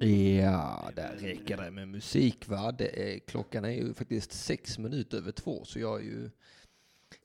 Ja, 0.00 0.90
där 0.96 1.16
räcker 1.20 1.56
det 1.56 1.70
med 1.70 1.88
musik 1.88 2.48
va. 2.48 2.72
Det 2.72 3.14
är, 3.14 3.18
klockan 3.18 3.64
är 3.64 3.70
ju 3.70 3.94
faktiskt 3.94 4.32
sex 4.32 4.78
minuter 4.78 5.18
över 5.18 5.32
två, 5.32 5.64
så 5.64 5.78
jag 5.78 6.00
är 6.00 6.04
ju 6.04 6.30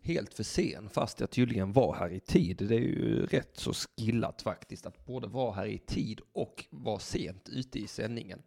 helt 0.02 0.34
för 0.34 0.44
sen 0.44 0.90
fast 0.90 1.20
jag 1.20 1.30
tydligen 1.30 1.74
var 1.74 1.96
här 1.96 2.10
i 2.10 2.20
tid. 2.20 2.58
Det 2.58 2.76
är 2.76 2.80
ju 2.80 3.26
rätt 3.26 3.58
så 3.58 3.74
skillat 3.74 4.42
faktiskt 4.42 4.86
att 4.86 5.06
både 5.06 5.28
vara 5.28 5.54
här 5.54 5.66
i 5.66 5.78
tid 5.78 6.22
och 6.34 6.66
vara 6.70 7.00
sent 7.00 7.50
ute 7.50 7.80
i 7.80 7.88
sändningen. 7.88 8.42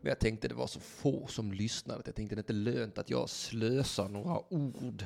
Men 0.00 0.08
jag 0.08 0.18
tänkte 0.18 0.48
det 0.48 0.54
var 0.54 0.66
så 0.66 0.80
få 0.80 1.26
som 1.26 1.52
lyssnade. 1.52 2.02
Jag 2.04 2.14
tänkte 2.14 2.34
det 2.34 2.38
är 2.38 2.42
inte 2.42 2.70
lönt 2.70 2.98
att 2.98 3.10
jag 3.10 3.28
slösar 3.28 4.08
några 4.08 4.52
ord 4.54 5.04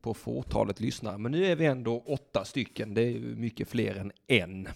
på 0.00 0.14
fåtalet 0.14 0.80
lyssnare. 0.80 1.18
Men 1.18 1.32
nu 1.32 1.44
är 1.44 1.56
vi 1.56 1.66
ändå 1.66 2.00
åtta 2.06 2.44
stycken. 2.44 2.94
Det 2.94 3.02
är 3.02 3.10
ju 3.10 3.36
mycket 3.36 3.68
fler 3.68 3.94
än 3.94 4.12
en. 4.26 4.68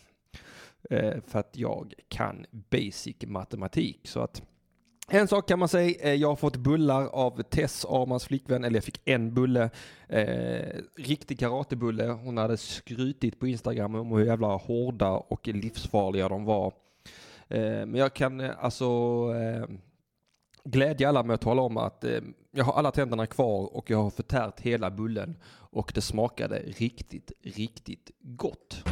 Eh, 0.91 1.15
för 1.27 1.39
att 1.39 1.57
jag 1.57 1.95
kan 2.09 2.47
basic 2.71 3.17
matematik. 3.27 4.01
Så 4.09 4.21
att 4.21 4.43
en 5.09 5.29
sak 5.29 5.49
kan 5.49 5.59
man 5.59 5.69
säga, 5.69 5.95
eh, 6.01 6.15
jag 6.15 6.29
har 6.29 6.37
fått 6.37 6.57
bullar 6.57 7.07
av 7.07 7.43
Tess, 7.43 7.85
Armans 7.85 8.25
flickvän, 8.25 8.65
eller 8.65 8.77
jag 8.77 8.85
fick 8.85 9.01
en 9.05 9.35
bulle. 9.35 9.71
Eh, 10.09 10.81
riktig 10.97 11.39
karatebulle. 11.39 12.07
Hon 12.07 12.37
hade 12.37 12.57
skrytit 12.57 13.41
på 13.41 13.47
Instagram 13.47 13.95
om 13.95 14.13
hur 14.13 14.27
jävla 14.27 14.47
hårda 14.47 15.11
och 15.11 15.49
livsfarliga 15.49 16.29
de 16.29 16.45
var. 16.45 16.67
Eh, 17.49 17.61
men 17.61 17.95
jag 17.95 18.15
kan 18.15 18.41
eh, 18.41 18.51
alltså 18.59 18.85
eh, 19.35 19.67
glädja 20.65 21.09
alla 21.09 21.23
med 21.23 21.35
att 21.35 21.41
tala 21.41 21.63
om 21.63 21.77
att 21.77 22.05
eh, 22.05 22.21
jag 22.51 22.65
har 22.65 22.73
alla 22.73 22.91
tänderna 22.91 23.27
kvar 23.27 23.77
och 23.77 23.91
jag 23.91 24.03
har 24.03 24.11
förtärt 24.11 24.61
hela 24.61 24.91
bullen 24.91 25.37
och 25.49 25.93
det 25.95 26.01
smakade 26.01 26.59
riktigt, 26.59 27.33
riktigt 27.43 28.11
gott. 28.21 28.83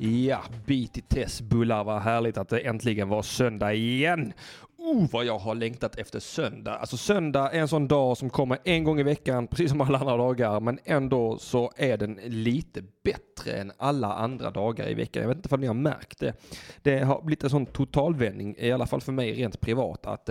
Ja, 0.00 0.42
bit 0.66 0.98
i 0.98 1.00
Tess 1.00 1.40
bullar, 1.42 1.84
vad 1.84 2.02
härligt 2.02 2.38
att 2.38 2.48
det 2.48 2.58
äntligen 2.58 3.08
var 3.08 3.22
söndag 3.22 3.74
igen. 3.74 4.32
Oh, 4.76 5.06
vad 5.12 5.24
jag 5.24 5.38
har 5.38 5.54
längtat 5.54 5.96
efter 5.96 6.20
söndag. 6.20 6.74
Alltså 6.74 6.96
söndag 6.96 7.50
är 7.50 7.60
en 7.60 7.68
sån 7.68 7.88
dag 7.88 8.16
som 8.16 8.30
kommer 8.30 8.58
en 8.64 8.84
gång 8.84 9.00
i 9.00 9.02
veckan, 9.02 9.46
precis 9.46 9.70
som 9.70 9.80
alla 9.80 9.98
andra 9.98 10.16
dagar, 10.16 10.60
men 10.60 10.78
ändå 10.84 11.38
så 11.38 11.72
är 11.76 11.96
den 11.96 12.18
lite 12.24 12.82
bättre 13.04 13.52
än 13.52 13.72
alla 13.78 14.14
andra 14.14 14.50
dagar 14.50 14.88
i 14.88 14.94
veckan. 14.94 15.22
Jag 15.22 15.28
vet 15.28 15.36
inte 15.38 15.54
om 15.54 15.60
ni 15.60 15.66
har 15.66 15.74
märkt 15.74 16.18
det. 16.18 16.34
Det 16.82 16.98
har 16.98 17.22
blivit 17.22 17.44
en 17.44 17.50
sån 17.50 17.66
totalvändning, 17.66 18.54
i 18.58 18.72
alla 18.72 18.86
fall 18.86 19.00
för 19.00 19.12
mig 19.12 19.32
rent 19.32 19.60
privat, 19.60 20.06
att 20.06 20.30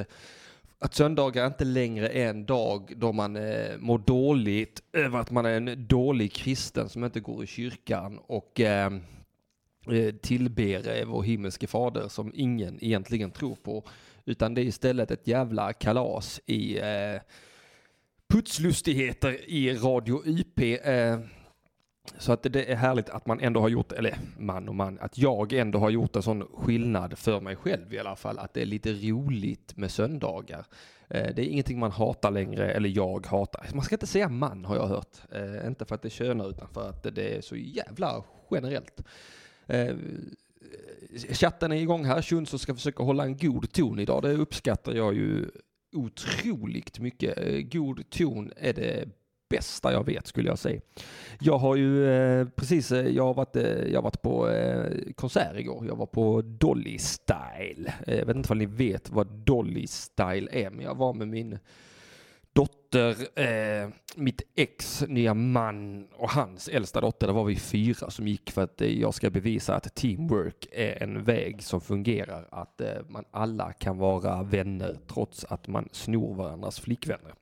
att 0.79 0.93
söndagar 0.93 1.47
inte 1.47 1.65
längre 1.65 2.09
är 2.09 2.29
en 2.29 2.45
dag 2.45 2.93
då 2.95 3.11
man 3.11 3.35
eh, 3.35 3.77
mår 3.79 3.97
dåligt 3.97 4.81
över 4.93 5.19
att 5.19 5.31
man 5.31 5.45
är 5.45 5.51
en 5.51 5.87
dålig 5.87 6.33
kristen 6.33 6.89
som 6.89 7.03
inte 7.03 7.19
går 7.19 7.43
i 7.43 7.47
kyrkan 7.47 8.19
och 8.27 8.59
eh, 8.59 8.91
Eh, 9.91 10.11
tillber 10.15 11.05
vår 11.05 11.23
himmelske 11.23 11.67
fader 11.67 12.07
som 12.07 12.31
ingen 12.35 12.83
egentligen 12.83 13.31
tror 13.31 13.55
på. 13.55 13.83
Utan 14.25 14.53
det 14.53 14.61
är 14.61 14.65
istället 14.65 15.11
ett 15.11 15.27
jävla 15.27 15.73
kalas 15.73 16.41
i 16.45 16.77
eh, 16.79 17.21
putslustigheter 18.29 19.49
i 19.49 19.73
Radio 19.73 20.21
YP. 20.27 20.59
Eh, 20.83 21.19
så 22.17 22.31
att 22.33 22.43
det 22.43 22.71
är 22.71 22.75
härligt 22.75 23.09
att 23.09 23.25
man 23.25 23.39
ändå 23.39 23.59
har 23.61 23.69
gjort, 23.69 23.91
eller 23.91 24.17
man 24.37 24.69
och 24.69 24.75
man, 24.75 24.99
att 24.99 25.17
jag 25.17 25.53
ändå 25.53 25.79
har 25.79 25.89
gjort 25.89 26.15
en 26.15 26.21
sån 26.23 26.43
skillnad 26.53 27.17
för 27.17 27.39
mig 27.41 27.55
själv 27.55 27.93
i 27.93 27.99
alla 27.99 28.15
fall. 28.15 28.39
Att 28.39 28.53
det 28.53 28.61
är 28.61 28.65
lite 28.65 28.93
roligt 28.93 29.77
med 29.77 29.91
söndagar. 29.91 30.65
Eh, 31.09 31.33
Det 31.35 31.41
är 31.41 31.49
ingenting 31.49 31.79
man 31.79 31.91
hatar 31.91 32.31
längre, 32.31 32.71
eller 32.71 32.89
jag 32.89 33.25
hatar. 33.25 33.67
Man 33.73 33.83
ska 33.83 33.95
inte 33.95 34.07
säga 34.07 34.29
man 34.29 34.65
har 34.65 34.75
jag 34.75 34.87
hört. 34.87 35.17
Eh, 35.31 35.67
Inte 35.67 35.85
för 35.85 35.95
att 35.95 36.01
det 36.01 36.09
könar 36.09 36.49
utan 36.49 36.67
för 36.69 36.89
att 36.89 37.15
det 37.15 37.37
är 37.37 37.41
så 37.41 37.55
jävla 37.55 38.23
generellt. 38.51 39.01
Eh, 39.67 39.95
chatten 41.31 41.71
är 41.71 41.75
igång 41.75 42.05
här. 42.05 42.21
Shuns 42.21 42.61
ska 42.61 42.75
försöka 42.75 43.03
hålla 43.03 43.23
en 43.23 43.37
god 43.37 43.71
ton 43.71 43.99
idag. 43.99 44.21
Det 44.21 44.33
uppskattar 44.33 44.93
jag 44.93 45.13
ju 45.13 45.45
otroligt 45.95 46.99
mycket. 46.99 47.37
Eh, 47.37 47.61
god 47.61 48.09
ton 48.09 48.51
är 48.57 48.73
det 48.73 49.09
bästa 49.49 49.91
jag 49.91 50.05
vet 50.05 50.27
skulle 50.27 50.49
jag 50.49 50.59
säga. 50.59 50.81
Jag 51.39 51.57
har 51.57 51.75
ju 51.75 52.09
eh, 52.09 52.47
precis, 52.55 52.91
eh, 52.91 53.07
jag 53.07 53.23
har 53.23 53.33
varit, 53.33 53.55
eh, 53.55 53.63
jag 53.63 53.97
har 53.97 54.03
varit 54.03 54.21
på 54.21 54.49
eh, 54.49 55.13
konsert 55.15 55.59
igår. 55.59 55.85
Jag 55.87 55.95
var 55.95 56.05
på 56.05 56.41
Dolly 56.41 56.97
Style. 56.97 57.93
Eh, 58.07 58.17
jag 58.17 58.25
vet 58.25 58.35
inte 58.35 58.53
om 58.53 58.59
ni 58.59 58.65
vet 58.65 59.09
vad 59.09 59.27
Dolly 59.27 59.87
Style 59.87 60.49
är, 60.51 60.69
men 60.69 60.85
jag 60.85 60.95
var 60.95 61.13
med 61.13 61.27
min 61.27 61.59
dotter, 62.57 63.39
eh, 63.39 63.89
mitt 64.15 64.41
ex 64.55 65.03
nya 65.07 65.33
man 65.33 66.07
och 66.13 66.29
hans 66.29 66.67
äldsta 66.67 67.01
dotter. 67.01 67.27
Där 67.27 67.33
var 67.33 67.43
vi 67.43 67.55
fyra 67.55 68.09
som 68.09 68.27
gick 68.27 68.51
för 68.51 68.63
att 68.63 68.81
eh, 68.81 68.99
jag 68.99 69.13
ska 69.13 69.29
bevisa 69.29 69.75
att 69.75 69.95
teamwork 69.95 70.67
är 70.71 71.03
en 71.03 71.23
väg 71.23 71.63
som 71.63 71.81
fungerar. 71.81 72.47
Att 72.51 72.81
eh, 72.81 72.89
man 73.07 73.25
alla 73.31 73.73
kan 73.73 73.97
vara 73.97 74.43
vänner 74.43 74.97
trots 75.07 75.45
att 75.45 75.67
man 75.67 75.89
snor 75.91 76.35
varandras 76.35 76.79
flickvänner. 76.79 77.33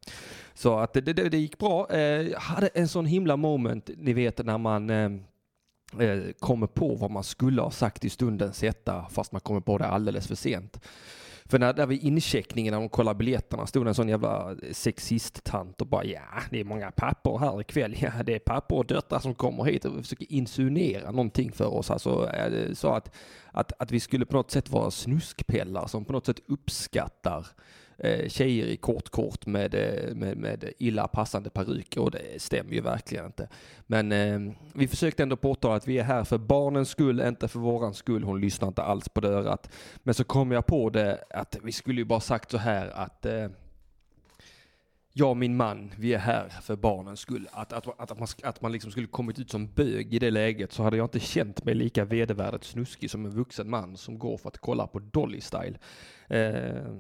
Så 0.54 0.80
att 0.80 0.94
det, 0.94 1.02
det, 1.02 1.14
det 1.14 1.38
gick 1.38 1.58
bra. 1.58 1.88
Eh, 1.90 2.00
jag 2.00 2.40
hade 2.40 2.68
en 2.68 2.88
sån 2.88 3.06
himla 3.06 3.38
moment, 3.38 3.90
ni 3.98 4.14
vet 4.14 4.46
när 4.46 4.58
man 4.58 4.90
eh, 4.90 5.12
eh, 6.00 6.20
kommer 6.40 6.68
på 6.68 6.96
vad 6.96 7.12
man 7.12 7.24
skulle 7.24 7.62
ha 7.62 7.72
sagt 7.72 8.06
i 8.06 8.10
stundens 8.10 8.62
hetta 8.62 9.06
fast 9.10 9.32
man 9.32 9.42
kommer 9.42 9.62
på 9.62 9.78
det 9.78 9.86
alldeles 9.86 10.28
för 10.28 10.36
sent. 10.36 10.80
För 11.50 11.60
när, 11.60 11.74
där 11.74 11.86
vid 11.86 12.04
incheckningen 12.04 12.74
när 12.74 12.80
de 12.80 12.90
kollade 12.90 13.18
biljetterna 13.18 13.68
stod 13.68 13.88
en 13.88 13.96
sån 13.96 14.10
jävla 14.10 14.52
eh, 14.52 14.72
sexist-tant 14.72 15.82
och 15.82 15.88
bara 15.88 16.06
ja, 16.06 16.22
det 16.50 16.60
är 16.60 16.64
många 16.64 16.92
pappor 16.92 17.40
här 17.40 17.62
ikväll. 17.62 17.96
Ja, 18.02 18.24
det 18.24 18.36
är 18.36 18.40
pappor 18.40 18.78
och 18.78 18.86
döttrar 18.86 19.20
som 19.20 19.36
kommer 19.36 19.64
hit 19.64 19.86
och 19.86 19.96
försöker 19.96 20.32
insinuera 20.32 21.12
någonting 21.12 21.52
för 21.52 21.74
oss. 21.74 21.92
Alltså 21.92 22.32
så 22.74 22.90
att, 22.90 23.16
att, 23.52 23.74
att 23.82 23.92
vi 23.92 24.00
skulle 24.00 24.26
på 24.26 24.38
något 24.38 24.52
sätt 24.52 24.70
vara 24.70 24.92
snuskpellar 24.92 25.88
som 25.88 26.06
på 26.06 26.14
något 26.14 26.26
sätt 26.26 26.40
uppskattar 26.48 27.48
eh, 27.98 28.30
tjejer 28.30 28.66
i 28.66 28.78
kort 28.78 29.10
kort 29.10 29.46
med, 29.46 29.76
eh, 29.76 30.16
med, 30.16 30.38
med 30.38 30.74
illa 30.78 31.08
passande 31.08 31.50
peruker 31.50 32.02
och 32.02 32.12
det 32.12 32.42
stämmer 32.42 32.74
ju 32.74 32.82
verkligen 32.82 33.26
inte. 33.26 33.48
Men 33.88 34.12
eh, 34.12 34.54
vi 34.74 34.88
försökte 34.88 35.24
ändå 35.24 35.36
påtala 35.36 35.76
att 35.76 35.88
vi 35.88 35.98
är 35.98 36.04
här 36.04 36.24
för 36.24 36.38
barnens 36.38 36.90
skull, 36.90 37.20
inte 37.20 37.48
för 37.48 37.60
våran 37.60 37.94
skull. 37.94 38.24
Hon 38.24 38.42
lyssnar 38.42 38.68
inte 38.68 38.84
alls 38.84 39.10
på 39.10 39.22
det 39.22 39.28
örat. 39.28 39.70
Men 40.04 40.14
så 40.14 40.24
kom 40.24 40.52
jag 40.52 40.66
på 40.66 40.90
det 40.90 41.24
att 41.30 41.58
vi 41.64 41.72
skulle 41.72 42.02
ju 42.02 42.06
bara 42.06 42.20
sagt 42.20 42.52
så 42.52 42.58
här 42.58 42.88
att 42.88 43.26
eh, 43.26 43.48
jag 45.18 45.30
och 45.30 45.38
min 45.38 45.58
man, 45.58 45.92
vi 45.98 46.14
är 46.14 46.20
här 46.20 46.50
för 46.50 46.76
barnens 46.76 47.20
skull. 47.20 47.48
Att, 47.52 47.74
att, 47.74 47.88
att, 47.88 48.12
att 48.12 48.20
man, 48.20 48.28
att 48.44 48.62
man 48.62 48.72
liksom 48.72 48.92
skulle 48.92 49.08
kommit 49.08 49.40
ut 49.40 49.52
som 49.52 49.68
bög 49.68 50.14
i 50.14 50.20
det 50.20 50.32
läget 50.32 50.72
så 50.72 50.84
hade 50.84 50.98
jag 50.98 51.06
inte 51.06 51.20
känt 51.20 51.64
mig 51.64 51.76
lika 51.76 52.06
vedervärdigt 52.06 52.64
snuskig 52.64 53.12
som 53.12 53.26
en 53.26 53.32
vuxen 53.32 53.70
man 53.70 53.98
som 53.98 54.20
går 54.20 54.38
för 54.38 54.50
att 54.50 54.58
kolla 54.58 54.88
på 54.88 55.00
Dolly 55.00 55.42
Style. 55.42 55.78
Eh, 56.28 56.98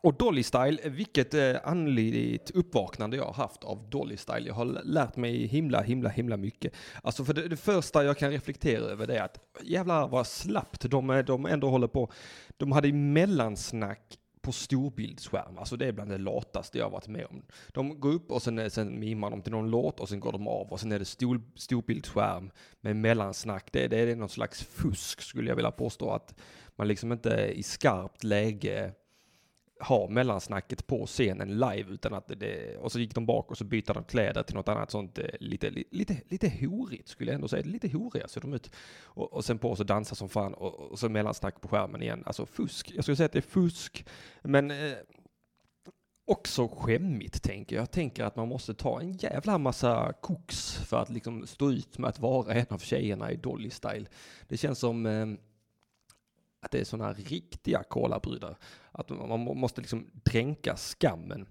och 0.00 0.14
Dolly 0.14 0.42
Style, 0.42 0.78
vilket 0.84 1.34
eh, 1.34 1.54
andligt 1.64 2.50
uppvaknande 2.50 3.16
jag 3.16 3.24
har 3.24 3.32
haft 3.32 3.64
av 3.64 3.90
Dolly 3.90 4.16
Style. 4.16 4.46
Jag 4.46 4.54
har 4.54 4.64
lärt 4.84 5.16
mig 5.16 5.46
himla, 5.46 5.82
himla, 5.82 6.08
himla 6.08 6.36
mycket. 6.36 6.74
Alltså 7.02 7.24
för 7.24 7.34
det, 7.34 7.48
det 7.48 7.56
första 7.56 8.04
jag 8.04 8.18
kan 8.18 8.30
reflektera 8.30 8.84
över 8.84 9.06
det 9.06 9.18
är 9.18 9.22
att 9.22 9.38
jävlar 9.62 10.08
vad 10.08 10.26
slappt 10.26 10.90
de, 10.90 11.22
de 11.26 11.46
ändå 11.46 11.68
håller 11.68 11.88
på. 11.88 12.12
De 12.56 12.72
hade 12.72 12.92
mellansnack 12.92 14.18
på 14.40 14.52
storbildsskärm. 14.52 15.58
Alltså 15.58 15.76
det 15.76 15.86
är 15.86 15.92
bland 15.92 16.10
det 16.10 16.18
lataste 16.18 16.78
jag 16.78 16.84
har 16.84 16.90
varit 16.90 17.08
med 17.08 17.26
om. 17.30 17.42
De 17.68 18.00
går 18.00 18.12
upp 18.12 18.30
och 18.30 18.42
sen, 18.42 18.70
sen 18.70 19.00
mimar 19.00 19.30
de 19.30 19.42
till 19.42 19.52
någon 19.52 19.70
låt 19.70 20.00
och 20.00 20.08
sen 20.08 20.20
går 20.20 20.32
de 20.32 20.48
av 20.48 20.72
och 20.72 20.80
sen 20.80 20.92
är 20.92 20.98
det 20.98 21.04
stor, 21.04 21.42
storbildsskärm 21.54 22.50
med 22.80 22.96
mellansnack. 22.96 23.68
Det, 23.72 23.88
det 23.88 23.98
är 23.98 24.16
någon 24.16 24.28
slags 24.28 24.62
fusk 24.62 25.22
skulle 25.22 25.48
jag 25.48 25.56
vilja 25.56 25.70
påstå 25.70 26.10
att 26.10 26.34
man 26.76 26.88
liksom 26.88 27.12
inte 27.12 27.52
i 27.54 27.62
skarpt 27.62 28.24
läge 28.24 28.92
ha 29.80 30.08
mellansnacket 30.08 30.86
på 30.86 31.06
scenen 31.06 31.48
live 31.48 31.84
utan 31.90 32.14
att 32.14 32.28
det, 32.40 32.76
och 32.76 32.92
så 32.92 32.98
gick 32.98 33.14
de 33.14 33.26
bak 33.26 33.50
och 33.50 33.58
så 33.58 33.64
bytte 33.64 33.92
de 33.92 34.04
kläder 34.04 34.42
till 34.42 34.54
något 34.54 34.68
annat 34.68 34.90
sånt 34.90 35.18
eh, 35.18 35.24
lite, 35.40 35.70
lite, 35.70 36.16
lite 36.28 36.48
horigt 36.48 37.08
skulle 37.08 37.30
jag 37.30 37.34
ändå 37.34 37.48
säga. 37.48 37.64
Lite 37.66 37.88
horiga 37.88 38.28
ser 38.28 38.40
de 38.40 38.54
ut. 38.54 38.70
Och, 39.02 39.32
och 39.32 39.44
sen 39.44 39.58
på 39.58 39.76
så 39.76 39.84
dansa 39.84 40.14
som 40.14 40.28
fan 40.28 40.54
och, 40.54 40.74
och 40.74 40.98
så 40.98 41.08
mellansnack 41.08 41.60
på 41.60 41.68
skärmen 41.68 42.02
igen. 42.02 42.22
Alltså 42.26 42.46
fusk. 42.46 42.92
Jag 42.94 43.04
skulle 43.04 43.16
säga 43.16 43.26
att 43.26 43.32
det 43.32 43.38
är 43.38 43.40
fusk. 43.40 44.06
Men 44.42 44.70
eh, 44.70 44.96
också 46.26 46.68
skämmigt 46.68 47.42
tänker 47.42 47.76
jag. 47.76 47.82
Jag 47.82 47.90
tänker 47.90 48.24
att 48.24 48.36
man 48.36 48.48
måste 48.48 48.74
ta 48.74 49.00
en 49.00 49.12
jävla 49.12 49.58
massa 49.58 50.12
koks 50.20 50.74
för 50.74 51.02
att 51.02 51.10
liksom 51.10 51.46
stå 51.46 51.70
ut 51.70 51.98
med 51.98 52.08
att 52.08 52.18
vara 52.18 52.54
en 52.54 52.66
av 52.68 52.78
tjejerna 52.78 53.32
i 53.32 53.36
Dolly 53.36 53.70
Style. 53.70 54.06
Det 54.48 54.56
känns 54.56 54.78
som 54.78 55.06
eh, 55.06 55.26
att 56.66 56.72
det 56.72 56.80
är 56.80 56.84
sådana 56.84 57.12
riktiga 57.12 57.82
kolabrudar. 57.82 58.56
Att 58.92 59.10
man 59.10 59.40
måste 59.40 59.80
liksom 59.80 60.06
dränka 60.12 60.76
skammen. 60.76 61.46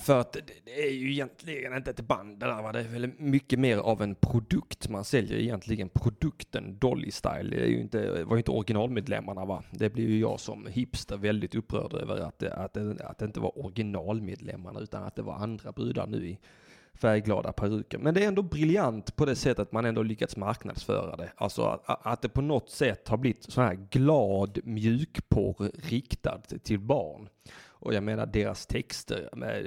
För 0.00 0.20
att 0.20 0.32
det, 0.64 0.86
är 0.86 0.90
ju 0.90 1.12
egentligen 1.12 1.76
inte 1.76 1.90
ett 1.90 2.00
band 2.00 2.40
det 2.40 2.46
där 2.46 2.62
va? 2.62 2.72
Det 2.72 2.80
är 2.80 2.88
väl 2.88 3.10
mycket 3.18 3.58
mer 3.58 3.76
av 3.76 4.02
en 4.02 4.14
produkt. 4.14 4.88
Man 4.88 5.04
säljer 5.04 5.38
egentligen 5.38 5.88
produkten 5.88 6.78
Dolly 6.78 7.10
Style. 7.10 7.50
Det 7.50 7.62
är 7.62 7.66
ju 7.66 7.80
inte, 7.80 8.24
var 8.24 8.36
ju 8.36 8.38
inte 8.38 8.50
originalmedlemmarna 8.50 9.44
va? 9.44 9.64
Det 9.70 9.90
blir 9.90 10.08
ju 10.08 10.18
jag 10.18 10.40
som 10.40 10.66
hipster 10.66 11.16
väldigt 11.16 11.54
upprörd 11.54 11.94
över 11.94 12.16
att 12.16 12.38
det, 12.38 12.54
att 12.54 12.72
det, 12.72 13.04
att 13.04 13.18
det 13.18 13.24
inte 13.24 13.40
var 13.40 13.58
originalmedlemmarna 13.58 14.80
utan 14.80 15.04
att 15.04 15.16
det 15.16 15.22
var 15.22 15.34
andra 15.34 15.72
brudar 15.72 16.06
nu 16.06 16.28
i 16.28 16.38
färgglada 17.00 17.52
peruker. 17.52 17.98
Men 17.98 18.14
det 18.14 18.24
är 18.24 18.28
ändå 18.28 18.42
briljant 18.42 19.16
på 19.16 19.24
det 19.24 19.36
sättet 19.36 19.58
att 19.58 19.72
man 19.72 19.84
ändå 19.84 20.02
lyckats 20.02 20.36
marknadsföra 20.36 21.16
det. 21.16 21.32
Alltså 21.36 21.62
att, 21.62 22.06
att 22.06 22.22
det 22.22 22.28
på 22.28 22.40
något 22.40 22.70
sätt 22.70 23.08
har 23.08 23.16
blivit 23.16 23.42
så 23.42 23.60
här 23.60 23.74
glad 23.90 24.58
mjukporr 24.64 25.70
riktad 25.74 26.40
till 26.62 26.78
barn. 26.78 27.28
Och 27.68 27.94
jag 27.94 28.02
menar 28.02 28.26
deras 28.26 28.66
texter 28.66 29.28
med 29.32 29.66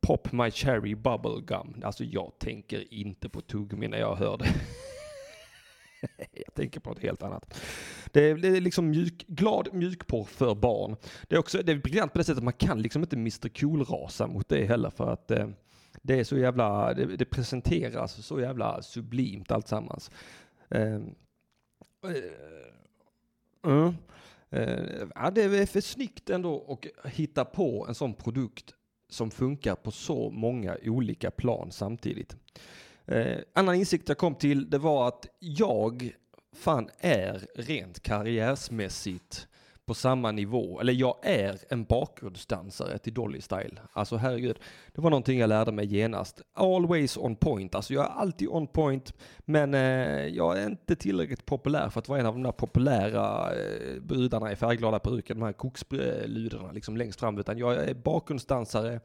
Pop 0.00 0.32
my 0.32 0.50
cherry 0.50 0.94
bubble 0.94 1.40
gum. 1.46 1.82
Alltså 1.84 2.04
jag 2.04 2.32
tänker 2.38 2.94
inte 2.94 3.28
på 3.28 3.40
tuggummi 3.40 3.88
när 3.88 3.98
jag 3.98 4.16
hör 4.16 4.38
det. 4.38 4.48
jag 6.32 6.54
tänker 6.54 6.80
på 6.80 6.90
något 6.90 7.02
helt 7.02 7.22
annat. 7.22 7.60
Det 8.12 8.30
är, 8.30 8.34
det 8.34 8.48
är 8.48 8.60
liksom 8.60 8.90
mjuk, 8.90 9.24
glad 9.26 9.68
mjukporr 9.72 10.24
för 10.24 10.54
barn. 10.54 10.96
Det 11.28 11.34
är 11.34 11.38
också 11.40 11.62
det 11.62 11.72
är 11.72 11.76
briljant 11.76 12.12
på 12.12 12.18
det 12.18 12.24
sättet 12.24 12.38
att 12.38 12.44
man 12.44 12.52
kan 12.52 12.82
liksom 12.82 13.02
inte 13.02 13.16
Mr 13.16 13.48
Cool-rasa 13.48 14.26
mot 14.26 14.48
det 14.48 14.64
heller 14.64 14.90
för 14.90 15.12
att 15.12 15.30
eh, 15.30 15.48
det 16.02 16.20
är 16.20 16.24
så 16.24 16.38
jävla, 16.38 16.94
det, 16.94 17.16
det 17.16 17.24
presenteras 17.24 18.26
så 18.26 18.40
jävla 18.40 18.82
sublimt 18.82 19.50
alltsammans. 19.50 20.10
Uh, 20.74 21.00
uh, 23.66 23.92
uh, 24.52 25.08
ja, 25.14 25.30
det 25.30 25.42
är 25.42 25.66
för 25.66 25.80
snyggt 25.80 26.30
ändå 26.30 26.78
att 27.04 27.12
hitta 27.12 27.44
på 27.44 27.86
en 27.88 27.94
sån 27.94 28.14
produkt 28.14 28.74
som 29.10 29.30
funkar 29.30 29.74
på 29.74 29.90
så 29.90 30.30
många 30.30 30.76
olika 30.82 31.30
plan 31.30 31.72
samtidigt. 31.72 32.36
Eh, 33.06 33.38
annan 33.52 33.74
insikt 33.74 34.08
jag 34.08 34.18
kom 34.18 34.34
till 34.34 34.70
det 34.70 34.78
var 34.78 35.08
att 35.08 35.26
jag 35.38 36.12
fan 36.52 36.88
är 36.98 37.46
rent 37.54 38.00
karriärsmässigt 38.00 39.48
på 39.90 39.94
samma 39.94 40.32
nivå, 40.32 40.80
eller 40.80 40.92
jag 40.92 41.16
är 41.22 41.58
en 41.68 41.84
bakgrundsdansare 41.84 42.98
till 42.98 43.14
Dolly 43.14 43.40
Style. 43.40 43.80
Alltså 43.92 44.16
herregud, 44.16 44.58
det 44.94 45.00
var 45.00 45.10
någonting 45.10 45.38
jag 45.38 45.48
lärde 45.48 45.72
mig 45.72 45.86
genast. 45.86 46.42
Always 46.54 47.16
on 47.16 47.36
point, 47.36 47.74
alltså 47.74 47.94
jag 47.94 48.04
är 48.04 48.08
alltid 48.08 48.48
on 48.48 48.66
point, 48.66 49.14
men 49.38 49.74
eh, 49.74 50.26
jag 50.26 50.58
är 50.58 50.66
inte 50.66 50.96
tillräckligt 50.96 51.46
populär 51.46 51.88
för 51.88 51.98
att 51.98 52.08
vara 52.08 52.20
en 52.20 52.26
av 52.26 52.34
de 52.34 52.42
där 52.42 52.52
populära 52.52 53.54
eh, 53.54 54.00
brudarna 54.02 54.52
i 54.52 54.56
färgglada 54.56 54.98
peruker, 54.98 55.34
de 55.34 55.42
här 55.42 55.52
koksludarna 55.52 56.72
liksom 56.72 56.96
längst 56.96 57.20
fram, 57.20 57.38
utan 57.38 57.58
jag 57.58 57.74
är 57.74 57.94
bakgrundsdansare, 57.94 59.00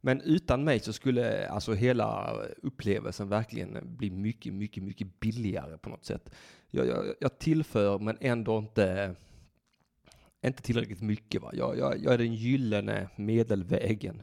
men 0.00 0.20
utan 0.20 0.64
mig 0.64 0.80
så 0.80 0.92
skulle 0.92 1.48
alltså 1.48 1.72
hela 1.72 2.36
upplevelsen 2.62 3.28
verkligen 3.28 3.78
bli 3.82 4.10
mycket, 4.10 4.52
mycket, 4.52 4.82
mycket 4.82 5.20
billigare 5.20 5.78
på 5.78 5.90
något 5.90 6.04
sätt. 6.04 6.30
Jag, 6.70 6.86
jag, 6.86 7.04
jag 7.20 7.38
tillför 7.38 7.98
men 7.98 8.18
ändå 8.20 8.58
inte 8.58 9.14
inte 10.46 10.62
tillräckligt 10.62 11.02
mycket. 11.02 11.42
Va? 11.42 11.50
Jag, 11.52 11.78
jag, 11.78 12.04
jag 12.04 12.14
är 12.14 12.18
den 12.18 12.34
gyllene 12.34 13.08
medelvägen. 13.16 14.22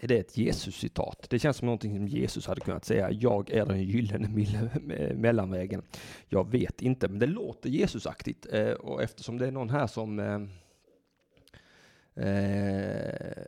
Det 0.00 0.16
är 0.16 0.20
ett 0.20 0.36
Jesus-citat. 0.36 1.26
Det 1.30 1.38
känns 1.38 1.56
som 1.56 1.66
någonting 1.66 1.96
som 1.96 2.08
Jesus 2.08 2.46
hade 2.46 2.60
kunnat 2.60 2.84
säga. 2.84 3.10
Jag 3.10 3.50
är 3.50 3.66
den 3.66 3.82
gyllene 3.82 4.28
mellanvägen. 5.14 5.82
Jag 6.28 6.50
vet 6.50 6.82
inte, 6.82 7.08
men 7.08 7.18
det 7.18 7.26
låter 7.26 7.70
Jesusaktigt. 7.70 8.46
Eh, 8.52 8.70
och 8.70 9.02
eftersom 9.02 9.38
det 9.38 9.46
är 9.46 9.50
någon 9.50 9.70
här 9.70 9.86
som 9.86 10.18
eh, 10.18 10.40
eh, 12.26 13.44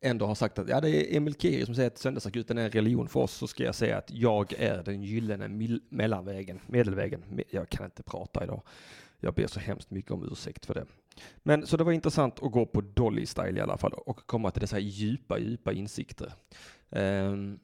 ändå 0.00 0.26
har 0.26 0.34
sagt 0.34 0.58
att 0.58 0.68
ja, 0.68 0.80
det 0.80 0.90
är 0.90 1.16
Emil 1.16 1.34
Kiri 1.34 1.66
som 1.66 1.74
säger 1.74 1.90
att 1.90 1.98
söndagsakuten 1.98 2.58
är 2.58 2.64
en 2.64 2.70
religion 2.70 3.08
för 3.08 3.20
oss, 3.20 3.32
så 3.32 3.46
ska 3.46 3.64
jag 3.64 3.74
säga 3.74 3.98
att 3.98 4.10
jag 4.10 4.52
är 4.58 4.82
den 4.82 5.02
gyllene 5.02 5.78
mellanvägen, 5.88 6.60
medelvägen. 6.66 7.24
Jag 7.50 7.68
kan 7.68 7.84
inte 7.84 8.02
prata 8.02 8.44
idag. 8.44 8.62
Jag 9.20 9.34
ber 9.34 9.46
så 9.46 9.60
hemskt 9.60 9.90
mycket 9.90 10.10
om 10.10 10.28
ursäkt 10.32 10.66
för 10.66 10.74
det. 10.74 10.86
Men 11.42 11.66
så 11.66 11.76
det 11.76 11.84
var 11.84 11.92
intressant 11.92 12.42
att 12.42 12.52
gå 12.52 12.66
på 12.66 12.80
Dolly 12.80 13.26
Style 13.26 13.58
i 13.58 13.60
alla 13.60 13.78
fall 13.78 13.92
och 13.92 14.26
komma 14.26 14.50
till 14.50 14.60
dessa 14.60 14.78
djupa, 14.78 15.38
djupa 15.38 15.72
insikter. 15.72 16.32
Um, 16.90 17.60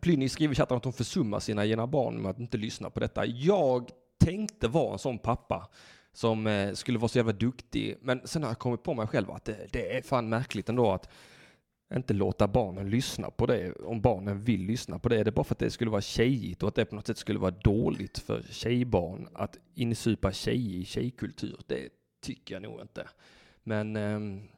Plynny 0.00 0.28
skriver 0.28 0.52
i 0.52 0.56
chatten 0.56 0.76
att 0.76 0.84
hon 0.84 0.92
försummar 0.92 1.40
sina 1.40 1.66
egna 1.66 1.86
barn 1.86 2.22
med 2.22 2.30
att 2.30 2.38
inte 2.38 2.58
lyssna 2.58 2.90
på 2.90 3.00
detta. 3.00 3.26
Jag 3.26 3.90
tänkte 4.18 4.68
vara 4.68 4.92
en 4.92 4.98
sån 4.98 5.18
pappa 5.18 5.68
som 6.12 6.46
eh, 6.46 6.72
skulle 6.72 6.98
vara 6.98 7.08
så 7.08 7.18
jävla 7.18 7.32
duktig, 7.32 7.96
men 8.00 8.20
sen 8.24 8.42
har 8.42 8.50
jag 8.50 8.58
kommit 8.58 8.82
på 8.82 8.94
mig 8.94 9.06
själv 9.06 9.30
att 9.30 9.44
det, 9.44 9.66
det 9.72 9.96
är 9.96 10.02
fan 10.02 10.28
märkligt 10.28 10.68
ändå 10.68 10.90
att 10.90 11.08
inte 11.94 12.14
låta 12.14 12.48
barnen 12.48 12.90
lyssna 12.90 13.30
på 13.30 13.46
det, 13.46 13.72
om 13.72 14.00
barnen 14.00 14.44
vill 14.44 14.60
lyssna 14.60 14.98
på 14.98 15.08
det. 15.08 15.20
Är 15.20 15.24
Det 15.24 15.32
bara 15.32 15.44
för 15.44 15.54
att 15.54 15.58
det 15.58 15.70
skulle 15.70 15.90
vara 15.90 16.00
tjejigt 16.00 16.62
och 16.62 16.68
att 16.68 16.74
det 16.74 16.84
på 16.84 16.96
något 16.96 17.06
sätt 17.06 17.18
skulle 17.18 17.38
vara 17.38 17.50
dåligt 17.50 18.18
för 18.18 18.42
tjejbarn 18.50 19.28
att 19.34 19.58
insupa 19.74 20.32
tjej 20.32 20.80
i 20.80 20.84
tjejkultur. 20.84 21.60
Det 21.66 21.88
tycker 22.28 22.54
jag 22.54 22.62
nog 22.62 22.80
inte. 22.80 23.08
Men 23.62 23.96
ehm, 23.96 24.48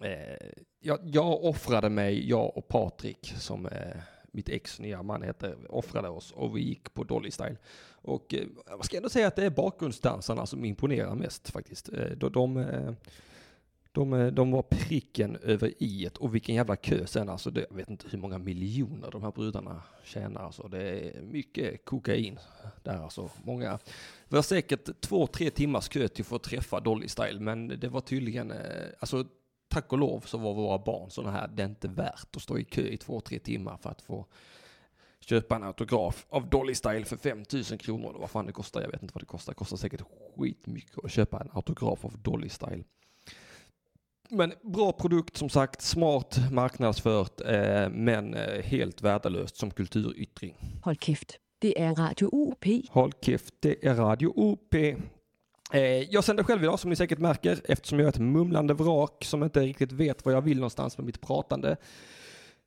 eh, 0.00 0.50
jag, 0.80 0.98
jag 1.02 1.44
offrade 1.44 1.88
mig, 1.88 2.28
jag 2.28 2.56
och 2.56 2.68
Patrik, 2.68 3.34
som 3.38 3.66
eh, 3.66 3.96
mitt 4.32 4.48
ex 4.48 4.80
nya 4.80 5.02
man 5.02 5.22
heter, 5.22 5.56
offrade 5.68 6.08
oss 6.08 6.32
och 6.32 6.56
vi 6.56 6.60
gick 6.60 6.94
på 6.94 7.04
Dolly 7.04 7.30
Style. 7.30 7.56
Och 8.02 8.34
eh, 8.34 8.46
jag 8.66 8.84
ska 8.84 8.96
ändå 8.96 9.08
säga 9.08 9.28
att 9.28 9.36
det 9.36 9.44
är 9.44 9.50
bakgrundsdansarna 9.50 10.46
som 10.46 10.64
imponerar 10.64 11.14
mest 11.14 11.50
faktiskt. 11.50 11.88
Eh, 11.88 12.10
de, 12.16 12.32
de 12.32 12.56
eh, 12.56 12.92
de, 13.92 14.12
eh, 14.12 14.26
de 14.26 14.50
var 14.50 14.62
pricken 14.62 15.36
över 15.36 15.82
i 15.82 16.10
och 16.18 16.34
vilken 16.34 16.54
jävla 16.54 16.76
kö 16.76 17.06
sen 17.06 17.28
alltså. 17.28 17.50
Det, 17.50 17.66
jag 17.70 17.76
vet 17.76 17.90
inte 17.90 18.06
hur 18.10 18.18
många 18.18 18.38
miljoner 18.38 19.10
de 19.10 19.22
här 19.22 19.32
brudarna 19.32 19.82
tjänar 20.04 20.42
alltså. 20.42 20.68
Det 20.68 20.82
är 20.82 21.22
mycket 21.22 21.84
kokain 21.84 22.38
där 22.82 23.02
alltså. 23.02 23.30
Många, 23.44 23.78
det 24.28 24.36
var 24.36 24.42
säkert 24.42 25.00
två, 25.00 25.26
tre 25.26 25.50
timmars 25.50 25.88
kö 25.88 26.08
till 26.08 26.22
att 26.22 26.26
få 26.26 26.38
träffa 26.38 26.80
Dolly 26.80 27.08
Style, 27.08 27.40
men 27.40 27.68
det 27.68 27.88
var 27.88 28.00
tydligen, 28.00 28.50
eh, 28.50 28.86
alltså 29.00 29.24
tack 29.68 29.92
och 29.92 29.98
lov 29.98 30.20
så 30.20 30.38
var 30.38 30.54
våra 30.54 30.78
barn 30.78 31.10
sådana 31.10 31.32
här, 31.32 31.48
det 31.48 31.62
är 31.62 31.66
inte 31.66 31.88
värt 31.88 32.36
att 32.36 32.42
stå 32.42 32.58
i 32.58 32.64
kö 32.64 32.82
i 32.82 32.96
två, 32.96 33.20
tre 33.20 33.38
timmar 33.38 33.76
för 33.76 33.90
att 33.90 34.02
få 34.02 34.26
köpa 35.20 35.56
en 35.56 35.62
autograf 35.62 36.26
av 36.28 36.48
Dolly 36.48 36.74
Style 36.74 37.04
för 37.04 37.16
5000 37.16 37.78
kronor. 37.78 38.16
Vad 38.20 38.30
fan 38.30 38.46
det 38.46 38.52
kostar, 38.52 38.80
jag 38.80 38.90
vet 38.90 39.02
inte 39.02 39.14
vad 39.14 39.22
det 39.22 39.26
kostar. 39.26 39.52
Det 39.52 39.56
kostar 39.56 39.76
säkert 39.76 40.02
skitmycket 40.36 41.04
att 41.04 41.10
köpa 41.10 41.40
en 41.40 41.48
autograf 41.52 42.04
av 42.04 42.18
Dolly 42.18 42.48
Style. 42.48 42.84
Men 44.34 44.52
bra 44.62 44.92
produkt 44.92 45.36
som 45.36 45.48
sagt, 45.48 45.82
smart 45.82 46.38
marknadsfört, 46.50 47.40
eh, 47.40 47.88
men 47.88 48.34
eh, 48.34 48.62
helt 48.62 49.02
värdelöst 49.02 49.56
som 49.56 49.70
kulturyttring. 49.70 50.56
Hold 50.82 51.00
kæft, 51.00 51.38
det 51.58 51.80
er 51.80 51.94
Radio 51.94 52.30
UP. 52.32 52.64
Håll 52.90 53.12
käft, 53.20 53.54
det 53.60 53.86
är 53.86 53.94
Radio 53.94 54.32
OP. 54.36 54.74
Eh, 55.72 55.80
jag 55.82 56.24
sänder 56.24 56.44
själv 56.44 56.62
idag 56.62 56.80
som 56.80 56.90
ni 56.90 56.96
säkert 56.96 57.18
märker 57.18 57.60
eftersom 57.64 57.98
jag 57.98 58.06
är 58.06 58.08
ett 58.08 58.18
mumlande 58.18 58.74
vrak 58.74 59.24
som 59.24 59.42
inte 59.42 59.60
riktigt 59.60 59.92
vet 59.92 60.24
var 60.24 60.32
jag 60.32 60.42
vill 60.42 60.56
någonstans 60.56 60.98
med 60.98 61.06
mitt 61.06 61.20
pratande. 61.20 61.76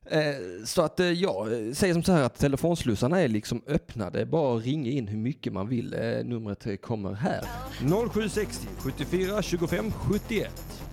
Eh, 0.06 0.20
så 0.66 0.82
att 0.82 1.00
jag 1.00 1.48
säger 1.76 1.94
som 1.94 2.04
så 2.04 2.12
här 2.12 2.24
att 2.24 2.40
telefonslussarna 2.40 3.22
är 3.22 3.28
liksom 3.28 3.62
öppnade. 3.68 4.26
Bara 4.26 4.56
ringa 4.56 4.92
in 4.92 5.08
hur 5.08 5.18
mycket 5.18 5.54
man 5.54 5.70
vill. 5.70 5.96
Numret 6.24 6.82
kommer 6.82 7.14
här. 7.14 7.44
0760 8.12 8.68
74 8.78 9.42
25 9.42 9.92
71. 9.92 10.86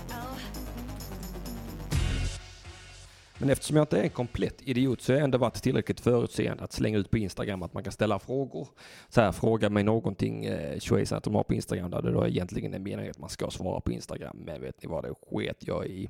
Men 3.42 3.50
eftersom 3.50 3.76
jag 3.76 3.82
inte 3.82 3.98
är 3.98 4.02
en 4.02 4.10
komplett 4.10 4.62
idiot 4.62 5.00
så 5.00 5.12
har 5.12 5.16
jag 5.16 5.24
ändå 5.24 5.38
varit 5.38 5.62
tillräckligt 5.62 6.00
förutseende 6.00 6.64
att 6.64 6.72
slänga 6.72 6.98
ut 6.98 7.10
på 7.10 7.18
Instagram 7.18 7.62
att 7.62 7.74
man 7.74 7.82
kan 7.82 7.92
ställa 7.92 8.18
frågor. 8.18 8.68
Så 9.08 9.20
här, 9.20 9.32
fråga 9.32 9.70
mig 9.70 9.82
någonting, 9.82 10.44
eh, 10.44 10.78
att 11.10 11.24
de 11.24 11.34
har 11.34 11.42
på 11.42 11.54
Instagram 11.54 11.90
där 11.90 12.02
det 12.02 12.12
då 12.12 12.26
egentligen 12.26 12.74
är 12.74 12.78
meningen 12.78 13.10
att 13.10 13.18
man 13.18 13.30
ska 13.30 13.50
svara 13.50 13.80
på 13.80 13.92
Instagram. 13.92 14.36
Men 14.44 14.60
vet 14.60 14.82
ni 14.82 14.88
vad, 14.88 15.04
det 15.04 15.14
sket 15.30 15.56
jag 15.60 15.86
i. 15.86 16.08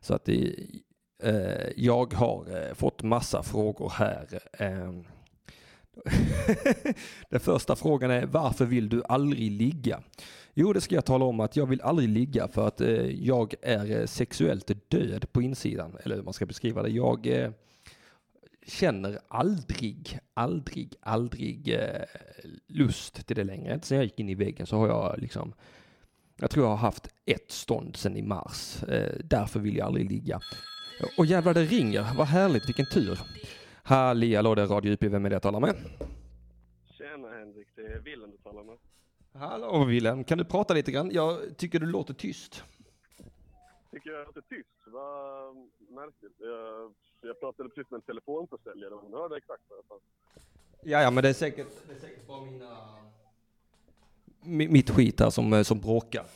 Så 0.00 0.14
att 0.14 0.24
det, 0.24 0.54
eh, 1.22 1.68
jag 1.76 2.14
har 2.14 2.66
eh, 2.68 2.74
fått 2.74 3.02
massa 3.02 3.42
frågor 3.42 3.92
här. 3.96 4.40
Eh, 4.52 4.92
Den 7.30 7.40
första 7.40 7.76
frågan 7.76 8.10
är 8.10 8.26
varför 8.26 8.64
vill 8.64 8.88
du 8.88 9.02
aldrig 9.08 9.50
ligga? 9.50 10.02
Jo, 10.58 10.72
det 10.72 10.80
ska 10.80 10.94
jag 10.94 11.04
tala 11.04 11.24
om 11.24 11.40
att 11.40 11.56
jag 11.56 11.66
vill 11.66 11.80
aldrig 11.80 12.08
ligga 12.08 12.48
för 12.48 12.66
att 12.66 12.80
eh, 12.80 13.06
jag 13.06 13.54
är 13.62 14.00
eh, 14.00 14.06
sexuellt 14.06 14.90
död 14.90 15.32
på 15.32 15.42
insidan. 15.42 15.96
Eller 16.04 16.16
hur 16.16 16.22
man 16.22 16.32
ska 16.32 16.46
beskriva 16.46 16.82
det. 16.82 16.88
Jag 16.88 17.26
eh, 17.26 17.50
känner 18.66 19.18
aldrig, 19.28 20.18
aldrig, 20.34 20.94
aldrig 21.00 21.74
eh, 21.74 22.02
lust 22.66 23.26
till 23.26 23.36
det 23.36 23.44
längre. 23.44 23.74
Inte 23.74 23.86
sen 23.86 23.96
jag 23.96 24.04
gick 24.04 24.20
in 24.20 24.28
i 24.28 24.34
väggen 24.34 24.66
så 24.66 24.76
har 24.76 24.88
jag 24.88 25.18
liksom 25.18 25.52
jag 26.36 26.50
tror 26.50 26.64
jag 26.64 26.70
har 26.70 26.76
haft 26.76 27.08
ett 27.26 27.50
stånd 27.50 27.96
sedan 27.96 28.16
i 28.16 28.22
mars. 28.22 28.82
Eh, 28.82 29.12
därför 29.24 29.60
vill 29.60 29.76
jag 29.76 29.86
aldrig 29.86 30.10
ligga. 30.10 30.40
Och 31.18 31.26
jävlar 31.26 31.54
det 31.54 31.64
ringer. 31.64 32.06
Vad 32.16 32.26
härligt, 32.26 32.68
vilken 32.68 32.86
tur. 32.86 33.20
Halli 33.82 34.34
hallå, 34.34 34.54
det 34.54 34.62
är 34.62 34.66
Radio 34.66 34.92
UP. 34.92 35.02
Vem 35.02 35.24
är 35.24 35.30
det 35.30 35.34
jag 35.34 35.42
talar 35.42 35.60
med? 35.60 35.76
Tjena 36.98 37.28
Henrik, 37.28 37.68
det 37.76 37.82
är 37.82 38.00
Willem 38.00 38.30
du 38.30 38.36
talar 38.36 38.64
med. 38.64 38.76
Hallå 39.38 39.84
Willem, 39.84 40.24
kan 40.24 40.38
du 40.38 40.44
prata 40.44 40.74
lite 40.74 40.92
grann? 40.92 41.10
Jag 41.12 41.56
tycker 41.56 41.80
du 41.80 41.86
låter 41.86 42.14
tyst. 42.14 42.64
tycker 43.92 44.10
jag 44.10 44.26
låter 44.26 44.40
tyst. 44.40 44.68
Vad 44.86 45.56
märkligt. 45.88 46.32
Jag, 46.38 46.92
jag 47.22 47.40
pratade 47.40 47.68
precis 47.68 47.90
med 47.90 47.98
en 47.98 48.02
telefonförsäljare 48.02 48.94
och 48.94 49.00
hon 49.02 49.12
hörde 49.12 49.36
exakt 49.36 49.62
vad 49.68 49.78
jag 49.78 49.84
sa. 49.88 49.98
Ja, 50.82 51.02
ja, 51.02 51.10
men 51.10 51.22
det 51.22 51.28
är 51.28 51.32
säkert, 51.32 51.66
det 51.88 51.94
är 51.94 51.98
säkert 52.00 52.26
bara 52.26 52.40
mina... 52.44 52.76
mi- 54.42 54.68
Mitt 54.70 54.90
skit 54.90 55.20
här 55.20 55.30
som, 55.30 55.52
eh, 55.52 55.62
som 55.62 55.80
bråkar. 55.80 56.26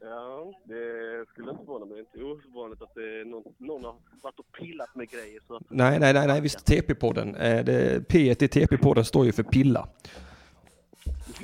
Ja, 0.00 0.52
det 0.64 1.24
skulle 1.28 1.50
inte 1.50 1.64
förvåna 1.64 1.84
mig. 1.86 2.04
Det 2.12 2.20
är 2.20 2.32
inte 2.32 2.48
ovanligt 2.48 2.82
att 2.82 2.94
det 2.94 3.20
är 3.20 3.24
någon, 3.24 3.54
någon 3.58 3.84
har 3.84 3.96
varit 4.22 4.38
och 4.38 4.52
pillat 4.52 4.94
med 4.94 5.10
grejer. 5.10 5.40
Så 5.46 5.60
Nej, 5.68 5.98
nej, 6.00 6.12
nej, 6.14 6.26
nej, 6.26 6.40
visst 6.40 6.66
TP-podden. 6.68 7.36
Eh, 7.36 7.64
det- 7.64 8.08
P 8.08 8.18
i 8.30 8.34
TP-podden 8.34 9.02
står 9.02 9.24
ju 9.26 9.32
för 9.32 9.42
pilla. 9.42 9.88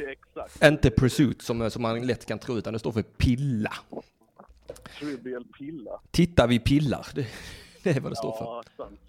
Exakt. 0.09 0.65
Inte 0.65 0.91
pursuit 0.91 1.43
som, 1.43 1.71
som 1.71 1.83
man 1.83 2.07
lätt 2.07 2.27
kan 2.27 2.39
tro, 2.39 2.59
utan 2.59 2.73
det 2.73 2.79
står 2.79 2.93
för 2.93 3.03
pilla. 3.03 3.73
Trivial 4.99 5.45
pilla. 5.59 6.01
Titta, 6.11 6.47
vi 6.47 6.59
pillar. 6.59 7.07
Det, 7.15 7.27
det 7.83 7.91
är 7.91 8.01
vad 8.01 8.13
det 8.13 8.17
står 8.17 8.37
för. 8.37 8.45
Ja, 8.45 8.63
sant. 8.77 9.01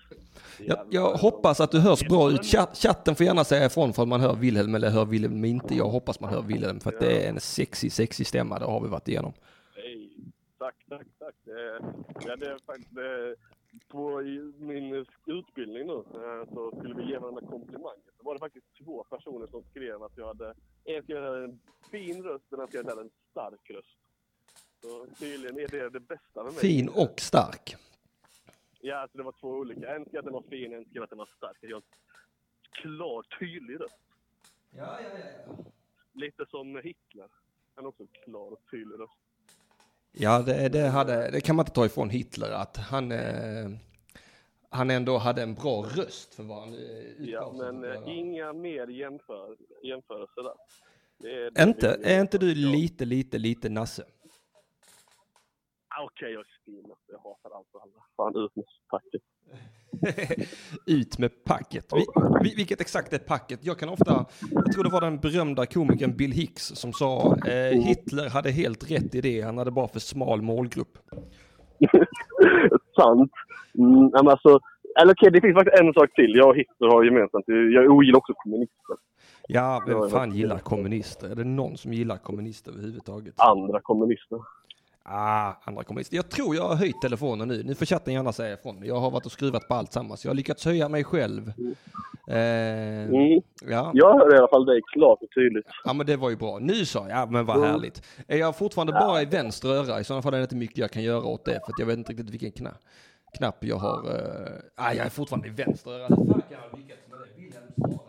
Jag, 0.58 0.80
jag 0.90 1.14
hoppas 1.14 1.60
att 1.60 1.72
du 1.72 1.80
hörs 1.80 2.08
bra 2.08 2.32
ut. 2.32 2.46
Chatt, 2.46 2.78
chatten 2.78 3.16
får 3.16 3.26
gärna 3.26 3.44
säga 3.44 3.66
ifrån 3.66 3.94
för 3.94 4.02
att 4.02 4.08
man 4.08 4.22
hör 4.22 4.36
Wilhelm 4.36 4.76
eller 4.76 4.90
hör 4.90 5.06
Wilhelm 5.06 5.46
inte. 5.46 5.76
Jag 5.76 5.90
hoppas 5.90 6.20
man 6.20 6.34
hör 6.34 6.42
Wilhelm 6.42 6.80
för 6.80 6.94
att 6.94 7.00
det 7.00 7.26
är 7.26 7.30
en 7.30 7.40
sexy, 7.40 7.90
sexy 7.90 8.24
stämma. 8.24 8.60
Det 8.60 8.66
har 8.66 8.82
vi 8.82 8.88
varit 8.88 9.08
igenom. 9.08 9.34
Hej. 9.76 10.10
Tack, 10.60 10.76
tack, 10.90 11.08
tack. 11.20 11.36
Det, 11.46 11.82
ja, 12.28 12.36
det 12.36 12.46
är 12.46 12.58
faktiskt 12.66 12.92
på 13.88 14.22
i 14.22 14.54
min 14.58 15.06
utbildning 15.26 15.88
nu 15.88 15.94
eh, 15.94 16.54
så 16.54 16.72
skulle 16.78 16.96
vi 16.96 17.04
ge 17.04 17.18
varandra 17.18 17.42
komplimanger. 17.42 18.12
Så 18.18 18.24
var 18.24 18.34
det 18.34 18.40
faktiskt 18.40 18.68
två 18.84 19.04
personer 19.04 19.48
som 19.48 19.64
skrev 19.64 20.04
att 20.04 20.18
jag 20.18 20.28
hade, 20.28 20.56
en 20.84 21.04
skrev 21.04 21.18
att 21.18 21.24
jag 21.24 21.32
hade 21.32 21.44
en 21.44 21.60
fin 21.92 22.24
röst 22.24 22.54
och 22.54 22.62
en 22.62 22.68
skrev 22.68 22.82
att 22.82 22.88
jag 22.88 22.96
hade 22.96 23.02
en 23.02 23.12
stark 23.32 23.70
röst. 23.70 23.98
Så 24.82 25.06
tydligen 25.20 25.60
är 25.60 25.68
det 25.68 25.90
det 25.90 26.00
bästa 26.00 26.44
med 26.44 26.54
mig. 26.54 26.62
Fin 26.62 26.90
och 26.90 27.20
stark. 27.20 27.76
Ja, 28.82 28.98
alltså 28.98 29.18
det 29.18 29.24
var 29.24 29.36
två 29.42 29.50
olika. 29.50 29.96
En 29.96 30.06
skrev 30.06 30.20
att 30.20 30.26
den 30.26 30.34
var 30.34 30.44
fin, 30.50 30.74
en 30.74 30.86
skrev 30.86 31.04
att 31.04 31.10
den 31.10 31.20
var 31.20 31.30
stark. 31.38 31.58
Jag 31.62 31.76
har 31.76 31.76
en 31.76 31.84
klar, 32.72 33.26
tydlig 33.40 33.80
röst. 33.80 34.00
Ja, 34.70 35.02
ja, 35.02 35.10
ja. 35.48 35.66
Lite 36.14 36.46
som 36.46 36.76
Hitler. 36.76 37.30
Han 37.76 37.86
har 37.86 37.90
också 37.90 38.04
en 38.04 38.10
klar 38.24 38.52
och 38.52 38.62
tydlig 38.72 39.00
röst. 39.00 39.31
Ja, 40.12 40.42
det, 40.42 40.70
det, 40.70 40.88
hade, 40.88 41.32
det 41.32 41.42
kan 41.42 41.56
man 41.56 41.64
inte 41.64 41.76
ta 41.76 41.86
ifrån 41.86 42.10
Hitler 42.10 42.52
att 42.52 42.78
han, 42.78 43.12
eh, 43.12 43.70
han 44.70 44.90
ändå 44.90 45.18
hade 45.18 45.42
en 45.42 45.54
bra 45.54 45.84
röst 45.84 46.36
för 46.36 46.44
vad 46.44 46.60
han 46.60 46.74
eh, 46.74 47.30
Ja, 47.30 47.54
men 47.58 47.84
eh, 47.84 48.18
inga 48.18 48.54
mer 48.54 48.88
jämför, 48.88 49.58
jämförelser 49.84 50.44
där. 50.44 50.54
Det 51.18 51.62
är 51.62 51.68
Inte, 51.68 52.00
är 52.04 52.22
inte 52.22 52.38
du 52.38 52.56
lite, 52.56 53.06
lite, 53.06 53.38
lite 53.38 53.70
nasse? 53.70 54.04
Ah, 55.88 56.04
Okej, 56.04 56.32
jag 56.32 56.46
fin. 56.72 56.92
Jag 57.08 57.18
hatar 57.18 57.58
allt 57.58 57.68
och 57.72 57.82
alla. 57.82 58.02
Fan, 58.18 58.44
ut 58.44 58.56
med 58.56 58.66
packet. 58.90 59.22
Ut 60.88 61.20
med 61.20 61.44
packet. 61.44 61.86
Vi, 61.94 62.06
vi, 62.44 62.56
vilket 62.56 62.82
exakt 62.82 63.14
är 63.14 63.18
packet? 63.18 63.60
Jag 63.62 63.80
kan 63.80 63.90
ofta, 63.90 64.26
jag 64.52 64.72
tror 64.74 64.84
det 64.84 64.90
var 64.90 65.02
den 65.02 65.20
berömda 65.20 65.66
komikern 65.66 66.18
Bill 66.18 66.32
Hicks 66.32 66.64
som 66.64 66.94
sa 66.94 67.36
eh, 67.48 67.80
Hitler 67.88 68.30
hade 68.30 68.52
helt 68.52 68.92
rätt 68.92 69.16
i 69.16 69.22
det, 69.22 69.42
han 69.42 69.58
hade 69.58 69.72
bara 69.72 69.88
för 69.88 70.00
smal 70.00 70.42
målgrupp. 70.42 70.98
Sant. 72.96 73.32
Mm, 73.78 74.10
men 74.14 74.28
alltså, 74.28 74.60
eller 75.02 75.14
okej, 75.14 75.32
det 75.32 75.42
finns 75.42 75.56
faktiskt 75.56 75.82
en 75.82 75.94
sak 75.94 76.14
till. 76.14 76.36
Jag 76.36 76.50
och 76.50 76.56
Hitler 76.56 76.88
har 76.88 77.04
gemensamt. 77.04 77.46
Jag 77.48 77.92
ogillar 77.92 78.18
också 78.18 78.34
kommunister. 78.34 78.96
Ja, 79.48 79.84
vem 79.88 80.10
fan 80.10 80.32
gillar 80.32 80.58
kommunister? 80.58 81.30
Är 81.30 81.36
det 81.36 81.44
någon 81.44 81.78
som 81.78 81.94
gillar 81.94 82.18
kommunister 82.18 82.72
överhuvudtaget? 82.72 83.34
Andra 83.38 83.80
kommunister. 83.82 84.40
Ah, 85.04 85.54
andra 85.64 85.84
kommunister. 85.84 86.16
Jag 86.16 86.30
tror 86.30 86.56
jag 86.56 86.64
har 86.68 86.76
höjt 86.76 87.02
telefonen 87.02 87.48
nu. 87.48 87.64
Nu 87.64 87.76
får 87.76 87.86
chatten 87.86 88.14
gärna 88.14 88.32
säga 88.34 88.54
ifrån. 88.54 88.82
Jag 88.84 89.00
har 89.00 89.12
varit 89.12 89.26
och 89.26 89.32
skruvat 89.32 89.68
på 89.68 89.74
allt 89.74 89.94
sammans. 89.94 90.26
Jag 90.26 90.30
har 90.30 90.36
lyckats 90.36 90.66
höja 90.66 90.90
mig 90.90 91.04
själv. 91.04 91.54
Eh, 92.28 92.36
Mm. 92.38 93.42
ja. 93.70 93.92
Jag 93.94 94.14
hör 94.20 94.36
i 94.36 94.38
alla 94.38 94.48
fall 94.48 94.66
dig 94.66 94.82
klart 94.94 95.20
och 95.22 95.28
tydligt. 95.36 95.66
ja, 95.86 95.94
men 95.94 96.06
det 96.06 96.16
var 96.18 96.30
ju 96.30 96.36
bra. 96.36 96.60
Nu 96.60 96.86
sa 96.86 97.00
jag, 97.10 97.18
ja 97.18 97.26
men 97.26 97.46
vad 97.46 97.58
Mm. 97.58 97.70
härligt. 97.70 98.04
Är 98.28 98.38
jag 98.38 98.56
fortfarande 98.58 98.94
bara 98.94 99.22
i 99.22 99.26
vänster 99.26 99.70
öra? 99.70 100.00
I 100.00 100.04
sådana 100.04 100.22
fall 100.22 100.34
är 100.34 100.38
det 100.38 100.44
inte 100.44 100.56
mycket 100.56 100.78
jag 100.78 100.92
kan 100.92 101.04
göra 101.04 101.24
åt 101.26 101.46
det. 101.46 101.52
För 101.66 101.74
att 101.74 101.80
jag 101.80 101.86
vet 101.86 101.98
inte 101.98 102.12
riktigt 102.12 102.30
vilken 102.30 102.52
knapp, 102.52 102.78
knapp 103.38 103.64
jag 103.66 103.76
har. 103.78 103.98
Eh, 104.10 104.86
ah, 104.86 104.94
jag 104.94 105.06
är 105.06 105.10
fortfarande 105.10 105.48
i 105.48 105.52
vänster 105.52 105.92
öra. 105.92 106.08
Hur 106.08 106.16
fan 106.16 106.26
kan 106.50 106.58
jag 106.72 106.80
lyckats 106.80 107.02
med 107.10 107.20
det? 107.20 108.01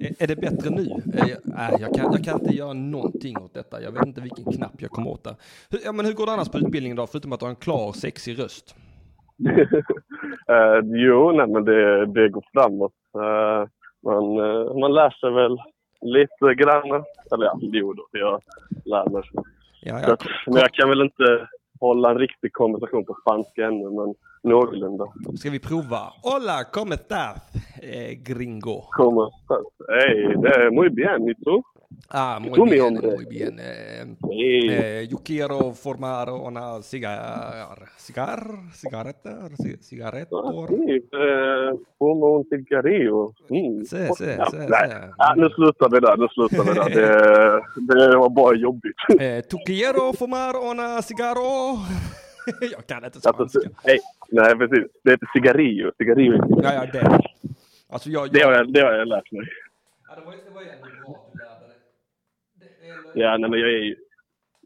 Är- 0.00 0.26
det 0.26 0.36
bättre 0.36 0.70
nu? 0.70 0.82
Är 1.14 1.28
jag, 1.28 1.38
nej, 1.44 1.76
jag, 1.80 1.94
kan, 1.94 2.12
jag 2.12 2.24
kan 2.24 2.40
inte 2.40 2.56
göra 2.56 2.72
någonting 2.72 3.38
åt 3.38 3.54
detta. 3.54 3.82
Jag 3.82 3.92
vet 3.92 4.06
inte 4.06 4.20
vilken 4.20 4.44
knapp 4.52 4.72
jag 4.82 4.90
kommer 4.90 5.10
åt 5.10 5.24
där. 5.24 5.34
Hur, 5.70 5.80
ja, 5.84 5.92
men 5.92 6.06
hur 6.06 6.12
går 6.12 6.26
det 6.26 6.32
annars 6.32 6.48
på 6.48 6.58
utbildningen 6.58 6.96
då? 6.96 7.06
Förutom 7.06 7.32
att 7.32 7.40
du 7.40 7.46
har 7.46 7.50
en 7.50 7.56
klar, 7.56 7.92
sexig 7.92 8.38
röst. 8.38 8.74
Eh, 10.48 10.80
jo, 10.84 11.32
nej 11.32 11.46
men 11.46 11.64
det, 11.64 12.06
det 12.06 12.28
går 12.28 12.44
framåt. 12.52 12.92
Eh, 13.14 13.68
man, 14.04 14.24
eh, 14.38 14.74
man 14.80 14.94
lär 14.94 15.10
sig 15.10 15.30
väl 15.30 15.58
lite 16.00 16.54
grann. 16.54 17.04
Eller 17.32 17.44
ja, 17.46 17.58
jo 17.60 17.92
då, 17.92 18.06
jag 18.12 18.40
lär 18.84 19.10
mig. 19.10 19.22
Ja, 19.82 19.98
Så 19.98 20.04
ja, 20.10 20.12
att, 20.12 20.22
men 20.46 20.56
jag 20.56 20.72
kan 20.72 20.88
väl 20.88 21.00
inte 21.00 21.48
hålla 21.80 22.10
en 22.10 22.18
riktig 22.18 22.52
konversation 22.52 23.04
på 23.04 23.16
spanska 23.20 23.66
ännu, 23.66 23.90
men 23.90 24.14
någorlunda. 24.42 25.04
ska 25.36 25.50
vi 25.50 25.58
prova? 25.58 26.12
Hola, 26.22 26.64
¿cómo 26.72 26.94
estás? 26.94 27.36
Eh, 27.82 28.14
gringo. 28.22 28.88
Kommer. 28.90 29.28
Hej, 29.88 30.36
det 30.42 30.48
är 30.48 30.70
muy 30.70 30.88
bien, 30.88 31.28
y 31.28 31.34
tú? 31.44 31.62
Ah, 32.08 32.38
muy 32.40 32.52
Tú, 32.52 32.64
bien, 32.64 32.94
muy 32.94 33.24
bien. 33.30 33.58
Eh, 33.58 34.04
Hej. 34.30 34.68
eh, 34.70 35.06
yo 35.10 35.18
quiero 35.24 35.72
formar 35.74 36.30
una 36.30 36.82
cigar, 36.82 37.76
cigar, 37.98 38.40
cigaretter, 38.74 39.50
ci- 39.58 39.78
Ah, 40.02 40.66
sí, 40.68 41.08
eh, 41.12 41.78
fumo 41.98 42.26
un 42.38 42.44
cigarrillo. 42.48 43.32
Mm. 43.50 43.84
Se, 43.84 44.08
se, 44.14 44.36
Ja, 44.36 44.46
se, 44.50 44.56
nej. 44.58 44.88
se. 44.90 45.10
Ja, 45.18 45.34
nu 45.36 45.48
slutar 45.50 45.88
vi 45.90 46.00
där, 46.00 46.16
nu 46.16 46.28
slutar 46.28 46.64
vi 46.64 46.72
där. 46.74 46.90
Det, 46.90 47.94
det 47.94 48.16
var 48.18 48.28
bara 48.30 48.56
jobbigt. 48.56 48.96
Eh, 49.20 49.40
tu 49.48 49.56
quiero 49.66 50.12
fumar 50.12 50.54
una 50.56 51.02
cigarro. 51.02 51.78
jag 52.72 52.86
kan 52.86 53.04
inte 53.04 53.18
Alltså, 53.28 53.48
spanska. 53.60 53.70
hej. 53.84 53.98
Nej, 54.28 54.56
precis. 54.58 54.86
Det 55.04 55.10
heter 55.10 55.28
cigarrillo. 55.32 55.92
Cigarrillo. 55.98 56.60
Ja, 56.62 56.74
ja, 56.74 56.86
det. 56.92 57.20
Alltså 57.88 58.10
jag... 58.10 58.32
Det 58.32 58.40
har 58.42 58.52
jag, 58.52 58.72
det 58.72 58.80
har 58.80 58.92
jag 58.92 59.08
lärt 59.08 59.32
mig. 59.32 59.48
Ja, 60.08 60.14
det 60.16 60.20
var, 60.26 60.32
det 60.32 60.50
var 60.54 60.60
ändå 60.62 60.86
bra 61.04 61.14
att 61.26 61.32
du 61.32 61.38
lärde 61.38 61.66
dig. 61.66 61.76
Det, 62.54 62.64
det, 63.14 63.20
Ja, 63.20 63.36
nej, 63.36 63.50
men 63.50 63.60
jag 63.60 63.68
är 63.68 63.82
ju, 63.82 63.96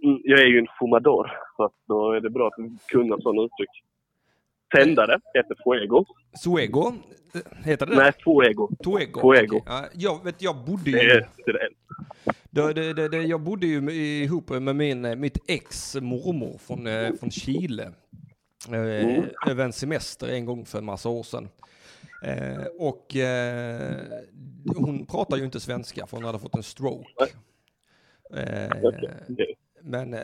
mm, 0.04 0.20
jag 0.24 0.40
är 0.40 0.46
ju 0.46 0.58
en 0.58 0.66
fumador. 0.78 1.30
Så 1.56 1.64
att 1.64 1.72
då 1.88 2.12
är 2.12 2.20
det 2.20 2.30
bra 2.30 2.46
att 2.46 2.86
kunna 2.86 3.16
sådana 3.18 3.42
uttryck. 3.42 3.70
Tändare 4.74 5.20
heter 5.34 5.56
fuego. 5.64 6.04
Suego, 6.38 6.92
heter 7.64 7.86
det 7.86 7.96
Nej, 7.96 8.12
fuego. 8.24 8.68
Tuego. 8.84 9.20
Fuego. 9.20 9.56
okej. 9.56 9.62
Ja, 9.66 9.84
jag, 9.94 10.24
vet, 10.24 10.42
jag 10.42 10.56
bodde 10.56 10.90
Det 10.90 11.02
ju... 11.02 11.10
är 11.10 11.28
det 11.46 11.50
är. 11.52 11.68
Det, 12.54 12.72
det, 12.72 13.08
det, 13.08 13.22
jag 13.22 13.40
bodde 13.40 13.66
ju 13.66 13.90
ihop 14.22 14.50
med 14.50 14.76
min, 14.76 15.04
eh, 15.04 15.16
mitt 15.16 15.38
ex 15.46 15.94
mormor 15.94 16.58
från, 16.58 16.86
eh, 16.86 17.12
från 17.20 17.30
Chile. 17.30 17.82
Eh, 17.82 17.90
Mm. 18.68 19.24
Över 19.46 19.64
en 19.64 19.72
semester 19.72 20.28
en 20.28 20.44
gång 20.44 20.64
för 20.64 20.78
en 20.78 20.84
massa 20.84 21.08
år 21.08 21.22
sedan. 21.22 21.48
Eh, 22.22 22.64
och 22.78 23.16
eh, 23.16 23.96
hon 24.76 25.06
pratar 25.06 25.36
ju 25.36 25.44
inte 25.44 25.60
svenska 25.60 26.06
för 26.06 26.16
hon 26.16 26.24
hade 26.24 26.38
fått 26.38 26.56
en 26.56 26.62
stroke. 26.62 27.08
Eh, 28.34 28.70
men 29.82 30.16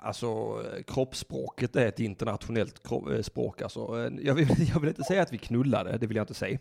alltså 0.00 0.62
kroppsspråket 0.86 1.76
är 1.76 1.86
ett 1.86 2.00
internationellt 2.00 2.82
språk. 3.22 3.62
Alltså, 3.62 4.10
jag, 4.20 4.34
vill, 4.34 4.48
jag 4.74 4.80
vill 4.80 4.88
inte 4.88 5.04
säga 5.04 5.22
att 5.22 5.32
vi 5.32 5.38
knullade, 5.38 5.98
det 5.98 6.06
vill 6.06 6.16
jag 6.16 6.24
inte 6.24 6.34
säga. 6.34 6.58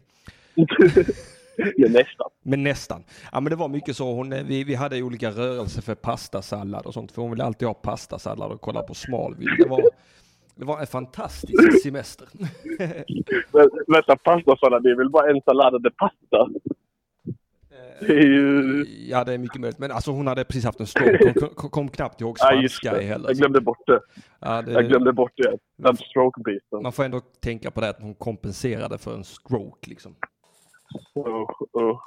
Ja, 1.77 1.87
nästan. 1.89 2.29
Men 2.43 2.63
nästan. 2.63 3.03
Ja 3.31 3.39
men 3.39 3.49
det 3.49 3.55
var 3.55 3.67
mycket 3.67 3.95
så. 3.97 4.13
Hon, 4.13 4.33
eh, 4.33 4.43
vi, 4.43 4.63
vi 4.63 4.75
hade 4.75 5.01
olika 5.01 5.29
rörelser 5.31 5.81
för 5.81 5.95
pastasallad 5.95 6.85
och 6.85 6.93
sånt. 6.93 7.11
För 7.11 7.21
hon 7.21 7.31
ville 7.31 7.43
alltid 7.43 7.67
ha 7.67 7.73
pastasallad 7.73 8.51
och 8.51 8.61
kolla 8.61 8.81
på 8.81 8.93
Smallville. 8.93 9.55
Det 9.57 9.69
var, 9.69 9.81
det 10.55 10.65
var 10.65 10.79
en 10.79 10.87
fantastisk 10.87 11.83
semester. 11.83 12.27
Men, 13.51 13.69
vänta, 13.87 14.15
pastasallad, 14.15 14.83
det 14.83 14.89
är 14.91 14.95
väl 14.97 15.09
bara 15.09 15.29
en 15.29 15.41
sallad 15.41 15.83
de 15.83 15.89
pasta? 15.91 16.49
Det 17.99 18.13
är 18.13 18.27
ju... 18.27 18.85
Ja 19.09 19.23
det 19.23 19.33
är 19.33 19.37
mycket 19.37 19.61
möjligt. 19.61 19.79
Men 19.79 19.91
alltså 19.91 20.11
hon 20.11 20.27
hade 20.27 20.43
precis 20.43 20.65
haft 20.65 20.79
en 20.79 20.87
stroke. 20.87 21.33
Hon 21.39 21.49
kom, 21.55 21.69
kom 21.69 21.89
knappt 21.89 22.21
ihåg 22.21 22.37
Ja, 22.39 22.45
spanska 22.45 22.93
det. 22.93 23.01
heller. 23.03 23.29
Jag 23.29 23.37
glömde 23.37 23.61
bort 23.61 23.87
det. 23.87 23.99
Ja, 24.39 24.55
Jag 24.55 24.65
det, 24.65 24.83
glömde 24.83 25.13
bort 25.13 25.31
det. 25.35 25.57
Den 25.77 25.97
stroke-biten. 25.97 26.83
man 26.83 26.91
får 26.91 27.03
ändå 27.03 27.19
tänka 27.19 27.71
på 27.71 27.81
det 27.81 27.89
att 27.89 28.01
hon 28.01 28.15
kompenserade 28.15 28.97
för 28.97 29.13
en 29.13 29.23
stroke 29.23 29.89
liksom. 29.89 30.15
Usch, 31.17 31.61
usch. 31.77 32.05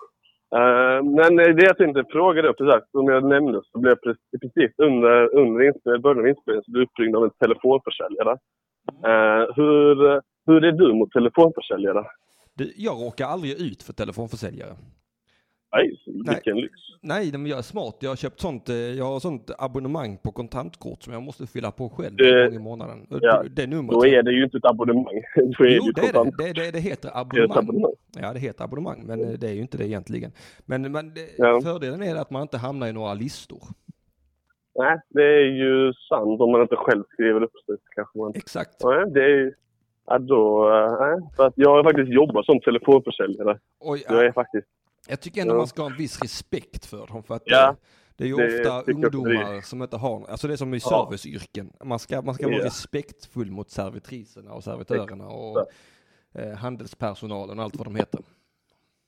Eh, 0.57 1.03
men 1.05 1.37
det 1.37 1.75
jag 1.79 1.89
inte 1.89 2.05
fråga 2.11 2.49
upp 2.49 2.61
exakt. 2.61 2.91
som 2.91 3.09
jag 3.09 3.25
nämnde, 3.25 3.61
så 3.73 3.79
blev 3.79 3.97
jag 4.03 4.17
precis, 4.41 4.79
under, 4.79 5.35
under 5.35 5.67
inspel, 5.67 6.01
början 6.01 6.19
av 6.19 6.29
inspelningen, 6.29 6.65
så 6.65 6.71
blev 6.71 6.85
uppringd 6.85 7.17
av 7.17 7.25
en 7.25 7.31
telefonförsäljare. 7.31 8.39
Uh, 9.07 9.45
hur, 9.57 10.23
hur 10.47 10.65
är 10.65 10.73
du 10.73 10.95
mot 10.95 11.11
telefonförsäljare? 11.11 12.05
Du, 12.55 12.73
jag 12.77 13.03
råkar 13.03 13.27
aldrig 13.27 13.53
ut 13.53 13.83
för 13.83 13.93
telefonförsäljare. 13.93 14.75
Nej, 15.73 15.99
vilken 16.35 16.57
lyx. 16.57 16.73
Nej, 17.01 17.33
men 17.33 17.47
jag 17.47 17.59
är 17.59 17.63
smart. 17.63 17.97
Jag 18.01 18.11
har 18.11 18.17
köpt 18.17 18.41
sånt, 18.41 18.69
eh, 18.69 18.77
jag 18.77 19.05
har 19.05 19.21
sånt 19.21 19.51
abonnemang 19.59 20.17
på 20.23 20.33
kontantkort 20.33 21.03
som 21.03 21.13
jag 21.13 21.23
måste 21.23 21.47
fylla 21.47 21.71
på 21.71 21.89
själv 21.89 22.17
Det- 22.17 22.45
en 22.45 22.51
gång 22.51 22.61
i 22.61 22.65
månaden. 22.65 23.07
ja, 23.11 23.43
det, 23.43 23.49
det 23.49 23.67
numret. 23.67 23.91
Då 23.93 24.07
är 24.07 24.23
det 24.23 24.33
ju 24.33 24.45
inte 24.45 24.57
ett 24.59 24.65
abonnemang. 24.65 25.23
Då 25.59 25.65
är 25.65 25.69
jo, 25.77 25.83
det 25.83 25.93
det 25.95 26.03
ju 26.03 26.09
är 26.09 26.13
kontant. 26.13 26.35
det. 26.39 26.45
Det, 26.53 26.53
det, 26.65 26.71
det 26.71 26.79
heter 26.81 27.09
Det 27.09 27.15
är 27.15 27.21
ett 27.21 27.27
abonnemang. 27.27 27.59
abonnemang. 27.59 27.93
Ja, 28.21 28.33
det 28.33 28.39
heter 28.39 28.65
abonnemang, 28.65 29.03
men 29.07 29.21
eh, 29.25 29.31
det 29.39 29.49
är 29.49 29.53
ju 29.53 29.61
inte 29.61 29.79
det 29.79 29.87
egentligen. 29.89 30.33
Men, 30.67 30.93
men 30.93 31.15
det, 31.15 31.21
Ja. 31.39 31.61
fördelen 31.61 32.03
är 32.03 32.17
att 32.17 32.31
man 32.31 32.43
inte 32.43 32.59
hamnar 32.59 32.87
i 32.89 32.93
några 32.93 33.15
listor. 33.15 33.63
Nej, 34.75 34.97
det 35.09 35.23
är 35.25 35.47
ju 35.65 35.93
sant 36.09 36.41
om 36.41 36.53
man 36.53 36.63
inte 36.63 36.77
själv 36.77 37.05
skriver 37.13 37.43
upp 37.43 37.53
sig. 37.67 37.77
Kanske 37.95 38.19
man... 38.19 38.33
Exakt. 38.35 38.85
Nej, 38.85 39.11
det 39.11 39.23
är 39.25 39.29
ju... 39.29 39.53
Ja, 40.07 40.19
då... 40.19 40.71
eh, 40.75 41.01
Nej, 41.01 41.29
för 41.37 41.47
att 41.47 41.53
jag 41.57 41.71
har 41.71 41.83
faktiskt 41.85 42.09
jobbat 42.09 42.45
som 42.45 42.61
telefonförsäljare. 42.61 43.59
Oj, 43.81 44.05
Jag 44.09 44.25
är 44.27 44.33
faktiskt... 44.33 44.67
Jag 45.09 45.21
tycker 45.21 45.41
ändå 45.43 45.55
Ja. 45.55 45.59
man 45.59 45.67
ska 45.67 45.83
ha 45.83 45.91
en 45.91 45.97
viss 45.97 46.23
respekt 46.23 46.87
för 46.87 47.07
dem. 47.07 47.23
För 47.23 47.35
att 47.35 47.43
Ja, 47.45 47.71
det, 47.71 47.77
det 48.17 48.25
är 48.25 48.29
ju 48.29 48.37
det 48.37 48.59
ofta 48.71 48.93
ungdomar 48.93 49.61
som 49.61 49.83
inte 49.83 49.97
har, 49.97 50.27
alltså 50.29 50.47
det 50.49 50.53
är 50.53 50.57
som 50.57 50.75
i 50.75 50.81
Ja. 50.85 51.07
serviceyrken. 51.11 51.73
Man 51.85 51.99
ska, 51.99 52.23
man 52.23 52.35
ska 52.35 52.47
vara 52.49 52.57
Ja. 52.59 52.65
respektfull 52.65 53.51
mot 53.51 53.71
servitriserna 53.71 54.53
och 54.53 54.65
servitörerna 54.65 55.27
och 55.29 55.67
eh, 56.35 56.53
handelspersonalen 56.57 57.59
och 57.59 57.65
allt 57.65 57.77
vad 57.77 57.87
de 57.87 57.95
heter. 57.97 58.21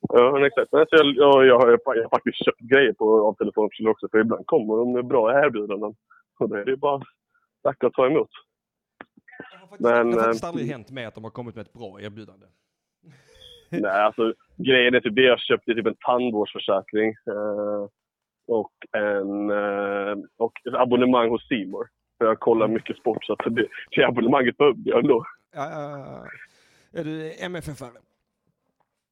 Ja, 0.08 0.46
exakt. 0.46 0.72
Men 0.72 0.86
så 0.90 0.96
jag, 0.96 1.06
jag, 1.06 1.46
jag, 1.46 1.58
har, 1.60 1.68
jag 1.68 2.02
har 2.02 2.08
faktiskt 2.08 2.44
köpt 2.44 2.60
grejer 2.60 2.92
på, 2.92 3.26
av 3.28 3.34
telefonförsäljare 3.34 3.92
också. 3.92 4.08
För 4.10 4.18
ibland 4.20 4.46
kommer 4.46 4.76
de 4.76 4.92
med 4.92 5.06
bra 5.06 5.44
erbjudanden. 5.46 5.94
Och 6.38 6.48
då 6.48 6.54
är 6.56 6.64
det 6.64 6.70
ju 6.70 6.76
bara 6.76 7.02
tacka 7.62 7.86
och 7.86 7.92
ta 7.92 8.06
emot. 8.06 8.28
Det 9.50 9.56
har 9.58 9.66
faktiskt, 9.66 9.80
Men, 9.80 10.10
det 10.10 10.16
har 10.16 10.22
faktiskt 10.24 10.44
eh, 10.44 10.48
aldrig 10.48 10.70
hänt 10.70 10.90
med 10.90 11.08
att 11.08 11.14
de 11.14 11.24
har 11.24 11.30
kommit 11.30 11.54
med 11.54 11.66
ett 11.66 11.72
bra 11.72 12.00
erbjudande. 12.00 12.46
Nej, 13.68 13.90
alltså 13.90 14.34
grejen 14.62 14.94
är 14.94 15.00
typ 15.00 15.14
det 15.14 15.22
jag 15.22 15.40
köpte 15.40 15.74
typ 15.74 15.86
en 15.86 15.94
tandvårdsförsäkring. 16.06 17.08
Eh, 17.08 17.86
och 18.46 18.72
en 18.92 19.50
eh, 19.50 20.24
och 20.36 20.52
ett 20.68 20.74
abonnemang 20.74 21.28
hos 21.28 21.50
More. 21.50 21.88
För 22.18 22.26
jag 22.26 22.40
kollar 22.40 22.68
mycket 22.68 22.96
sport 22.96 23.24
så 23.24 23.32
att 23.32 23.54
det, 23.54 23.66
det 23.96 24.04
abonnemanget 24.04 24.56
behövde 24.56 24.90
jag 24.90 24.98
ändå. 24.98 25.24
Ja. 25.54 26.26
Är 26.92 27.04
du 27.04 27.32
MFF-are? 27.32 27.98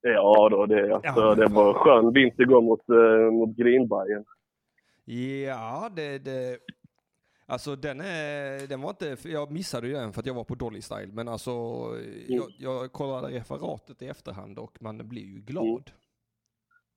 Ja 0.00 0.49
då, 0.50 0.67
det, 0.67 0.95
alltså, 0.95 1.21
Ja, 1.21 1.35
det 1.35 1.47
var 1.47 1.75
skön 1.75 2.12
vinst 2.12 2.40
igår 2.40 2.62
mot, 2.62 2.88
eh, 2.88 3.31
mot 3.33 3.57
Greenbergen. 3.57 4.25
Ja, 5.47 5.90
det, 5.97 6.19
det... 6.19 6.59
Alltså 7.50 7.76
den, 7.76 8.00
är, 8.00 8.69
den 8.69 8.81
var 8.81 8.90
inte, 8.90 9.17
jag 9.28 9.50
missade 9.50 9.87
ju 9.87 9.93
den 9.93 10.12
för 10.12 10.21
att 10.21 10.26
jag 10.26 10.35
var 10.35 10.45
på 10.45 10.55
Dolly 10.55 10.81
Style, 10.81 11.12
men 11.12 11.28
alltså 11.28 11.50
jag, 12.26 12.47
jag 12.59 12.93
kollade 12.93 13.28
referatet 13.28 14.02
i 14.02 14.07
efterhand 14.07 14.59
och 14.59 14.78
man 14.81 15.09
blir 15.09 15.25
ju 15.25 15.40
glad. 15.40 15.67
Mm. 15.67 15.83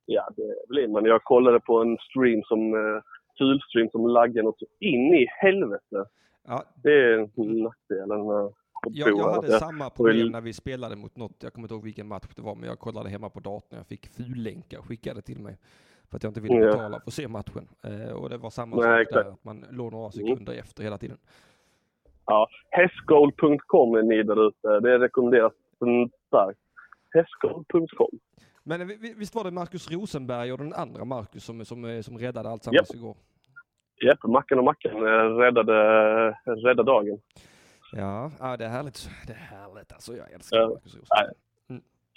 Ja, 0.05 0.29
det 0.38 0.55
blir 0.67 0.88
man. 0.88 1.05
Jag 1.05 1.24
kollade 1.24 1.60
på 1.60 1.81
en 1.81 1.98
stream 1.98 2.41
som, 2.43 2.74
eh, 2.74 3.01
fulstream 3.38 3.89
som 3.89 4.08
laggade 4.08 4.43
något 4.43 4.62
in 4.79 5.13
i 5.13 5.25
helvete. 5.41 6.05
Ja, 6.48 6.63
Det 6.84 6.93
är 6.93 7.17
nackdelen 7.63 8.27
med 8.27 8.53
jag, 8.89 9.10
jag 9.10 9.34
hade 9.34 9.60
samma 9.60 9.89
problem 9.89 10.31
när 10.31 10.41
vi 10.41 10.53
spelade 10.53 10.96
mot 10.96 11.17
något, 11.17 11.43
jag 11.43 11.53
kommer 11.53 11.65
inte 11.65 11.74
ihåg 11.74 11.84
vilken 11.84 12.08
match 12.08 12.27
det 12.36 12.41
var, 12.41 12.55
men 12.55 12.70
jag 12.70 12.79
kollade 12.79 13.10
hemma 13.10 13.29
på 13.29 13.39
datorn, 13.39 13.77
jag 13.77 13.88
fick 13.88 14.08
fullänkar 14.08 14.81
skickade 14.81 15.22
till 15.22 15.39
mig. 15.39 15.58
För 16.12 16.15
att 16.18 16.24
jag 16.24 16.30
inte 16.30 16.41
ville 16.41 16.56
Ja. 16.56 16.72
betala 16.72 17.00
för 17.00 17.08
att 17.08 17.13
se 17.13 17.27
matchen. 17.27 17.68
Eh, 17.84 18.13
och 18.13 18.30
det 18.30 18.38
var 18.38 18.50
samma 18.50 18.75
Nej, 18.75 18.86
sak 18.86 19.01
exakt. 19.01 19.15
Mm. 19.15 19.25
där, 19.25 19.32
att 19.34 19.44
man 19.44 19.65
låg 19.77 19.91
några 19.91 20.12
sekunder 20.12 20.53
efter 20.53 20.84
hela 20.84 20.98
tiden. 20.98 21.18
Ja, 22.25 22.48
hästgoal.com 22.70 23.96
är 23.96 24.03
ni 24.03 24.24
där 24.24 24.48
ute. 24.48 24.80
Det 24.80 25.00
rekommenderas 25.00 25.53
starkt. 26.27 26.60
Hästgoal.com. 27.13 28.10
Men 28.63 28.88
vi- 28.88 28.96
vi- 28.98 29.13
visst 29.13 29.36
var 29.36 29.44
det 29.44 29.51
Marcus 29.51 29.91
Rosenberg 29.91 30.51
och 30.51 30.58
den 30.58 30.74
andra 30.74 31.06
Marcus 31.06 31.44
som, 31.46 31.65
som, 31.65 32.03
som 32.03 32.18
räddade 32.18 32.50
allt 32.50 32.63
sammans 32.63 32.94
igår? 32.96 33.15
Japp, 34.06 34.24
Mackan 34.24 34.58
och 34.58 34.63
Mackan 34.63 34.96
eh, 34.96 35.36
räddade, 35.38 35.74
räddade 36.46 36.84
dagen. 36.84 37.22
Ja, 37.94 38.32
ja, 38.39 38.58
det 38.58 38.65
är 38.65 38.70
härligt. 38.70 39.10
Det 39.27 39.34
är 39.34 39.38
härligt 39.38 39.91
alltså. 39.94 40.15
Jag 40.15 40.32
älskar 40.32 40.58
Ja. 40.58 40.68
Marcus 40.68 40.96
Rosenberg. 40.96 41.36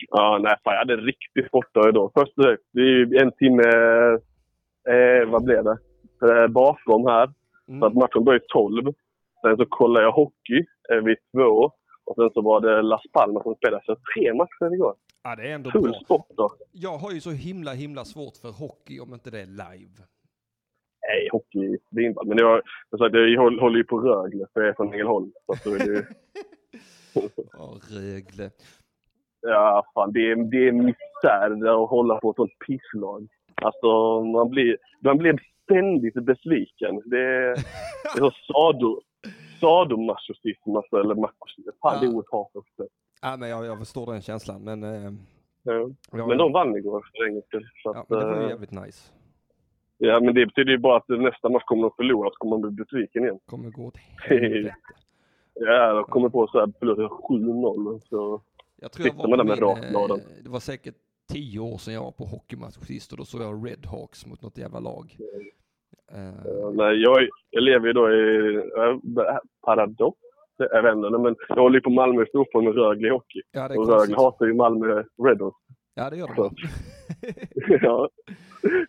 Ja, 0.08 0.38
nej, 0.42 0.54
fan, 0.64 0.72
jag 0.72 0.78
hade 0.78 0.94
en 0.94 1.00
riktig 1.00 1.46
sportdag 1.48 1.88
idag. 1.88 2.10
Först 2.18 2.32
det 2.72 2.80
är 2.80 2.84
ju 2.84 3.16
en 3.16 3.32
timme, 3.32 3.62
eh, 4.88 5.28
vad 5.30 5.44
blev 5.44 5.64
det? 5.64 5.78
Eh, 6.28 6.46
bakom 6.48 7.06
här. 7.06 7.26
Så 7.26 7.86
att 7.86 7.92
Mm. 7.92 7.98
matchen 7.98 8.24
började 8.24 8.44
12. 8.48 8.92
Sen 9.42 9.56
så 9.56 9.66
kollade 9.66 10.04
jag 10.06 10.12
hockey 10.12 10.64
eh, 10.92 10.96
vid 11.04 11.16
två. 11.32 11.70
Och 12.04 12.14
sen 12.16 12.30
så 12.34 12.40
var 12.42 12.60
det 12.60 12.82
Las 12.82 13.02
Palmas 13.12 13.42
som 13.42 13.54
spelade. 13.54 13.82
Så 13.86 13.96
tre 14.14 14.34
matcher 14.34 14.74
igår. 14.74 14.94
Ja, 15.22 15.36
det 15.36 15.42
är 15.50 15.54
ändå 15.54 15.70
Full 15.70 15.82
bra. 15.82 15.92
sport 16.04 16.26
då. 16.36 16.50
Jag 16.72 16.98
har 16.98 17.12
ju 17.12 17.20
så 17.20 17.30
himla, 17.30 17.72
himla 17.72 18.04
svårt 18.04 18.36
för 18.36 18.50
hockey 18.50 19.00
om 19.00 19.14
inte 19.14 19.30
det 19.30 19.40
är 19.40 19.46
live. 19.46 19.96
Nej, 21.08 21.28
hockey 21.32 21.78
det 21.90 22.00
är 22.00 22.06
inte 22.06 22.20
Men 22.26 22.38
jag, 22.38 22.62
jag, 22.90 23.00
sagt, 23.00 23.14
jag 23.14 23.40
håller 23.42 23.60
håller 23.60 23.76
ju 23.78 23.84
på 23.84 23.98
Rögle 24.00 24.46
för 24.52 24.60
jag 24.60 24.68
är 24.70 24.74
från 24.74 24.92
Ängelholm. 24.92 25.32
Så 25.46 25.52
att 25.52 25.64
då 25.64 25.70
är 25.70 25.78
det 25.78 25.84
ju, 25.84 26.02
Ja, 27.52 27.74
Rögle. 27.90 28.50
Ja, 29.44 29.84
fan, 29.94 30.12
det 30.12 30.30
är, 30.30 30.36
det 30.36 30.68
är 30.68 30.72
misär 30.72 31.66
att 31.82 31.90
hålla 31.90 32.20
på 32.20 32.30
ett 32.30 32.36
sånt 32.36 32.58
pisslag. 32.66 33.28
Alltså, 33.62 34.20
man 34.24 34.50
blir, 34.50 34.76
man 35.00 35.18
blir 35.18 35.38
ständigt 35.62 36.14
besviken. 36.14 37.02
Det 37.04 37.20
är, 37.20 37.54
det 38.16 38.20
är 38.26 38.52
sado, 38.52 39.00
sadomasochism, 39.60 40.76
alltså, 40.76 40.96
eller 40.96 41.14
masochism. 41.14 41.70
Fan, 41.82 42.00
det 42.00 42.06
är 42.06 42.14
ordet 42.14 42.30
hat 42.30 42.50
också. 42.54 42.86
Ja, 43.22 43.36
men 43.38 43.48
jag, 43.48 43.66
jag 43.66 43.78
förstår 43.78 44.12
den 44.12 44.22
känslan, 44.22 44.64
men... 44.64 44.82
Eh, 44.84 45.12
Ja. 45.66 45.90
jag, 46.12 46.28
Men 46.28 46.38
de 46.38 46.52
vann 46.52 46.76
igår 46.76 47.04
för 47.16 47.24
en. 47.26 47.42
Så 47.50 47.60
Ja, 47.84 48.00
att, 48.00 48.08
men 48.10 48.18
det 48.18 48.24
var 48.26 48.36
ju 48.36 48.42
eh, 48.42 48.48
jävligt 48.48 48.70
nice. 48.70 49.12
ja, 49.98 50.20
men 50.20 50.34
det 50.34 50.46
betyder 50.46 50.70
ju 50.72 50.78
bara 50.78 50.96
att 50.96 51.08
nästa 51.08 51.48
match 51.48 51.62
kommer 51.64 51.82
de 51.82 51.90
förlora 51.96 52.30
så 52.30 52.34
kommer 52.36 52.56
man 52.58 52.60
bli 52.74 52.84
besviken 52.84 53.22
igen. 53.24 53.38
Kommer 53.46 53.70
gå 53.70 53.82
åt 53.86 53.96
helvete. 54.28 54.74
Ja, 55.54 55.92
de 55.92 56.04
kommer 56.04 56.28
på 56.28 56.46
så 56.46 56.58
här 56.58 56.72
förlora 56.78 57.08
7-0. 57.08 58.00
Så. 58.08 58.40
Jag 58.84 58.92
tror 58.92 59.06
jag 59.06 59.14
var 59.14 59.24
på 59.24 59.44
min, 59.44 60.10
eh, 60.10 60.26
Det 60.44 60.50
var 60.50 60.60
säkert 60.60 60.94
tio 61.32 61.60
år 61.60 61.78
sedan 61.78 61.94
jag 61.94 62.02
var 62.02 62.12
på 62.12 62.24
hockeymatch 62.24 62.74
sist 62.74 63.12
och 63.12 63.18
då 63.18 63.24
såg 63.24 63.42
jag 63.42 63.66
Red 63.66 63.86
Hawks 63.86 64.26
mot 64.26 64.42
något 64.42 64.58
jävla 64.58 64.80
lag. 64.80 65.16
Eh, 66.12 66.70
Nej, 66.74 67.02
jag, 67.02 67.28
jag 67.50 67.62
lever 67.62 67.86
ju 67.86 67.92
då 67.92 68.12
i 68.12 68.54
eh, 68.56 69.38
paradox. 69.66 70.18
Jag 70.56 70.82
vet 70.82 70.96
inte, 70.96 71.18
men 71.18 71.36
jag 71.48 71.56
håller 71.56 71.76
ju 71.76 71.80
på 71.80 71.90
Malmö 71.90 72.24
fotboll 72.32 72.64
med 72.64 72.74
Rögle 72.74 73.08
i 73.08 73.10
hockey. 73.10 73.42
ja, 73.52 73.78
Och 73.78 73.88
Rögle 73.88 74.16
hatar 74.16 74.46
ju 74.46 74.54
Malmö 74.54 75.02
Redhawks. 75.26 75.58
Ja, 75.94 76.10
det 76.10 76.16
gör 76.16 76.30
de. 76.36 76.54
ja. 77.80 78.08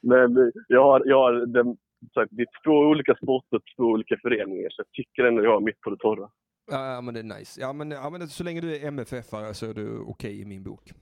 Men 0.02 0.52
jag 0.68 0.84
har, 0.84 1.02
jag 1.06 1.18
har 1.18 1.34
den, 1.46 1.78
så 2.14 2.22
att 2.22 2.28
det 2.32 2.42
är 2.42 2.48
två 2.66 2.72
olika 2.72 3.16
sporter, 3.16 3.60
två 3.78 3.84
olika 3.84 4.18
föreningar. 4.22 4.70
Så 4.70 4.80
jag 4.82 4.92
tycker 4.92 5.24
ändå 5.24 5.44
jag 5.44 5.52
har 5.52 5.60
mitt 5.60 5.82
på 5.82 5.90
det 5.90 5.98
torra. 5.98 6.30
Ja, 6.71 7.01
men 7.01 7.13
det 7.13 7.19
är 7.19 7.23
nice. 7.39 7.62
Ja, 7.62 7.73
men, 7.73 7.91
ja, 7.91 8.10
men 8.10 8.28
så 8.28 8.43
länge 8.43 8.62
du 8.62 8.75
är 8.75 8.91
MFF-are 8.91 9.54
så 9.54 9.65
är 9.69 9.73
du 9.73 9.99
okej 9.99 10.41
i 10.41 10.45
min 10.45 10.63
bok. 10.63 10.93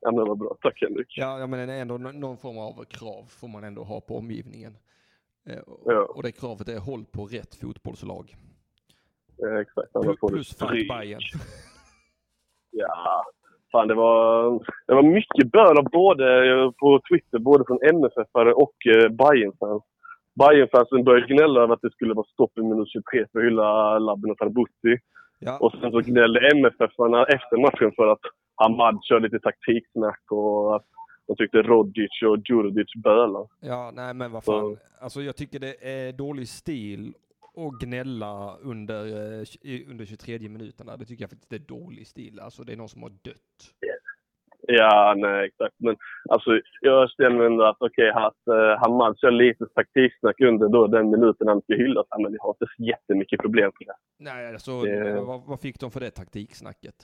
Ja, 0.00 0.10
men 0.12 0.28
vad 0.28 0.38
bra. 0.38 0.56
Tack 0.62 0.80
Henrik. 0.82 1.14
Ja, 1.18 1.38
ja 1.38 1.46
men 1.46 1.68
ändå 1.70 1.98
nå- 1.98 2.12
någon 2.12 2.36
form 2.36 2.58
av 2.58 2.84
krav 2.84 3.24
får 3.28 3.48
man 3.48 3.64
ändå 3.64 3.82
ha 3.82 4.00
på 4.00 4.16
omgivningen. 4.18 4.76
Eh, 5.46 5.58
och, 5.58 5.92
Ja. 5.92 6.00
och 6.14 6.22
det 6.22 6.32
kravet 6.32 6.68
är 6.68 6.78
håll 6.78 7.04
på 7.04 7.24
rätt 7.26 7.54
fotbollslag. 7.54 8.36
Ja, 9.36 9.60
exakt. 9.60 9.96
Annars 9.96 10.18
får 10.20 10.28
plus 10.28 10.54
fuck. 10.58 10.70
Bayern. 10.88 11.20
Ja, 12.70 13.24
fan 13.72 13.88
det 13.88 13.94
var, 13.94 14.50
det 14.86 14.94
var 14.94 15.02
mycket 15.02 15.52
bön 15.52 15.78
av 15.78 15.84
både 15.84 16.48
eh, 16.50 16.70
på 16.70 17.00
Twitter, 17.10 17.38
både 17.38 17.64
från 17.66 17.78
MFF-are 17.78 18.52
och 18.52 18.86
eh, 18.86 19.08
Bayern-fans. 19.08 19.82
Bayern-fansen 20.38 21.04
började 21.04 21.34
gnälla 21.34 21.60
över 21.62 21.74
att 21.74 21.82
det 21.82 21.90
skulle 21.90 22.14
vara 22.14 22.26
stopp 22.26 22.58
i 22.58 22.62
minut 22.62 22.88
23 22.88 23.26
för 23.32 23.38
att 23.38 23.44
hylla 23.44 23.98
Labben 23.98 24.30
och 24.30 24.38
Tarbutti. 24.38 24.94
Ja, 25.38 25.58
Och 25.58 25.72
sen 25.72 25.90
så 25.90 26.00
gnällde 26.00 26.50
MFF-arna 26.50 27.24
efter 27.26 27.56
matchen 27.56 27.92
för 27.96 28.06
att 28.06 28.20
Hamad 28.54 28.98
kör 29.04 29.20
lite 29.20 29.38
taktiksnack 29.38 30.22
och 30.30 30.76
att 30.76 30.84
de 31.26 31.36
tyckte 31.36 31.62
Rodic 31.62 32.22
och 32.26 32.38
Djurdjic 32.48 32.94
bölar. 33.04 33.46
ja, 33.60 33.90
nej 33.94 34.14
men 34.14 34.32
vad 34.32 34.44
fan. 34.44 34.76
Alltså 35.00 35.22
jag 35.22 35.36
tycker 35.36 35.58
det 35.58 35.74
är 35.80 36.12
dålig 36.12 36.48
stil 36.48 37.14
att 37.56 37.80
gnälla 37.80 38.56
under, 38.62 39.06
eh, 39.06 39.90
under 39.90 40.04
23 40.04 40.48
minuterna. 40.48 40.96
Det 40.96 41.04
tycker 41.04 41.22
jag 41.22 41.30
faktiskt 41.30 41.52
är 41.52 41.58
dålig 41.58 42.06
stil. 42.06 42.40
Alltså 42.40 42.64
det 42.64 42.72
är 42.72 42.76
någon 42.76 42.88
som 42.88 43.02
har 43.02 43.10
dött. 43.10 43.74
Ja, 44.70 45.14
nej 45.16 45.46
exakt. 45.46 45.74
Men 45.78 45.96
alltså, 46.28 46.50
jag 46.80 47.10
mig 47.30 47.46
ändå 47.46 47.64
att 47.64 47.76
okej, 47.80 48.10
att 48.10 48.42
uh, 48.50 48.78
Hamad 48.80 49.18
kör 49.18 49.30
lite 49.30 49.66
taktiksnack 49.74 50.40
under 50.40 50.68
då 50.68 50.86
den 50.86 51.10
minuten 51.10 51.48
han 51.48 51.60
ska 51.62 51.74
hyllas. 51.74 52.06
Men 52.18 52.32
vi 52.32 52.38
har 52.40 52.50
inte 52.50 52.66
så 52.76 52.82
jättemycket 52.82 53.40
problem 53.40 53.72
med 53.80 53.88
det. 53.88 54.24
Nej, 54.24 54.46
alltså 54.52 54.82
Det- 54.82 55.20
vad, 55.20 55.40
vad 55.46 55.60
fick 55.60 55.80
de 55.80 55.90
för 55.90 56.00
det 56.00 56.10
taktiksnacket? 56.10 56.94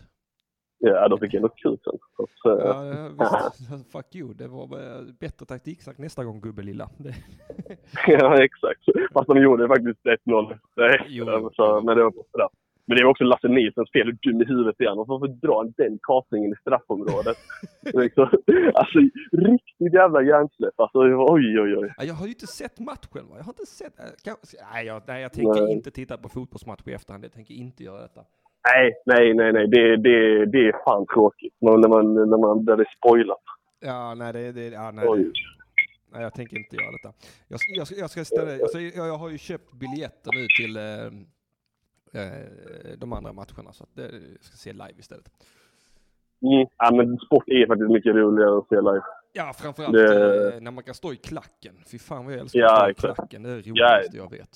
Ja, 0.78 1.08
de 1.08 1.18
fick 1.18 1.34
ändå 1.34 1.48
kul 1.48 1.78
sen. 1.84 1.98
Så 2.42 2.58
eh, 2.60 2.66
Ja, 2.66 2.84
ja, 2.84 3.08
visst. 3.18 3.92
Fuck 3.92 4.14
you. 4.14 4.34
Det 4.34 4.48
var 4.48 4.62
eh, 4.64 5.02
bättre 5.20 5.46
taktiksnack 5.46 5.98
nästa 5.98 6.24
gång 6.24 6.40
gubbe 6.40 6.62
lilla. 6.62 6.88
Ja, 8.06 8.44
exakt. 8.44 8.80
Fast 9.12 9.26
de 9.28 9.42
gjorde 9.42 9.68
faktiskt 9.68 10.04
1-0. 10.26 10.58
Nej, 10.76 11.06
Jo, 11.08 11.24
så, 11.24 11.52
jo. 11.56 11.82
men 11.86 11.96
det 11.96 12.02
var 12.04 12.10
på 12.10 12.24
straff. 12.28 12.52
Men 12.86 12.96
det 12.96 13.02
är 13.02 13.06
också 13.06 13.24
Lasse 13.24 13.48
Nilssons 13.48 13.90
fel 13.92 14.06
hur 14.06 14.18
dum 14.32 14.42
i 14.42 14.44
huvudet 14.44 14.80
är 14.80 14.88
han. 14.88 14.96
Varför 14.96 15.28
drar 15.28 15.56
han 15.56 15.72
den 15.76 15.98
kapningen 16.02 16.52
i 16.52 16.56
straffområdet? 16.60 17.36
liksom, 18.02 18.28
alltså 18.74 18.98
riktigt 19.32 19.92
jävla 19.94 20.22
hjärnsläpp. 20.22 20.80
Alltså 20.80 20.98
oj 20.98 21.60
oj 21.60 21.76
oj. 21.78 21.94
Ja, 21.96 22.04
Jag 22.04 22.14
har 22.14 22.26
ju 22.26 22.32
inte 22.32 22.46
sett 22.46 22.78
matchen 22.80 23.24
va? 23.28 23.34
Jag 23.36 23.44
har 23.44 23.52
inte 23.52 23.66
sett... 23.66 23.98
äh, 23.98 24.04
Kan, 24.24 24.36
nej, 24.72 24.86
jag, 24.86 25.02
nej, 25.06 25.22
jag 25.22 25.32
tänker 25.32 25.62
Nej. 25.62 25.72
inte 25.72 25.90
titta 25.90 26.16
på 26.18 26.28
fotbollsmatch 26.28 26.82
i 26.86 26.92
efterhand. 26.92 27.24
Jag 27.24 27.32
tänker 27.32 27.54
inte 27.54 27.84
göra 27.84 28.00
detta. 28.00 28.20
Nej, 28.74 28.92
nej, 29.06 29.34
nej, 29.34 29.52
nej. 29.52 29.66
Det, 29.68 29.96
det, 29.96 30.46
det 30.46 30.58
är 30.68 30.84
fan 30.84 31.06
tråkigt. 31.14 31.54
Men 31.60 31.80
När 31.80 31.88
man, 31.88 32.14
när 32.14 32.38
man, 32.38 32.64
där 32.64 32.76
det 32.76 32.82
är 32.82 32.94
spoilat. 32.98 33.42
Ja, 33.80 34.14
nej, 34.14 34.32
det, 34.32 34.52
det, 34.52 34.68
ja, 34.68 34.90
nej, 34.90 35.04
Oj. 35.08 35.32
nej, 36.12 36.22
jag 36.22 36.34
tänker 36.34 36.56
inte 36.56 36.76
göra 36.76 36.90
detta. 36.92 37.12
Jag, 37.48 37.60
jag, 37.68 37.86
jag 37.98 38.10
ska 38.10 38.20
istället, 38.20 38.62
alltså, 38.62 38.80
jag, 38.80 39.08
jag 39.08 39.18
har 39.18 39.30
ju 39.30 39.38
köpt 39.38 39.72
biljetter 39.72 40.30
nu 40.34 40.46
till 40.58 40.76
eh, 40.76 40.82
eh, 40.82 41.10
de 42.98 43.12
andra 43.12 43.32
matcherna 43.32 43.72
så 43.72 43.84
att 43.84 43.94
det, 43.94 44.02
jag 44.02 44.44
ska 44.44 44.56
se 44.56 44.72
live 44.72 44.98
istället. 44.98 45.28
Mm. 46.42 46.66
Ja, 46.78 46.94
men 46.94 47.18
sport 47.18 47.44
är 47.48 47.66
faktiskt 47.66 47.90
mycket 47.90 48.14
roligare 48.14 48.58
att 48.58 48.68
se 48.68 48.76
live. 48.76 49.02
Ja, 49.32 49.52
framförallt 49.56 49.92
Det- 49.92 50.54
eh, 50.54 50.60
när 50.60 50.70
man 50.70 50.84
kan 50.84 50.94
stå 50.94 51.12
i 51.12 51.16
klacken. 51.16 51.74
Fy 51.92 51.98
fan 51.98 52.24
vad 52.24 52.34
jag 52.34 52.40
älskar 52.40 52.60
Ja, 52.60 52.90
att 52.90 52.98
stå 52.98 53.08
i 53.10 53.14
klacken. 53.14 53.42
Det 53.42 53.50
är 53.50 53.54
det 53.56 53.62
Ja. 53.64 53.72
roligaste 53.72 54.16
jag 54.16 54.30
vet. 54.30 54.52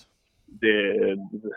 Det, 0.47 0.77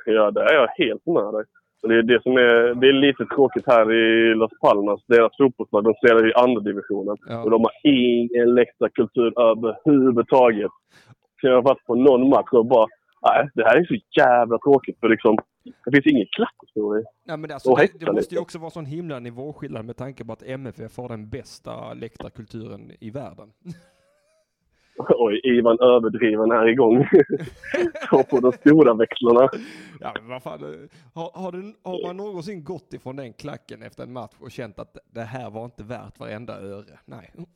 ja, 0.05 0.31
det 0.31 0.41
är 0.41 0.53
jag 0.53 0.67
helt 0.67 1.05
med 1.05 1.33
dig. 1.33 1.43
Det 1.83 1.95
är 1.95 2.03
det 2.03 2.21
som 2.23 2.31
är, 2.37 2.75
det 2.81 2.87
är 2.87 2.93
lite 2.93 3.25
tråkigt 3.35 3.67
här 3.67 3.93
i 3.93 4.35
Las 4.35 4.51
Palmas. 4.61 5.01
Deras 5.07 5.37
fotbollslag, 5.37 5.83
de 5.83 5.93
spelar 5.93 6.29
i 6.29 6.33
andra 6.33 6.61
divisionen. 6.61 7.17
Ja. 7.27 7.43
Och 7.43 7.49
de 7.51 7.61
har 7.61 7.71
ingen 7.83 8.53
läktarkultur 8.55 9.39
överhuvudtaget. 9.49 10.71
Så 11.41 11.47
jag 11.47 11.53
har 11.55 11.61
varit 11.61 11.85
på 11.85 11.95
någon 11.95 12.29
match 12.29 12.49
och 12.51 12.65
bara, 12.65 12.87
nej, 13.21 13.49
det 13.53 13.63
här 13.63 13.77
är 13.77 13.86
så 13.86 13.95
jävla 14.17 14.57
tråkigt. 14.57 14.99
För 14.99 15.10
liksom, 15.10 15.38
det 15.63 15.91
finns 15.91 16.05
ingen 16.05 16.27
klackhistoria. 16.31 17.05
Nej, 17.23 17.38
men 17.38 17.51
alltså, 17.51 17.75
det, 17.75 18.05
det 18.05 18.12
måste 18.12 18.36
ju 18.36 18.41
också 18.41 18.60
vara 18.60 18.69
sån 18.69 18.86
himla 18.86 19.19
nivåskillnad 19.19 19.86
med 19.86 19.97
tanke 19.97 20.25
på 20.25 20.34
att 20.34 20.43
MFF 20.43 20.97
har 20.97 21.10
den 21.10 21.29
bästa 21.29 21.93
läktarkulturen 21.93 22.91
i 22.99 23.10
världen. 23.10 23.53
Oj, 25.10 25.41
Ivan 25.43 25.79
överdriven 25.79 26.51
här 26.51 26.67
igång. 26.67 27.07
På 28.29 28.39
de 28.39 28.51
stora 28.51 28.93
växlarna. 28.93 29.49
Ja, 29.99 30.13
men 30.19 30.29
vad 30.29 30.43
fan, 30.43 30.63
eh, 30.63 30.89
har, 31.13 31.31
har, 31.34 31.51
du, 31.51 31.73
har 31.84 32.07
man 32.07 32.17
någonsin 32.17 32.63
gått 32.63 32.93
ifrån 32.93 33.15
den 33.15 33.34
klacken 33.34 33.84
efter 33.84 34.03
en 34.03 34.13
match 34.13 34.36
och 34.39 34.51
känt 34.51 34.79
att 34.79 34.97
det 35.13 35.21
här 35.21 35.49
var 35.49 35.65
inte 35.65 35.84
värt 35.84 36.19
varenda 36.19 36.60
öre? 36.60 36.99
Nej. 37.05 37.34
Ja, 37.36 37.47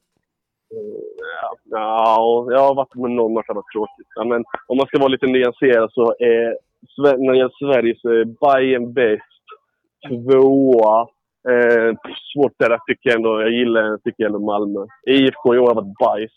ja, 1.69 2.47
jag 2.49 2.59
har 2.59 2.75
varit 2.75 2.95
med 2.95 3.11
någon 3.11 3.33
match 3.33 3.45
som 3.45 3.55
var 3.55 3.63
tråkigt. 3.73 4.07
Ja, 4.15 4.23
men 4.23 4.43
om 4.67 4.77
man 4.77 4.87
ska 4.87 4.99
vara 4.99 5.07
lite 5.07 5.27
nyanserad 5.27 5.91
så 5.91 6.15
är 6.19 6.57
när 6.97 7.31
det 7.31 7.37
gäller 7.37 7.59
Sverige 7.59 7.95
så 8.01 8.09
är 8.09 8.25
Bayern 8.25 8.93
bäst. 8.93 9.21
Tvåa. 10.07 11.07
Eh, 11.49 11.93
svårt 12.33 12.53
där 12.57 12.77
tycker 12.87 13.09
jag 13.09 13.15
ändå. 13.15 13.41
Jag 13.41 13.51
gillar 13.51 13.97
tycker 13.97 14.25
ändå 14.25 14.39
Malmö. 14.39 14.85
IFK 15.07 15.55
i 15.55 15.59
år 15.59 15.67
har 15.67 15.75
varit 15.75 15.97
bajs. 15.97 16.31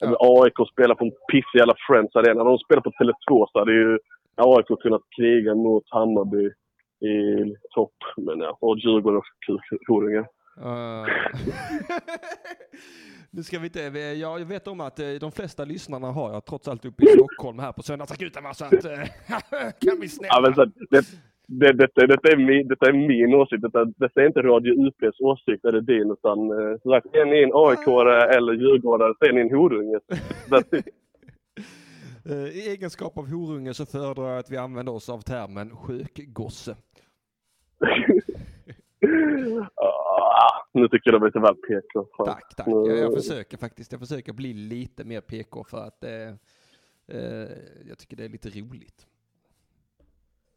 Ja. 0.00 0.16
AIK 0.20 0.68
spelar 0.72 0.94
på 0.94 1.04
en 1.04 1.12
pissig 1.32 1.58
jävla 1.58 1.74
Friends 1.88 2.16
Arena. 2.16 2.44
När 2.44 2.50
de 2.50 2.58
spelar 2.58 2.82
på 2.82 2.90
Tele2 2.90 3.46
så 3.52 3.58
hade 3.58 3.72
ju 3.72 3.98
AIK 4.36 4.80
kunnat 4.82 5.02
kriga 5.16 5.54
mot 5.54 5.84
Hammarby 5.90 6.46
i 7.10 7.44
topp. 7.74 7.94
Men 8.16 8.40
ja, 8.40 8.58
och 8.60 8.78
Djurgården 8.78 9.18
också 9.18 9.32
kul. 9.46 9.58
Eh, 13.28 13.36
nu 13.36 13.42
ska 13.42 13.58
vi 13.58 13.66
inte, 13.66 13.80
ja, 13.80 14.38
jag 14.38 14.46
vet 14.46 14.68
om 14.68 14.80
att 14.80 14.98
eh, 14.98 15.06
de 15.20 15.32
flesta 15.32 15.64
lyssnarna 15.64 16.10
har 16.12 16.32
jag 16.32 16.44
trots 16.44 16.68
allt 16.68 16.84
uppe 16.84 17.04
i 17.04 17.06
Stockholm 17.06 17.58
här 17.58 17.72
på 17.72 17.82
söndagsakuten 17.82 18.54
så 18.54 18.64
att 18.64 18.84
eh, 18.84 18.90
kan 19.80 20.00
vi 20.00 20.08
snälla. 20.08 20.34
Ja, 20.34 20.40
men 20.40 20.54
så, 20.54 20.64
det, 20.90 21.04
det, 21.46 21.72
detta, 21.72 22.06
detta, 22.06 22.28
är 22.28 22.36
min, 22.36 22.68
detta 22.68 22.88
är 22.88 22.92
min 22.92 23.34
åsikt. 23.34 23.62
Detta, 23.62 23.84
detta 23.84 24.22
är 24.22 24.26
inte 24.26 24.42
Radio 24.42 24.72
UPs 24.86 25.20
åsikt 25.20 25.64
eller 25.64 25.80
din. 25.80 26.10
Utan 26.10 26.38
eh, 26.38 26.78
som 26.82 26.90
sagt, 26.90 27.06
är 27.06 27.24
ni 27.24 27.42
en 27.42 27.52
aik 27.54 27.86
eller 28.36 28.52
djurgårdare 28.52 29.14
så 29.18 29.24
är 29.24 29.38
en 29.38 29.54
horunge. 29.54 30.00
Eh, 32.30 32.48
I 32.48 32.68
egenskap 32.68 33.18
av 33.18 33.30
horunge 33.30 33.74
så 33.74 33.86
föredrar 33.86 34.28
jag 34.28 34.38
att 34.38 34.50
vi 34.50 34.56
använder 34.56 34.92
oss 34.92 35.08
av 35.08 35.20
termen 35.20 35.76
sjökgosse. 35.76 36.76
ah, 39.74 40.64
nu 40.72 40.88
tycker 40.88 41.10
jag 41.10 41.14
det 41.14 41.18
var 41.18 41.26
lite 41.26 41.40
väl 41.40 41.54
PK. 41.54 42.06
Fan. 42.16 42.26
Tack, 42.26 42.54
tack. 42.56 42.68
Jag, 42.68 42.88
jag 42.88 42.98
Mm. 42.98 43.12
försöker 43.12 43.56
faktiskt. 43.56 43.92
Jag 43.92 44.00
försöker 44.00 44.32
bli 44.32 44.52
lite 44.52 45.04
mer 45.04 45.20
PK 45.20 45.64
för 45.64 45.78
att 45.78 46.04
eh, 46.04 46.10
eh, 47.06 47.48
jag 47.88 47.98
tycker 47.98 48.16
det 48.16 48.24
är 48.24 48.28
lite 48.28 48.48
roligt. 48.48 49.06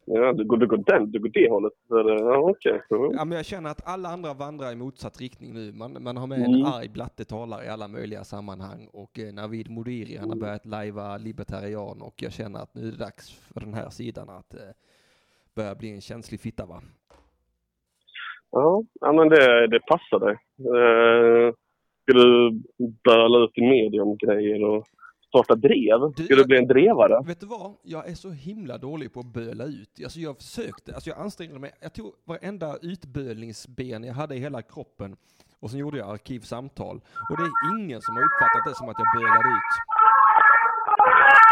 Ja, 0.04 0.32
du 0.32 0.44
går, 0.44 0.56
du 0.56 0.66
går, 0.66 0.76
den, 0.86 1.10
du 1.12 1.18
går 1.20 1.28
det 1.28 1.50
hållet. 1.50 1.72
Ja, 1.88 2.36
okej. 2.50 2.82
Mm. 2.90 3.12
Ja, 3.12 3.24
men 3.24 3.36
jag 3.36 3.46
känner 3.46 3.70
att 3.70 3.86
alla 3.88 4.08
andra 4.08 4.34
vandrar 4.34 4.72
i 4.72 4.76
motsatt 4.76 5.20
riktning 5.20 5.54
nu. 5.54 5.72
Man, 5.72 6.02
man 6.02 6.16
har 6.16 6.26
med 6.26 6.38
en 6.38 6.54
Mm. 6.54 6.64
arg 6.64 6.88
blatte 6.88 7.24
talare 7.24 7.64
i 7.64 7.68
alla 7.68 7.88
möjliga 7.88 8.24
sammanhang 8.24 8.88
och 8.92 9.18
eh, 9.18 9.32
Navid 9.34 9.70
Modiri 9.70 10.16
han 10.16 10.28
har 10.30 10.36
börjat 10.36 10.66
lajva 10.66 11.16
libertarian 11.18 12.02
och 12.02 12.22
jag 12.22 12.32
känner 12.32 12.60
att 12.60 12.74
nu 12.74 12.88
är 12.88 12.92
det 12.92 12.98
dags 12.98 13.30
för 13.30 13.60
den 13.60 13.74
här 13.74 13.90
sidan 13.90 14.28
att 14.30 14.54
eh, 14.54 14.60
börja 15.54 15.74
bli 15.74 15.90
en 15.90 16.00
känslig 16.00 16.40
fitta 16.40 16.66
va? 16.66 16.82
Ja, 18.52 18.82
men 19.12 19.28
det, 19.28 19.66
det 19.66 19.80
passar 19.80 20.18
dig. 20.18 20.36
Eh, 20.58 21.54
du 22.06 22.50
böla 23.04 23.44
ut 23.44 23.58
i 23.58 23.60
media 23.62 24.02
om 24.02 24.16
grejer 24.16 24.64
och 24.64 24.84
starta 25.28 25.54
drev? 25.54 26.00
Du, 26.16 26.26
du 26.26 26.36
jag- 26.36 26.46
bli 26.46 26.58
en 26.58 26.66
drevare? 26.66 27.22
Vet 27.26 27.40
du 27.40 27.46
vad? 27.46 27.72
Jag 27.82 28.08
är 28.08 28.14
så 28.14 28.30
himla 28.30 28.78
dålig 28.78 29.12
på 29.14 29.20
att 29.20 29.26
böla 29.26 29.64
ut. 29.64 29.90
Alltså 30.04 30.20
jag 30.20 30.36
försökte, 30.36 30.94
alltså 30.94 31.10
jag 31.10 31.18
ansträngde 31.18 31.58
mig. 31.58 31.70
Jag 31.80 31.92
tog 31.94 32.12
varenda 32.24 32.76
utbölningsben 32.82 34.04
jag 34.04 34.14
hade 34.14 34.34
i 34.34 34.38
hela 34.38 34.62
kroppen 34.62 35.16
och 35.60 35.70
sen 35.70 35.78
gjorde 35.80 35.98
jag 35.98 36.08
arkivsamtal. 36.10 36.96
Och 37.30 37.36
det 37.36 37.42
är 37.42 37.78
ingen 37.78 38.00
som 38.02 38.14
har 38.16 38.22
uppfattat 38.22 38.64
det 38.68 38.74
som 38.74 38.88
att 38.88 38.96
jag 38.98 39.08
bölade 39.22 39.48
ut. 39.56 39.72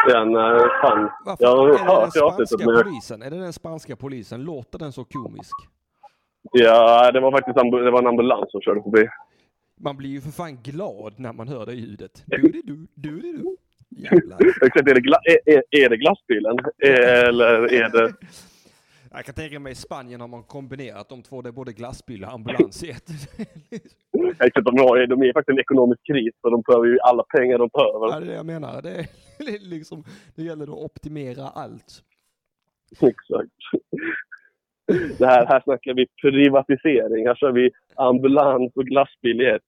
Den, 0.09 0.37
eh, 0.37 0.67
fan. 0.83 1.11
Varför? 1.25 1.45
Jag 1.45 1.57
har 1.57 1.69
är 1.69 1.73
det 1.73 1.79
den 1.79 1.87
hört 1.87 2.13
spanska 2.13 2.65
polisen? 2.83 3.23
Är 3.23 3.31
det 3.31 3.39
den 3.39 3.53
spanska 3.53 3.97
polisen? 3.97 4.45
Låter 4.45 4.79
den 4.79 4.93
så 4.93 5.05
komisk? 5.05 5.57
Ja, 6.53 7.13
det 7.13 7.21
var 7.21 7.31
faktiskt 7.31 7.57
det 7.85 7.91
var 7.91 7.99
en 7.99 8.07
ambulans 8.07 8.51
som 8.51 8.61
körde 8.61 8.83
förbi. 8.83 9.09
Man 9.81 9.97
blir 9.97 10.11
ju 10.11 10.21
för 10.21 10.31
fan 10.31 10.59
glad 10.63 11.15
när 11.21 11.33
man 11.33 11.49
hör 11.49 11.67
det 11.67 11.75
ljudet. 11.75 12.23
Du-di-du, 12.27 12.87
du-di-du. 12.95 13.57
Jävlar. 13.89 14.39
Exakt, 14.67 14.89
är 14.89 14.95
det, 14.95 15.01
gla- 15.01 15.25
är, 15.25 15.53
är, 15.55 15.63
är 15.71 15.89
det 15.89 15.97
glassbilen? 15.97 16.59
Eller 16.79 17.73
är 17.73 17.89
det... 17.89 18.15
Jag 19.13 19.25
kan 19.25 19.35
tänka 19.35 19.61
mig 19.61 19.73
i 19.73 19.75
Spanien 19.75 20.21
har 20.21 20.29
man 20.29 20.43
kombinerat 20.43 21.09
de 21.09 21.23
två. 21.23 21.43
Det 21.43 21.49
är 21.49 21.53
både 21.53 21.73
glassbil 21.73 22.25
och 22.25 22.33
ambulans 22.33 22.85
i 22.85 22.91
ett. 22.91 23.11
Exakt, 24.41 24.65
de, 24.65 24.79
har, 24.79 25.07
de 25.07 25.23
är 25.23 25.33
faktiskt 25.33 25.53
en 25.55 25.61
ekonomisk 25.61 26.07
kris 26.07 26.35
för 26.41 26.51
de 26.51 26.63
behöver 26.67 26.87
ju 26.87 26.99
alla 27.01 27.23
pengar 27.23 27.59
de 27.59 27.69
behöver. 27.73 28.07
Ja, 28.15 28.21
det 28.21 28.27
är 28.27 28.31
det 28.31 28.35
jag 28.37 28.47
menar. 28.47 28.83
Det, 29.39 29.55
är 29.55 29.59
liksom, 29.69 30.05
det 30.35 30.43
gäller 30.43 30.65
att 30.65 30.85
optimera 30.85 31.49
allt. 31.49 32.03
Exakt. 33.01 33.53
Det 35.19 35.27
här, 35.27 35.47
här 35.47 35.61
snackar 35.61 35.95
vi 35.95 36.07
privatisering. 36.23 37.27
Här 37.27 37.35
kör 37.35 37.53
vi 37.53 37.71
ambulans 37.95 38.73
och 38.75 38.85
glassbil 38.85 39.41
i 39.41 39.47
ett. 39.47 39.63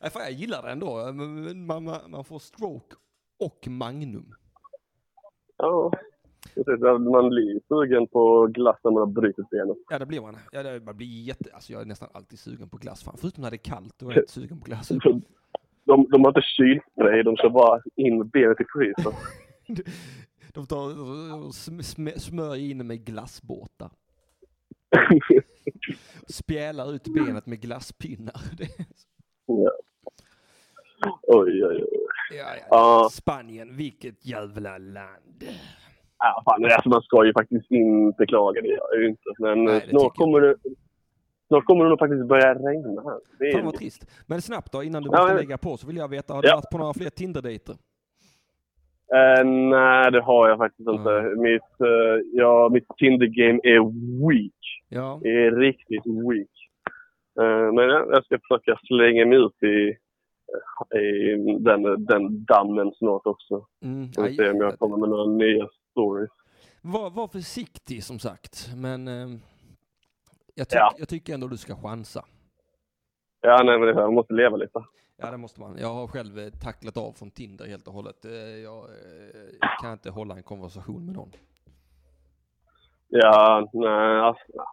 Nej, 0.00 0.10
fan, 0.12 0.22
jag 0.22 0.32
gillar 0.32 0.62
det 0.62 0.70
ändå. 0.70 1.12
Man, 1.12 1.84
man, 1.84 1.98
man 2.08 2.24
får 2.24 2.38
stroke 2.38 2.96
och 3.40 3.68
magnum. 3.68 4.34
Ja. 5.56 5.92
Precis, 6.54 6.80
Man 6.80 7.28
blir 7.28 7.60
sugen 7.68 8.06
på 8.06 8.46
glass 8.46 8.76
när 8.84 8.90
man 8.90 9.00
har 9.00 9.06
brutit 9.06 9.50
benet. 9.50 9.76
Ja, 9.90 9.98
det 9.98 10.06
blir 10.06 10.20
man. 10.20 10.36
Ja, 10.52 10.62
det, 10.62 10.80
man 10.84 10.96
blir 10.96 11.22
jätte... 11.22 11.50
Alltså, 11.54 11.72
jag 11.72 11.82
är 11.82 11.86
nästan 11.86 12.08
alltid 12.12 12.38
sugen 12.38 12.68
på 12.68 12.76
glass. 12.76 13.04
Fan, 13.04 13.16
förutom 13.20 13.42
när 13.42 13.50
det 13.50 13.56
är 13.56 13.70
kallt, 13.72 13.94
då 13.98 14.06
är 14.06 14.12
jag 14.12 14.22
inte 14.22 14.32
sugen 14.32 14.60
på 14.60 14.64
glass. 14.64 14.88
De, 15.86 16.06
de 16.10 16.24
har 16.24 16.28
inte 16.30 16.42
kylspray, 16.42 17.22
de 17.22 17.36
kör 17.36 17.48
bara 17.48 17.80
in 17.96 18.18
med 18.18 18.26
benet 18.26 18.60
i 18.60 18.64
frysen. 18.72 19.12
De 20.56 20.66
tar 20.66 20.86
och 21.46 21.54
sm, 21.54 21.80
sm, 21.82 22.08
smörjer 22.16 22.70
in 22.70 22.86
med 22.86 23.04
glassbåtar. 23.04 23.90
Spjälar 26.28 26.92
ut 26.94 27.04
benet 27.14 27.46
med 27.46 27.60
glasspinnar. 27.60 28.40
Ja. 29.48 29.70
Oj, 31.22 31.64
oj, 31.66 31.82
oj. 31.84 31.86
ja, 32.38 32.44
ja. 32.60 32.66
Ja. 32.70 33.08
Spanien, 33.12 33.76
vilket 33.76 34.26
jävla 34.26 34.78
land. 34.78 35.44
Ja, 36.18 36.42
fan, 36.44 36.64
alltså 36.64 36.88
man 36.88 37.02
ska 37.02 37.26
ju 37.26 37.32
faktiskt 37.32 37.70
inte 37.70 38.26
klaga, 38.26 38.60
det 38.60 38.68
gör 38.68 38.86
jag 38.92 39.02
ju 39.02 39.08
inte. 39.08 39.22
Men 39.38 39.64
Nej, 39.64 39.76
eh, 39.76 39.88
snart, 39.90 40.14
kommer 40.16 40.40
det, 40.40 40.56
snart 41.48 41.64
kommer 41.64 41.84
det 41.84 41.90
nog 41.90 41.98
faktiskt 41.98 42.26
börja 42.28 42.54
regna 42.54 43.02
här. 43.02 43.20
Det 43.38 43.44
är 43.48 43.52
Fan 43.52 43.64
vad 43.64 43.74
trist. 43.74 44.06
Men 44.26 44.42
snabbt 44.42 44.72
då, 44.72 44.82
innan 44.82 45.02
du 45.02 45.08
Ja, 45.12 45.18
måste 45.18 45.26
men- 45.34 45.36
lägga 45.36 45.58
på 45.58 45.76
så 45.76 45.86
vill 45.86 45.96
jag 45.96 46.08
veta, 46.08 46.34
har 46.34 46.42
du 46.42 46.48
Ja. 46.48 46.54
varit 46.56 46.70
på 46.70 46.78
några 46.78 46.94
fler 46.94 47.10
Tinder-dejter? 47.10 47.76
Eh, 49.14 49.44
nej, 49.44 50.12
det 50.12 50.20
har 50.22 50.48
jag 50.48 50.58
faktiskt 50.58 50.88
inte. 50.88 51.10
Mm. 51.10 51.40
Mitt, 51.42 51.80
uh, 51.80 52.20
ja, 52.32 52.68
mitt 52.72 52.88
Tinder-game 52.98 53.60
är 53.62 53.80
weak. 54.28 54.60
Ja. 54.88 55.20
Det 55.22 55.28
är 55.28 55.50
riktigt 55.50 56.06
weak. 56.06 56.56
Eh, 57.40 57.72
men 57.72 57.84
jag, 57.88 58.08
jag 58.10 58.24
ska 58.24 58.38
försöka 58.38 58.78
slänga 58.86 59.26
mig 59.26 59.38
ut 59.38 59.62
i, 59.62 59.96
i 60.98 61.36
den, 61.58 62.04
den 62.04 62.44
dammen 62.44 62.92
snart 62.92 63.26
också. 63.26 63.66
Mm, 63.84 64.08
aj. 64.18 64.36
se 64.36 64.50
om 64.50 64.56
jag 64.56 64.78
kommer 64.78 64.96
med 64.96 65.08
några 65.08 65.26
nya 65.26 65.68
stories. 65.90 66.30
Var, 66.82 67.10
var 67.10 67.28
försiktig 67.28 68.04
som 68.04 68.18
sagt, 68.18 68.70
men 68.76 69.08
eh, 69.08 69.28
jag, 70.54 70.68
tyck, 70.68 70.78
Ja. 70.78 70.94
jag 70.98 71.08
tycker 71.08 71.34
ändå 71.34 71.46
du 71.46 71.56
ska 71.56 71.74
chansa. 71.76 72.24
Ja, 73.40 73.62
nej 73.64 73.78
men 73.78 73.88
det, 73.88 74.00
jag 74.00 74.12
måste 74.12 74.34
leva 74.34 74.56
lite. 74.56 74.84
Ja, 75.16 75.30
det 75.30 75.36
måste 75.36 75.60
man. 75.60 75.78
Jag 75.78 75.94
har 75.94 76.06
själv 76.06 76.38
eh, 76.38 76.50
tacklat 76.62 76.96
av 76.96 77.12
från 77.12 77.30
Tinder 77.30 77.66
helt 77.66 77.86
och 77.88 77.92
hållet. 77.94 78.24
Eh, 78.24 78.32
Jag 78.32 78.84
eh, 78.84 79.68
kan 79.82 79.92
inte 79.92 80.10
hålla 80.10 80.36
en 80.36 80.42
konversation 80.42 81.06
med 81.06 81.14
någon. 81.14 81.32
Ja, 83.08 83.68
nej, 83.72 84.20
alltså, 84.20 84.42
nej. 84.54 84.66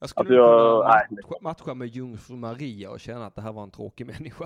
Jag 0.00 0.08
skulle 0.08 0.20
Alltså, 0.20 0.34
jag- 0.34 1.08
kunna 1.08 1.38
matcha, 1.40 1.64
matcha 1.64 1.74
med 1.74 1.88
Jungfru 1.88 2.36
Maria 2.36 2.90
och 2.90 3.00
känna 3.00 3.26
att 3.26 3.34
det 3.34 3.42
här 3.42 3.52
var 3.52 3.62
en 3.62 3.70
tråkig 3.70 4.06
människa. 4.18 4.44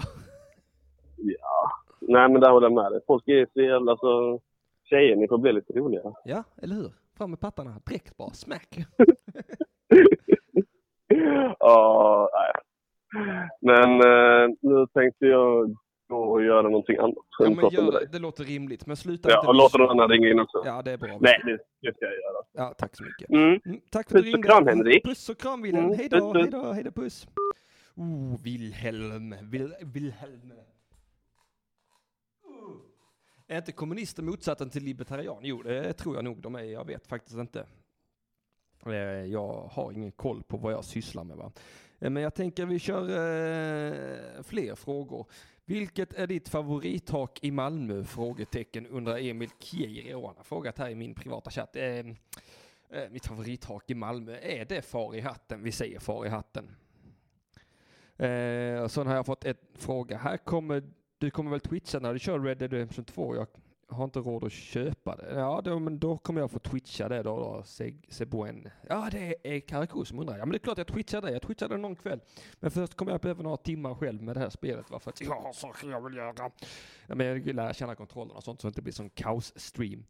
nej 2.00 2.28
men 2.28 2.40
där 2.40 2.50
håller 2.50 2.66
jag 2.66 2.74
med 2.74 2.92
dig. 2.92 3.00
Folk 3.06 3.28
är 3.28 3.46
så 3.52 3.60
jävla 3.60 3.92
alltså, 3.92 4.40
tjejer, 4.84 5.16
ni 5.16 5.28
får 5.28 5.38
bli 5.38 5.52
lite 5.52 5.72
roliga. 5.72 6.02
Ja, 6.24 6.42
eller 6.56 6.74
hur? 6.74 6.92
Fram 7.14 7.30
med 7.30 7.40
pattarna, 7.40 7.80
direkt 7.86 8.16
bara, 8.16 8.30
smack. 8.30 8.78
Ja, 11.58 12.28
nej. 12.32 12.52
Men 13.60 13.90
eh, 14.00 14.48
nu 14.62 14.86
tänkte 14.94 15.26
jag 15.26 15.76
gå 16.08 16.16
och 16.16 16.42
göra 16.44 16.62
någonting 16.62 16.96
annat. 16.96 17.14
Ja, 17.38 17.50
men 17.50 17.70
gör, 17.70 18.06
det 18.12 18.18
låter 18.18 18.44
rimligt, 18.44 18.86
men 18.86 18.96
sluta 18.96 19.30
Ja, 19.30 19.38
inte... 19.38 19.48
och 19.48 19.54
låter 19.54 19.78
någon 19.78 19.90
annan 19.90 20.08
ringa 20.08 20.28
in 20.28 20.40
också. 20.40 20.62
Ja, 20.64 20.82
det 20.82 20.90
är 20.90 20.96
bra. 20.98 21.18
Nej, 21.20 21.40
det, 21.44 21.58
det 21.82 21.96
ska 21.96 22.04
jag 22.04 22.14
göra. 22.14 22.42
Ja, 22.52 22.74
tack 22.78 22.96
så 22.96 23.04
mycket. 23.04 23.30
Mm. 23.30 23.60
Mm, 23.64 23.80
tack 23.90 24.10
för 24.10 24.18
att 24.18 24.24
Puss 24.24 24.32
du 24.32 24.38
och 24.38 24.44
ringde. 24.44 24.48
kram, 24.48 24.66
Henrik. 24.66 25.04
Puss 25.04 25.28
och 25.28 25.38
kram 25.38 25.62
Wilhelm. 25.62 25.84
Mm, 25.86 25.98
Hej 25.98 26.08
då, 26.08 26.16
puss, 26.18 26.32
puss. 26.32 26.42
hej 26.42 26.50
då, 26.62 26.72
hej 26.72 26.84
då, 26.84 26.90
puss. 26.90 27.26
Oh, 27.96 28.42
Wilhelm. 28.42 29.34
Vil, 29.42 29.74
Wilhelm. 29.80 30.52
Oh. 32.44 32.76
Är 33.48 33.56
inte 33.58 33.72
kommunister 33.72 34.22
motsatsen 34.22 34.70
till 34.70 34.82
libertarian? 34.84 35.38
Jo, 35.42 35.62
det 35.62 35.92
tror 35.92 36.14
jag 36.14 36.24
nog 36.24 36.40
de 36.42 36.54
är. 36.54 36.62
Jag 36.62 36.86
vet 36.86 37.06
faktiskt 37.06 37.36
inte. 37.38 37.66
Eh, 38.86 38.92
Jag 39.24 39.68
har 39.72 39.92
ingen 39.92 40.12
koll 40.12 40.42
på 40.42 40.56
vad 40.56 40.72
jag 40.72 40.84
sysslar 40.84 41.24
med 41.24 41.36
va. 41.36 41.52
Eh, 41.98 42.10
men 42.10 42.22
jag 42.22 42.34
tänker 42.34 42.66
vi 42.66 42.78
kör 42.78 43.02
eh, 43.02 44.42
fler 44.42 44.74
frågor. 44.74 45.26
Vilket 45.64 46.12
är 46.12 46.26
ditt 46.26 46.48
favorithak 46.48 47.38
i 47.42 47.50
Malmö? 47.50 48.04
Frågetecken 48.04 48.86
undrar 48.86 49.18
Emil 49.18 49.50
Kieri. 49.58 50.14
Och 50.14 50.26
han 50.26 50.36
har 50.36 50.44
frågat 50.44 50.78
här 50.78 50.90
i 50.90 50.94
min 50.94 51.14
privata 51.14 51.50
chatt. 51.50 51.76
Eh, 51.76 51.84
eh, 51.84 52.04
mitt 53.10 53.26
favorithak 53.26 53.90
i 53.90 53.94
Malmö, 53.94 54.38
är 54.42 54.64
det 54.64 54.82
far 54.82 55.14
i 55.14 55.20
hatten? 55.20 55.62
Vi 55.62 55.72
säger 55.72 55.98
far 55.98 56.26
i 56.26 56.28
hatten. 56.28 56.76
Eh, 58.16 58.86
sen 58.88 59.06
har 59.06 59.14
jag 59.14 59.26
fått 59.26 59.44
en 59.44 59.54
fråga. 59.74 60.18
Här 60.18 60.36
kommer, 60.36 60.82
du 61.18 61.30
kommer 61.30 61.50
väl 61.50 61.60
twitcha 61.60 61.98
när 61.98 62.12
du 62.12 62.18
kör 62.18 62.40
Red 62.40 62.58
Dead 62.58 62.72
Redemption 62.72 63.04
2? 63.04 63.36
Jag 63.36 63.46
har 63.88 64.04
inte 64.04 64.18
råd 64.18 64.44
att 64.44 64.52
köpa 64.52 65.16
det. 65.16 65.34
Ja, 65.34 65.60
då, 65.64 65.78
men 65.78 65.98
då 65.98 66.18
kommer 66.18 66.40
jag 66.40 66.50
få 66.50 66.58
twitcha 66.58 67.08
det 67.08 67.22
då. 67.22 67.36
då. 67.38 67.62
Se- 67.64 67.94
Seboen. 68.08 68.68
Ja, 68.88 69.08
det 69.12 69.36
är 69.56 69.60
Karakou 69.60 70.04
som 70.04 70.18
undrar. 70.18 70.38
Ja, 70.38 70.44
men 70.44 70.50
det 70.52 70.56
är 70.56 70.58
klart 70.58 70.78
jag 70.78 70.86
twitchar 70.86 71.22
det. 71.22 71.30
Jag 71.32 71.42
twitchar 71.42 71.68
det 71.68 71.76
någon 71.76 71.96
kväll. 71.96 72.20
Men 72.60 72.70
först 72.70 72.94
kommer 72.94 73.12
jag 73.12 73.20
behöva 73.20 73.42
några 73.42 73.56
timmar 73.56 73.94
själv 73.94 74.22
med 74.22 74.36
det 74.36 74.40
här 74.40 74.50
spelet. 74.50 74.90
Va? 74.90 74.98
För 74.98 75.10
att 75.10 75.20
jag 75.20 75.40
har 75.40 75.52
saker 75.52 75.90
jag 75.90 76.04
vill 76.04 76.16
göra. 76.16 76.34
Ja, 77.06 77.14
men 77.14 77.26
jag 77.26 77.34
vill 77.34 77.56
lära 77.56 77.74
känna 77.74 77.94
kontrollerna 77.94 78.36
och 78.36 78.44
sånt 78.44 78.60
så 78.60 78.66
det 78.66 78.70
inte 78.70 78.82
blir 78.82 78.92
sån 78.92 79.10
kaos-stream. 79.10 80.04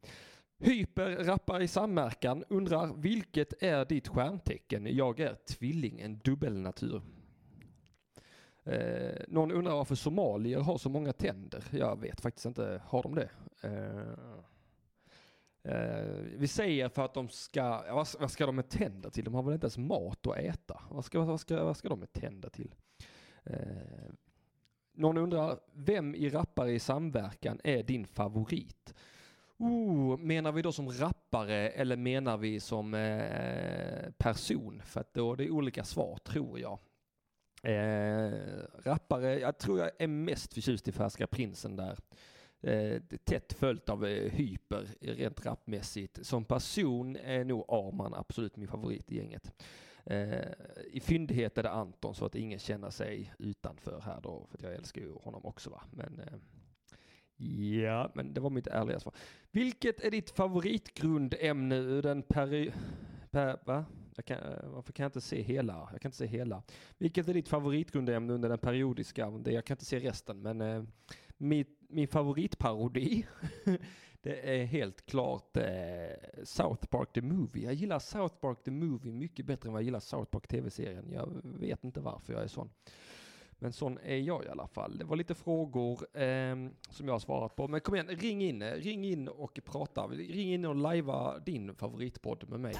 Hyper 0.58 1.24
rappar 1.24 1.60
i 1.60 1.68
samverkan 1.68 2.44
undrar 2.48 2.94
vilket 2.96 3.62
är 3.62 3.84
ditt 3.84 4.08
stjärntecken? 4.08 4.96
Jag 4.96 5.20
är 5.20 5.34
tvilling, 5.34 6.00
en 6.00 6.18
dubbelnatur. 6.18 7.02
Eh, 8.66 9.22
någon 9.28 9.52
undrar 9.52 9.72
varför 9.72 9.94
somalier 9.94 10.60
har 10.60 10.78
så 10.78 10.88
många 10.88 11.12
tänder. 11.12 11.64
Jag 11.70 12.00
vet 12.00 12.20
faktiskt 12.20 12.46
inte. 12.46 12.82
Har 12.86 13.02
de 13.02 13.14
det? 13.14 13.30
Eh, 13.62 14.12
eh, 15.72 16.04
vi 16.36 16.48
säger 16.48 16.88
för 16.88 17.04
att 17.04 17.14
de 17.14 17.28
ska, 17.28 17.84
vad, 17.94 18.08
vad 18.20 18.30
ska 18.30 18.46
de 18.46 18.56
med 18.56 18.68
tänder 18.68 19.10
till? 19.10 19.24
De 19.24 19.34
har 19.34 19.42
väl 19.42 19.54
inte 19.54 19.64
ens 19.64 19.78
mat 19.78 20.26
att 20.26 20.36
äta? 20.36 20.80
Vad 20.90 21.04
ska, 21.04 21.20
vad 21.20 21.40
ska, 21.40 21.64
vad 21.64 21.76
ska 21.76 21.88
de 21.88 21.98
med 21.98 22.12
tänder 22.12 22.48
till? 22.48 22.74
Eh, 23.44 23.56
någon 24.92 25.18
undrar, 25.18 25.58
vem 25.72 26.14
i 26.14 26.28
rappare 26.28 26.72
i 26.72 26.78
samverkan 26.78 27.60
är 27.64 27.82
din 27.82 28.06
favorit? 28.06 28.94
Oh, 29.58 30.18
menar 30.18 30.52
vi 30.52 30.62
då 30.62 30.72
som 30.72 30.90
rappare 30.90 31.70
eller 31.70 31.96
menar 31.96 32.36
vi 32.36 32.60
som 32.60 32.94
eh, 32.94 34.10
person? 34.18 34.82
För 34.84 35.00
att 35.00 35.14
då 35.14 35.32
är 35.32 35.36
det 35.36 35.50
olika 35.50 35.84
svar, 35.84 36.18
tror 36.24 36.60
jag. 36.60 36.78
Eh, 37.66 38.32
rappare, 38.84 39.38
jag 39.38 39.58
tror 39.58 39.78
jag 39.78 39.90
är 39.98 40.06
mest 40.06 40.54
förtjust 40.54 40.88
i 40.88 40.92
Färska 40.92 41.26
Prinsen 41.26 41.76
där. 41.76 41.98
Eh, 42.60 43.02
tätt 43.24 43.52
följt 43.52 43.88
av 43.88 44.06
eh, 44.06 44.32
Hyper 44.32 44.88
rent 45.00 45.46
rapmässigt. 45.46 46.26
Som 46.26 46.44
person 46.44 47.16
är 47.16 47.44
nog 47.44 47.64
Arman 47.68 48.14
absolut 48.14 48.56
min 48.56 48.68
favorit 48.68 49.12
i 49.12 49.16
gänget. 49.16 49.52
Eh, 50.04 50.48
I 50.92 51.00
fyndighet 51.00 51.58
är 51.58 51.62
det 51.62 51.70
Anton 51.70 52.14
så 52.14 52.26
att 52.26 52.34
ingen 52.34 52.58
känner 52.58 52.90
sig 52.90 53.32
utanför 53.38 54.00
här 54.00 54.20
då. 54.20 54.46
För 54.50 54.58
att 54.58 54.62
jag 54.62 54.74
älskar 54.74 55.00
ju 55.00 55.12
honom 55.12 55.44
också 55.44 55.70
va. 55.70 55.82
Men 55.90 56.20
eh, 56.20 56.38
ja, 57.80 58.10
men 58.14 58.34
det 58.34 58.40
var 58.40 58.50
mitt 58.50 58.66
ärliga 58.66 59.00
svar. 59.00 59.14
Vilket 59.50 60.00
är 60.00 60.10
ditt 60.10 60.30
favoritgrundämne 60.30 61.76
ur 61.76 62.02
den 62.02 62.22
peri... 62.22 62.72
Per, 63.30 63.58
va? 63.64 63.84
Jag 64.16 64.24
kan, 64.24 64.38
eh, 64.38 64.68
varför 64.68 64.92
kan 64.92 65.04
jag 65.04 65.08
inte 65.08 65.20
se 65.20 65.42
hela? 65.42 65.88
Jag 65.92 66.00
kan 66.00 66.08
inte 66.08 66.18
se 66.18 66.26
hela. 66.26 66.62
Vilket 66.98 67.28
är 67.28 67.34
ditt 67.34 67.48
favoritgrundämne 67.48 68.32
under 68.32 68.48
den 68.48 68.58
periodiska? 68.58 69.32
Jag 69.44 69.64
kan 69.64 69.74
inte 69.74 69.84
se 69.84 69.98
resten, 69.98 70.42
men 70.42 70.60
eh, 70.60 70.82
min, 71.36 71.64
min 71.88 72.08
favoritparodi, 72.08 73.26
det 74.22 74.60
är 74.60 74.64
helt 74.64 75.06
klart 75.06 75.56
eh, 75.56 75.64
South 76.44 76.86
Park 76.86 77.12
the 77.12 77.22
Movie. 77.22 77.64
Jag 77.64 77.74
gillar 77.74 77.98
South 77.98 78.34
Park 78.34 78.64
the 78.64 78.70
Movie 78.70 79.12
mycket 79.12 79.46
bättre 79.46 79.68
än 79.68 79.72
vad 79.72 79.82
jag 79.82 79.84
gillar 79.84 80.00
South 80.00 80.30
Park 80.30 80.48
TV-serien. 80.48 81.12
Jag 81.12 81.40
vet 81.42 81.84
inte 81.84 82.00
varför 82.00 82.32
jag 82.32 82.42
är 82.42 82.48
sån. 82.48 82.70
Men 83.58 83.72
sån 83.72 83.98
är 83.98 84.16
jag 84.16 84.44
i 84.44 84.48
alla 84.48 84.66
fall. 84.66 84.98
Det 84.98 85.04
var 85.04 85.16
lite 85.16 85.34
frågor 85.34 86.06
ehm, 86.14 86.70
som 86.90 87.06
jag 87.06 87.14
har 87.14 87.18
svarat 87.18 87.56
på. 87.56 87.68
Men 87.68 87.80
kom 87.80 87.94
igen, 87.94 88.08
ring 88.08 88.44
in, 88.44 88.62
ring 88.62 89.04
in 89.04 89.28
och 89.28 89.60
prata. 89.64 90.06
Ring 90.06 90.54
in 90.54 90.64
och 90.64 90.76
lajva 90.76 91.38
din 91.38 91.74
favoritpodd 91.74 92.48
med 92.48 92.60
mig. 92.60 92.74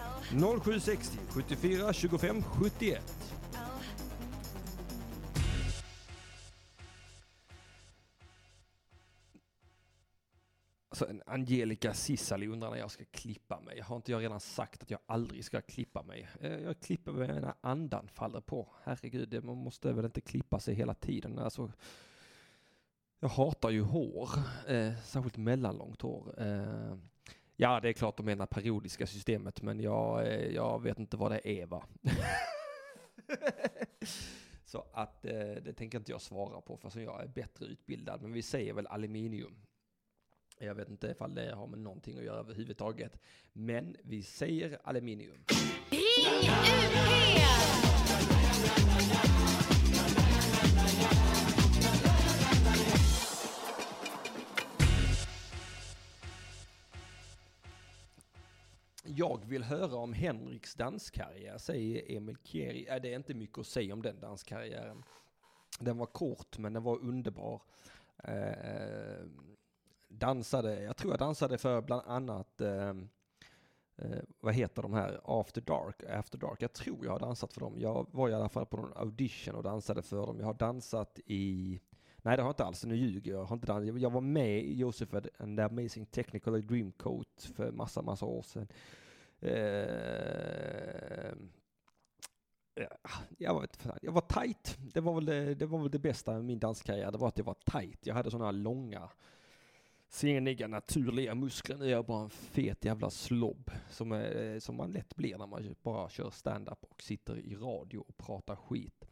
0760 0.62 1.18
74 1.28 1.92
25 1.92 2.42
71. 2.42 3.36
Alltså 10.96 11.10
en 11.10 11.22
Angelica 11.26 11.94
Cissali 11.94 12.46
undrar 12.46 12.70
när 12.70 12.76
jag 12.76 12.90
ska 12.90 13.04
klippa 13.04 13.60
mig. 13.60 13.80
Har 13.80 13.96
inte 13.96 14.12
jag 14.12 14.22
redan 14.22 14.40
sagt 14.40 14.82
att 14.82 14.90
jag 14.90 15.00
aldrig 15.06 15.44
ska 15.44 15.60
klippa 15.60 16.02
mig? 16.02 16.28
Eh, 16.40 16.58
jag 16.58 16.80
klipper 16.80 17.12
mig 17.12 17.28
när 17.28 17.54
andan 17.60 18.08
faller 18.08 18.40
på. 18.40 18.68
Herregud, 18.82 19.44
man 19.44 19.56
måste 19.56 19.92
väl 19.92 20.04
inte 20.04 20.20
klippa 20.20 20.60
sig 20.60 20.74
hela 20.74 20.94
tiden. 20.94 21.38
Alltså, 21.38 21.72
jag 23.20 23.28
hatar 23.28 23.70
ju 23.70 23.82
hår, 23.82 24.30
eh, 24.68 24.92
särskilt 25.04 25.36
mellanlångt 25.36 26.02
hår. 26.02 26.42
Eh, 26.42 26.96
ja, 27.56 27.80
det 27.80 27.88
är 27.88 27.92
klart 27.92 28.16
de 28.16 28.26
menar 28.26 28.46
periodiska 28.46 29.06
systemet, 29.06 29.62
men 29.62 29.80
jag, 29.80 30.26
eh, 30.26 30.54
jag 30.54 30.82
vet 30.82 30.98
inte 30.98 31.16
vad 31.16 31.30
det 31.30 31.48
är 31.48 31.66
va? 31.66 31.84
Så 34.64 34.84
att 34.92 35.24
eh, 35.24 35.54
det 35.62 35.72
tänker 35.72 35.98
inte 35.98 36.12
jag 36.12 36.20
svara 36.20 36.60
på, 36.60 36.76
för 36.76 37.00
jag 37.00 37.22
är 37.22 37.28
bättre 37.28 37.66
utbildad. 37.66 38.22
Men 38.22 38.32
vi 38.32 38.42
säger 38.42 38.72
väl 38.72 38.86
aluminium. 38.86 39.66
Jag 40.58 40.74
vet 40.74 40.88
inte 40.88 41.06
ifall 41.06 41.34
det 41.34 41.54
har 41.54 41.66
med 41.66 41.78
någonting 41.78 42.18
att 42.18 42.24
göra 42.24 42.38
överhuvudtaget. 42.38 43.20
Men 43.52 43.96
vi 44.02 44.22
säger 44.22 44.78
aluminium. 44.84 45.44
Ring 45.90 46.50
UP! 46.50 47.26
Jag 59.08 59.44
vill 59.46 59.62
höra 59.62 59.96
om 59.96 60.12
Henriks 60.12 60.74
danskarriär, 60.74 61.58
säger 61.58 62.16
Emil 62.16 62.36
Kieri. 62.42 62.86
Äh, 62.88 62.96
det 63.02 63.12
är 63.12 63.16
inte 63.16 63.34
mycket 63.34 63.58
att 63.58 63.66
säga 63.66 63.94
om 63.94 64.02
den 64.02 64.20
danskarriären. 64.20 65.02
Den 65.80 65.98
var 65.98 66.06
kort, 66.06 66.58
men 66.58 66.72
den 66.72 66.82
var 66.82 66.98
underbar. 66.98 67.62
Eh, 68.24 68.48
eh 68.48 69.26
dansade, 70.18 70.82
jag 70.82 70.96
tror 70.96 71.12
jag 71.12 71.18
dansade 71.18 71.58
för 71.58 71.80
bland 71.82 72.02
annat, 72.06 72.60
eh, 72.60 72.88
eh, 73.96 74.22
vad 74.40 74.54
heter 74.54 74.82
de 74.82 74.92
här, 74.94 75.20
After 75.24 75.60
Dark, 75.60 76.02
After 76.04 76.38
Dark. 76.38 76.62
Jag 76.62 76.72
tror 76.72 77.04
jag 77.04 77.12
har 77.12 77.20
dansat 77.20 77.52
för 77.52 77.60
dem. 77.60 77.74
Jag 77.78 78.06
var 78.10 78.28
i 78.28 78.34
alla 78.34 78.48
fall 78.48 78.66
på 78.66 78.76
någon 78.76 78.92
audition 78.96 79.54
och 79.54 79.62
dansade 79.62 80.02
för 80.02 80.26
dem. 80.26 80.38
Jag 80.38 80.46
har 80.46 80.54
dansat 80.54 81.18
i, 81.26 81.80
nej 82.16 82.36
det 82.36 82.42
har 82.42 82.48
jag 82.48 82.52
inte 82.52 82.64
alls, 82.64 82.84
nu 82.84 82.96
ljuger 82.96 83.30
jag. 83.30 83.40
Jag, 83.40 83.44
har 83.44 83.56
inte 83.56 83.66
dansat. 83.66 84.00
jag 84.00 84.10
var 84.10 84.20
med 84.20 84.64
i 84.64 84.76
Josef 84.76 85.08
and 85.38 85.58
the 85.58 85.62
Amazing 85.62 86.06
Technical 86.06 86.66
Dreamcoat 86.66 87.50
för 87.54 87.72
massa, 87.72 88.02
massa 88.02 88.26
år 88.26 88.42
sedan. 88.42 88.68
Eh, 89.40 91.34
jag, 93.38 93.54
var, 93.54 93.68
jag 94.02 94.12
var 94.12 94.20
tight. 94.20 94.78
Det 94.78 95.00
var, 95.00 95.14
väl 95.14 95.24
det, 95.24 95.54
det 95.54 95.66
var 95.66 95.78
väl 95.78 95.90
det 95.90 95.98
bästa 95.98 96.32
med 96.32 96.44
min 96.44 96.58
danskarriär. 96.58 97.12
Det 97.12 97.18
var 97.18 97.28
att 97.28 97.38
jag 97.38 97.44
var 97.44 97.56
tight. 97.72 98.06
Jag 98.06 98.14
hade 98.14 98.30
sådana 98.30 98.50
långa 98.50 99.10
Ser 100.16 100.48
inga 100.48 100.66
naturliga 100.66 101.34
muskler, 101.34 101.76
nu 101.76 101.84
är 101.84 101.90
jag 101.90 102.04
bara 102.04 102.22
en 102.22 102.30
fet 102.30 102.84
jävla 102.84 103.10
slobb 103.10 103.70
som, 103.90 104.12
är, 104.12 104.54
eh, 104.54 104.58
som 104.58 104.76
man 104.76 104.92
lätt 104.92 105.16
blir 105.16 105.38
när 105.38 105.46
man 105.46 105.74
bara 105.82 106.08
kör 106.08 106.30
stand-up 106.30 106.84
och 106.90 107.02
sitter 107.02 107.38
i 107.38 107.54
radio 107.54 107.98
och 107.98 108.16
pratar 108.16 108.56
skit. 108.56 109.04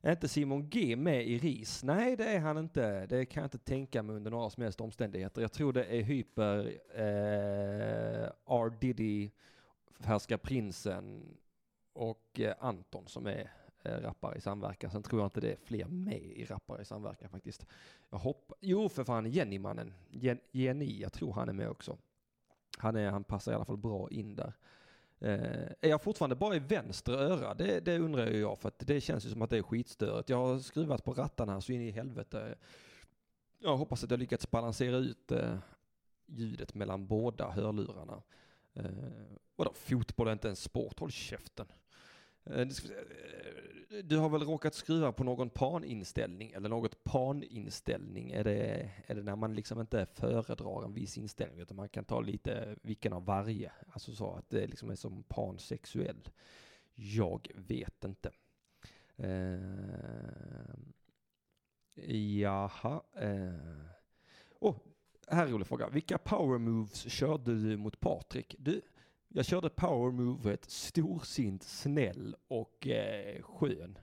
Är 0.00 0.12
inte 0.12 0.28
Simon 0.28 0.68
G 0.70 0.96
med 0.96 1.26
i 1.26 1.38
RIS? 1.38 1.84
Nej, 1.84 2.16
det 2.16 2.24
är 2.24 2.38
han 2.40 2.58
inte. 2.58 3.06
Det 3.06 3.26
kan 3.26 3.40
jag 3.40 3.46
inte 3.46 3.58
tänka 3.58 4.02
mig 4.02 4.16
under 4.16 4.30
några 4.30 4.50
som 4.50 4.62
helst 4.62 4.80
omständigheter. 4.80 5.42
Jag 5.42 5.52
tror 5.52 5.72
det 5.72 5.84
är 5.84 6.02
Hyper, 6.02 6.66
eh, 6.94 8.28
R. 8.46 8.78
Diddy, 8.80 9.30
Färska 10.00 10.38
Prinsen 10.38 11.36
och 11.92 12.40
eh, 12.40 12.54
Anton 12.60 13.08
som 13.08 13.26
är 13.26 13.50
Eh, 13.82 14.00
rappare 14.00 14.36
i 14.36 14.40
samverkan. 14.40 14.90
Sen 14.90 15.02
tror 15.02 15.20
jag 15.20 15.26
inte 15.26 15.40
det 15.40 15.52
är 15.52 15.56
fler 15.56 15.86
med 15.86 16.22
i 16.22 16.44
rappare 16.44 16.82
i 16.82 16.84
samverkan 16.84 17.28
faktiskt. 17.30 17.66
Jag 18.10 18.18
hoppas, 18.18 18.58
jo 18.60 18.88
för 18.88 19.04
fan 19.04 19.30
Jenny-mannen, 19.30 19.94
Jenny, 20.52 21.00
jag 21.00 21.12
tror 21.12 21.32
han 21.32 21.48
är 21.48 21.52
med 21.52 21.68
också. 21.68 21.98
Han, 22.78 22.96
är, 22.96 23.10
han 23.10 23.24
passar 23.24 23.52
i 23.52 23.54
alla 23.54 23.64
fall 23.64 23.76
bra 23.76 24.10
in 24.10 24.36
där. 24.36 24.52
Eh, 25.20 25.70
är 25.80 25.88
jag 25.88 26.02
fortfarande 26.02 26.36
bara 26.36 26.56
i 26.56 26.58
vänster 26.58 27.12
öra? 27.12 27.54
Det, 27.54 27.80
det 27.80 27.98
undrar 27.98 28.26
ju 28.26 28.40
jag 28.40 28.58
för 28.58 28.68
att 28.68 28.78
det 28.78 29.00
känns 29.00 29.26
ju 29.26 29.30
som 29.30 29.42
att 29.42 29.50
det 29.50 29.58
är 29.58 29.62
skitstörigt. 29.62 30.28
Jag 30.28 30.36
har 30.36 30.58
skruvat 30.58 31.04
på 31.04 31.12
rattarna 31.12 31.60
så 31.60 31.72
in 31.72 31.80
i 31.80 31.90
helvete. 31.90 32.54
Jag 33.58 33.76
hoppas 33.76 34.04
att 34.04 34.10
jag 34.10 34.20
lyckats 34.20 34.50
balansera 34.50 34.96
ut 34.96 35.32
eh, 35.32 35.58
ljudet 36.26 36.74
mellan 36.74 37.06
båda 37.06 37.50
hörlurarna. 37.50 38.22
Eh, 38.74 38.84
vadå, 39.56 39.72
fotboll 39.74 40.28
är 40.28 40.32
inte 40.32 40.48
en 40.48 40.56
sport, 40.56 41.00
håll 41.00 41.10
käften. 41.10 41.66
Eh, 42.50 42.60
eh, 42.60 44.04
du 44.04 44.16
har 44.16 44.28
väl 44.28 44.42
råkat 44.42 44.74
skruva 44.74 45.12
på 45.12 45.24
någon 45.24 45.50
paninställning 45.50 46.52
eller 46.52 46.68
något 46.68 47.04
paninställning? 47.04 48.30
Är 48.30 48.44
det, 48.44 48.90
är 49.06 49.14
det 49.14 49.22
när 49.22 49.36
man 49.36 49.54
liksom 49.54 49.80
inte 49.80 50.06
föredrar 50.14 50.84
en 50.84 50.94
viss 50.94 51.18
inställning 51.18 51.60
utan 51.60 51.76
man 51.76 51.88
kan 51.88 52.04
ta 52.04 52.20
lite 52.20 52.76
vilken 52.82 53.12
av 53.12 53.24
varje? 53.24 53.72
Alltså 53.92 54.14
så 54.14 54.34
att 54.34 54.50
det 54.50 54.66
liksom 54.66 54.90
är 54.90 54.94
som 54.94 55.22
pansexuell. 55.22 56.28
Jag 56.94 57.48
vet 57.54 58.04
inte. 58.04 58.30
Uh, 59.20 60.78
jaha. 62.40 63.02
Uh. 63.22 63.84
Oh, 64.60 64.76
här 65.28 65.42
är 65.42 65.46
en 65.46 65.52
rolig 65.52 65.66
fråga. 65.66 65.88
Vilka 65.88 66.18
power 66.18 66.58
moves 66.58 67.12
körde 67.12 67.54
du 67.54 67.76
mot 67.76 68.00
Patrik? 68.00 68.54
Du, 68.58 68.82
jag 69.28 69.44
körde 69.44 69.68
power 69.68 70.12
movet 70.12 70.70
storsint, 70.70 71.62
snäll 71.62 72.36
och 72.48 72.86
eh, 72.86 73.42
skön. 73.42 73.98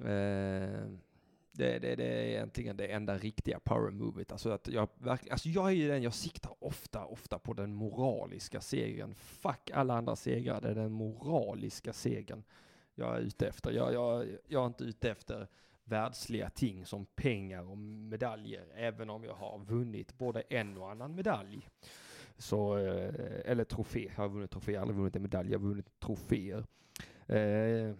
Eh, 0.00 0.88
det, 1.52 1.78
det, 1.78 1.96
det, 1.96 2.04
är 2.04 2.22
egentligen 2.22 2.76
det 2.76 2.86
enda 2.86 3.18
riktiga 3.18 3.60
power 3.60 3.90
movet. 3.90 4.32
Alltså 4.32 4.50
att 4.50 4.68
jag 4.68 4.88
verkligen, 4.98 5.32
alltså 5.32 5.48
jag 5.48 5.66
är 5.66 5.74
ju 5.74 5.88
den, 5.88 6.02
jag 6.02 6.14
siktar 6.14 6.64
ofta, 6.64 7.04
ofta 7.04 7.38
på 7.38 7.54
den 7.54 7.74
moraliska 7.74 8.60
segern. 8.60 9.14
Fuck 9.14 9.70
alla 9.74 9.94
andra 9.94 10.16
segrar, 10.16 10.60
det 10.60 10.68
är 10.68 10.74
den 10.74 10.92
moraliska 10.92 11.92
segern 11.92 12.42
jag 12.94 13.16
är 13.16 13.20
ute 13.20 13.48
efter. 13.48 13.72
Jag, 13.72 13.94
jag, 13.94 14.26
jag 14.46 14.62
är 14.62 14.66
inte 14.66 14.84
ute 14.84 15.10
efter 15.10 15.48
världsliga 15.84 16.50
ting 16.50 16.86
som 16.86 17.06
pengar 17.06 17.70
och 17.70 17.78
medaljer, 17.78 18.66
även 18.74 19.10
om 19.10 19.24
jag 19.24 19.34
har 19.34 19.58
vunnit 19.58 20.18
både 20.18 20.40
en 20.40 20.78
och 20.78 20.90
annan 20.90 21.14
medalj. 21.14 21.68
Så, 22.38 22.76
eh, 22.76 23.40
eller 23.44 23.64
trofé, 23.64 24.10
jag 24.16 24.22
har 24.22 24.28
vunnit 24.28 24.50
trofé, 24.50 24.72
jag 24.72 24.80
har 24.80 24.82
aldrig 24.82 24.98
vunnit 24.98 25.16
en 25.16 25.22
medalj, 25.22 25.52
jag 25.52 25.58
har 25.58 25.68
vunnit 25.68 26.00
troféer. 26.00 26.66
Eh, 27.26 27.94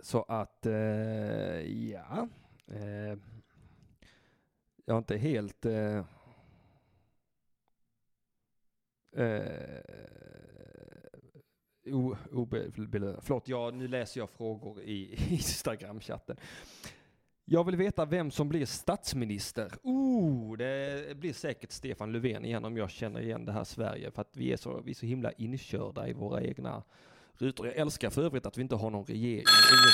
så 0.00 0.22
att, 0.22 0.66
eh, 0.66 1.90
ja. 1.90 2.28
Eh, 2.66 3.18
jag 4.84 4.94
har 4.94 4.98
inte 4.98 5.16
helt... 5.16 5.66
Eh, 5.66 6.04
eh, 9.16 9.80
Förlåt, 13.22 13.48
ja, 13.48 13.70
nu 13.70 13.88
läser 13.88 14.20
jag 14.20 14.30
frågor 14.30 14.80
i 14.80 15.14
Instagram-chatten. 15.30 16.36
Jag 17.46 17.64
vill 17.64 17.76
veta 17.76 18.04
vem 18.04 18.30
som 18.30 18.48
blir 18.48 18.66
statsminister. 18.66 19.72
Oh, 19.82 20.56
det 20.56 21.16
blir 21.16 21.32
säkert 21.32 21.70
Stefan 21.70 22.12
Löfven 22.12 22.44
igen 22.44 22.64
om 22.64 22.76
jag 22.76 22.90
känner 22.90 23.20
igen 23.20 23.44
det 23.44 23.52
här 23.52 23.64
Sverige. 23.64 24.10
För 24.10 24.20
att 24.22 24.30
vi 24.36 24.52
är 24.52 24.56
så, 24.56 24.82
vi 24.84 24.90
är 24.90 24.94
så 24.94 25.06
himla 25.06 25.32
inkörda 25.32 26.08
i 26.08 26.12
våra 26.12 26.42
egna 26.42 26.82
rutor. 27.38 27.66
Jag 27.66 27.76
älskar 27.76 28.10
för 28.10 28.22
övrigt 28.22 28.46
att 28.46 28.58
vi 28.58 28.62
inte 28.62 28.74
har 28.74 28.90
någon 28.90 29.04
regering. 29.04 29.44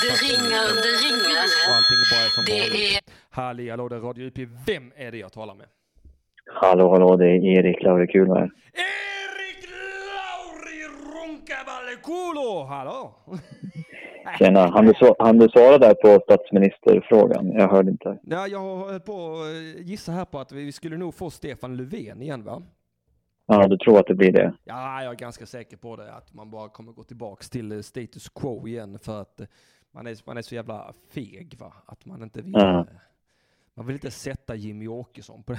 Det 0.02 0.14
ringer, 0.26 0.66
det 0.74 0.96
ringer. 1.06 1.44
Och 1.68 1.74
allting 1.76 1.98
bara 2.12 2.24
är 2.24 2.28
som 2.28 2.44
Det 2.46 2.52
vanligt. 2.60 3.08
är... 3.08 3.12
Halli 3.30 3.70
hallå, 3.70 3.88
det 3.88 3.96
är 3.96 4.00
Radio 4.00 4.26
UP. 4.26 4.38
Vem 4.66 4.92
är 4.96 5.10
det 5.12 5.18
jag 5.18 5.32
talar 5.32 5.54
med? 5.54 5.66
Hallå, 6.54 6.90
hallå, 6.92 7.16
det 7.16 7.26
är 7.26 7.44
Erik 7.58 7.82
Laurikulo 7.82 8.34
här. 8.34 8.50
Erik 8.72 9.70
Lauri 10.10 10.82
Runkavallekulo! 11.14 12.64
Hallå! 12.64 13.14
Tjena, 14.38 14.70
han 14.70 14.86
du, 14.86 14.92
så, 14.94 15.16
han 15.18 15.38
du 15.38 15.48
svara 15.48 15.78
där 15.78 15.94
på 15.94 16.20
statsministerfrågan? 16.24 17.52
Jag 17.52 17.68
hörde 17.68 17.90
inte. 17.90 18.18
Ja, 18.22 18.46
jag 18.46 18.58
har 18.58 18.76
hållit 18.76 19.04
på 19.04 19.12
att 19.42 19.80
gissa 19.86 20.12
här 20.12 20.24
på 20.24 20.38
att 20.38 20.52
vi 20.52 20.72
skulle 20.72 20.96
nog 20.96 21.14
få 21.14 21.30
Stefan 21.30 21.76
Löfven 21.76 22.22
igen 22.22 22.44
va? 22.44 22.62
Ja, 23.46 23.66
du 23.68 23.76
tror 23.76 23.98
att 23.98 24.06
det 24.06 24.14
blir 24.14 24.32
det? 24.32 24.52
Ja, 24.64 25.02
jag 25.02 25.12
är 25.12 25.16
ganska 25.16 25.46
säker 25.46 25.76
på 25.76 25.96
det, 25.96 26.12
att 26.12 26.34
man 26.34 26.50
bara 26.50 26.68
kommer 26.68 26.92
gå 26.92 27.02
tillbaks 27.02 27.50
till 27.50 27.72
eh, 27.72 27.80
status 27.80 28.28
quo 28.28 28.68
igen 28.68 28.98
för 28.98 29.20
att 29.20 29.40
eh, 29.40 29.46
man 29.92 30.06
är, 30.06 30.16
man 30.26 30.36
är 30.36 30.42
så 30.42 30.54
jävla 30.54 30.92
feg 31.14 31.54
va, 31.58 31.72
att 31.86 32.06
man 32.06 32.22
inte 32.22 32.42
vill, 32.42 32.52
Ja. 32.56 32.78
eh, 32.80 32.84
man 33.74 33.86
vill 33.86 33.94
inte 33.96 34.10
sätta 34.10 34.54
Jimmy 34.54 34.88
Åkesson 34.88 35.42
på 35.42 35.52
det, 35.52 35.58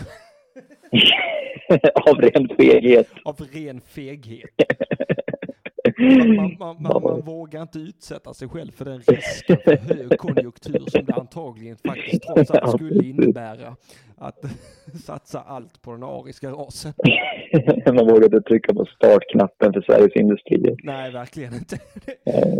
Av 2.10 2.15
ren 2.21 2.47
feghet. 2.58 3.08
av 3.26 3.36
ren 3.54 3.82
feghet. 3.82 4.50
Man, 6.02 6.36
man, 6.36 6.56
man, 6.60 6.76
man, 6.80 7.04
man 7.04 7.22
vågar 7.22 7.62
inte 7.62 7.80
utsätta 7.80 8.34
sig 8.34 8.50
själv 8.50 8.72
för 8.72 8.86
den 8.86 9.00
risken 9.02 9.58
för 9.64 9.78
högkonjunktur 9.78 10.86
som 10.88 11.06
det 11.06 11.14
antagligen 11.14 11.78
faktiskt 11.78 12.24
trots 12.24 12.52
allt 12.52 12.72
skulle 12.76 13.04
innebära 13.06 13.76
att 14.18 14.46
satsa 15.06 15.42
allt 15.42 15.82
på 15.82 15.92
den 15.92 16.04
ariska 16.04 16.50
rasen. 16.52 16.94
Man 17.86 18.08
vågar 18.08 18.24
inte 18.26 18.42
trycka 18.42 18.74
på 18.74 18.86
startknappen 18.86 19.74
för 19.74 19.82
Sveriges 19.82 20.16
industrier. 20.16 20.76
Nej, 20.84 21.12
verkligen 21.12 21.54
inte. 21.54 21.80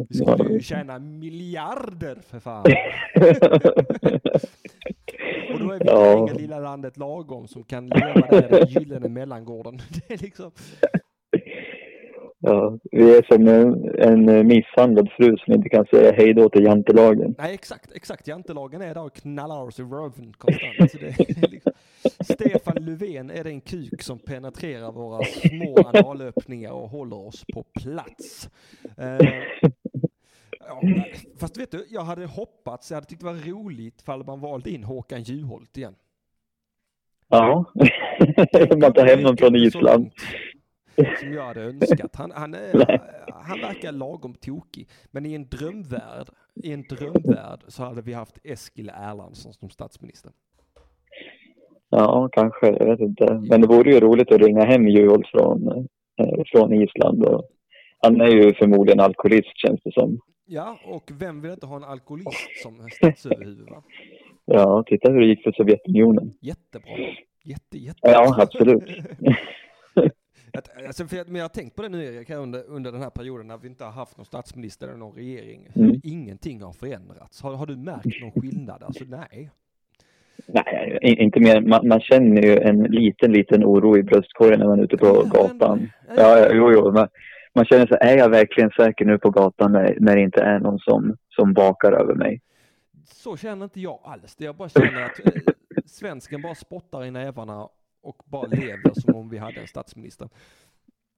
Vi 0.10 0.16
skulle 0.18 0.54
ju 0.54 0.60
tjäna 0.62 1.00
miljarder 1.00 2.18
för 2.30 2.40
fan. 2.40 2.64
Och 5.54 5.60
då 5.60 5.72
är 5.72 5.80
vi 5.80 5.86
Ja. 5.86 6.30
lilla 6.38 6.60
landet 6.60 6.98
lagom 6.98 7.48
som 7.48 7.64
kan 7.64 7.88
leva 7.90 8.28
där 8.30 8.64
i 8.70 8.72
gyllene 8.80 9.10
mellangården. 9.10 9.82
Det 10.08 10.14
är 10.14 10.18
liksom, 10.18 10.52
Ja, 12.44 12.78
vi 12.92 13.18
är 13.18 13.34
som 13.34 13.48
en, 13.48 14.00
en 14.30 14.48
misshandlad 14.48 15.10
fru 15.18 15.38
som 15.38 15.54
inte 15.54 15.70
kan 15.70 15.86
säga 15.86 16.12
hej 16.12 16.34
då 16.34 16.50
till 16.50 16.64
jantelagen. 16.64 17.36
nej 17.38 17.54
exakt, 17.54 17.92
exakt. 17.92 18.28
Jantelagen 18.28 18.82
är 18.82 18.94
där 18.94 19.04
och 19.04 19.14
knallar 19.14 19.62
oss 19.62 19.80
i 19.80 19.84
röven 19.84 20.34
konstant. 20.38 20.92
Så 20.92 20.98
det 20.98 21.08
är 21.08 21.48
liksom, 21.52 21.72
Stefan 22.24 22.86
Löfven 22.86 23.30
är 23.30 23.44
den 23.44 23.62
kuk 23.62 24.02
som 24.02 24.20
penetrerar 24.20 24.92
våra 24.92 25.24
små 25.24 25.78
analöppningar 25.94 26.72
och 26.72 26.90
håller 26.90 27.28
oss 27.28 27.46
på 27.54 27.64
plats. 27.64 28.50
Eh, 28.98 29.28
ja, 30.60 30.82
fast 31.40 31.58
vet 31.58 31.72
du, 31.72 31.86
jag 31.90 32.02
hade 32.02 32.26
hoppats, 32.26 32.92
jag 32.92 32.96
hade 32.96 33.08
tyckt 33.08 33.22
det 33.22 33.28
var 33.28 33.52
roligt 33.52 34.02
ifall 34.02 34.26
man 34.26 34.40
valde 34.40 34.70
in 34.70 34.84
Håkan 34.84 35.24
Juholt 35.24 35.78
igen. 35.78 35.96
Ja, 37.28 37.66
man 38.82 38.94
tar 38.94 39.06
hem 39.06 39.20
honom 39.20 39.38
från 39.38 39.56
Island. 39.56 40.12
Som 40.96 41.34
jag 41.34 41.46
hade 41.46 41.62
önskat. 41.62 42.16
Han, 42.16 42.32
han, 42.32 42.54
är, 42.54 43.02
han 43.34 43.62
verkar 43.62 43.92
lagom 43.92 44.34
tokig. 44.34 44.88
Men 45.12 45.26
i 45.26 45.34
en 45.34 45.48
drömvärld, 45.48 46.28
i 46.64 46.74
en 46.74 46.84
drömvärld 46.84 47.60
så 47.68 47.84
hade 47.84 48.02
vi 48.02 48.14
haft 48.14 48.38
Eskil 48.44 48.90
Erlandsson 48.90 49.54
som 49.54 49.70
statsminister. 49.70 50.32
Ja, 51.90 52.30
kanske. 52.32 52.68
Jag 52.68 52.86
vet 52.86 53.00
inte. 53.00 53.34
Men 53.34 53.62
det 53.62 53.68
vore 53.68 53.92
ju 53.92 54.00
roligt 54.00 54.32
att 54.32 54.42
ringa 54.42 54.66
hem 54.66 54.88
Juholt 54.88 55.28
från, 55.28 55.68
eh, 56.18 56.44
från 56.46 56.74
Island. 56.74 57.26
Och 57.26 57.50
han 58.00 58.22
är 58.22 58.28
ju 58.28 58.54
förmodligen 58.54 59.00
alkoholist 59.00 59.52
känns 59.56 59.82
det 59.84 59.92
som. 59.94 60.20
Ja, 60.46 60.80
och 60.86 61.12
vem 61.20 61.42
vill 61.42 61.52
inte 61.52 61.66
ha 61.66 61.76
en 61.76 61.84
alkoholist 61.84 62.62
som 62.64 62.90
statsöverhuvud? 62.90 63.70
Va? 63.70 63.84
Ja, 64.46 64.84
titta 64.88 65.12
hur 65.12 65.20
det 65.20 65.28
gick 65.28 65.44
för 65.44 65.52
Sovjetunionen. 65.52 66.34
Jättebra. 66.42 66.92
Jätte, 67.44 67.78
jätte. 67.78 68.00
Ja, 68.02 68.36
absolut. 68.42 68.84
Att- 70.54 70.70
Alltså, 70.88 71.08
för 71.08 71.18
jag, 71.18 71.28
men 71.28 71.36
jag 71.36 71.44
har 71.44 71.50
tänkt 71.50 71.76
på 71.76 71.82
det 71.82 71.90
nu 71.90 72.04
Erik, 72.16 72.30
under, 72.30 72.64
under 72.68 72.92
den 72.92 73.02
här 73.02 73.10
perioden 73.10 73.48
när 73.48 73.58
vi 73.58 73.68
inte 73.68 73.84
har 73.84 73.92
haft 73.92 74.18
någon 74.18 74.26
statsminister 74.26 74.88
eller 74.88 74.98
någon 74.98 75.16
regering. 75.16 75.68
Mm. 75.76 76.02
Ingenting 76.04 76.62
har 76.62 76.74
förändrats. 76.74 77.42
Har, 77.42 77.56
har 77.56 77.66
du 77.66 77.76
märkt 77.78 78.22
någon 78.22 78.42
skillnad? 78.42 78.84
Alltså 78.84 79.04
nej. 79.08 79.50
Nej, 80.48 81.00
inte 81.02 81.40
mer. 81.40 81.62
Man, 81.62 81.88
man 81.88 82.00
känner 82.00 82.42
ju 82.42 82.58
en 82.58 82.84
liten, 82.84 83.32
liten 83.32 83.64
oro 83.66 83.98
i 83.98 84.04
bröstkorgen 84.04 84.60
när 84.60 84.68
man 84.68 84.80
är 84.80 84.84
ute 84.84 84.98
på 84.98 85.06
Ja, 85.06 85.24
gatan. 85.24 85.90
ja. 86.08 86.14
Ja, 86.18 86.40
ja, 86.40 86.50
jo, 86.54 86.72
jo. 86.72 86.92
Man, 86.92 87.08
man 87.56 87.66
känner 87.66 87.88
sig, 87.88 87.98
är 88.02 88.18
jag 88.18 88.30
verkligen 88.30 88.70
säker 88.70 89.06
nu 89.06 89.18
på 89.18 89.30
gatan 89.30 89.72
när, 89.72 89.98
när 90.00 90.16
det 90.16 90.22
inte 90.22 90.42
är 90.42 90.60
någon 90.60 90.80
som, 90.80 91.18
som 91.30 91.54
bakar 91.54 91.92
över 91.92 92.16
mig? 92.16 92.42
Så 93.06 93.38
känner 93.38 93.64
inte 93.64 93.82
jag 93.82 94.00
alls. 94.04 94.36
Det 94.36 94.46
Jag 94.46 94.56
bara 94.56 94.70
känner 94.70 95.02
att 95.06 95.20
eh, 95.26 95.32
svensken 95.86 96.42
bara 96.42 96.56
spottar 96.56 97.06
i 97.06 97.12
nävarna 97.12 97.68
och 98.02 98.16
bara 98.26 98.48
lever 98.48 98.92
som 99.02 99.16
om 99.16 99.30
vi 99.30 99.38
hade 99.38 99.60
en 99.62 99.68
statsminister. 99.68 100.30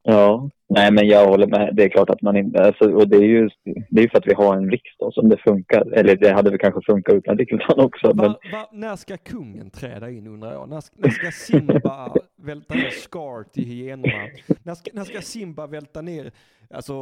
Ja, 0.05 0.49
nej 0.69 0.91
men 0.91 1.07
jag 1.07 1.27
håller 1.27 1.47
med. 1.47 1.75
Det 1.75 1.83
är 1.83 1.89
klart 1.89 2.09
att 2.09 2.21
man 2.21 2.37
inte, 2.37 2.63
alltså, 2.63 2.91
och 2.93 3.07
det 3.07 3.17
är 3.17 3.21
ju 3.21 3.49
det 3.89 4.03
är 4.03 4.07
för 4.07 4.17
att 4.17 4.27
vi 4.27 4.33
har 4.33 4.55
en 4.57 4.71
riksdag 4.71 5.13
som 5.13 5.29
det 5.29 5.37
funkar. 5.37 5.91
Eller 5.93 6.15
det 6.15 6.33
hade 6.33 6.49
väl 6.49 6.59
kanske 6.59 6.81
funkat 6.91 7.15
utan 7.15 7.37
riksdagen 7.37 7.79
också. 7.85 8.07
Men 8.15 8.25
Va, 8.31 8.39
va, 8.51 8.69
när 8.71 8.95
ska 8.95 9.17
kungen 9.17 9.69
träda 9.69 10.09
in 10.09 10.27
undrar 10.27 10.53
jag? 10.53 10.69
När, 10.69 10.81
ska- 10.81 10.95
när 10.99 11.09
ska 11.09 11.31
Simba 11.31 12.15
välta 12.35 12.73
ner 12.73 12.89
Scar 12.89 13.43
till 13.43 13.65
hyenorna? 13.65 14.27
När 14.63 14.75
ska, 14.75 14.91
när 14.93 15.03
ska 15.03 15.21
Simba 15.21 15.67
välta 15.67 16.01
ner, 16.01 16.31
alltså 16.69 16.93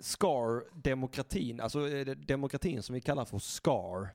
Scar, 0.00 0.82
demokratin, 0.82 1.60
alltså 1.60 1.78
demokratin 2.26 2.82
som 2.82 2.94
vi 2.94 3.00
kallar 3.00 3.24
för 3.24 3.38
Scar. 3.38 4.08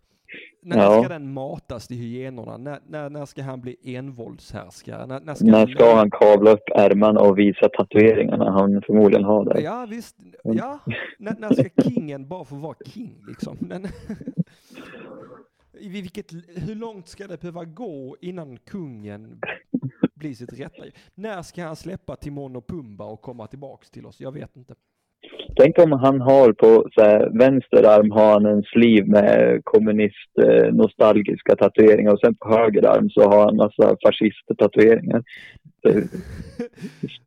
När 0.68 0.78
Ja. 0.78 1.00
ska 1.04 1.10
den 1.10 1.34
matas 1.34 1.88
till 1.88 1.98
hyenorna? 1.98 2.58
När, 2.58 2.80
när, 2.88 3.10
när 3.10 3.26
ska 3.26 3.44
han 3.44 3.62
bli 3.62 3.78
envåldshärskare? 3.96 5.06
När, 5.06 5.20
när 5.20 5.38
när 5.52 5.68
ska 5.68 5.96
han 5.96 6.12
kavla 6.12 6.52
upp 6.52 6.70
ärmarna 6.76 7.20
och 7.20 7.40
visa 7.40 7.70
tatueringarna 7.78 8.52
han 8.52 8.82
förmodligen 8.82 9.24
har 9.26 9.46
där? 9.46 9.62
Ja 9.62 9.88
visst, 9.90 10.16
ja. 10.44 10.80
När, 11.20 11.36
när 11.40 11.54
ska 11.54 11.82
kingen 11.84 12.28
bara 12.28 12.46
få 12.46 12.56
vara 12.56 12.76
king 12.86 13.24
liksom? 13.28 13.58
Men, 13.60 13.86
I 15.80 15.90
vilket, 15.90 16.34
hur 16.56 16.76
långt 16.76 17.08
ska 17.08 17.28
det 17.28 17.42
behöva 17.42 17.66
gå 17.66 18.18
innan 18.22 18.58
kungen 18.58 19.42
blir 20.16 20.34
sitt 20.34 20.60
rätta? 20.60 20.84
När 21.16 21.42
ska 21.42 21.64
han 21.64 21.76
släppa 21.76 22.16
Timon 22.16 22.56
och 22.56 22.68
Pumba 22.68 23.06
och 23.06 23.22
komma 23.22 23.48
tillbaks 23.48 23.90
till 23.90 24.06
oss? 24.06 24.22
Jag 24.22 24.32
vet 24.32 24.58
inte. 24.58 24.76
Tänk 25.60 25.80
om 25.80 25.92
han 25.92 26.22
har 26.22 26.54
på 26.54 26.90
här, 26.96 27.40
vänster 27.40 27.84
arm 27.84 28.12
har 28.12 28.32
han 28.32 28.46
en 28.46 28.64
sleeve 28.64 29.08
med 29.08 29.62
kommunist 29.64 30.38
eh, 30.42 30.74
nostalgiska 30.74 31.56
tatueringar 31.56 32.12
och 32.14 32.20
sen 32.20 32.36
på 32.36 32.50
höger 32.50 32.84
arm 32.88 33.10
så 33.10 33.22
har 33.22 33.46
han 33.46 33.56
massa 33.56 33.98
fascist-tatueringar. 34.06 35.24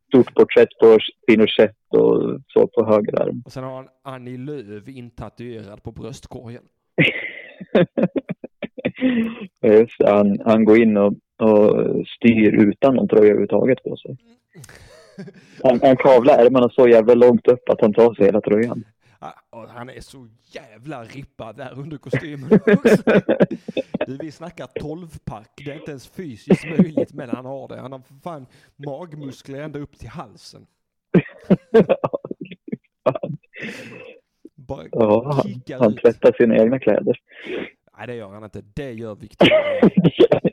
Stort 0.07 0.33
porträtt 0.35 0.69
på 0.81 0.97
Pinochet 1.27 1.75
och 1.89 2.39
så 2.47 2.67
på 2.67 2.85
höger 2.85 3.21
arm. 3.21 3.41
Och 3.45 3.51
sen 3.51 3.63
har 3.63 3.75
han 3.75 3.87
Annie 4.03 4.37
Lööf 4.37 4.87
intatuerad 4.87 5.83
på 5.83 5.91
bröstkorgen. 5.91 6.63
Just, 9.63 10.03
han, 10.05 10.39
han 10.45 10.65
går 10.65 10.81
in 10.81 10.97
och, 10.97 11.13
och 11.39 11.85
styr 12.07 12.67
utan 12.67 12.95
någon 12.95 13.07
tröja 13.07 13.23
överhuvudtaget 13.23 13.83
på 13.83 13.95
sig. 13.97 14.17
Han, 15.63 15.79
han 15.83 15.97
kavlar 15.97 16.37
ärmarna 16.45 16.69
så 16.69 16.87
jävla 16.87 17.13
långt 17.13 17.47
upp 17.47 17.69
att 17.69 17.81
han 17.81 17.93
tar 17.93 18.13
sig 18.13 18.25
hela 18.25 18.41
tröjan. 18.41 18.83
Ah, 19.19 19.67
han 19.69 19.89
är 19.89 20.01
så 20.01 20.27
jävla 20.51 21.03
rippad 21.03 21.55
där 21.57 21.79
under 21.79 21.97
kostymen 21.97 22.59
också. 22.67 23.03
Du, 24.07 24.17
vi 24.21 24.31
snackar 24.31 24.65
12-pack. 24.65 25.49
Det 25.65 25.71
är 25.71 25.75
inte 25.75 25.91
ens 25.91 26.07
fysiskt 26.07 26.65
möjligt, 26.77 27.13
men 27.13 27.29
han 27.29 27.45
har 27.45 27.67
det. 27.67 27.79
Han 27.81 27.91
har 27.91 27.99
för 27.99 28.13
fan 28.23 28.45
magmuskler 28.75 29.61
ända 29.61 29.79
upp 29.79 29.97
till 29.99 30.09
halsen. 30.09 30.65
Bara 34.55 34.83
Ja, 34.91 35.31
han, 35.33 35.79
han 35.79 35.93
ut. 35.93 36.01
tvättar 36.01 36.33
sina 36.37 36.57
egna 36.57 36.79
kläder. 36.79 37.17
Nej, 37.97 38.07
det 38.07 38.15
gör 38.15 38.29
han 38.29 38.43
inte. 38.43 38.61
Det 38.73 38.91
gör 38.91 39.15
Victoria. 39.15 39.55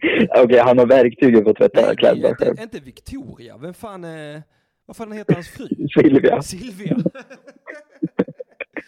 Okej, 0.44 0.58
han 0.58 0.78
har 0.78 0.86
verktygen 0.86 1.44
för 1.44 1.50
att 1.50 1.56
tvätta 1.56 1.86
Nej, 1.86 1.96
kläderna 1.96 2.28
inte, 2.28 2.62
inte 2.62 2.80
Victoria. 2.80 3.58
Vem 3.58 3.74
fan 3.74 4.04
är... 4.04 4.42
Vad 4.86 4.96
fan 4.96 5.12
heter 5.12 5.34
hans 5.34 5.48
fru? 5.48 5.68
Silvia. 6.02 6.42
Silvia. 6.42 6.96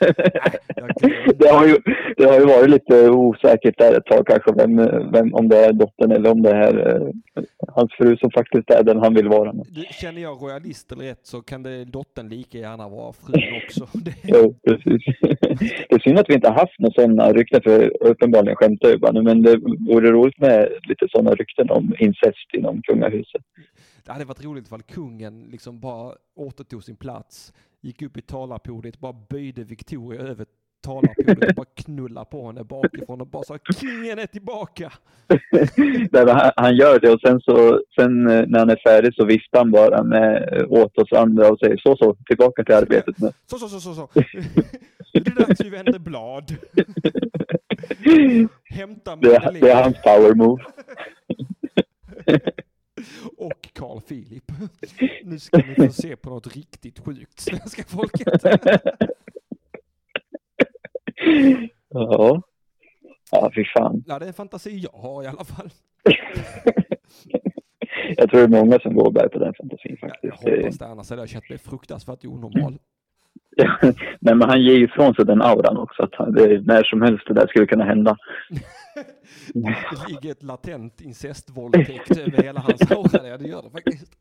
Det 1.38 1.48
har, 1.48 1.66
ju, 1.66 1.76
det 2.16 2.24
har 2.24 2.38
ju 2.38 2.46
varit 2.46 2.70
lite 2.70 3.10
osäkert 3.10 3.78
där 3.78 3.96
ett 3.96 4.06
tag 4.06 4.26
kanske, 4.26 4.52
vem, 4.52 4.76
vem, 5.12 5.34
om 5.34 5.48
det 5.48 5.58
är 5.64 5.72
dottern 5.72 6.12
eller 6.12 6.30
om 6.30 6.42
det 6.42 6.50
är 6.50 6.96
eh, 6.96 7.44
hans 7.68 7.92
fru 7.92 8.16
som 8.16 8.30
faktiskt 8.30 8.70
är 8.70 8.82
den 8.82 8.98
han 8.98 9.14
vill 9.14 9.28
vara 9.28 9.52
med. 9.52 9.66
Känner 10.00 10.22
jag 10.22 10.42
royalist 10.42 10.92
eller 10.92 11.04
rätt 11.04 11.26
så 11.26 11.42
kan 11.42 11.62
det 11.62 11.84
dottern 11.84 12.28
lika 12.28 12.58
gärna 12.58 12.88
vara 12.88 13.12
frun 13.12 13.42
också. 13.64 13.88
Jo, 14.22 14.54
precis. 14.64 15.02
Det 15.88 15.94
är 15.94 15.98
synd 15.98 16.18
att 16.18 16.28
vi 16.28 16.34
inte 16.34 16.48
har 16.48 16.54
haft 16.54 16.78
några 16.78 16.94
sådana 16.94 17.32
rykten, 17.32 17.62
för 17.62 18.06
uppenbarligen 18.06 18.56
skämtar 18.56 18.88
jag 18.88 19.00
bara 19.00 19.12
nu, 19.12 19.22
men 19.22 19.42
det 19.42 19.56
vore 19.88 20.10
roligt 20.10 20.38
med 20.38 20.68
lite 20.82 21.08
sådana 21.10 21.30
rykten 21.30 21.70
om 21.70 21.94
incest 21.98 22.48
inom 22.52 22.82
kungahuset. 22.82 23.42
det 24.04 24.12
hade 24.12 24.24
varit 24.24 24.44
roligt 24.44 24.66
ifall 24.66 24.82
kungen 24.82 25.42
liksom 25.50 25.80
bara 25.80 26.12
återtog 26.36 26.84
sin 26.84 26.96
plats, 26.96 27.52
gick 27.82 28.02
upp 28.02 28.16
i 28.16 28.22
talarpodiet, 28.22 29.00
bara 29.00 29.16
böjde 29.28 29.64
Victoria 29.64 30.20
över 30.20 30.46
talarpodiet 30.82 31.48
och 31.48 31.54
bara 31.54 31.66
knulla 31.74 32.24
på 32.24 32.46
henne 32.46 32.64
bakifrån 32.64 33.20
och 33.20 33.26
bara 33.26 33.42
sa 33.42 33.58
kingen 33.80 34.18
är 34.18 34.26
tillbaka. 34.26 34.92
Där 36.10 36.52
han, 36.56 36.76
gör 36.76 37.00
det 37.00 37.10
och 37.10 37.20
sen 37.20 37.40
så 37.40 37.82
sen 37.94 38.30
eh, 38.30 38.46
när 38.46 38.58
han 38.58 38.70
är 38.70 38.80
färdig 38.88 39.14
så 39.14 39.24
viftar 39.24 39.58
han 39.58 39.70
bara 39.70 40.02
med, 40.02 40.58
eh, 40.60 40.72
åt 40.72 40.98
oss 40.98 41.12
andra 41.12 41.48
och 41.48 41.58
säger 41.58 41.76
så 41.76 41.96
så, 41.96 42.16
tillbaka 42.26 42.64
till 42.64 42.74
arbetet 42.74 43.18
nu. 43.18 43.32
Så, 43.46 43.58
så, 43.58 43.68
så, 43.68 43.80
så, 43.80 43.94
så. 43.94 44.08
Det 45.12 45.26
är 45.26 45.46
dags 45.46 45.60
vi 45.60 45.70
vänder 45.70 45.98
blad. 45.98 46.56
Hämta 48.64 49.16
Det, 49.16 49.58
det 49.60 49.70
är 49.70 49.82
hans 49.82 50.02
power 50.02 50.34
move. 50.34 50.62
och 53.36 53.51
Carl 53.82 54.00
Philip. 54.00 54.44
Nu 55.24 55.38
ska 55.38 55.56
ni 55.58 55.74
få 55.74 55.88
se 55.92 56.16
på 56.16 56.30
något 56.30 56.56
riktigt 56.56 56.98
sjukt, 56.98 57.40
svenska 57.40 57.82
folket. 57.84 58.42
Ja. 61.88 62.42
Ja, 63.30 63.50
fy 63.54 63.64
fan. 63.64 64.04
Ja, 64.06 64.18
det 64.18 64.24
är 64.24 64.28
en 64.28 64.34
fantasi 64.34 64.78
jag 64.78 65.00
har 65.00 65.22
i 65.22 65.26
alla 65.26 65.44
fall. 65.44 65.70
Jag 68.16 68.30
tror 68.30 68.40
det 68.40 68.56
är 68.56 68.64
många 68.64 68.78
som 68.78 68.94
går 68.94 69.06
och 69.06 69.12
bär 69.12 69.28
på 69.28 69.38
den 69.38 69.54
fantasin 69.54 69.96
Jag, 70.00 70.10
jag 70.22 70.32
faktiskt. 70.32 70.44
Det- 70.44 70.56
hoppas 70.62 70.78
det, 70.78 70.86
annars 70.86 71.10
hade 71.10 71.22
jag 71.22 71.28
känt 71.28 71.48
mig 71.48 71.58
fruktansvärt 71.58 72.24
onormal. 72.24 72.78
Ja, 73.56 73.78
Nej, 74.20 74.34
men 74.34 74.42
han 74.42 74.62
ger 74.62 74.72
ju 74.72 74.84
ifrån 74.84 75.14
sig 75.14 75.24
den 75.24 75.42
auran 75.42 75.76
också. 75.76 76.02
Att 76.02 76.14
han, 76.14 76.32
det, 76.32 76.60
när 76.66 76.82
som 76.84 77.02
helst 77.02 77.24
det 77.26 77.34
där 77.34 77.46
skulle 77.46 77.66
kunna 77.66 77.84
hända. 77.84 78.16
Det 79.54 80.08
ligger 80.08 80.30
ett 80.30 80.42
latent 80.42 81.00
incestvåldtäkt 81.00 82.18
över 82.18 82.42
hela 82.42 82.60
hans 82.60 82.90
aura. 82.90 83.28
Ja, 83.28 83.36
det 83.38 83.48
gör 83.48 83.62
det 83.62 83.70
faktiskt. 83.70 84.12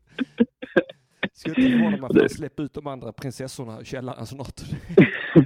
Skulle 1.32 1.54
inte 1.56 1.70
förvåna 1.78 1.90
mig 1.90 2.00
om 2.10 2.16
han 2.20 2.28
släpper 2.28 2.62
ut 2.62 2.74
de 2.74 2.86
andra 2.86 3.12
prinsessorna 3.12 3.80
i 3.80 3.84
källaren 3.84 4.26
snart. 4.26 4.60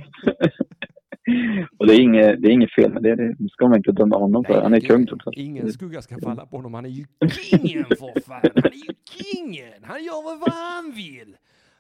Och 1.78 1.86
det 1.86 1.94
är, 1.94 2.00
inget, 2.00 2.42
det 2.42 2.48
är 2.48 2.52
inget 2.52 2.74
fel 2.74 2.92
med 2.92 3.02
det. 3.02 3.16
Det 3.16 3.48
ska 3.50 3.68
man 3.68 3.76
inte 3.76 3.92
döma 3.92 4.16
honom 4.16 4.44
för. 4.44 4.62
Han 4.62 4.74
är 4.74 4.80
det- 4.80 4.86
kung. 4.86 5.06
Ingen 5.32 5.72
skugga 5.72 6.02
ska 6.02 6.18
falla 6.18 6.46
på 6.46 6.56
honom. 6.56 6.74
Han 6.74 6.84
är 6.84 6.90
ju 6.90 7.04
kingen 7.30 7.84
för 7.84 8.20
fan. 8.20 8.40
Han 8.54 8.64
är 8.64 8.70
ju 8.88 8.94
kingen. 9.10 9.72
Han 9.82 10.04
gör 10.04 10.38
vad 10.40 10.52
han 10.52 10.92
vill. 10.92 11.36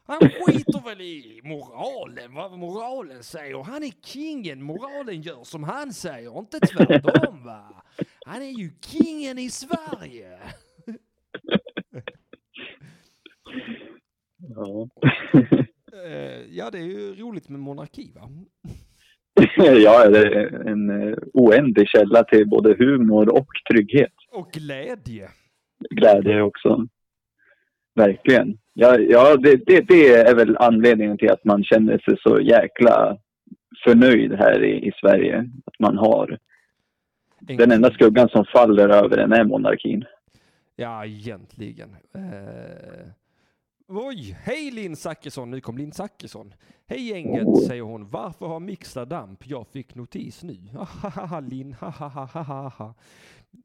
Han 0.06 0.20
skiter 0.20 0.84
väl 0.84 1.00
i 1.00 1.40
moralen, 1.44 2.34
vad 2.34 2.58
moralen 2.58 3.22
säger. 3.22 3.62
Han 3.62 3.82
är 3.82 3.92
kingen. 4.04 4.62
Moralen 4.62 5.22
gör 5.22 5.44
som 5.44 5.64
han 5.64 5.92
säger, 5.92 6.38
inte 6.38 6.60
tvärtom 6.60 7.44
va. 7.44 7.82
Han 8.26 8.42
är 8.42 8.58
ju 8.58 8.70
kingen 8.80 9.38
i 9.38 9.50
Sverige. 9.50 10.38
Ja. 14.56 14.88
Eh, 16.04 16.56
ja, 16.56 16.70
det 16.70 16.78
är 16.78 16.82
ju 16.82 17.14
roligt 17.14 17.48
med 17.48 17.60
monarki 17.60 18.12
va? 18.14 18.28
ja, 19.56 20.08
det 20.08 20.18
är 20.18 20.68
en 20.68 20.90
eh, 20.90 21.16
oändlig 21.32 21.88
källa 21.88 22.24
till 22.24 22.48
både 22.48 22.74
humor 22.78 23.28
och 23.28 23.48
trygghet. 23.70 24.12
Och 24.32 24.52
glädje. 24.52 25.28
Glädje 25.90 26.42
också. 26.42 26.86
Verkligen. 27.94 28.58
Ja, 28.78 28.98
ja 28.98 29.36
det, 29.36 29.56
det, 29.66 29.80
det 29.80 30.14
är 30.14 30.34
väl 30.34 30.56
anledningen 30.56 31.18
till 31.18 31.30
att 31.30 31.44
man 31.44 31.64
känner 31.64 31.98
sig 31.98 32.16
så 32.22 32.40
jäkla 32.40 33.18
förnöjd 33.84 34.32
här 34.32 34.64
i, 34.64 34.88
i 34.88 34.92
Sverige. 35.00 35.50
Att 35.66 35.78
man 35.78 35.98
har 35.98 36.38
den 37.40 37.72
enda 37.72 37.90
skuggan 37.90 38.28
som 38.28 38.44
faller 38.44 38.88
över 38.88 39.16
den 39.16 39.32
är 39.32 39.44
monarkin. 39.44 40.04
Ja, 40.76 41.04
egentligen. 41.06 41.96
Eh, 42.14 43.08
oj, 43.88 44.38
hej 44.42 44.70
Linn 44.70 44.96
Zachrisson, 44.96 45.50
nu 45.50 45.60
kom 45.60 45.78
Linn 45.78 45.92
Zachrisson. 45.92 46.54
Hej 46.86 47.08
gänget, 47.08 47.44
Oh. 47.46 47.66
säger 47.66 47.82
hon. 47.82 48.10
Varför 48.10 48.46
har 48.46 48.60
mixar 48.60 49.06
damp? 49.06 49.46
Jag 49.46 49.66
fick 49.68 49.94
notis 49.94 50.42
nu. 50.42 50.56
Hahaha, 51.02 51.40
Linn, 51.40 51.72
hahaha. 51.80 52.94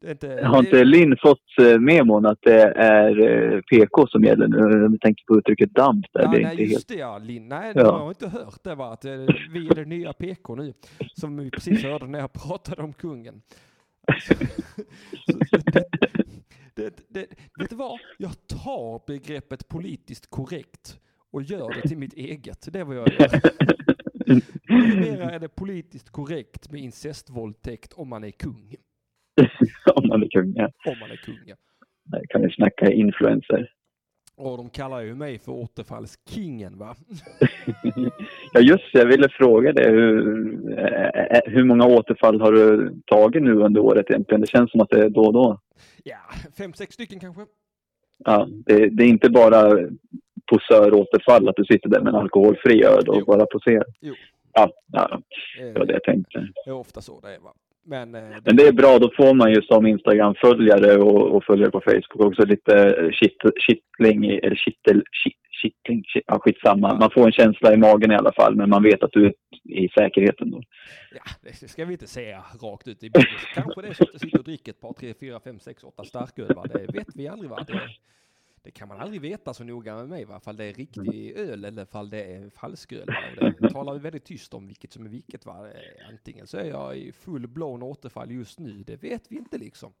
Inte... 0.04 0.40
Har 0.44 0.58
inte 0.58 0.84
Linn 0.84 1.16
fått 1.22 1.58
eh, 1.60 1.78
memon 1.78 2.26
att 2.26 2.38
det 2.42 2.62
är 2.76 3.20
eh, 3.20 3.60
PK 3.60 4.06
som 4.06 4.24
gäller 4.24 4.48
nu? 4.48 4.82
Jag 4.82 5.00
tänker 5.00 5.24
på 5.24 5.38
uttrycket 5.38 5.74
damp 5.74 6.06
där. 6.12 6.22
Ja, 6.22 6.30
det 6.30 6.36
är 6.36 6.42
nej, 6.42 6.50
inte 6.50 6.62
helt... 6.62 6.72
just 6.72 6.88
det 6.88 6.94
ja, 6.94 7.18
Linn. 7.18 7.48
Nej, 7.48 7.72
Ja. 7.74 7.80
jag 7.80 7.98
har 7.98 8.08
inte 8.08 8.28
hört 8.28 8.64
det 8.64 8.74
va, 8.74 8.92
att 8.92 9.04
eh, 9.04 9.12
vi 9.52 9.68
är 9.68 9.74
det 9.74 9.84
nya 9.84 10.12
PK 10.12 10.54
nu. 10.54 10.72
Som 11.14 11.36
vi 11.36 11.50
precis 11.50 11.82
hörde 11.82 12.06
när 12.06 12.18
jag 12.18 12.32
pratade 12.48 12.82
om 12.82 12.92
kungen. 12.92 13.42
Alltså, 14.06 14.34
så 15.26 15.38
det, 15.72 15.84
det, 16.74 17.04
det, 17.08 17.26
vet 17.58 17.70
du 17.70 17.76
vad? 17.76 18.00
Jag 18.18 18.32
tar 18.46 19.06
begreppet 19.06 19.68
politiskt 19.68 20.30
korrekt 20.30 20.98
och 21.30 21.42
gör 21.42 21.74
det 21.74 21.88
till 21.88 21.98
mitt 21.98 22.14
eget. 22.14 22.72
Det 22.72 22.80
är 22.80 22.84
vad 22.84 22.96
jag 22.96 23.08
gör. 23.12 23.40
Numera 24.68 25.30
är 25.30 25.38
det 25.38 25.48
politiskt 25.48 26.10
korrekt 26.10 26.70
med 26.70 26.80
incestvåldtäkt 26.80 27.92
om 27.92 28.08
man 28.08 28.24
är 28.24 28.30
kung. 28.30 28.74
Om 29.94 30.08
man 30.08 30.22
är 30.22 30.28
kung, 30.28 30.52
ja. 30.56 30.70
Om 30.86 30.98
man 31.00 31.10
är 31.10 31.16
kung, 31.16 31.38
ja. 31.46 31.54
Där 32.04 32.22
kan 32.28 32.42
vi 32.42 32.50
snacka 32.50 32.90
influencer. 32.92 33.70
Och 34.36 34.56
de 34.56 34.70
kallar 34.70 35.00
ju 35.00 35.14
mig 35.14 35.38
för 35.38 35.52
återfallskingen 35.52 36.78
va? 36.78 36.94
Ja 38.52 38.60
just 38.60 38.92
det, 38.92 38.98
jag 38.98 39.06
ville 39.06 39.28
fråga 39.28 39.72
dig. 39.72 39.90
Hur, 39.90 40.78
eh, 40.78 41.40
hur 41.46 41.64
många 41.64 41.86
återfall 41.86 42.40
har 42.40 42.52
du 42.52 42.94
tagit 43.06 43.42
nu 43.42 43.52
under 43.54 43.80
året 43.80 44.10
egentligen? 44.10 44.40
Det 44.40 44.46
känns 44.46 44.70
som 44.70 44.80
att 44.80 44.90
det 44.90 45.00
är 45.04 45.08
då 45.10 45.20
och 45.24 45.32
då. 45.32 45.60
Ja, 46.04 46.16
fem, 46.58 46.72
sex 46.72 46.94
stycken 46.94 47.20
kanske. 47.20 47.42
Ja, 48.24 48.48
det, 48.66 48.88
det 48.88 49.04
är 49.04 49.08
inte 49.08 49.30
bara 49.30 49.88
posöråterfall 50.50 51.48
att 51.48 51.56
du 51.56 51.64
sitter 51.64 51.88
där 51.88 52.00
med 52.00 52.08
en 52.08 52.20
alkoholfri 52.20 52.84
öl 52.84 53.08
och 53.08 53.16
Jo. 53.18 53.24
bara 53.24 53.46
poserar. 53.46 53.86
Jo. 54.00 54.14
Ja, 54.52 54.70
ja, 54.92 55.22
Eh, 55.60 55.66
det 55.72 55.78
var 55.78 55.86
det 55.86 55.92
jag 55.92 56.02
tänkte. 56.04 56.48
Det 56.64 56.70
är 56.70 56.74
ofta 56.74 57.00
så 57.00 57.20
det 57.20 57.34
är 57.34 57.38
va? 57.40 57.52
Men, 57.84 58.14
eh, 58.14 58.22
Men 58.44 58.56
det 58.56 58.66
är 58.66 58.72
bra, 58.72 58.98
då 58.98 59.10
får 59.16 59.34
man 59.34 59.50
ju 59.52 59.62
som 59.62 59.86
Instagram-följare 59.86 60.96
och, 60.96 61.36
och 61.36 61.44
följare 61.44 61.70
på 61.70 61.80
Facebook 61.80 62.26
också 62.26 62.44
lite 62.44 62.94
shit, 63.12 63.36
kittling, 63.66 64.24
i- 64.24 64.38
eller 64.38 64.56
kittel, 64.56 65.02
shit, 65.24 65.36
kittling, 65.62 66.04
shit, 66.12 66.24
ja, 66.26 66.38
skitsamma. 66.38 66.94
Man 67.00 67.10
får 67.10 67.26
en 67.26 67.32
känsla 67.32 67.74
i 67.74 67.76
magen 67.76 68.12
i 68.12 68.14
alla 68.14 68.32
fall, 68.32 68.54
men 68.56 68.70
man 68.70 68.82
vet 68.82 69.02
att 69.02 69.12
du 69.12 69.26
är 69.26 69.32
i 69.64 69.88
säkerheten 69.88 70.50
då. 70.50 70.62
Ja, 71.14 71.22
det 71.60 71.68
ska 71.68 71.84
vi 71.84 71.92
inte 71.92 72.06
säga 72.06 72.44
rakt 72.62 72.88
ut 72.88 73.02
i. 73.04 73.10
Kanske 73.54 73.82
det 73.82 73.88
är 73.88 73.92
så 73.92 74.04
att 74.04 74.12
du 74.12 74.18
sitter 74.18 74.38
och 74.38 74.44
dricker 74.44 74.72
ett 74.72 74.80
par, 74.80 74.92
tre, 74.92 75.14
fyra, 75.20 75.40
fem, 75.44 75.58
sex, 75.58 75.84
åtta 75.84 76.04
starköl. 76.04 76.46
Det 76.72 76.92
vet 76.92 77.08
vi 77.14 77.28
aldrig. 77.28 77.50
Va? 77.50 77.64
Det, 77.66 77.80
det 78.62 78.70
kan 78.70 78.88
man 78.88 79.00
aldrig 79.00 79.20
veta 79.20 79.54
så 79.54 79.64
noga 79.64 79.96
med 79.96 80.08
mig. 80.08 80.24
Va? 80.24 80.40
Fall 80.40 80.56
det 80.56 80.64
är 80.64 80.72
riktig 80.74 81.32
öl 81.36 81.64
eller 81.64 81.84
fall 81.84 82.10
det 82.10 82.22
är 82.24 82.50
falsköl. 82.50 83.06
Det 83.60 83.70
talar 83.70 83.92
vi 83.92 83.98
väldigt 83.98 84.24
tyst 84.24 84.54
om 84.54 84.66
vilket 84.66 84.92
som 84.92 85.04
är 85.04 85.08
vilket. 85.08 85.46
Va? 85.46 85.68
Eh, 85.70 86.08
Antingen 86.08 86.46
så 86.46 86.56
är 86.58 86.64
jag 86.64 86.98
i 86.98 87.12
full 87.12 87.46
blown 87.48 87.82
återfall 87.82 88.30
just 88.30 88.58
nu. 88.58 88.82
Det 88.84 88.96
vet 88.96 89.32
vi 89.32 89.36
inte 89.36 89.58
liksom. 89.58 89.92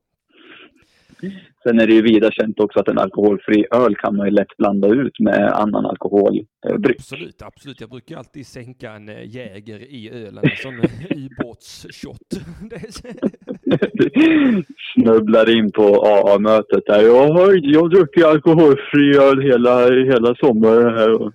Sen 1.62 1.80
är 1.80 1.86
det 1.86 1.92
ju 1.94 2.02
vida 2.02 2.30
känt 2.30 2.60
också 2.60 2.80
att 2.80 2.88
en 2.88 2.98
alkoholfri 2.98 3.66
öl 3.70 3.96
kan 3.96 4.16
man 4.16 4.26
ju 4.26 4.32
lätt 4.32 4.56
blanda 4.56 4.88
ut 4.88 5.20
med 5.20 5.52
annan 5.52 5.86
alkoholdryck. 5.86 6.96
Absolut, 6.98 7.42
absolut. 7.42 7.80
Jag 7.80 7.90
brukar 7.90 8.16
alltid 8.16 8.46
sänka 8.46 8.92
en 8.92 9.08
äh, 9.08 9.26
Jäger 9.26 9.78
i 9.78 10.10
ölen. 10.10 10.44
En 10.44 10.56
sån 10.56 10.78
eh, 10.78 10.90
ubåtsshot. 11.16 12.18
Snubblar 14.94 15.58
in 15.58 15.72
på 15.72 15.82
AA-mötet 15.82 16.86
där. 16.86 17.02
Jag 17.02 17.28
har 17.28 17.60
jag 17.62 17.90
druckit 17.90 18.24
alkoholfri 18.24 19.16
öl 19.18 19.42
hela, 19.42 19.84
hela 19.84 20.34
sommaren 20.34 20.94
här. 20.94 21.32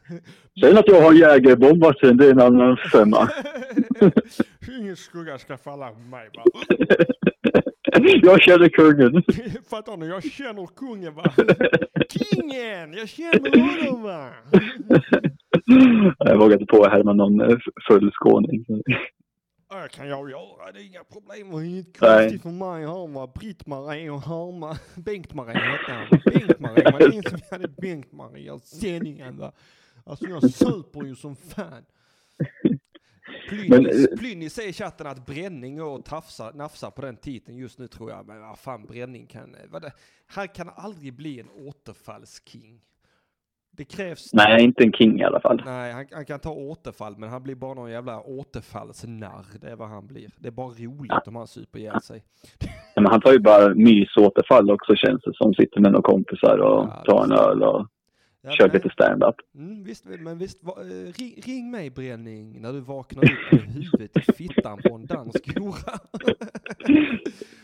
Sen 0.62 0.78
att 0.78 0.88
jag 0.88 1.02
har 1.02 1.14
jägerbombat 1.14 2.00
sen, 2.00 2.18
det 2.18 2.26
är 2.26 2.32
en 2.32 2.42
annan 2.42 2.78
femma. 2.92 3.30
Ingen 4.80 4.96
skugga 4.96 5.38
ska 5.38 5.58
falla 5.58 5.90
på 5.90 6.00
mig 6.00 6.30
va? 6.36 6.44
Jag 8.24 8.42
känner 8.42 8.70
kungen. 8.70 9.24
Fattar 9.70 9.98
ni? 9.98 10.08
Jag 10.08 10.24
känner 10.24 10.66
kungen 10.66 11.16
va? 11.16 11.24
Kingen! 12.10 12.94
Jag 12.94 13.10
känner 13.10 13.60
honom 13.60 14.04
va? 14.04 14.30
Jag 16.18 16.38
vågar 16.38 16.62
inte 16.62 16.66
på 16.66 16.84
att 16.84 16.92
härma 16.92 17.14
någon 17.14 17.60
full 17.88 18.12
skåning. 18.14 18.66
Det 19.70 19.90
kan 19.92 20.08
jag 20.08 20.30
göra, 20.30 20.72
det 20.74 20.80
är 20.80 20.86
inga 20.86 21.04
problem. 21.04 21.52
Det 21.52 21.58
är 21.58 21.64
inget 21.64 22.00
konstigt 22.00 22.42
för 22.42 22.50
mig 22.50 22.84
att 22.84 22.90
harma 22.90 23.28
Britt-Marie 23.28 24.10
och 24.10 24.22
harma 24.22 24.78
Bengt-Marie 24.96 25.58
hette 25.58 25.94
han. 25.94 26.20
Bengt-Marie, 26.26 26.98
det 27.00 27.14
ingen 27.14 27.24
som 27.24 27.40
hade 27.52 27.68
Bengt-Marie 27.68 28.60
sändningen 28.64 29.38
va? 29.38 29.52
Alltså 30.06 30.26
jag 30.26 30.52
super 30.52 31.04
ju 31.04 31.16
som 31.16 31.36
fan. 31.36 31.84
Plynnis, 33.50 34.08
eh, 34.08 34.18
Plynnis 34.20 34.54
säger 34.54 34.70
i 34.70 34.74
chatten 34.74 35.08
att 35.08 35.26
bränning 35.26 35.82
och 35.82 36.06
tafsa, 36.06 36.52
nafsa 36.56 36.92
på 36.92 37.02
den 37.02 37.18
titeln 37.18 37.58
just 37.58 37.80
nu 37.80 37.88
tror 37.88 38.12
jag. 38.12 38.28
Men 38.28 38.42
vad 38.42 38.60
fan 38.60 38.86
bränning 38.86 39.28
kan, 39.28 39.56
vad 39.72 39.82
det, 39.82 39.92
han 40.28 40.48
kan 40.48 40.70
aldrig 40.76 41.14
bli 41.14 41.40
en 41.40 41.50
återfallsking. 41.50 42.82
Det 43.72 43.86
krävs 43.86 44.34
Nej, 44.34 44.64
inte 44.64 44.84
en 44.84 44.94
king 44.94 45.20
i 45.20 45.24
alla 45.24 45.40
fall. 45.40 45.62
Nej, 45.66 45.94
han, 45.94 46.06
han 46.12 46.26
kan 46.26 46.40
ta 46.40 46.52
återfall, 46.52 47.18
men 47.18 47.30
han 47.30 47.44
blir 47.44 47.56
bara 47.56 47.74
någon 47.74 47.92
jävla 47.92 48.22
återfallsnarr. 48.22 49.46
Det 49.62 49.70
är 49.70 49.76
vad 49.76 49.90
han 49.90 50.08
blir. 50.08 50.30
Det 50.40 50.48
är 50.48 50.52
bara 50.52 50.68
roligt 50.68 51.28
om 51.28 51.36
han 51.36 51.48
super 51.48 51.80
ihjäl 51.80 52.02
sig. 52.02 52.24
Men 52.96 53.06
han 53.06 53.22
tar 53.22 53.34
ju 53.34 53.40
bara 53.40 53.74
mysåterfall 53.74 54.72
också 54.72 54.96
känns 54.96 55.22
det 55.22 55.34
som. 55.34 55.54
Sitter 55.54 55.82
med 55.82 55.92
några 55.92 56.12
kompisar 56.12 56.58
och 56.58 56.86
Ja, 56.86 57.04
tar 57.06 57.24
en 57.24 57.32
öl 57.32 57.64
och 57.64 57.88
Ja, 58.42 58.52
kör 58.52 58.68
nej. 58.68 58.74
lite 58.78 58.90
stand-up. 58.90 59.36
Mm, 59.56 59.84
visst, 59.84 60.06
men 60.06 60.38
visst, 60.38 60.64
va, 60.64 60.74
eh, 60.82 61.14
ring, 61.14 61.42
ring 61.46 61.72
mig 61.72 61.90
Bränning 61.90 62.62
när 62.62 62.74
du 62.74 62.80
vaknar 62.80 63.24
upp 63.24 63.52
med 63.52 63.62
huvudet 63.74 64.18
i 64.18 64.32
fittan 64.34 64.80
på 64.84 64.96
en 64.96 65.06
dansk 65.06 65.60
hora. 65.60 66.00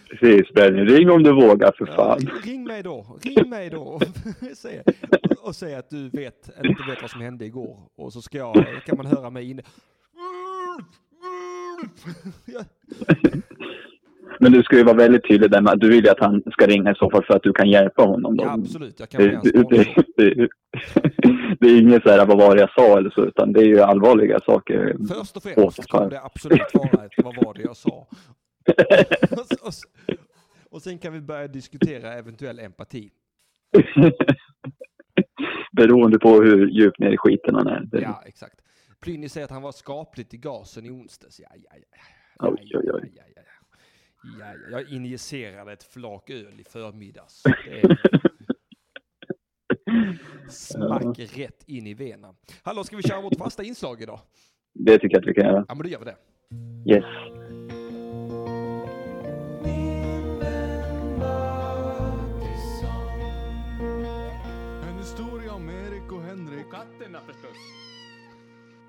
Precis, 0.09 0.53
Benny. 0.53 0.85
Ring 0.85 1.09
om 1.09 1.23
du 1.23 1.33
vågar 1.33 1.71
för 1.77 1.87
Ja, 1.87 1.93
fan. 1.95 2.19
ring 2.43 2.63
mig 2.63 2.83
då, 2.83 3.19
ring 3.21 3.49
mig 3.49 3.69
då. 3.69 3.99
säg, 4.55 4.81
och 5.41 5.55
säg 5.55 5.75
att 5.75 5.89
du 5.89 6.09
vet, 6.09 6.49
inte 6.63 6.83
vet 6.89 7.01
vad 7.01 7.11
som 7.11 7.21
hände 7.21 7.45
igår. 7.45 7.79
Och 7.95 8.13
så 8.13 8.21
ska 8.21 8.37
jag, 8.37 8.65
kan 8.85 8.97
man 8.97 9.05
höra 9.05 9.29
mig 9.29 9.49
inne. 9.49 9.63
Men 14.39 14.51
du 14.51 14.63
ska 14.63 14.77
ju 14.77 14.83
vara 14.83 14.97
väldigt 14.97 15.27
tydlig 15.27 15.51
där 15.51 15.61
med 15.61 15.73
att 15.73 15.79
du 15.79 15.89
vill 15.89 16.03
ju 16.03 16.09
att 16.09 16.19
han 16.19 16.43
ska 16.51 16.67
ringa 16.67 16.91
i 16.91 16.95
så 16.95 17.09
fall 17.09 17.25
för 17.25 17.33
att 17.33 17.43
du 17.43 17.53
kan 17.53 17.69
hjälpa 17.69 18.03
honom. 18.03 18.37
Då. 18.37 18.43
ja, 18.43 18.53
absolut, 18.53 18.99
jag 18.99 19.09
kan 19.09 19.21
Det, 19.21 19.39
det, 19.43 19.63
det, 19.69 20.33
det, 20.33 20.49
det 21.59 21.67
är 21.67 21.81
inget 21.81 22.03
så 22.03 22.09
här 22.09 22.25
vad 22.25 22.37
var 22.37 22.55
det 22.55 22.61
jag 22.61 22.73
sa 22.73 22.97
eller 22.97 23.09
så, 23.09 23.25
utan 23.25 23.53
det 23.53 23.59
är 23.59 23.65
ju 23.65 23.79
allvarliga 23.79 24.39
saker. 24.39 24.95
Först 25.07 25.37
och 25.37 25.43
främst 25.43 25.89
kommer 25.89 26.09
det 26.09 26.21
absolut 26.21 26.61
vara 26.73 27.05
ett 27.05 27.11
vad 27.23 27.35
var 27.35 27.53
det 27.53 27.61
jag 27.61 27.77
sa. 27.77 28.07
och, 29.31 29.67
och, 29.67 29.73
och 30.69 30.81
sen 30.81 30.97
kan 30.97 31.13
vi 31.13 31.21
börja 31.21 31.47
diskutera 31.47 32.13
eventuell 32.13 32.59
empati. 32.59 33.09
Beroende 35.71 36.19
på 36.19 36.41
hur 36.41 36.67
djupt 36.67 36.99
ner 36.99 37.11
i 37.11 37.17
skiten 37.17 37.55
han 37.55 37.67
är. 37.67 37.87
Ja, 37.91 38.23
exakt. 38.25 38.55
Plynny 39.01 39.29
säger 39.29 39.45
att 39.45 39.51
han 39.51 39.61
var 39.61 39.71
skapligt 39.71 40.33
i 40.33 40.37
gasen 40.37 40.85
i 40.85 40.89
onsdags. 40.89 41.39
Ja, 41.39 41.47
ja. 41.55 41.69
ja, 42.39 42.47
Oj, 42.49 42.71
oj, 42.73 42.91
oj. 42.93 43.11
Ja, 44.23 44.31
ja, 44.39 44.45
ja. 44.45 44.55
Ja, 44.55 44.55
ja, 44.71 44.79
jag 44.79 44.89
injicerade 44.89 45.73
ett 45.73 45.83
flak 45.83 46.29
öl 46.29 46.59
i 46.59 46.63
förmiddags. 46.63 47.43
Det 47.43 47.81
är 47.81 47.97
smack 50.49 51.19
rätt 51.19 51.63
in 51.67 51.87
i 51.87 51.93
venan. 51.93 52.35
Hallå, 52.63 52.83
ska 52.83 52.97
vi 52.97 53.03
köra 53.03 53.21
vårt 53.21 53.37
fasta 53.37 53.63
inslag 53.63 54.01
idag? 54.01 54.19
Det 54.73 54.99
tycker 54.99 55.15
jag 55.15 55.21
att 55.23 55.29
vi 55.29 55.33
kan 55.33 55.45
göra. 55.45 55.65
Ja, 55.67 55.75
men 55.75 55.83
då 55.83 55.89
gör 55.89 55.99
vi 55.99 56.05
det. 56.05 56.17
Yes. 56.95 57.03
En 64.89 64.97
historia 64.97 65.53
om 65.53 65.69
Erik 65.69 66.11
och 66.11 66.21
Henrik. 66.21 66.65
Och 66.65 66.71
katterna 66.71 67.19
förstås. 67.19 67.57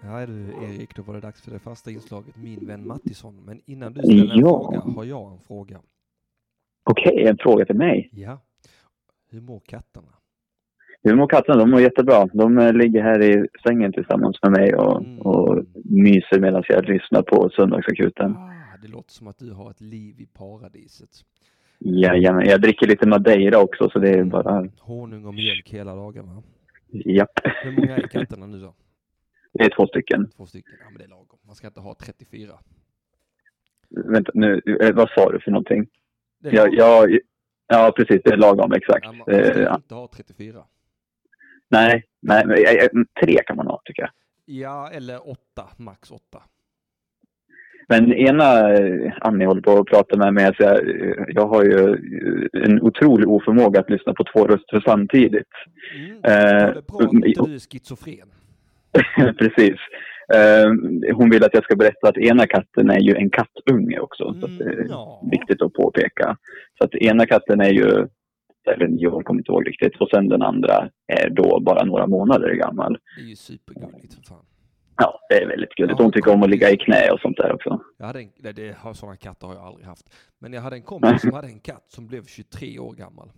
Ja 0.07 0.27
du 0.27 0.47
Erik, 0.65 0.97
då 0.97 1.03
var 1.03 1.15
det 1.15 1.21
dags 1.21 1.43
för 1.43 1.51
det 1.51 1.59
fasta 1.59 1.91
inslaget 1.91 2.37
Min 2.37 2.67
vän 2.67 2.87
Mattisson. 2.87 3.43
Men 3.47 3.61
innan 3.67 3.93
du 3.93 4.01
ställer 4.03 4.33
en 4.35 4.39
Ja. 4.41 4.71
fråga 4.73 4.81
har 4.97 5.05
jag 5.05 5.33
en 5.33 5.39
fråga. 5.39 5.81
Okej, 6.85 7.27
en 7.27 7.37
fråga 7.39 7.65
till 7.65 7.77
mig. 7.77 8.11
Ja. 8.13 8.39
Hur 9.31 9.41
mår 9.41 9.61
katterna? 9.61 10.09
Hur 11.03 11.15
mår 11.15 11.27
katterna? 11.29 11.59
De 11.59 11.71
mår 11.71 11.81
jättebra. 11.81 12.27
De 12.33 12.59
eh, 12.59 12.73
ligger 12.73 13.03
här 13.03 13.23
i 13.23 13.47
sängen 13.67 13.93
tillsammans 13.93 14.37
med 14.43 14.53
mig 14.53 14.75
och, 14.75 15.03
Mm. 15.05 15.19
och 15.21 15.65
myser 15.85 16.41
medan 16.41 16.63
jag 16.69 16.89
lyssnar 16.89 17.23
på 17.23 17.51
Söndagsakuten. 17.51 18.37
Ah, 18.37 18.77
det 18.83 18.89
låter 18.89 19.13
som 19.13 19.27
att 19.29 19.39
du 19.39 19.53
har 19.53 19.71
ett 19.71 19.81
liv 19.81 20.21
i 20.21 20.27
paradiset. 20.27 21.11
Jajamän, 21.79 22.47
jag 22.47 22.61
dricker 22.63 22.87
lite 22.87 23.09
Madeira 23.09 23.59
också 23.59 23.91
så 23.91 23.99
det 23.99 24.11
är 24.11 24.25
bara... 24.25 24.69
Honung 24.81 25.25
och 25.25 25.35
mjölk 25.35 25.71
hela 25.73 25.95
dagarna. 25.95 26.43
Japp. 26.91 27.31
Hur 27.65 27.73
många 27.81 27.97
är 27.97 28.03
katterna 28.07 28.47
nu 28.47 28.61
då? 28.61 28.75
Det 29.55 29.65
är 29.65 29.71
två 29.77 29.87
stycken. 29.87 30.31
Två 30.37 30.47
stycken? 30.47 30.73
Ja 30.81 30.87
men 30.91 30.99
det 30.99 31.05
är 31.05 31.09
lagom. 31.09 31.39
Man 31.47 31.55
ska 31.55 31.67
inte 31.67 31.81
ha 31.81 31.95
34. 31.95 32.53
Vänta 33.91 34.31
nu, 34.35 34.63
eh, 34.81 34.95
vad 34.95 35.11
sa 35.11 35.33
du 35.33 35.41
för 35.41 35.51
någonting? 35.51 35.87
Ja, 36.43 36.67
ja, 36.71 37.07
ja 37.67 37.93
precis, 37.97 38.21
det 38.25 38.31
är 38.31 38.37
lagom 38.37 38.73
exakt. 38.73 39.05
Ja, 39.05 39.13
man 39.13 39.29
Eh, 39.35 39.51
ska 39.51 39.63
ja. 39.63 39.75
inte 39.77 39.95
ha 39.95 40.09
34. 40.09 40.65
Nej, 41.69 42.05
nej, 42.23 42.47
men, 42.47 42.57
eh, 42.59 42.73
eh, 42.73 42.89
tre 43.25 43.39
kan 43.47 43.57
man 43.57 43.67
ha 43.67 43.83
tycker 43.85 44.03
jag. 44.03 44.11
Ja, 44.45 44.91
eller 44.91 45.29
åtta. 45.29 45.69
Max 45.77 46.11
åtta. 46.11 46.43
Men 47.89 48.13
ena 48.13 48.73
eh, 48.75 49.13
Annie 49.21 49.45
håller 49.47 49.63
på 49.63 49.73
att 49.79 49.87
prata 49.87 50.17
med 50.19 50.35
mig, 50.35 50.47
så 50.57 50.63
jag, 50.63 50.89
eh, 50.89 51.25
jag 51.29 51.47
har 51.49 51.65
ju 51.65 51.79
eh, 52.55 52.63
en 52.65 52.83
otrolig 52.83 53.29
oförmåga 53.29 53.81
att 53.81 53.91
lyssna 53.91 54.15
på 54.15 54.25
två 54.25 54.47
röster 54.47 54.83
samtidigt. 54.87 55.49
Mm. 55.97 56.11
Eh, 56.11 56.21
det 56.23 56.33
är 56.33 56.73
bra 56.73 56.99
att 57.01 57.11
du 57.49 57.55
är 57.55 57.71
schizofren. 57.71 58.29
Precis. 59.39 59.79
Eh, 60.35 60.69
hon 61.15 61.31
vill 61.31 61.45
att 61.45 61.55
jag 61.55 61.65
ska 61.65 61.77
berätta 61.77 62.09
att 62.09 62.17
ena 62.19 62.47
katten 62.47 62.91
är 62.91 63.01
ju 63.01 63.15
en 63.17 63.31
kattunge 63.31 63.99
också. 63.99 64.25
Så 64.41 64.47
att 64.47 64.59
det 64.59 64.65
Mm, 64.65 64.79
är 64.79 64.87
ja. 64.89 65.23
viktigt 65.31 65.63
att 65.63 65.73
påpeka. 65.73 66.37
Så 66.79 66.85
att 66.85 66.95
ena 66.95 67.27
katten 67.27 67.61
är 67.61 67.71
ju, 67.71 67.89
eller 68.75 68.89
jag 68.91 69.25
kommer 69.25 69.41
inte 69.41 69.53
ihåg 69.53 69.69
riktigt, 69.69 70.01
och 70.01 70.09
sen 70.09 70.29
den 70.29 70.43
andra 70.43 70.91
är 71.07 71.31
då 71.31 71.61
bara 71.61 71.85
några 71.85 72.07
månader 72.07 72.55
gammal. 72.55 72.99
Det 73.17 73.23
är 73.23 73.29
ju 73.29 73.37
supergulligt 73.37 74.15
för 74.15 74.23
fan. 74.23 74.45
Ja, 74.97 75.21
det 75.29 75.35
är 75.43 75.47
väldigt 75.49 75.75
gulligt. 75.75 76.01
Hon 76.01 76.13
tycker 76.13 76.33
om 76.33 76.43
att 76.43 76.51
ligga 76.51 76.71
i 76.71 76.77
knä 76.77 77.11
och 77.13 77.21
sånt 77.21 77.37
där 77.37 77.53
också. 77.53 77.81
Jag 77.99 78.07
hade 78.07 78.21
en, 78.21 78.31
nej, 78.37 78.53
det 78.53 78.77
har, 78.79 78.93
sådana 78.95 79.17
katter 79.17 79.47
har 79.47 79.55
jag 79.55 79.65
aldrig 79.65 79.87
haft. 79.87 80.15
Men 80.41 80.53
jag 80.53 80.61
hade 80.63 80.77
en 80.77 80.83
kompis 80.83 81.21
som 81.21 81.33
hade 81.33 81.47
en 81.49 81.61
katt 81.61 81.85
som 81.89 82.07
blev 82.07 82.23
23 82.25 82.79
år 82.79 82.93
gammal. 82.95 83.29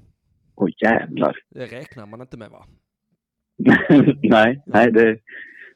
Åh 0.57 0.69
jävlar. 0.83 1.37
Det 1.51 1.67
räknar 1.67 2.07
man 2.07 2.21
inte 2.21 2.37
med 2.39 2.51
va? 2.51 2.65
nej, 4.23 4.63
nej, 4.67 4.93
det, 4.93 5.19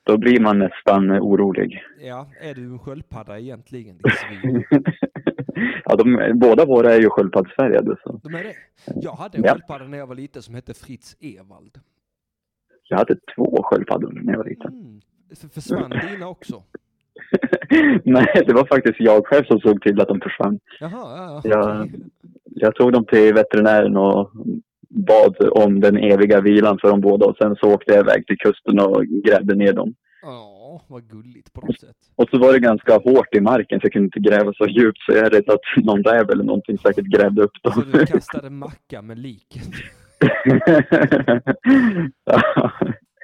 då 0.02 0.18
blir 0.18 0.40
man 0.40 0.58
nästan 0.58 1.10
orolig. 1.10 1.82
Ja, 2.00 2.26
är 2.40 2.54
du 2.54 2.64
en 2.64 2.78
sköldpadda 2.78 3.38
egentligen? 3.38 3.98
ja, 5.84 5.96
de, 5.96 6.32
båda 6.34 6.64
våra 6.64 6.94
är 6.94 7.00
ju 7.00 7.08
sköldpaddsfärgade. 7.10 7.96
Så. 8.02 8.20
De 8.24 8.34
är 8.34 8.44
det? 8.44 8.54
Jag 9.02 9.12
hade 9.12 9.38
en 9.38 9.44
Ja. 9.44 9.52
sköldpadda 9.52 9.84
när 9.84 9.98
jag 9.98 10.06
var 10.06 10.14
liten 10.14 10.42
som 10.42 10.54
hette 10.54 10.74
Fritz 10.74 11.16
Ewald. 11.20 11.78
Jag 12.88 12.98
hade 12.98 13.16
två 13.36 13.62
sköldpaddor 13.62 14.12
när 14.22 14.32
jag 14.32 14.38
var 14.38 14.44
liten. 14.48 14.72
Mm. 14.72 15.00
För- 15.40 15.48
Försvann 15.48 15.90
dina 16.10 16.28
också? 16.28 16.62
nej, 18.04 18.42
det 18.46 18.52
var 18.52 18.66
faktiskt 18.66 19.00
jag 19.00 19.26
själv 19.26 19.44
som 19.44 19.60
såg 19.60 19.82
till 19.82 20.00
att 20.00 20.08
de 20.08 20.20
försvann. 20.20 20.60
Jaha, 20.80 20.90
ja, 20.92 21.40
ja. 21.44 21.50
Ja. 21.50 21.82
okej. 21.84 22.00
Jag 22.44 22.74
tog 22.74 22.92
dem 22.92 23.04
till 23.04 23.34
veterinären 23.34 23.96
och 23.96 24.30
bad 24.90 25.36
om 25.50 25.80
den 25.80 25.96
eviga 25.96 26.40
vilan 26.40 26.78
för 26.80 26.88
dem 26.88 27.00
båda 27.00 27.26
och 27.26 27.36
sen 27.36 27.56
så 27.56 27.74
åkte 27.74 27.92
jag 27.92 28.00
iväg 28.00 28.26
till 28.26 28.38
kusten 28.38 28.80
och 28.80 29.04
grävde 29.04 29.54
ner 29.54 29.72
dem. 29.72 29.94
Ja, 30.22 30.82
vad 30.88 31.08
gulligt 31.08 31.52
på 31.52 31.60
något 31.66 31.80
sätt. 31.80 31.96
Och 32.16 32.28
så 32.30 32.38
var 32.38 32.52
det 32.52 32.58
ganska 32.58 32.94
hårt 32.98 33.34
i 33.34 33.40
marken 33.40 33.80
så 33.80 33.84
jag 33.84 33.92
kunde 33.92 34.06
inte 34.06 34.20
gräva 34.30 34.52
så 34.52 34.66
djupt 34.66 34.98
så 35.06 35.12
jag 35.12 35.26
är 35.26 35.30
rädd 35.30 35.50
att 35.50 35.84
någon 35.84 36.02
räv 36.02 36.30
eller 36.30 36.44
någonting 36.44 36.78
säkert 36.78 37.04
grävde 37.04 37.42
upp 37.42 37.50
Så 37.62 37.70
dem. 37.70 37.84
du 37.92 38.06
kastade 38.06 38.50
macka 38.50 39.02
med 39.02 39.18
liket? 39.18 39.62
Ja. 42.24 42.70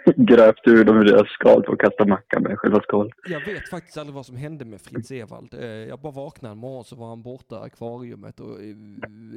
Gröpt 0.16 0.68
ur 0.68 0.84
dem 0.84 0.96
ur 0.96 1.04
deras 1.04 1.28
skal 1.28 1.64
för 1.64 1.72
att 1.72 1.78
kasta 1.78 2.04
macka 2.06 2.40
med 2.40 2.58
själva 2.58 2.80
skalet. 2.80 3.12
Jag 3.28 3.40
vet 3.40 3.68
faktiskt 3.70 3.98
aldrig 3.98 4.14
vad 4.14 4.26
som 4.26 4.36
hände 4.36 4.64
med 4.64 4.80
Fritz 4.80 5.10
Ewald. 5.10 5.54
Eh, 5.54 5.66
Jag 5.66 5.98
bara 6.00 6.12
vaknade 6.12 6.52
en 6.52 6.58
morgon 6.58 6.84
så 6.84 6.96
var 6.96 7.08
han 7.08 7.22
borta 7.22 7.56
i 7.56 7.66
akvariumet 7.66 8.40
och 8.40 8.50
eh, 8.50 8.76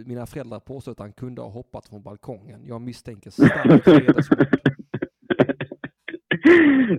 mina 0.05 0.26
föräldrar 0.26 0.59
påstod 0.59 0.91
att 0.91 0.99
han 0.99 1.13
kunde 1.13 1.41
ha 1.41 1.49
hoppat 1.49 1.88
från 1.88 2.03
balkongen. 2.03 2.59
Jag 2.67 2.82
misstänker 2.82 3.30
starkt 3.30 3.88
vredesmord. 3.88 4.47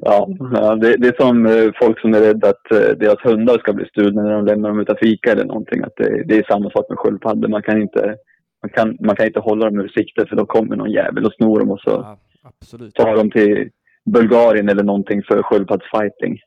Ja, 0.00 0.28
det, 0.76 0.96
det 0.96 1.08
är 1.08 1.22
som 1.22 1.46
eh, 1.46 1.70
folk 1.82 2.00
som 2.00 2.14
är 2.14 2.20
rädda 2.20 2.48
att 2.48 2.64
deras 2.98 3.24
hundar 3.24 3.58
ska 3.58 3.72
bli 3.72 3.84
stulna 3.84 4.22
när 4.22 4.32
de 4.32 4.46
lämnar 4.46 4.68
dem 4.68 4.80
utan 4.80 4.96
fika 5.02 5.32
eller 5.32 5.44
någonting. 5.44 5.82
Att 5.82 5.96
det, 5.96 6.24
det 6.26 6.38
är 6.38 6.44
samma 6.52 6.70
sak 6.70 6.86
med 6.88 6.98
sköldpaddor. 6.98 7.48
Man 7.48 7.62
kan 7.62 7.82
inte, 7.82 8.16
man 8.62 8.70
kan, 8.70 8.96
man 9.00 9.16
kan 9.16 9.26
inte 9.26 9.40
hålla 9.40 9.64
dem 9.64 9.80
ur 9.80 9.88
sikte 9.88 10.26
för 10.26 10.36
då 10.36 10.46
kommer 10.46 10.76
någon 10.76 10.90
jävel 10.90 11.24
och 11.26 11.32
snor 11.32 11.60
dem 11.60 11.70
och 11.70 11.80
så 11.80 11.90
Ja, 11.90 12.18
absolut. 12.42 12.94
tar 12.94 13.16
dem 13.16 13.30
till 13.30 13.70
Bulgarien 14.04 14.68
eller 14.68 14.82
någonting 14.82 15.22
för 15.22 15.42
sköldpaddsfighting. 15.42 16.38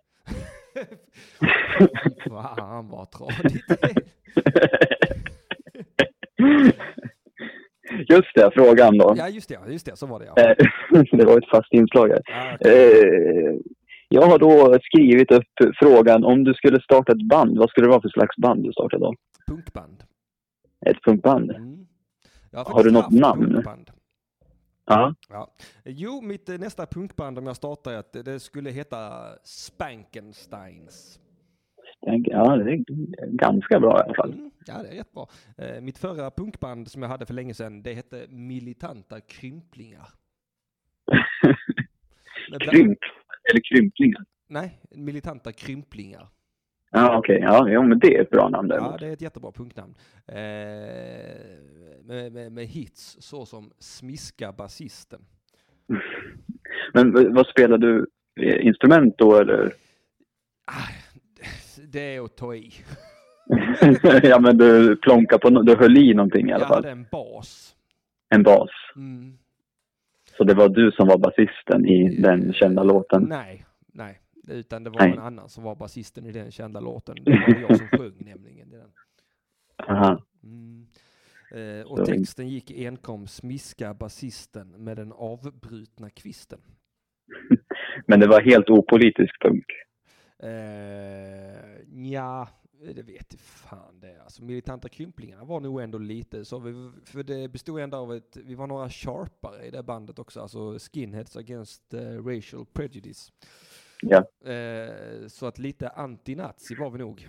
Fan 2.58 2.90
vad 2.90 3.12
tradigt. 3.12 3.64
Just 8.10 8.36
det, 8.36 8.52
frågan 8.54 8.98
då. 8.98 9.14
Ja 9.18 9.30
just 9.30 9.50
det, 9.50 9.60
just 9.68 9.86
det, 9.86 9.98
så 9.98 10.08
var 10.08 10.20
det 10.20 10.26
ja. 10.36 10.42
Eh, 10.42 10.56
det 11.18 11.26
var 11.26 11.38
ett 11.38 11.50
fast 11.50 11.74
inslag 11.74 12.10
här. 12.10 12.22
ja 12.28 12.58
Eh, 12.70 13.56
Jag 14.10 14.22
har 14.22 14.40
då 14.40 14.80
skrivit 14.84 15.32
upp 15.32 15.74
frågan 15.82 16.24
om 16.24 16.44
du 16.44 16.54
skulle 16.54 16.82
starta 16.82 17.12
ett 17.12 17.28
band, 17.30 17.58
vad 17.58 17.70
skulle 17.70 17.88
det 17.88 17.92
vara 17.92 18.02
för 18.02 18.10
slags 18.10 18.36
band 18.38 18.64
du 18.64 18.72
startar 18.72 19.00
då? 19.00 19.14
punkband. 19.48 20.04
Ett 20.86 21.02
punkband? 21.04 21.52
Mm. 21.52 21.86
Har 22.54 22.84
du 22.84 22.92
något 22.92 23.12
namn? 23.12 23.54
Punkband. 23.54 23.90
Ja. 24.86 25.16
Ja. 25.30 25.54
Jo, 25.86 26.22
mitt 26.22 26.50
eh, 26.50 26.60
nästa 26.60 26.86
punkband 26.86 27.38
om 27.38 27.48
jag 27.48 27.56
startar 27.56 28.00
ett, 28.00 28.26
det 28.26 28.40
skulle 28.40 28.70
heta 28.70 29.30
Spankensteins. 29.44 31.20
Ja, 32.06 32.56
det 32.56 32.72
är 32.72 32.84
ganska 33.28 33.80
bra 33.80 34.00
i 34.00 34.02
alla 34.04 34.14
fall. 34.14 34.34
Mm, 34.34 34.52
ja, 34.66 34.82
det 34.84 34.88
är 34.88 34.96
rätt 34.96 35.12
bra. 35.12 35.30
Eh, 35.58 35.82
mitt 35.82 35.98
förra 35.98 36.32
punkband 36.32 36.92
som 36.92 37.02
jag 37.02 37.10
hade 37.10 37.26
för 37.26 37.34
länge 37.34 37.54
sedan, 37.54 37.84
det 37.84 37.94
hette 37.94 38.26
Militanta 38.30 39.22
Krymplingar. 39.22 40.08
Krymp, 42.60 43.00
eller 43.52 43.62
krymplingar. 43.64 44.26
Nej, 44.48 44.80
Militanta 44.92 45.52
Krymplingar. 45.52 46.28
Ja, 46.94 47.18
okej. 47.18 47.40
Ja, 47.42 47.70
jo, 47.70 47.84
men 47.84 48.00
det 48.00 48.18
är 48.18 48.22
ett 48.22 48.30
bra 48.30 48.50
namn 48.50 48.70
Ja, 48.70 48.76
däremot. 48.76 49.00
det 49.00 49.08
är 49.08 49.14
ett 49.14 49.22
jättebra 49.22 49.52
punknamn. 49.52 49.94
Eh, 50.28 50.36
med, 52.04 52.32
med, 52.34 52.52
med 52.52 52.66
hits 52.66 53.18
så 53.20 53.46
som 53.46 53.72
Smiska 53.80 54.52
basisten. 54.52 55.22
Men 56.94 57.34
vad 57.34 57.48
spelar 57.48 57.78
du? 57.78 58.08
Eh, 58.42 58.66
Instrument 58.66 59.18
då 59.18 59.36
eller? 59.40 59.74
Ah, 60.66 60.88
det 61.88 62.16
är 62.16 62.22
att 62.26 62.38
ta 62.38 62.56
i. 62.56 62.74
ja, 64.24 64.40
men 64.40 64.58
du 64.58 64.96
plonkar 64.96 65.38
på 65.38 65.50
du 65.50 65.76
höll 65.76 65.98
i 65.98 66.14
någonting 66.14 66.50
i 66.50 66.54
alla 66.54 66.62
Jag 66.62 66.68
fall. 66.68 66.78
hade 66.78 66.90
en 66.92 67.06
bas. 67.12 67.76
En 68.30 68.44
bas. 68.44 68.70
Mm. 68.96 69.38
Så 70.38 70.44
det 70.44 70.54
var 70.54 70.70
du 70.70 70.92
som 70.92 71.08
var 71.08 71.18
basisten 71.18 71.86
i 71.86 72.22
den 72.22 72.54
kända 72.54 72.84
låten? 72.84 73.24
Nej. 73.30 73.66
Utan 74.48 74.84
det 74.84 74.90
var 74.90 75.00
Nej. 75.00 75.12
en 75.12 75.20
annan 75.20 75.50
som 75.50 75.64
var 75.64 75.76
basisten 75.76 76.26
i 76.26 76.32
den 76.32 76.52
kända 76.52 76.80
låten. 76.80 77.16
Det 77.22 77.32
var 77.32 77.62
jag 77.62 77.78
som 77.78 77.88
sjöng 77.88 78.14
nämligen. 78.18 78.70
Den. 78.70 78.92
Aha. 79.78 80.24
Mm. 80.44 80.88
Eh, 81.52 81.86
och 81.86 82.06
texten 82.06 82.50
gick 82.50 82.72
enkom 82.72 83.28
smiska 83.28 83.94
basisten 83.94 84.70
med 84.70 84.98
den 84.98 85.12
avbrutna 85.12 86.10
kvisten. 86.10 86.60
Men 88.08 88.20
det 88.20 88.28
var 88.28 88.42
helt 88.42 88.70
opolitisk 88.70 89.42
punk. 89.42 89.66
Eh, 90.40 92.10
ja, 92.12 92.48
det 92.96 93.02
vet 93.02 93.40
fan 93.40 94.00
det. 94.00 94.22
Alltså 94.24 94.44
militanta 94.44 94.90
krymplingarna 94.90 95.44
var 95.44 95.60
nog 95.60 95.82
ändå 95.82 95.98
lite 95.98 96.46
så. 96.46 96.60
Vi, 96.60 96.92
för 97.06 97.24
det 97.24 97.48
bestod 97.48 97.80
ändå 97.80 97.98
av 97.98 98.14
ett, 98.14 98.38
vi 98.38 98.56
var 98.56 98.68
några 98.68 98.90
sharpare 98.90 99.66
i 99.66 99.72
det 99.72 99.84
bandet 99.84 100.20
också. 100.20 100.42
Alltså 100.42 100.80
skinheads 100.80 101.38
against 101.38 101.94
eh, 101.94 102.26
racial 102.26 102.66
prejudice. 102.66 103.32
Ja. 104.10 104.52
Eh, 104.52 105.28
så 105.28 105.46
att 105.48 105.60
lite 105.60 105.88
anti-nazi 105.90 106.76
var 106.80 106.90
vi 106.90 106.98
nog. 107.00 107.28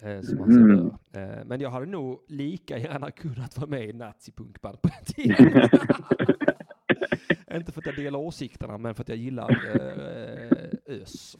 Eh, 0.00 0.20
som 0.20 0.38
man 0.38 0.50
Mm. 0.52 0.86
eh, 1.12 1.44
Men 1.44 1.60
jag 1.60 1.70
hade 1.70 1.86
nog 1.86 2.20
lika 2.28 2.78
gärna 2.78 3.10
kunnat 3.10 3.56
vara 3.58 3.70
med 3.70 3.88
i 3.88 3.92
nazi-punkband 3.92 4.82
på 4.82 4.88
den 4.88 5.04
tiden. 5.04 5.68
Inte 7.54 7.72
för 7.72 7.80
att 7.80 7.86
jag 7.86 7.96
delar 7.96 8.18
åsikterna, 8.18 8.78
men 8.78 8.94
för 8.94 9.02
att 9.02 9.08
jag 9.08 9.18
gillar 9.18 9.50
eh, 9.50 10.96
ös. 11.02 11.36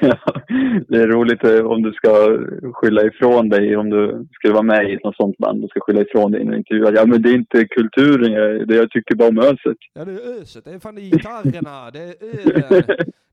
Ja, 0.00 0.18
det 0.88 0.96
är 0.96 1.06
roligt 1.06 1.44
eh, 1.44 1.66
om 1.66 1.82
du 1.82 1.92
ska 1.92 2.38
skylla 2.72 3.02
ifrån 3.02 3.48
dig, 3.48 3.76
om 3.76 3.90
du 3.90 4.26
skulle 4.32 4.52
vara 4.54 4.62
med 4.62 4.90
i 4.90 4.98
något 5.04 5.16
sånt 5.16 5.38
band 5.38 5.64
och 5.64 5.70
ska 5.70 5.80
skylla 5.80 6.02
ifrån 6.02 6.32
dig 6.32 6.40
i 6.40 6.46
en 6.46 6.54
intervju. 6.54 6.84
Ja, 6.96 7.06
men 7.06 7.22
det 7.22 7.30
är 7.30 7.34
inte 7.34 7.64
kulturen, 7.64 8.32
jag, 8.32 8.68
det 8.68 8.76
jag 8.76 8.90
tycker 8.90 9.14
bara 9.14 9.28
om 9.28 9.38
öset. 9.38 9.76
Ja, 9.94 10.04
det 10.04 10.12
är 10.12 10.40
öset. 10.40 10.64
Det 10.64 10.70
är 10.70 10.78
fan 10.78 10.94
det 10.94 11.00
är 11.00 11.10
gitarrerna, 11.10 11.90
det 11.90 11.98
är 11.98 12.14
ölen. 12.22 12.82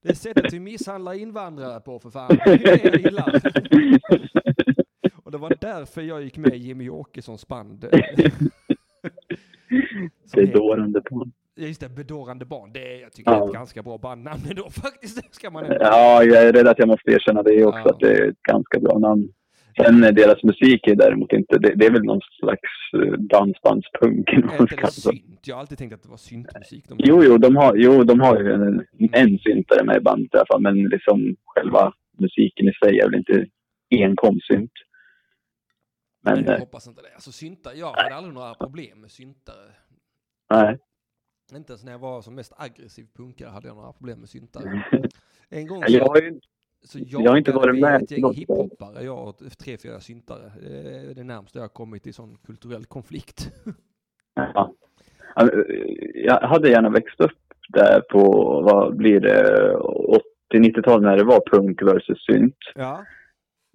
Det 0.02 0.10
är 0.10 0.14
sättet 0.14 0.54
vi 0.54 0.60
misshandlar 0.60 1.14
invandrare 1.14 1.80
på 1.80 2.00
för 2.00 2.10
fan. 2.10 2.38
Det 2.46 2.52
är 2.52 2.58
det 2.58 2.84
jag 2.84 3.02
gillar. 3.02 3.42
Och 5.24 5.32
det 5.32 5.38
var 5.38 5.54
därför 5.62 6.02
jag 6.02 6.24
gick 6.24 6.38
med 6.38 6.54
i 6.54 6.58
Jimmy 6.58 6.90
Åkessons 6.90 7.48
band. 7.48 7.86
Det 10.34 10.42
är 10.42 10.54
dårande 10.54 11.02
på. 11.02 11.28
Just 11.58 11.82
det, 11.82 11.90
Bedårande 11.90 12.46
barn. 12.46 12.74
Det 12.74 12.96
är, 12.96 13.02
jag 13.02 13.12
tycker 13.14 13.32
det 13.32 13.38
är 13.38 13.40
Ja. 13.42 13.48
ett 13.48 13.54
ganska 13.54 13.84
bra 13.84 13.98
bandnamn 13.98 14.42
ändå 14.50 14.70
faktiskt. 14.84 15.16
Det 15.24 15.36
ska 15.36 15.50
man 15.50 15.64
ändå. 15.66 15.78
Ja, 15.82 16.24
jag 16.24 16.44
är 16.48 16.54
rädd 16.54 16.68
att 16.68 16.80
jag 16.80 16.88
måste 16.88 17.12
erkänna 17.12 17.44
det 17.44 17.66
också, 17.66 17.80
Ja. 17.86 17.90
att 17.94 18.00
det 18.00 18.12
är 18.18 18.30
ett 18.30 18.42
ganska 18.42 18.80
bra 18.80 18.98
namn. 19.00 19.30
Sen 19.82 20.04
eh, 20.04 20.12
deras 20.12 20.44
musik 20.44 20.88
är 20.88 20.96
däremot 20.96 21.34
inte, 21.34 21.58
det, 21.60 21.76
det 21.76 21.86
är 21.86 21.92
väl 21.92 22.04
någon 22.04 22.22
slags 22.40 22.72
eh, 22.94 23.12
dansbandspunk. 23.20 24.30
synt? 24.92 25.40
Jag 25.48 25.56
har 25.56 25.60
alltid 25.60 25.78
tänkt 25.78 25.94
att 25.94 26.04
det 26.04 26.10
var 26.10 26.18
syntmusik. 26.18 26.88
De 26.90 26.96
Jo, 26.98 27.24
jo, 27.24 27.38
de 27.38 27.56
har, 27.56 27.76
jo, 27.76 28.04
de 28.04 28.20
har 28.20 28.40
ju 28.40 28.54
en, 28.54 28.86
en 29.14 29.40
syntare 29.40 29.84
med 29.84 29.98
i 29.98 30.00
bandet 30.00 30.34
i 30.34 30.38
alla 30.38 30.46
fall, 30.46 30.62
men 30.62 30.84
liksom 30.84 31.36
själva 31.46 31.94
musiken 32.20 32.68
i 32.68 32.74
sig 32.84 33.00
är 33.00 33.06
väl 33.10 33.16
inte 33.20 33.46
enkom 33.90 34.40
synt. 34.52 34.72
Men 36.24 36.34
Nej, 36.36 36.44
jag 36.46 36.54
eh, 36.54 36.60
hoppas 36.60 36.88
inte 36.88 37.02
det. 37.02 37.14
Alltså 37.14 37.32
syntar, 37.32 37.72
jag 37.76 37.92
hade 37.94 38.16
aldrig 38.16 38.34
några 38.34 38.54
problem 38.54 39.02
med 39.02 39.12
syntare. 39.12 39.66
nej. 40.52 40.78
Inte 41.54 41.74
ens 41.74 41.84
när 41.84 41.92
jag 41.92 42.00
var 42.00 42.22
som 42.22 42.36
mest 42.36 42.54
aggressiv 42.58 43.08
punkare 43.18 43.50
hade 43.50 43.68
jag 43.68 43.78
några 43.78 43.94
problem 43.94 44.20
med 44.20 44.30
syntare. 44.30 44.86
En 45.50 45.68
gång 45.68 45.84
så, 45.84 45.94
Jag 45.94 46.06
har 46.06 46.22
ju, 46.22 46.40
så 46.84 47.00
jag 47.02 47.32
har 47.32 47.38
inte 47.38 47.52
varit 47.52 47.82
med 47.82 48.04
ett 48.04 48.12
gäng 48.12 48.34
hiphoppare, 48.34 49.04
jag 49.04 49.28
och 49.28 49.38
tre, 49.60 49.78
fyra 49.78 50.00
syntare. 50.00 50.52
Det 50.62 51.10
är 51.12 51.16
det 51.16 51.24
närmaste 51.24 51.58
jag 51.58 51.64
har 51.64 51.70
kommit 51.70 52.08
i 52.08 52.14
sån 52.14 52.38
kulturell 52.46 52.86
konflikt. 52.86 53.52
ja. 54.34 54.74
Ja, 55.36 55.50
Jag 56.14 56.42
hade 56.42 56.70
gärna 56.70 56.90
växt 56.90 57.20
upp 57.20 57.32
där 57.70 58.02
på, 58.02 58.22
vad 58.62 58.96
blir 58.96 59.20
det, 59.20 59.74
80-90-tal 60.54 61.02
när 61.02 61.18
det 61.18 61.24
var 61.24 61.42
punk 61.52 61.82
versus 61.82 62.26
synt. 62.26 62.58
Ja. 62.76 63.06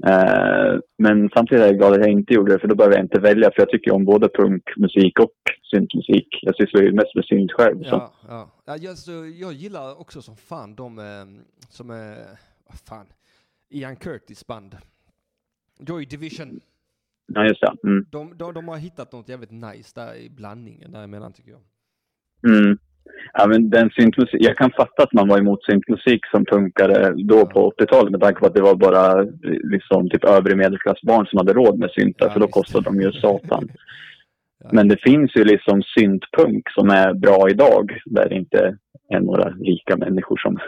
Eh, 0.07 0.79
men 0.99 1.31
samtidigt 1.35 1.63
är 1.63 1.67
jag 1.67 1.79
glad 1.79 1.93
att 1.93 1.99
jag 1.99 2.11
inte 2.11 2.35
gjorde 2.35 2.53
det, 2.53 2.59
för 2.59 2.69
då 2.69 2.75
behöver 2.75 2.97
jag 2.97 3.05
inte 3.05 3.21
välja, 3.21 3.51
för 3.51 3.63
jag 3.63 3.69
tycker 3.69 3.93
om 3.93 4.05
både 4.05 4.29
punkmusik 4.29 5.19
och 5.19 5.33
syntmusik. 5.71 6.29
Jag 6.43 6.57
sysslar 6.57 6.83
ju 6.83 6.93
mest 6.93 7.15
med 7.15 7.25
synt 7.25 7.53
själv. 7.53 7.83
Så. 7.83 7.89
Ja, 7.95 8.13
ja. 8.29 8.51
ja 8.65 8.77
jag, 8.77 8.99
så, 8.99 9.13
jag 9.41 9.53
gillar 9.53 10.01
också 10.01 10.23
som 10.23 10.37
fan 10.37 10.75
de 10.75 10.99
eh, 10.99 11.05
som 11.69 11.91
är, 11.91 12.17
vad 12.67 12.79
fan, 12.85 13.07
Ian 13.71 13.97
Curtis 13.97 14.47
band. 14.47 14.77
Joy 15.79 16.05
Division. 16.05 16.61
Ja, 17.27 17.45
just 17.45 17.61
det. 17.61 17.75
Mm. 17.85 18.07
De, 18.11 18.37
de, 18.37 18.55
de 18.55 18.69
har 18.69 18.77
hittat 18.77 19.13
något 19.13 19.29
jävligt 19.29 19.51
nice 19.51 19.93
där 19.95 20.15
i 20.15 20.31
blandningen 20.31 20.93
däremellan 20.93 21.33
tycker 21.33 21.51
jag. 21.51 21.61
Mm. 22.53 22.79
Ja, 23.33 23.47
men 23.47 23.71
den 23.71 23.91
syntmusik, 23.91 24.41
jag 24.41 24.57
kan 24.57 24.71
fatta 24.71 25.03
att 25.03 25.13
man 25.13 25.29
var 25.29 25.39
emot 25.39 25.65
syntmusik 25.65 26.27
som 26.27 26.45
punkare 26.45 27.15
då 27.17 27.47
på 27.47 27.73
80-talet 27.79 28.11
med 28.11 28.21
tanke 28.21 28.41
på 28.41 28.47
att 28.47 28.55
det 28.55 28.63
var 28.63 28.75
bara 28.75 29.27
liksom 29.73 30.11
typ 30.11 30.25
övre 30.25 30.57
medelklassbarn 30.57 31.27
som 31.27 31.37
hade 31.37 31.53
råd 31.53 31.79
med 31.79 31.91
syntar 31.91 32.27
Ja, 32.27 32.33
för 32.33 32.41
då 32.41 32.47
kostade 32.47 32.85
de 32.85 33.01
ju 33.01 33.13
satan. 33.21 33.69
Men 34.73 34.89
det 34.89 34.97
finns 34.97 35.37
ju 35.37 35.45
liksom 35.45 35.83
syntpunk 35.83 36.71
som 36.71 36.91
är 36.91 37.15
bra 37.15 37.51
idag 37.51 38.01
där 38.05 38.29
det 38.29 38.35
inte 38.35 38.79
är 39.09 39.21
några 39.21 39.51
rika 39.51 39.97
människor 39.97 40.37
som... 40.37 40.59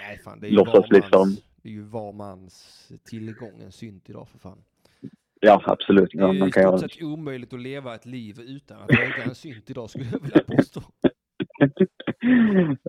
Nej 0.00 0.18
fan, 0.24 0.40
det 0.40 0.46
är 0.46 0.50
ju 0.50 0.56
Låtsas 0.56 0.74
var 0.74 0.80
mans, 0.80 0.90
liksom- 0.90 1.36
det 1.62 1.68
är 1.68 1.72
ju 1.72 1.82
var 1.82 2.12
mans 2.12 2.88
tillgång 3.10 3.60
en 3.64 3.72
synt 3.72 4.10
idag 4.10 4.28
för 4.28 4.38
fan. 4.38 4.58
Ja, 5.40 5.62
absolut. 5.66 6.10
Det 6.12 6.22
är 6.22 6.32
ju 6.32 6.48
i 6.48 6.52
stort 6.52 6.80
sett 6.80 7.02
omöjligt 7.02 7.52
att 7.52 7.60
leva 7.60 7.94
ett 7.94 8.06
liv 8.06 8.40
utan 8.40 8.82
att 8.82 8.90
äga 8.90 9.24
en 9.24 9.34
synt 9.34 9.70
idag 9.70 9.90
skulle 9.90 10.06
jag 10.12 10.22
vilja 10.22 10.42
påstå. 10.56 10.80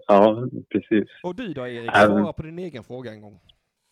ja, 0.07 0.47
precis. 0.70 1.09
Och 1.24 1.36
du 1.36 1.53
då 1.53 1.67
Erik, 1.67 1.95
svara 1.95 2.34
på 2.34 2.41
din 2.41 2.59
egen 2.59 2.84
fråga 2.84 3.11
en 3.11 3.22
gång. 3.22 3.39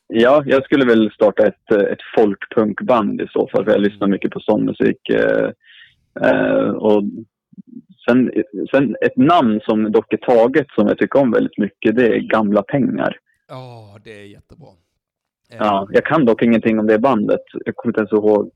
Ja, 0.08 0.44
jag 0.46 0.64
skulle 0.64 0.86
väl 0.86 1.12
starta 1.12 1.48
ett, 1.48 1.72
eh, 1.72 1.78
ett 1.80 2.02
folkpunkband 2.18 3.22
i 3.22 3.28
så 3.28 3.48
fall, 3.48 3.66
för 3.66 3.72
jag 3.72 3.82
lyssnar 3.82 4.08
mycket 4.08 4.32
på 4.32 4.40
sån 4.40 4.66
musik. 4.66 5.10
Eh, 5.10 5.50
eh, 6.22 6.70
och 6.70 7.04
sen, 8.10 8.32
sen 8.72 8.96
ett 9.02 9.18
namn 9.18 9.60
som 9.64 9.92
dock 9.92 10.14
är 10.14 10.18
taget 10.18 10.68
som 10.76 10.88
jag 10.88 10.98
tycker 10.98 11.20
om 11.20 11.32
väldigt 11.32 11.58
mycket, 11.58 11.96
det 11.96 12.08
är 12.08 12.20
Gamla 12.20 12.64
Pengar. 12.64 13.18
Ja, 13.48 14.00
det 14.04 14.22
är 14.22 14.26
jättebra. 14.26 14.68
Eh, 15.52 15.58
Ja, 15.60 15.88
jag 15.92 16.06
kan 16.06 16.26
dock 16.26 16.42
ingenting 16.42 16.80
om 16.80 16.88
det 16.88 17.00
bandet. 17.00 17.42
Jag 17.66 17.76
kommer 17.76 17.92
inte 17.92 18.00
ens 18.00 18.12
ihåg 18.12 18.52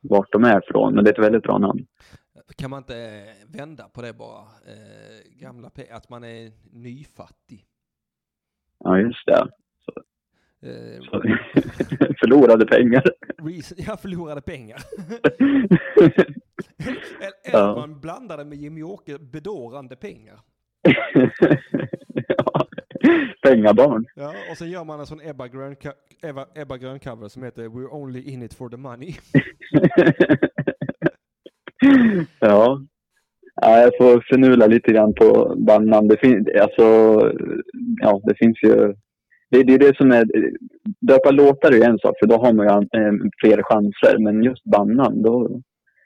vart 0.00 0.32
de 0.32 0.44
är 0.44 0.58
ifrån, 0.58 0.94
men 0.94 1.04
det 1.04 1.10
är 1.10 1.12
ett 1.12 1.24
väldigt 1.26 1.42
bra 1.42 1.58
namn. 1.58 1.86
Kan 2.56 2.70
man 2.70 2.78
inte 2.78 2.96
eh, 2.96 3.34
vända 3.58 3.88
på 3.88 4.02
det 4.02 4.12
bara? 4.12 4.40
Eh, 4.40 5.20
gamla 5.40 5.70
att 5.90 6.08
man 6.08 6.24
är 6.24 6.52
nyfattig. 6.72 7.66
Ja, 8.84 8.98
just 8.98 9.26
det. 9.26 9.48
Eh, 10.62 11.00
Så, 11.02 11.22
förlorade 12.20 12.66
pengar. 12.66 13.02
reason, 13.42 13.78
jag 13.80 14.00
förlorade 14.00 14.40
pengar. 14.40 14.80
Eller, 17.44 17.58
Ja. 17.58 17.74
man 17.74 18.00
blandade 18.00 18.44
med 18.44 18.58
Jimmy 18.58 18.82
Åke 18.82 19.18
bedårande 19.18 19.96
pengar. 19.96 20.40
ja. 22.28 22.66
Pengabarn. 23.42 24.06
Ja, 24.14 24.34
och 24.50 24.56
sen 24.58 24.70
gör 24.70 24.84
man 24.84 25.00
en 25.00 25.06
sån 25.06 25.20
Ebba 25.20 25.48
Grön, 25.48 25.76
Ebba, 26.22 26.46
Ebba 26.54 26.76
Grön 26.76 26.98
cover 27.00 27.28
som 27.28 27.42
heter 27.42 27.62
We're 27.68 27.88
only 27.94 28.22
in 28.22 28.42
it 28.42 28.54
for 28.54 28.68
the 28.68 28.76
money. 28.76 29.14
ja. 32.40 32.80
ja. 33.60 33.80
Jag 33.80 33.96
får 33.98 34.24
finula 34.34 34.66
lite 34.66 34.92
grann 34.92 35.14
på 35.14 35.54
bandnamn. 35.58 36.08
Det, 36.08 36.16
fin- 36.16 36.46
alltså, 36.60 36.82
ja, 38.00 38.20
det 38.24 38.34
finns 38.38 38.58
ju... 38.62 38.94
Det, 39.50 39.62
det 39.62 39.74
är 39.74 39.78
det 39.78 39.96
som 39.96 40.12
är... 40.12 40.24
Döpa 41.00 41.30
låtar 41.30 41.72
är 41.72 41.84
en 41.88 41.98
sak, 41.98 42.14
för 42.20 42.26
då 42.26 42.36
har 42.36 42.52
man 42.52 42.66
ju 42.66 43.00
eh, 43.00 43.12
fler 43.40 43.62
chanser. 43.62 44.18
Men 44.18 44.42
just 44.44 44.64
bandnamn, 44.64 45.22
då 45.22 45.32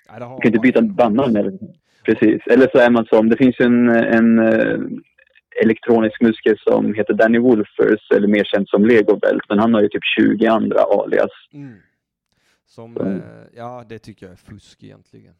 har 0.09 0.21
man 0.21 0.41
kan 0.41 0.47
inte 0.49 0.59
byta 0.59 0.83
bandnamn. 0.83 1.37
Eller, 1.37 1.53
precis. 2.05 2.43
Eller 2.47 2.69
så 2.73 2.79
är 2.79 2.91
man 2.91 3.05
som... 3.07 3.29
Det 3.29 3.37
finns 3.37 3.61
ju 3.61 3.65
en, 3.65 3.89
en 3.89 4.39
eh, 4.39 4.79
elektronisk 5.63 6.21
musiker 6.23 6.57
som 6.71 6.95
heter 6.95 7.15
Danny 7.15 7.39
Wolfers, 7.39 8.11
eller 8.17 8.29
mer 8.29 8.45
känd 8.45 8.69
som 8.69 8.85
Legobelt. 8.87 9.43
Men 9.49 9.59
han 9.59 9.75
har 9.75 9.83
ju 9.83 9.89
typ 9.89 10.05
20 10.19 10.47
andra 10.47 10.79
alias. 10.81 11.31
Mm. 11.53 11.73
Som, 12.67 12.97
Mm. 12.97 13.17
eh, 13.17 13.23
ja 13.57 13.85
det 13.89 13.99
tycker 13.99 14.27
jag 14.27 14.33
är 14.33 14.37
fusk 14.55 14.83
egentligen. 14.83 15.35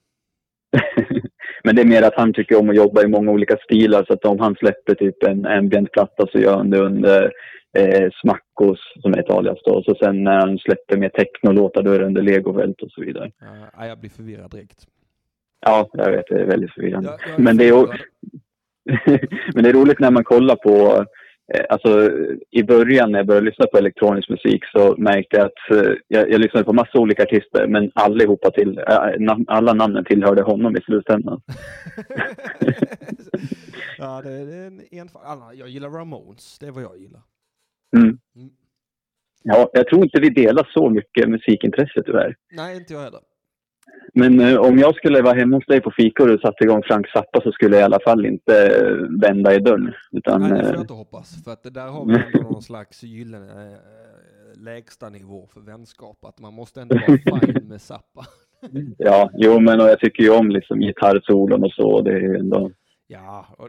Men 1.65 1.77
det 1.77 1.83
är 1.83 1.87
mer 1.87 2.03
att 2.03 2.17
han 2.17 2.33
tycker 2.33 2.59
om 2.59 2.71
att 2.71 2.77
jobba 2.77 3.03
i 3.03 3.09
många 3.09 3.31
olika 3.31 3.57
stilar. 3.57 4.05
Så 4.05 4.13
att 4.13 4.25
om 4.25 4.41
han 4.41 4.55
släpper 4.55 4.95
typ 4.95 5.23
en 5.23 5.47
ambient-platta 5.47 6.27
så 6.33 6.39
gör 6.39 6.57
han 6.57 6.71
det 6.71 6.79
under 6.79 7.33
eh, 7.79 8.11
Smackos, 8.21 8.79
som 9.03 9.13
är 9.13 9.19
ett 9.19 9.31
alias 9.31 9.59
då. 9.65 9.83
Så 9.83 9.95
sen 9.95 10.25
när 10.25 10.41
han 10.41 10.59
släpper 10.59 10.97
mer 10.97 11.09
technolåtar 11.09 11.83
då 11.83 11.91
är 11.91 11.99
det 11.99 12.07
under 12.07 12.23
Legovält 12.23 12.83
och 12.83 12.91
så 12.91 13.01
vidare. 13.01 13.31
Ja, 13.41 13.47
ja, 13.79 13.87
jag 13.87 13.99
blir 13.99 14.11
förvirrad 14.11 14.51
direkt. 14.51 14.87
Ja, 15.61 15.91
jag 15.93 16.11
vet, 16.11 16.27
det 16.29 16.41
är 16.41 16.47
väldigt 16.47 16.73
förvirrande. 16.73 17.09
Jag, 17.09 17.31
jag 17.31 17.41
Men 17.41 17.57
det 17.57 17.69
är. 17.69 17.75
Men 19.55 19.65
det 19.65 19.71
är 19.71 19.73
roligt 19.73 19.99
när 19.99 20.11
man 20.11 20.25
kollar 20.25 20.57
på, 20.57 21.05
alltså 21.69 22.11
i 22.51 22.63
början 22.63 23.13
när 23.13 23.19
jag 23.19 23.27
började 23.27 23.47
lyssna 23.47 23.67
på 23.67 23.79
elektronisk 23.79 24.29
musik 24.29 24.63
så 24.73 24.95
märkte 24.99 25.37
jag 25.37 25.47
att 25.47 25.71
eh, 25.71 25.93
jag, 26.09 26.31
jag 26.31 26.41
lyssnade 26.41 26.65
på 26.65 26.73
massa 26.73 26.99
olika 26.99 27.23
artister 27.23 27.67
men 27.67 27.91
allihopa 27.95 28.51
till, 28.51 28.79
eh, 28.79 28.99
alla 29.47 29.73
namnen 29.73 30.05
tillhörde 30.05 30.43
honom 30.43 30.77
i 30.77 30.81
slutändan. 30.81 31.41
ja, 33.99 34.23
det 34.25 34.31
är 34.31 34.67
en 34.67 34.81
enfald. 34.91 35.43
Jag 35.55 35.69
gillar 35.69 35.91
Ramones, 35.91 36.59
det 36.59 36.67
är 36.67 36.71
vad 36.71 36.83
jag 36.83 36.99
gillar. 36.99 37.23
Mm. 37.97 38.19
Mm. 38.37 38.51
Ja, 39.43 39.71
jag 39.73 39.89
tror 39.89 40.05
inte 40.05 40.21
vi 40.21 40.31
delar 40.31 40.69
så 40.75 40.91
mycket 40.91 41.29
musikintresse 41.29 42.03
tyvärr. 42.07 42.37
Nej, 42.53 42.77
inte 42.77 42.93
jag 42.93 43.01
heller. 43.01 43.21
Men 44.15 44.41
eh, 44.41 44.57
om 44.57 44.79
jag 44.79 44.95
skulle 44.95 45.23
vara 45.23 45.35
hemma 45.35 45.57
hos 45.57 45.67
dig 45.67 45.81
på 45.81 45.93
fika 45.97 46.23
och 46.23 46.29
du 46.29 46.39
satte 46.39 46.65
igång 46.65 46.83
Frank 46.83 47.09
Zappa 47.09 47.41
så 47.41 47.53
skulle 47.53 47.77
jag 47.77 47.83
i 47.83 47.85
alla 47.85 48.01
fall 48.05 48.27
inte 48.27 48.67
eh, 48.67 49.21
vända 49.21 49.55
i 49.55 49.59
dörren. 49.59 49.93
Utan, 50.13 50.41
Nej, 50.41 50.51
det 50.51 50.57
får 50.57 50.65
eh, 50.65 50.73
jag 50.73 50.81
inte 50.81 50.93
hoppas. 50.93 51.45
För 51.45 51.53
att 51.53 51.63
det 51.63 51.71
där 51.71 51.89
har 51.89 52.07
vi 52.07 52.15
ändå 52.15 52.51
någon 52.51 52.63
slags 52.63 53.03
gyllene 53.03 53.73
äh, 53.73 54.63
lägsta 54.65 55.09
nivå 55.09 55.49
för 55.55 55.61
vänskap. 55.61 56.25
Att 56.25 56.41
man 56.41 56.55
måste 56.55 56.83
ändå 56.83 56.97
vara 57.27 57.41
fine 57.41 57.69
med 57.69 57.81
Zappa. 57.81 58.25
ja, 58.99 59.31
jo 59.35 59.61
men 59.61 59.81
och 59.81 59.87
jag 59.87 60.01
tycker 60.01 60.23
ju 60.23 60.31
om 60.31 60.51
liksom 60.51 60.81
gitarrsolon 60.81 61.65
och 61.65 61.73
så. 61.73 62.01
Det 62.01 62.13
är 62.13 62.21
ju 62.21 62.37
ändå... 62.37 62.71
Ja, 63.07 63.47
och 63.59 63.65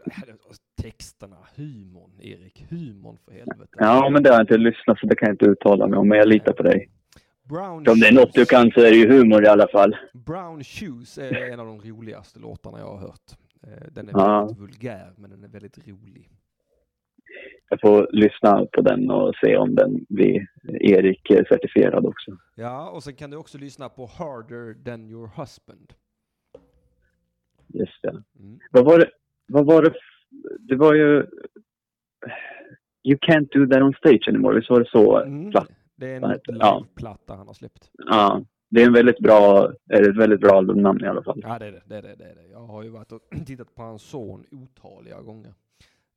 och 0.49 0.55
texterna, 0.81 1.37
humorn, 1.55 2.11
Erik. 2.21 2.65
Humorn 2.69 3.17
för 3.25 3.31
helvete. 3.31 3.71
Ja, 3.77 4.09
men 4.09 4.23
det 4.23 4.29
har 4.29 4.35
jag 4.35 4.43
inte 4.43 4.57
lyssnat 4.57 4.99
så 4.99 5.07
det 5.07 5.15
kan 5.15 5.27
jag 5.27 5.33
inte 5.33 5.45
uttala 5.45 5.87
mig 5.87 5.99
om. 5.99 6.07
Men 6.07 6.17
jag 6.17 6.27
litar 6.27 6.53
på 6.53 6.63
dig. 6.63 6.89
Brown 7.49 7.87
Om 7.89 7.99
det 7.99 8.07
är 8.07 8.13
något 8.13 8.33
du 8.33 8.45
kan 8.45 8.71
så 8.71 8.79
är 8.79 8.91
det 8.91 8.97
ju 8.97 9.07
humor 9.11 9.43
i 9.43 9.47
alla 9.47 9.67
fall. 9.67 9.95
Brown 10.13 10.63
Shoes 10.63 11.17
är 11.17 11.33
en 11.51 11.59
av 11.59 11.65
de 11.65 11.81
roligaste 11.81 12.39
låtarna 12.39 12.79
jag 12.79 12.85
har 12.87 12.97
hört. 12.99 13.31
Eh, 13.67 13.87
Den 13.91 14.09
är 14.09 14.13
Ja. 14.13 14.39
väldigt 14.39 14.57
vulgär, 14.59 15.11
men 15.17 15.29
den 15.29 15.43
är 15.43 15.47
väldigt 15.47 15.87
rolig. 15.87 16.29
Jag 17.69 17.81
får 17.81 18.07
lyssna 18.11 18.65
på 18.73 18.81
den 18.81 19.09
och 19.11 19.33
se 19.43 19.57
om 19.57 19.75
den 19.75 20.05
blir 20.09 20.47
Erik-certifierad 20.63 22.05
också. 22.05 22.31
Ja, 22.55 22.89
och 22.89 23.03
sen 23.03 23.13
kan 23.13 23.29
du 23.29 23.37
också 23.37 23.57
lyssna 23.57 23.89
på 23.89 24.05
Harder 24.05 24.83
than 24.83 25.05
your 25.09 25.29
husband. 25.37 25.93
Just 27.67 28.01
det. 28.01 28.23
Mm. 28.39 28.59
Vad 28.71 28.85
var 28.85 28.99
det? 28.99 29.09
Vad 29.47 29.65
var 29.65 29.81
det? 29.83 29.93
Det 30.59 30.75
var 30.75 30.93
ju... 30.93 31.25
You 33.03 33.17
can't 33.27 33.47
do 33.51 33.67
that 33.73 33.81
on 33.83 33.93
stage 33.93 34.27
anymore. 34.27 34.55
Visst 34.55 34.69
var 34.69 34.79
det 34.79 34.89
så? 34.89 35.17
Mm. 35.21 35.51
Platt. 35.51 35.69
Det 35.95 36.11
är 36.11 36.15
en 36.15 36.21
det? 36.21 36.39
Ja. 36.45 36.79
liveplatta 36.79 37.35
han 37.35 37.47
har 37.47 37.53
släppt. 37.53 37.89
Ja. 37.93 38.41
Det 38.69 38.81
är 38.81 38.85
en 38.85 38.93
väldigt 38.93 39.19
bra, 39.19 39.71
är 39.89 40.09
ett 40.09 40.17
väldigt 40.17 40.39
bra 40.39 40.57
albumnamn 40.57 41.03
i 41.03 41.07
alla 41.07 41.23
fall. 41.23 41.39
Ja, 41.43 41.59
det 41.59 41.65
är 41.65 41.71
det. 41.71 41.81
det, 41.85 41.97
är 41.97 42.01
det, 42.01 42.15
det, 42.15 42.23
är 42.23 42.35
det. 42.35 42.47
Jag 42.51 42.59
har 42.59 42.83
ju 42.83 42.89
varit 42.89 43.11
och 43.11 43.21
tittat 43.45 43.75
på 43.75 43.81
hans 43.81 44.01
son 44.01 44.45
otaliga 44.51 45.21
gånger. 45.21 45.53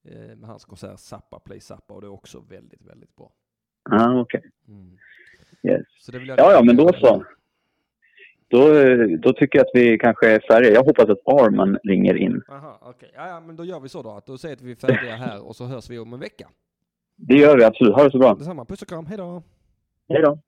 Eh, 0.04 0.36
med 0.36 0.48
hans 0.48 0.64
konsert 0.64 0.98
Zappa 0.98 1.38
Play 1.38 1.60
Zappa 1.60 1.94
och 1.94 2.00
det 2.00 2.06
är 2.06 2.12
också 2.12 2.42
väldigt, 2.48 2.82
väldigt 2.82 3.16
bra. 3.16 3.32
Ja, 3.90 4.20
okej. 4.20 4.42
Mm. 4.68 4.98
Yes. 5.62 6.06
Det 6.12 6.18
Ja, 6.18 6.52
ja, 6.52 6.62
men 6.62 6.76
då 6.76 6.92
så. 6.92 7.24
Då, 8.48 8.72
då 9.18 9.32
tycker 9.32 9.58
jag 9.58 9.64
att 9.66 9.70
vi 9.74 9.98
kanske 9.98 10.30
är 10.30 10.40
färdiga. 10.40 10.72
Jag 10.72 10.84
hoppas 10.84 11.08
att 11.08 11.28
Arman 11.28 11.78
ringer 11.84 12.14
in. 12.14 12.42
Aha, 12.48 12.78
okej. 12.82 13.10
Ja, 13.14 13.28
ja, 13.28 13.40
men 13.40 13.56
då 13.56 13.64
gör 13.64 13.80
vi 13.80 13.88
så 13.88 14.02
då. 14.02 14.10
Att 14.10 14.26
då 14.26 14.38
säger 14.38 14.56
att 14.56 14.62
vi 14.62 14.70
är 14.70 14.76
färdiga 14.76 15.16
här 15.16 15.46
och 15.48 15.56
så 15.56 15.64
hörs 15.64 15.90
vi 15.90 15.98
om 15.98 16.12
en 16.12 16.20
vecka. 16.20 16.48
Det 17.16 17.34
gör 17.34 17.56
vi 17.56 17.64
absolut. 17.64 17.94
Ha 17.94 18.04
det 18.04 18.10
så 18.10 18.18
bra. 18.18 18.34
Detsamma. 18.34 18.64
Puss 18.64 18.82
och 18.82 18.88
kram. 18.88 19.06
Hej 19.06 19.16
då! 19.16 19.42
Hej 20.10 20.22
då. 20.22 20.38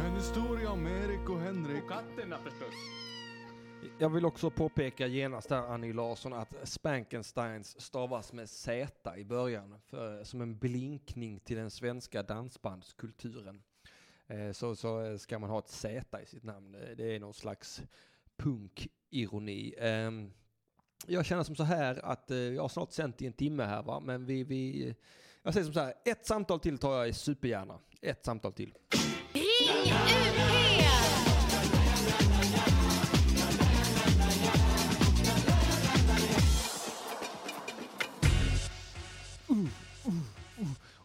En 0.00 0.14
historia 0.16 0.70
om 0.70 0.86
Erik 0.86 1.28
och 1.30 1.40
Henrik. 1.40 1.82
Och 1.82 1.90
katterna 1.90 2.38
förstås. 2.38 2.74
Jag 3.98 4.10
vill 4.10 4.24
också 4.24 4.50
påpeka 4.50 5.06
genast 5.06 5.48
där 5.48 5.62
Annie 5.62 5.92
Larsson 5.92 6.32
att 6.32 6.54
Spankensteins 6.68 7.80
stavas 7.80 8.32
med 8.32 8.50
Z 8.50 9.16
i 9.16 9.24
början. 9.24 9.78
För, 9.86 10.24
som 10.24 10.40
en 10.40 10.58
blinkning 10.58 11.40
till 11.40 11.56
den 11.56 11.70
svenska 11.70 12.22
dansbandskulturen. 12.22 13.62
Eh, 14.26 14.52
så, 14.52 14.76
så 14.76 15.00
eh, 15.00 15.16
ska 15.16 15.38
man 15.38 15.50
ha 15.50 15.58
ett 15.58 15.68
Z 15.68 16.22
i 16.22 16.26
sitt 16.26 16.44
namn. 16.44 16.74
Eh, 16.74 16.96
det 16.96 17.16
är 17.16 17.20
någon 17.20 17.34
slags 17.34 17.82
punkironi. 18.42 19.74
Ehm, 19.78 20.30
jag 21.06 21.26
känner 21.26 21.42
som 21.42 21.56
så 21.56 21.64
här 21.64 22.04
att 22.04 22.30
eh, 22.30 22.36
jag 22.36 22.62
har 22.62 22.68
snart 22.68 22.92
sänt 22.92 23.22
i 23.22 23.26
en 23.26 23.32
timme 23.32 23.64
här 23.64 23.82
va, 23.82 24.00
men 24.00 24.26
vi, 24.26 24.44
vi 24.44 24.94
jag 25.42 25.54
säger 25.54 25.64
som 25.64 25.74
så 25.74 25.80
här, 25.80 25.94
ett 26.04 26.26
samtal 26.26 26.60
till 26.60 26.78
tar 26.78 27.04
jag 27.04 27.14
supergärna. 27.14 27.78
Ett 28.00 28.24
samtal 28.24 28.52
till. 28.52 28.74
Ring 29.32 29.92
UP! 29.92 30.42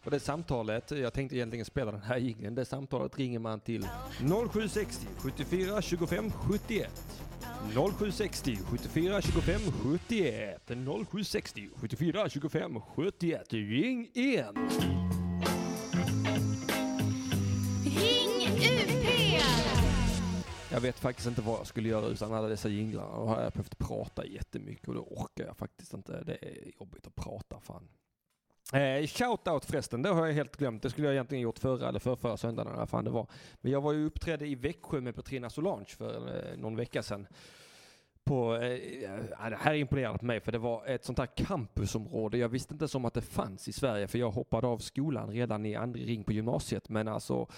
Och 0.08 0.10
det 0.10 0.20
samtalet, 0.20 0.90
jag 0.90 1.12
tänkte 1.12 1.36
egentligen 1.36 1.64
spela 1.64 1.92
den 1.92 2.00
här 2.02 2.16
jingeln, 2.16 2.54
det 2.54 2.64
samtalet 2.64 3.18
ringer 3.18 3.38
man 3.38 3.60
till 3.60 3.88
0760 4.52 5.06
74 5.18 5.82
25 5.82 6.30
71. 6.30 7.27
0760 7.74 8.58
74 8.70 9.22
25 9.22 9.60
71. 9.82 10.58
0760 10.66 11.70
74 11.76 12.28
25 12.28 12.80
71. 12.96 13.52
Ring 13.52 14.10
in! 14.14 14.44
Ring 17.84 18.56
UP! 18.56 19.42
Jag 20.70 20.80
vet 20.80 20.98
faktiskt 20.98 21.28
inte 21.28 21.42
vad 21.42 21.58
jag 21.58 21.66
skulle 21.66 21.88
göra 21.88 22.06
utan 22.06 22.34
alla 22.34 22.48
dessa 22.48 22.68
jinglar. 22.68 23.04
Och 23.04 23.28
har 23.28 23.42
jag 23.42 23.52
behövt 23.52 23.78
prata 23.78 24.26
jättemycket 24.26 24.88
och 24.88 24.94
det 24.94 25.00
orkar 25.00 25.44
jag 25.46 25.56
faktiskt 25.56 25.94
inte. 25.94 26.22
Det 26.24 26.38
är 26.42 26.70
jobbigt 26.80 27.06
att 27.06 27.14
prata 27.14 27.60
fan. 27.60 27.88
Eh, 28.72 29.06
Shoutout 29.06 29.64
förresten, 29.64 30.02
det 30.02 30.08
har 30.08 30.26
jag 30.26 30.34
helt 30.34 30.56
glömt. 30.56 30.82
Det 30.82 30.90
skulle 30.90 31.06
jag 31.06 31.14
egentligen 31.14 31.42
gjort 31.42 31.58
förra 31.58 31.88
eller 31.88 31.98
för 31.98 32.16
förra 32.16 32.36
söndagen 32.36 32.68
eller 32.68 32.78
vad 32.78 32.88
fan 32.88 33.04
det 33.04 33.10
var. 33.10 33.26
Men 33.60 33.72
jag 33.72 33.80
var 33.80 33.92
ju 33.92 34.06
uppträdde 34.06 34.46
i 34.46 34.54
Växjö 34.54 35.00
med 35.00 35.14
Petrina 35.14 35.50
Solange 35.50 35.94
för 35.98 36.36
eh, 36.36 36.58
någon 36.58 36.76
vecka 36.76 37.02
sedan. 37.02 37.26
På, 38.24 38.54
eh, 38.54 39.50
det 39.50 39.58
här 39.60 39.74
imponerade 39.74 40.18
på 40.18 40.24
mig 40.24 40.40
för 40.40 40.52
det 40.52 40.58
var 40.58 40.86
ett 40.86 41.04
sånt 41.04 41.18
här 41.18 41.26
campusområde. 41.26 42.38
Jag 42.38 42.48
visste 42.48 42.74
inte 42.74 42.88
som 42.88 43.04
att 43.04 43.14
det 43.14 43.22
fanns 43.22 43.68
i 43.68 43.72
Sverige 43.72 44.08
för 44.08 44.18
jag 44.18 44.30
hoppade 44.30 44.66
av 44.66 44.78
skolan 44.78 45.30
redan 45.30 45.66
i 45.66 45.74
andra 45.74 46.00
ring 46.00 46.24
på 46.24 46.32
gymnasiet. 46.32 46.88
Men 46.88 47.08
alltså 47.08 47.48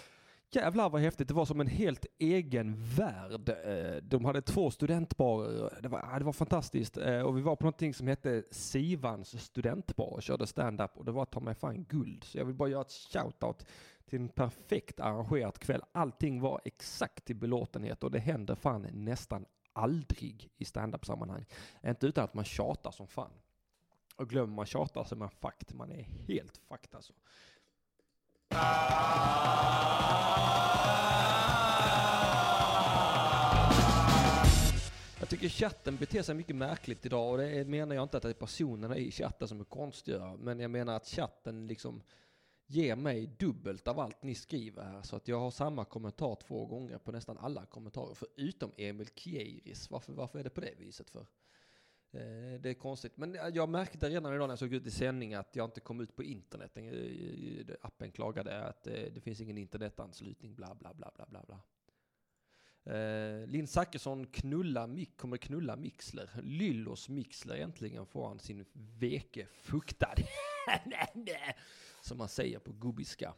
Jävlar 0.53 0.91
vad 0.91 1.01
häftigt, 1.01 1.29
det 1.29 1.35
var 1.35 1.45
som 1.45 1.61
en 1.61 1.67
helt 1.67 2.07
egen 2.19 2.85
värld. 2.97 3.49
Eh, 3.49 4.03
de 4.03 4.25
hade 4.25 4.43
två 4.43 4.71
studentbarer, 4.71 5.79
det 5.83 5.89
var, 5.89 6.19
det 6.19 6.25
var 6.25 6.33
fantastiskt. 6.33 6.97
Eh, 6.97 7.21
och 7.21 7.37
vi 7.37 7.43
var 7.43 7.57
på 7.57 7.65
någonting 7.65 7.95
som 7.95 8.07
hette 8.07 8.43
Sivans 8.51 9.45
studentbar 9.45 10.07
och 10.07 10.23
körde 10.23 10.47
stand-up 10.47 10.91
och 10.95 11.05
det 11.05 11.13
var 11.13 11.25
ta 11.25 11.41
mig 11.41 11.55
fan 11.55 11.85
guld. 11.85 12.25
Så 12.25 12.39
jag 12.39 12.45
vill 12.45 12.55
bara 12.55 12.69
göra 12.69 12.81
ett 12.81 12.89
shout-out 12.89 13.67
till 14.07 14.21
en 14.21 14.29
perfekt 14.29 15.01
arrangerad 15.01 15.59
kväll. 15.59 15.83
Allting 15.93 16.41
var 16.41 16.61
exakt 16.65 17.25
till 17.25 17.37
belåtenhet 17.37 18.05
och 18.05 18.11
det 18.11 18.19
händer 18.19 18.55
fan 18.55 18.87
nästan 18.93 19.47
aldrig 19.73 20.51
i 20.57 20.65
stand-up-sammanhang. 20.65 21.45
Inte 21.87 22.07
utan 22.07 22.25
att 22.25 22.35
man 22.35 22.45
tjatar 22.45 22.91
som 22.91 23.07
fan. 23.07 23.33
Och 24.17 24.29
glömmer 24.29 24.55
man 24.55 24.67
tjata 24.67 25.05
så 25.05 25.15
är 25.15 25.19
man 25.19 25.31
fucked. 25.31 25.75
Man 25.75 25.93
är 25.93 26.03
helt 26.03 26.57
fucked 26.57 26.95
alltså. 26.95 27.13
Jag 35.21 35.29
tycker 35.29 35.49
chatten 35.49 35.97
beter 35.97 36.23
sig 36.23 36.35
mycket 36.35 36.57
märkligt 36.57 37.07
idag 37.07 37.31
och 37.31 37.39
det 37.39 37.65
menar 37.65 37.95
jag 37.95 38.03
inte 38.03 38.17
att 38.17 38.23
det 38.23 38.29
är 38.29 38.33
personerna 38.33 38.97
i 38.97 39.11
chatten 39.11 39.49
som 39.49 39.61
är 39.61 39.65
konstiga. 39.65 40.37
Men 40.39 40.61
jag 40.61 40.71
menar 40.71 40.97
att 40.97 41.07
chatten 41.07 41.67
liksom 41.67 42.03
ger 42.67 42.97
mig 42.97 43.27
dubbelt 43.39 43.89
av 43.89 44.01
allt 44.01 44.23
ni 44.23 44.35
skriver 44.35 44.83
här. 44.85 45.03
Så 45.03 45.17
att 45.17 45.29
jag 45.29 45.41
har 45.41 45.51
samma 45.51 45.85
kommentar 45.85 46.35
två 46.35 46.67
gånger 46.67 46.99
på 46.99 47.13
nästan 47.13 47.39
alla 47.39 47.67
kommentarer. 47.67 48.15
Förutom 48.15 48.73
Emil 48.77 49.09
Kieris. 49.15 49.91
Varför, 49.91 50.13
varför 50.13 50.39
är 50.39 50.45
det 50.45 50.51
på 50.51 50.61
det 50.61 50.75
viset 50.79 51.11
för? 51.11 51.27
Eh, 52.13 52.61
det 52.61 52.71
är 52.71 52.75
konstigt. 52.75 53.17
Men 53.17 53.35
eh, 53.35 53.49
jag 53.49 53.69
märkte 53.69 54.09
redan 54.09 54.35
idag 54.35 54.47
när 54.49 54.53
jag 54.53 54.59
såg 54.59 54.75
ut 54.75 54.87
i 54.87 54.91
sändning 54.91 55.35
att 55.35 55.57
jag 55.57 55.65
inte 55.65 55.81
kom 55.81 56.01
ut 56.01 56.17
på 56.17 56.23
internet. 56.23 56.77
Eh, 56.77 57.75
appen 57.81 58.13
klagade 58.13 58.65
att 58.65 58.83
det 58.85 59.23
finns 59.25 59.41
ingen 59.41 59.59
internetanslutning, 59.59 60.55
bla 60.55 60.75
bla 60.75 60.95
bla 60.95 61.13
bla 61.17 61.27
bla 61.27 61.45
bla. 61.47 61.61
Eh, 62.85 63.47
Linn 63.47 63.67
Zachrisson 63.67 64.27
knulla, 64.27 64.89
kommer 65.17 65.37
knulla 65.37 65.77
Mixler. 65.77 66.31
Lyllos 66.43 67.09
Mixler 67.09 67.57
äntligen 67.57 68.07
får 68.07 68.29
han 68.29 68.39
sin 68.39 68.65
veke 68.73 69.47
fuktad. 69.47 70.15
Som 72.03 72.19
man 72.19 72.29
säger 72.29 72.59
på 72.59 72.73
gubbiska. 72.73 73.35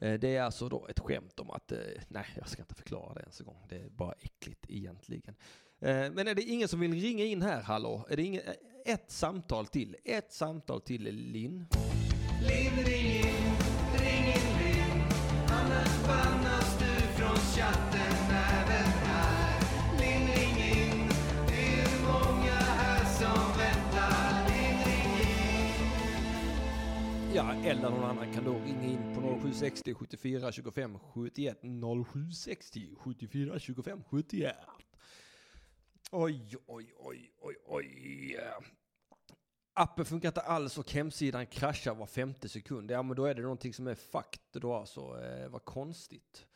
Eh, 0.00 0.20
Det 0.20 0.36
är 0.36 0.42
alltså 0.42 0.68
då 0.68 0.86
ett 0.86 0.98
skämt 0.98 1.40
om 1.40 1.50
att, 1.50 1.72
eh, 1.72 1.78
nej 2.08 2.26
jag 2.36 2.48
ska 2.48 2.62
inte 2.62 2.74
förklara 2.74 3.14
det 3.14 3.20
ens 3.20 3.40
en 3.40 3.46
gång. 3.46 3.66
Det 3.68 3.76
är 3.76 3.88
bara 3.88 4.12
äckligt 4.12 4.66
egentligen. 4.68 5.34
Eh, 5.80 6.10
Men 6.12 6.28
är 6.28 6.34
det 6.34 6.42
ingen 6.42 6.68
som 6.68 6.80
vill 6.80 7.00
ringa 7.00 7.24
in 7.24 7.42
här, 7.42 7.62
hallå? 7.62 8.06
Är 8.10 8.16
det 8.16 8.22
ingen, 8.22 8.42
eh, 8.42 8.92
ett 8.92 9.10
samtal 9.10 9.66
till, 9.66 9.96
ett 10.04 10.32
samtal 10.32 10.80
till 10.80 11.02
Linn. 11.02 11.66
Ja, 27.34 27.54
eller 27.64 27.90
någon 27.90 28.04
annan 28.04 28.32
kan 28.32 28.44
då 28.44 28.52
ringa 28.52 28.84
in 28.84 29.14
på 29.14 29.20
0760 29.20 29.94
74 29.94 30.52
25 30.52 30.98
71 30.98 31.58
0760 31.62 32.80
74 32.98 33.58
25 33.58 34.02
71. 34.10 34.56
Oj, 36.12 36.56
oj, 36.66 36.92
oj, 36.98 37.32
oj, 37.38 37.56
oj. 37.66 38.38
Appen 39.74 40.04
funkar 40.04 40.28
inte 40.28 40.40
alls 40.40 40.78
och 40.78 40.92
hemsidan 40.92 41.46
kraschar 41.46 41.94
var 41.94 42.06
femte 42.06 42.48
sekund. 42.48 42.90
Ja, 42.90 43.02
men 43.02 43.16
då 43.16 43.24
är 43.24 43.34
det 43.34 43.42
någonting 43.42 43.74
som 43.74 43.86
är 43.86 43.94
fucked 43.94 44.62
då 44.62 44.74
alltså. 44.74 45.24
Eh, 45.24 45.48
vad 45.48 45.64
konstigt. 45.64 46.46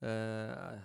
Eh, 0.00 0.08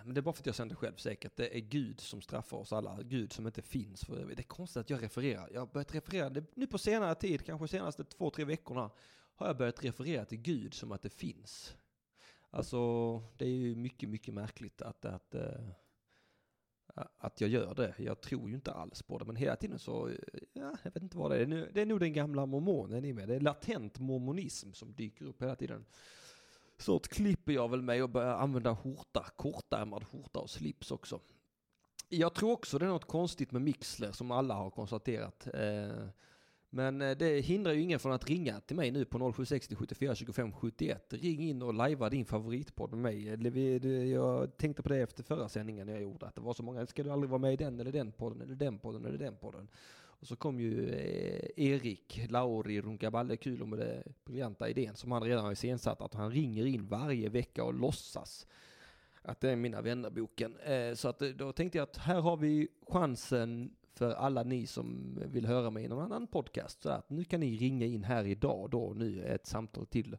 men 0.03 0.13
det 0.13 0.19
är 0.19 0.21
bara 0.21 0.33
för 0.33 0.41
att 0.41 0.45
jag 0.45 0.55
sänder 0.55 0.75
själv 0.75 0.95
säkert. 0.95 1.35
Det 1.35 1.57
är 1.57 1.59
Gud 1.59 1.99
som 1.99 2.21
straffar 2.21 2.57
oss 2.57 2.73
alla. 2.73 2.99
Gud 3.03 3.33
som 3.33 3.47
inte 3.47 3.61
finns. 3.61 4.05
För 4.05 4.25
det 4.25 4.41
är 4.41 4.43
konstigt 4.43 4.77
att 4.77 4.89
jag 4.89 5.03
refererar. 5.03 5.49
Jag 5.53 5.61
har 5.61 5.67
börjat 5.67 5.95
referera, 5.95 6.29
det, 6.29 6.55
nu 6.55 6.67
på 6.67 6.77
senare 6.77 7.15
tid, 7.15 7.45
kanske 7.45 7.67
senaste 7.67 8.03
två, 8.03 8.29
tre 8.29 8.45
veckorna, 8.45 8.91
har 9.35 9.47
jag 9.47 9.57
börjat 9.57 9.83
referera 9.83 10.25
till 10.25 10.41
Gud 10.41 10.73
som 10.73 10.91
att 10.91 11.01
det 11.01 11.09
finns. 11.09 11.75
Alltså, 12.49 13.19
det 13.37 13.45
är 13.45 13.49
ju 13.49 13.75
mycket, 13.75 14.09
mycket 14.09 14.33
märkligt 14.33 14.81
att, 14.81 15.05
att, 15.05 15.35
eh, 15.35 15.69
att 17.17 17.41
jag 17.41 17.49
gör 17.49 17.75
det. 17.75 17.93
Jag 17.97 18.21
tror 18.21 18.49
ju 18.49 18.55
inte 18.55 18.71
alls 18.71 19.01
på 19.03 19.17
det, 19.17 19.25
men 19.25 19.35
hela 19.35 19.55
tiden 19.55 19.79
så, 19.79 20.11
ja, 20.53 20.71
jag 20.83 20.91
vet 20.93 21.03
inte 21.03 21.17
vad 21.17 21.31
det 21.31 21.37
är. 21.37 21.45
Nu- 21.47 21.71
Det 21.73 21.81
är 21.81 21.85
nog 21.85 21.99
den 21.99 22.13
gamla 22.13 22.45
mormonen 22.45 23.05
i 23.05 23.13
mig. 23.13 23.27
Det 23.27 23.35
är 23.35 23.39
latent 23.39 23.99
mormonism 23.99 24.71
som 24.71 24.93
dyker 24.93 25.25
upp 25.25 25.41
hela 25.41 25.55
tiden. 25.55 25.85
Snart 26.77 27.07
klipper 27.07 27.53
jag 27.53 27.69
väl 27.69 27.81
mig 27.81 28.03
och 28.03 28.09
börjar 28.09 28.33
använda 28.33 28.75
skjorta, 28.75 29.25
kortärmad 29.35 30.07
skjorta 30.07 30.39
och 30.39 30.49
slips 30.49 30.91
också. 30.91 31.19
Jag 32.09 32.33
tror 32.35 32.51
också 32.51 32.79
det 32.79 32.85
är 32.85 32.89
något 32.89 33.05
konstigt 33.05 33.51
med 33.51 33.61
Mixler 33.61 34.11
som 34.11 34.31
alla 34.31 34.53
har 34.53 34.69
konstaterat. 34.69 35.47
Eh, 35.53 36.07
men 36.69 37.01
eh, 37.01 37.17
det 37.17 37.39
hindrar 37.39 37.73
ju 37.73 37.81
ingen 37.81 37.99
från 37.99 38.11
att 38.11 38.29
ringa 38.29 38.59
till 38.59 38.75
mig 38.75 38.91
nu 38.91 39.05
på 39.05 39.17
0760 39.17 39.75
74 39.75 40.15
25 40.15 40.51
71. 40.51 41.13
Ring 41.13 41.49
in 41.49 41.61
och 41.61 41.73
lajva 41.73 42.09
din 42.09 42.25
favoritpodd 42.25 42.89
med 42.93 42.99
mig. 42.99 43.29
Eh, 43.29 44.05
jag 44.09 44.57
tänkte 44.57 44.83
på 44.83 44.89
det 44.89 44.97
efter 44.97 45.23
förra 45.23 45.49
sändningen 45.49 45.87
jag 45.87 46.01
gjorde, 46.01 46.25
att 46.25 46.35
det 46.35 46.41
var 46.41 46.53
så 46.53 46.63
många, 46.63 46.85
ska 46.85 47.03
du 47.03 47.11
aldrig 47.11 47.29
vara 47.29 47.39
med 47.39 47.53
i 47.53 47.55
den 47.55 47.79
eller 47.79 47.91
den 47.91 48.11
podden 48.11 48.41
eller 48.41 48.55
den 48.55 48.79
podden 48.79 49.05
eller 49.05 49.17
den 49.17 49.35
podden. 49.35 49.67
Och 49.91 50.27
så 50.27 50.35
kom 50.35 50.59
ju 50.59 50.89
eh, 50.89 51.65
Erik 51.65 52.25
Lauri 52.29 52.81
Runkaballekulo 52.81 53.65
med 53.65 53.79
den 53.79 54.13
briljanta 54.25 54.69
idén 54.69 54.95
som 54.95 55.11
han 55.11 55.23
redan 55.23 55.45
har 55.45 55.51
iscensatt, 55.51 56.01
att 56.01 56.13
han 56.13 56.31
ringer 56.31 56.65
in 56.65 56.87
varje 56.87 57.29
vecka 57.29 57.63
och 57.63 57.73
låtsas 57.73 58.47
att 59.21 59.41
det 59.41 59.49
är 59.49 59.55
Mina 59.55 59.81
vännerboken. 59.81 60.57
Så 60.95 61.07
att 61.07 61.19
då 61.19 61.51
tänkte 61.51 61.77
jag 61.77 61.83
att 61.83 61.97
här 61.97 62.21
har 62.21 62.37
vi 62.37 62.67
chansen 62.87 63.75
för 63.99 64.13
alla 64.13 64.43
ni 64.43 64.67
som 64.67 65.17
vill 65.25 65.45
höra 65.45 65.69
mig 65.69 65.83
i 65.83 65.87
någon 65.87 66.03
annan 66.03 66.27
podcast. 66.27 66.81
Så 66.81 66.89
att 66.89 67.09
nu 67.09 67.23
kan 67.23 67.39
ni 67.39 67.57
ringa 67.57 67.85
in 67.85 68.03
här 68.03 68.25
idag 68.25 68.69
då 68.69 68.93
nu 68.95 69.23
ett 69.23 69.47
samtal 69.47 69.85
till. 69.85 70.17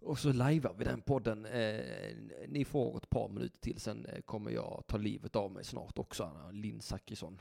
Och 0.00 0.18
så 0.18 0.32
lajvar 0.32 0.74
vi 0.78 0.84
den 0.84 1.00
podden. 1.00 1.46
Eh, 1.46 1.80
ni 2.48 2.64
får 2.64 2.96
ett 2.96 3.10
par 3.10 3.28
minuter 3.28 3.58
till 3.60 3.80
sen 3.80 4.06
eh, 4.06 4.20
kommer 4.20 4.50
jag 4.50 4.84
ta 4.86 4.96
livet 4.96 5.36
av 5.36 5.52
mig 5.52 5.64
snart 5.64 5.98
också. 5.98 6.30
Linn 6.52 6.80
Zachrisson. 6.80 7.40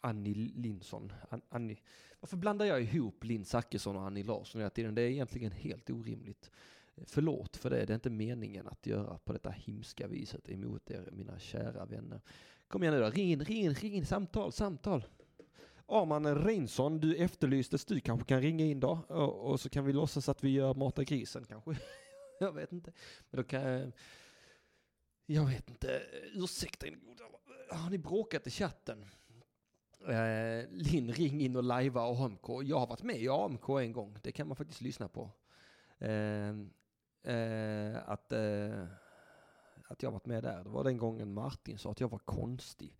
Annie 0.00 0.34
Linsson. 0.34 1.12
An- 1.30 1.42
Annie. 1.48 1.78
Varför 2.20 2.36
blandar 2.36 2.66
jag 2.66 2.82
ihop 2.82 3.24
Linn 3.24 3.44
Zachrisson 3.44 3.96
och 3.96 4.02
Annie 4.02 4.22
Larsson 4.24 4.60
hela 4.60 4.70
tiden? 4.70 4.94
Det 4.94 5.02
är 5.02 5.08
egentligen 5.10 5.52
helt 5.52 5.90
orimligt. 5.90 6.50
Förlåt 7.06 7.56
för 7.56 7.70
det, 7.70 7.84
det 7.84 7.92
är 7.92 7.94
inte 7.94 8.10
meningen 8.10 8.68
att 8.68 8.86
göra 8.86 9.18
på 9.18 9.32
detta 9.32 9.50
himska 9.50 10.06
viset 10.08 10.50
emot 10.50 10.90
er, 10.90 11.08
mina 11.12 11.38
kära 11.38 11.84
vänner. 11.84 12.20
Kom 12.68 12.82
igen 12.82 12.94
nu 12.94 13.00
då, 13.00 13.10
ring 13.10 13.30
in, 13.30 13.44
ring 13.44 13.58
in, 13.58 13.74
ring 13.74 13.94
in, 13.94 14.06
samtal, 14.06 14.52
samtal. 14.52 15.04
Arman 15.86 16.34
Reinsson, 16.44 17.00
du 17.00 17.16
efterlystes, 17.16 17.84
du 17.84 18.00
kanske 18.00 18.26
kan 18.26 18.42
ringa 18.42 18.64
in 18.64 18.80
då 18.80 18.98
och, 19.08 19.50
och 19.50 19.60
så 19.60 19.68
kan 19.68 19.84
vi 19.84 19.92
låtsas 19.92 20.28
att 20.28 20.44
vi 20.44 20.50
gör 20.50 20.74
Mata 20.74 21.04
grisen 21.04 21.44
kanske. 21.44 21.76
jag 22.40 22.52
vet 22.52 22.72
inte. 22.72 22.92
Men 23.30 23.36
då 23.36 23.44
kan 23.44 23.62
jag... 23.62 23.92
Jag 25.30 25.46
vet 25.46 25.70
inte, 25.70 26.02
ursäkta. 26.34 26.86
Har 27.70 27.90
ni 27.90 27.98
bråkat 27.98 28.46
i 28.46 28.50
chatten? 28.50 29.04
Eh, 30.08 30.68
Linn, 30.70 31.12
ring 31.12 31.40
in 31.40 31.56
och 31.56 31.64
lajva 31.64 32.24
AMK. 32.24 32.48
Jag 32.64 32.78
har 32.78 32.86
varit 32.86 33.02
med 33.02 33.16
i 33.16 33.28
AMK 33.28 33.68
en 33.68 33.92
gång, 33.92 34.18
det 34.22 34.32
kan 34.32 34.48
man 34.48 34.56
faktiskt 34.56 34.80
lyssna 34.80 35.08
på. 35.08 35.30
Eh, 35.98 36.48
eh, 37.34 37.96
att, 38.06 38.32
eh, 38.32 38.84
att 39.88 40.02
jag 40.02 40.10
varit 40.10 40.26
med 40.26 40.42
där. 40.42 40.64
Det 40.64 40.70
var 40.70 40.84
den 40.84 40.98
gången 40.98 41.34
Martin 41.34 41.78
sa 41.78 41.90
att 41.90 42.00
jag 42.00 42.08
var 42.08 42.18
konstig. 42.18 42.96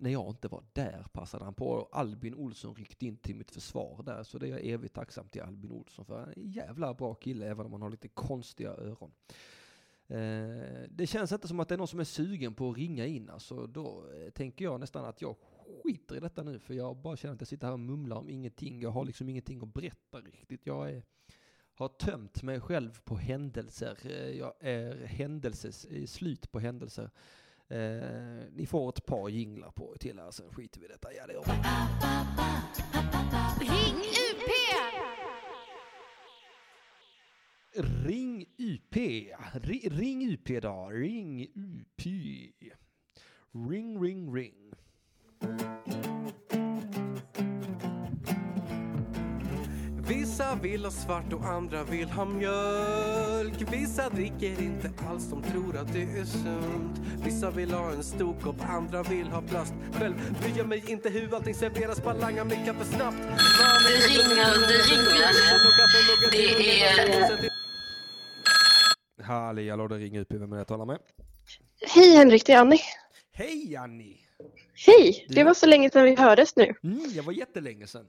när 0.00 0.10
jag 0.10 0.28
inte 0.28 0.48
var 0.48 0.64
där 0.72 1.06
passade 1.12 1.44
han 1.44 1.54
på. 1.54 1.68
Och 1.68 1.98
Albin 1.98 2.34
Olsson 2.34 2.74
ryckte 2.74 3.06
in 3.06 3.16
till 3.16 3.36
mitt 3.36 3.50
försvar 3.50 4.02
där. 4.02 4.22
Så 4.22 4.38
det 4.38 4.46
är 4.46 4.50
jag 4.50 4.64
evigt 4.66 4.94
tacksam 4.94 5.28
till 5.28 5.42
Albin 5.42 5.70
Olsson 5.70 6.04
för. 6.04 6.18
Han 6.18 6.28
är 6.28 6.38
en 6.38 6.50
jävla 6.50 6.94
bra 6.94 7.14
kille 7.14 7.46
även 7.46 7.66
om 7.66 7.72
han 7.72 7.82
har 7.82 7.90
lite 7.90 8.08
konstiga 8.08 8.70
öron. 8.70 9.12
Eh, 10.08 10.88
det 10.90 11.06
känns 11.06 11.32
inte 11.32 11.48
som 11.48 11.60
att 11.60 11.68
det 11.68 11.74
är 11.74 11.78
någon 11.78 11.88
som 11.88 12.00
är 12.00 12.04
sugen 12.04 12.54
på 12.54 12.70
att 12.70 12.76
ringa 12.76 13.06
in. 13.06 13.30
Alltså, 13.30 13.66
då 13.66 14.04
eh, 14.14 14.30
tänker 14.30 14.64
jag 14.64 14.80
nästan 14.80 15.04
att 15.04 15.22
jag 15.22 15.36
skiter 15.82 16.16
i 16.16 16.20
detta 16.20 16.42
nu. 16.42 16.58
För 16.58 16.74
jag 16.74 16.96
bara 16.96 17.16
känner 17.16 17.34
att 17.34 17.40
jag 17.40 17.48
sitter 17.48 17.66
här 17.66 17.72
och 17.72 17.80
mumlar 17.80 18.16
om 18.16 18.28
ingenting. 18.28 18.80
Jag 18.80 18.90
har 18.90 19.04
liksom 19.04 19.28
ingenting 19.28 19.62
att 19.62 19.74
berätta 19.74 20.20
riktigt. 20.20 20.66
Jag 20.66 20.90
är, 20.90 21.02
har 21.78 21.88
tömt 21.88 22.42
mig 22.42 22.60
själv 22.60 23.00
på 23.04 23.16
händelser. 23.16 23.98
Eh, 24.04 24.30
Jag 24.30 24.52
är 24.60 25.06
händelses, 25.06 25.86
slut 26.12 26.52
på 26.52 26.58
händelser. 26.60 27.10
Eh, 27.68 28.46
ni 28.52 28.66
får 28.66 28.88
ett 28.88 29.06
par 29.06 29.28
jinglar 29.28 29.70
på 29.70 29.94
till 30.00 30.18
här, 30.18 30.30
sen 30.30 30.52
skiter 30.52 30.80
vi 30.80 30.86
i 30.86 30.88
detta. 30.88 31.08
Ja, 31.12 31.26
det 31.26 31.32
gör 31.32 31.44
vi. 31.44 31.52
Ring 33.66 33.96
UP! 33.96 34.50
Ring 38.06 38.46
UP. 38.58 38.94
Ri- 39.52 39.88
ring 39.90 40.32
UP 40.32 40.62
då. 40.62 40.88
Ring 40.90 41.42
UP. 41.54 42.00
Ring, 43.70 44.02
ring, 44.02 44.34
ring. 44.34 44.54
Vissa 50.08 50.54
vill 50.62 50.84
ha 50.84 50.90
svart 50.90 51.32
och 51.32 51.44
andra 51.44 51.84
vill 51.84 52.08
ha 52.08 52.24
mjölk 52.24 53.72
Vissa 53.72 54.08
dricker 54.08 54.62
inte 54.62 54.90
alls, 55.08 55.30
de 55.30 55.42
tror 55.42 55.76
att 55.76 55.92
det 55.92 56.02
är 56.02 56.24
sunt 56.24 56.98
Vissa 57.24 57.50
vill 57.50 57.70
ha 57.70 57.92
en 57.92 58.04
stor 58.04 58.40
kopp, 58.40 58.56
andra 58.60 59.02
vill 59.02 59.26
ha 59.26 59.42
plast 59.42 59.74
Själv 59.92 60.14
bryr 60.40 60.58
jag 60.58 60.68
mig 60.68 60.84
inte 60.86 61.08
hur 61.08 61.34
allting 61.34 61.54
serveras, 61.54 62.02
bara 62.02 62.14
langar 62.14 62.44
mig 62.44 62.62
kaffe 62.66 62.84
snabbt 62.84 63.18
Det 63.18 64.08
ringer, 64.08 64.68
det 64.68 64.78
ringer. 64.92 65.18
Det 66.32 67.46
är... 67.46 67.58
Halli 69.24 69.70
hallå, 69.70 69.88
det 69.88 69.96
ringer 69.98 70.20
UP. 70.20 70.32
Vem 70.32 70.42
är 70.42 70.56
det 70.56 70.60
jag 70.60 70.66
talar 70.66 70.86
med? 70.86 70.98
Hej 71.94 72.16
Henrik, 72.16 72.46
det 72.46 72.52
är 72.52 72.60
Annie. 72.60 72.80
Hej 73.32 73.76
Annie! 73.76 74.16
Hej! 74.86 75.26
Det 75.28 75.44
var 75.44 75.54
så 75.54 75.66
länge 75.66 75.90
sedan 75.90 76.04
vi 76.04 76.14
hördes 76.14 76.56
nu. 76.56 76.74
Mm, 76.84 77.12
det 77.14 77.20
var 77.20 77.32
jättelänge 77.32 77.86
sedan. 77.86 78.06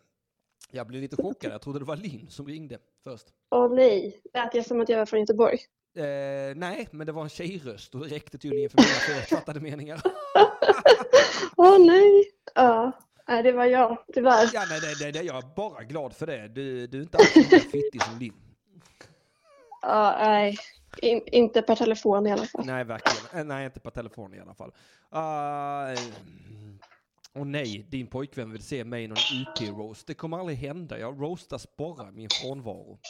Jag 0.72 0.88
blev 0.88 1.01
lite 1.01 1.15
chockad. 1.15 1.51
Jag 1.51 1.61
trodde 1.61 1.80
det 1.80 1.86
var 1.86 1.95
Linn 1.95 2.30
som 2.30 2.47
ringde 2.47 2.80
först. 3.03 3.28
Åh 3.51 3.74
nej, 3.74 4.22
lät 4.34 4.53
jag 4.53 4.65
som 4.65 4.82
att 4.82 4.89
jag 4.89 4.97
var 4.97 5.05
från 5.05 5.20
Göteborg? 5.20 5.57
Eh, 5.95 6.55
nej, 6.55 6.88
men 6.91 7.07
det 7.07 7.13
var 7.13 7.24
en 7.24 7.30
tjejröst 7.30 7.95
och 7.95 8.01
det 8.01 8.15
räckte 8.15 8.38
tydligen 8.38 8.70
för 8.70 8.78
mina 8.78 8.88
förutfattade 8.88 9.59
meningar. 9.59 10.01
Åh 11.57 11.86
nej. 11.86 12.32
Ja, 12.55 12.91
nej, 13.28 13.43
det 13.43 13.51
var 13.51 13.65
jag, 13.65 13.97
tyvärr. 14.13 14.49
Ja, 14.53 14.65
nej, 14.70 14.80
det, 14.99 15.11
det, 15.11 15.24
jag 15.24 15.38
är 15.38 15.55
bara 15.55 15.84
glad 15.84 16.15
för 16.15 16.28
det. 16.28 16.47
Du, 16.47 16.88
du 16.88 16.97
är 16.97 17.01
inte 17.01 17.17
alls 17.17 17.36
lika 17.36 17.59
fittig 17.59 18.03
som 18.03 18.20
Linn. 18.20 18.34
Ja, 19.82 20.15
nej. 20.20 20.57
In, 21.01 21.22
inte 21.26 21.61
per 21.61 21.76
telefon 21.76 22.28
i 22.28 22.32
alla 22.32 22.45
fall. 22.45 22.65
Nej, 22.65 22.84
verkligen. 22.84 23.39
Eh, 23.39 23.45
Nej, 23.45 23.65
inte 23.65 23.80
på 23.80 23.91
telefon 23.91 24.34
i 24.34 24.39
alla 24.39 24.53
fall. 24.53 24.72
Uh, 25.13 25.99
och 27.36 27.48
nej, 27.48 27.86
din 27.90 28.08
pojkvän 28.08 28.52
vill 28.52 28.64
se 28.64 28.84
mig 28.84 29.04
i 29.04 29.08
någon 29.08 29.18
UP-roast. 29.18 30.08
Det 30.08 30.14
kommer 30.14 30.38
aldrig 30.40 30.58
hända. 30.58 31.00
Jag 31.00 31.22
roastas 31.22 31.68
bara 31.78 32.10
i 32.10 32.12
min 32.12 32.30
frånvaro. 32.42 33.00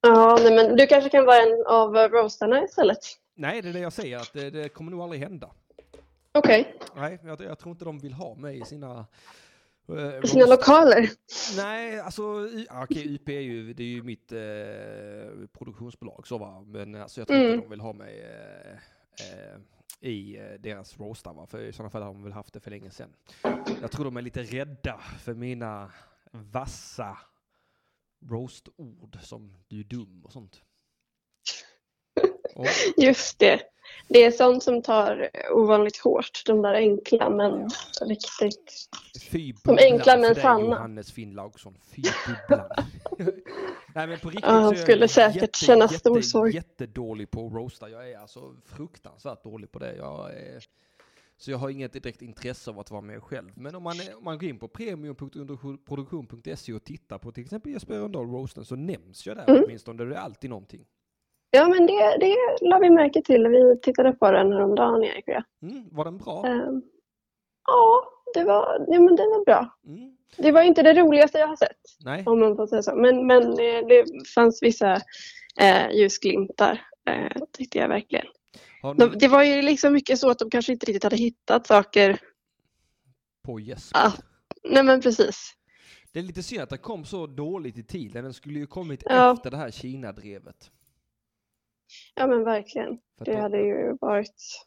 Ja, 0.00 0.38
nej, 0.42 0.54
men 0.54 0.76
du 0.76 0.86
kanske 0.86 1.10
kan 1.10 1.24
vara 1.24 1.36
en 1.42 1.66
av 1.66 1.94
roastarna 1.94 2.64
istället? 2.64 2.98
Nej, 3.34 3.62
det 3.62 3.68
är 3.68 3.72
det 3.72 3.78
jag 3.78 3.92
säger, 3.92 4.16
att 4.16 4.32
det, 4.32 4.50
det 4.50 4.68
kommer 4.68 4.90
nog 4.90 5.00
aldrig 5.00 5.20
hända. 5.22 5.50
Okej, 6.32 6.74
Nej, 6.96 7.18
jag, 7.24 7.40
jag 7.40 7.58
tror 7.58 7.70
inte 7.72 7.84
de 7.84 7.98
vill 7.98 8.12
ha 8.12 8.34
mig 8.34 8.60
i 8.60 8.64
sina... 8.64 9.06
eh, 9.88 10.24
i 10.24 10.26
sina 10.26 10.46
lokaler. 10.46 11.10
Nej, 11.56 12.00
alltså 12.00 12.22
ja, 12.68 12.82
okej, 12.84 13.14
UP 13.14 13.28
är 13.28 13.40
ju, 13.40 13.72
det 13.74 13.82
är 13.82 13.86
ju 13.86 14.02
mitt 14.02 14.32
eh, 14.32 15.48
produktionsbolag 15.58 16.26
så 16.26 16.38
va, 16.38 16.64
men 16.66 16.94
alltså 16.94 17.20
jag 17.20 17.28
tror 17.28 17.38
Mm. 17.38 17.50
inte 17.54 17.64
de 17.66 17.70
vill 17.70 17.80
ha 17.80 17.92
mig 17.92 18.20
eh, 18.20 18.72
eh, 18.72 19.58
i 20.00 20.36
eh, 20.36 20.52
deras 20.60 20.98
roastar 20.98 21.34
va, 21.34 21.46
för 21.46 21.60
i 21.62 21.72
sådana 21.72 21.90
fall 21.90 22.02
har 22.02 22.12
de 22.12 22.22
väl 22.22 22.32
haft 22.32 22.52
det 22.52 22.60
för 22.60 22.70
länge 22.70 22.90
sedan. 22.90 23.12
Jag 23.80 23.90
tror 23.90 24.04
de 24.04 24.16
är 24.16 24.22
lite 24.22 24.42
rädda 24.42 24.98
för 24.98 25.34
mina 25.34 25.92
vassa 26.32 27.18
roastord 28.30 29.18
som 29.20 29.56
du 29.68 29.80
är 29.80 29.84
dum 29.84 30.24
och 30.24 30.32
sånt. 30.32 30.62
Och, 32.54 32.66
Just 32.96 33.38
det. 33.38 33.62
Det 34.08 34.24
är 34.24 34.30
sånt 34.30 34.62
som 34.62 34.82
tar 34.82 35.28
ovanligt 35.52 35.96
hårt, 35.96 36.42
de 36.46 36.62
där 36.62 36.74
enkla 36.74 37.30
men 37.30 37.70
riktigt. 38.02 38.88
fy 39.30 39.52
De 39.64 39.78
enkla 39.78 40.16
men 40.16 40.34
sanna. 40.34 40.64
Johannes 40.76 41.12
Finnlaugsson, 41.12 41.74
fy 41.94 42.02
bubblan. 42.48 42.68
Nej 43.94 44.06
men 44.06 44.18
på 44.18 44.28
riktigt 44.28 44.44
Ja, 44.44 44.50
han 44.52 44.62
så 44.62 44.70
är 44.72 44.76
jag 44.76 44.82
skulle 44.82 45.08
säkert 45.08 45.56
känna 45.56 45.88
stor 45.88 46.20
sorg. 46.20 46.54
jättedålig 46.54 47.30
på 47.30 47.46
att 47.46 47.52
roasta. 47.52 47.88
Jag 47.90 48.10
är 48.10 48.18
alltså 48.18 48.54
fruktansvärt 48.64 49.44
dålig 49.44 49.72
på 49.72 49.78
det. 49.78 49.96
Jag 49.96 50.30
är, 50.34 50.64
så 51.38 51.50
jag 51.50 51.58
har 51.58 51.70
inget 51.70 51.92
direkt 51.92 52.22
intresse 52.22 52.70
av 52.70 52.78
att 52.78 52.90
vara 52.90 53.00
med 53.00 53.22
själv. 53.22 53.50
Men 53.56 53.74
om 53.74 53.82
man, 53.82 53.94
om 54.18 54.24
man 54.24 54.38
går 54.38 54.48
in 54.48 54.58
på 54.58 54.68
premiumproduktion.se 54.68 56.72
och 56.72 56.84
tittar 56.84 57.18
på 57.18 57.32
till 57.32 57.44
exempel 57.44 57.72
Jesper 57.72 57.94
Rönndahl 57.94 58.26
roasten 58.26 58.64
så 58.64 58.76
nämns 58.76 59.26
jag 59.26 59.36
där 59.36 59.44
Mm. 59.48 59.62
åtminstone. 59.64 60.04
Det 60.04 60.14
är 60.14 60.18
alltid 60.18 60.50
någonting. 60.50 60.84
Ja, 61.56 61.68
men 61.68 61.86
det, 61.86 62.16
det 62.20 62.36
la 62.60 62.78
vi 62.78 62.90
märke 62.90 63.22
till. 63.22 63.48
Vi 63.48 63.80
tittade 63.82 64.12
på 64.12 64.30
den 64.30 64.52
häromdagen, 64.52 65.04
Erik 65.04 65.28
och 65.28 65.34
jag. 65.34 65.44
Mm, 65.62 65.88
var 65.92 66.04
den 66.04 66.18
bra? 66.18 66.46
Ehm, 66.46 66.82
Ja, 67.66 68.04
det 68.34 68.44
var, 68.44 68.84
ja, 68.88 69.00
men 69.00 69.16
den 69.16 69.26
var 69.30 69.44
bra. 69.44 69.76
Mm, 69.86 70.16
Det 70.36 70.52
var 70.52 70.62
inte 70.62 70.82
det 70.82 70.94
roligaste 70.94 71.38
jag 71.38 71.46
har 71.46 71.56
sett, 71.56 71.76
nej. 72.04 72.22
om 72.26 72.40
man 72.40 72.56
får 72.56 72.66
säga 72.66 72.82
så. 72.82 72.96
Men, 72.96 73.26
men 73.26 73.42
eh, 73.42 73.86
det 73.88 74.04
fanns 74.34 74.62
vissa 74.62 74.92
eh, 75.60 75.90
ljusglimtar, 75.92 76.80
eh, 77.10 77.42
tyckte 77.52 77.78
jag 77.78 77.88
verkligen. 77.88 78.26
Ni 78.98 79.06
det 79.08 79.28
var 79.28 79.42
ju 79.42 79.62
liksom 79.62 79.92
mycket 79.92 80.18
så 80.18 80.30
att 80.30 80.38
de 80.38 80.50
kanske 80.50 80.72
inte 80.72 80.86
riktigt 80.86 81.04
hade 81.04 81.16
hittat 81.16 81.66
saker. 81.66 82.18
på 83.44 83.60
Jesper? 83.60 83.98
Ja. 84.00 84.12
Nej, 84.64 84.82
men 84.84 85.00
precis. 85.00 85.52
Det 86.12 86.18
är 86.18 86.22
lite 86.22 86.42
synd 86.42 86.62
att 86.62 86.70
den 86.70 86.78
kom 86.78 87.04
så 87.04 87.26
dåligt 87.26 87.78
i 87.78 87.84
tiden. 87.84 88.24
Den 88.24 88.34
skulle 88.34 88.58
ju 88.58 88.66
kommit 88.66 89.02
Ja. 89.06 89.32
efter 89.32 89.50
det 89.50 89.56
här 89.56 89.70
Kina-drevet. 89.70 90.70
Ja, 92.14 92.26
men 92.26 92.44
verkligen. 92.44 92.98
Det 93.24 93.32
då- 93.32 93.40
hade 93.40 93.58
ju 93.58 93.96
varit 94.00 94.64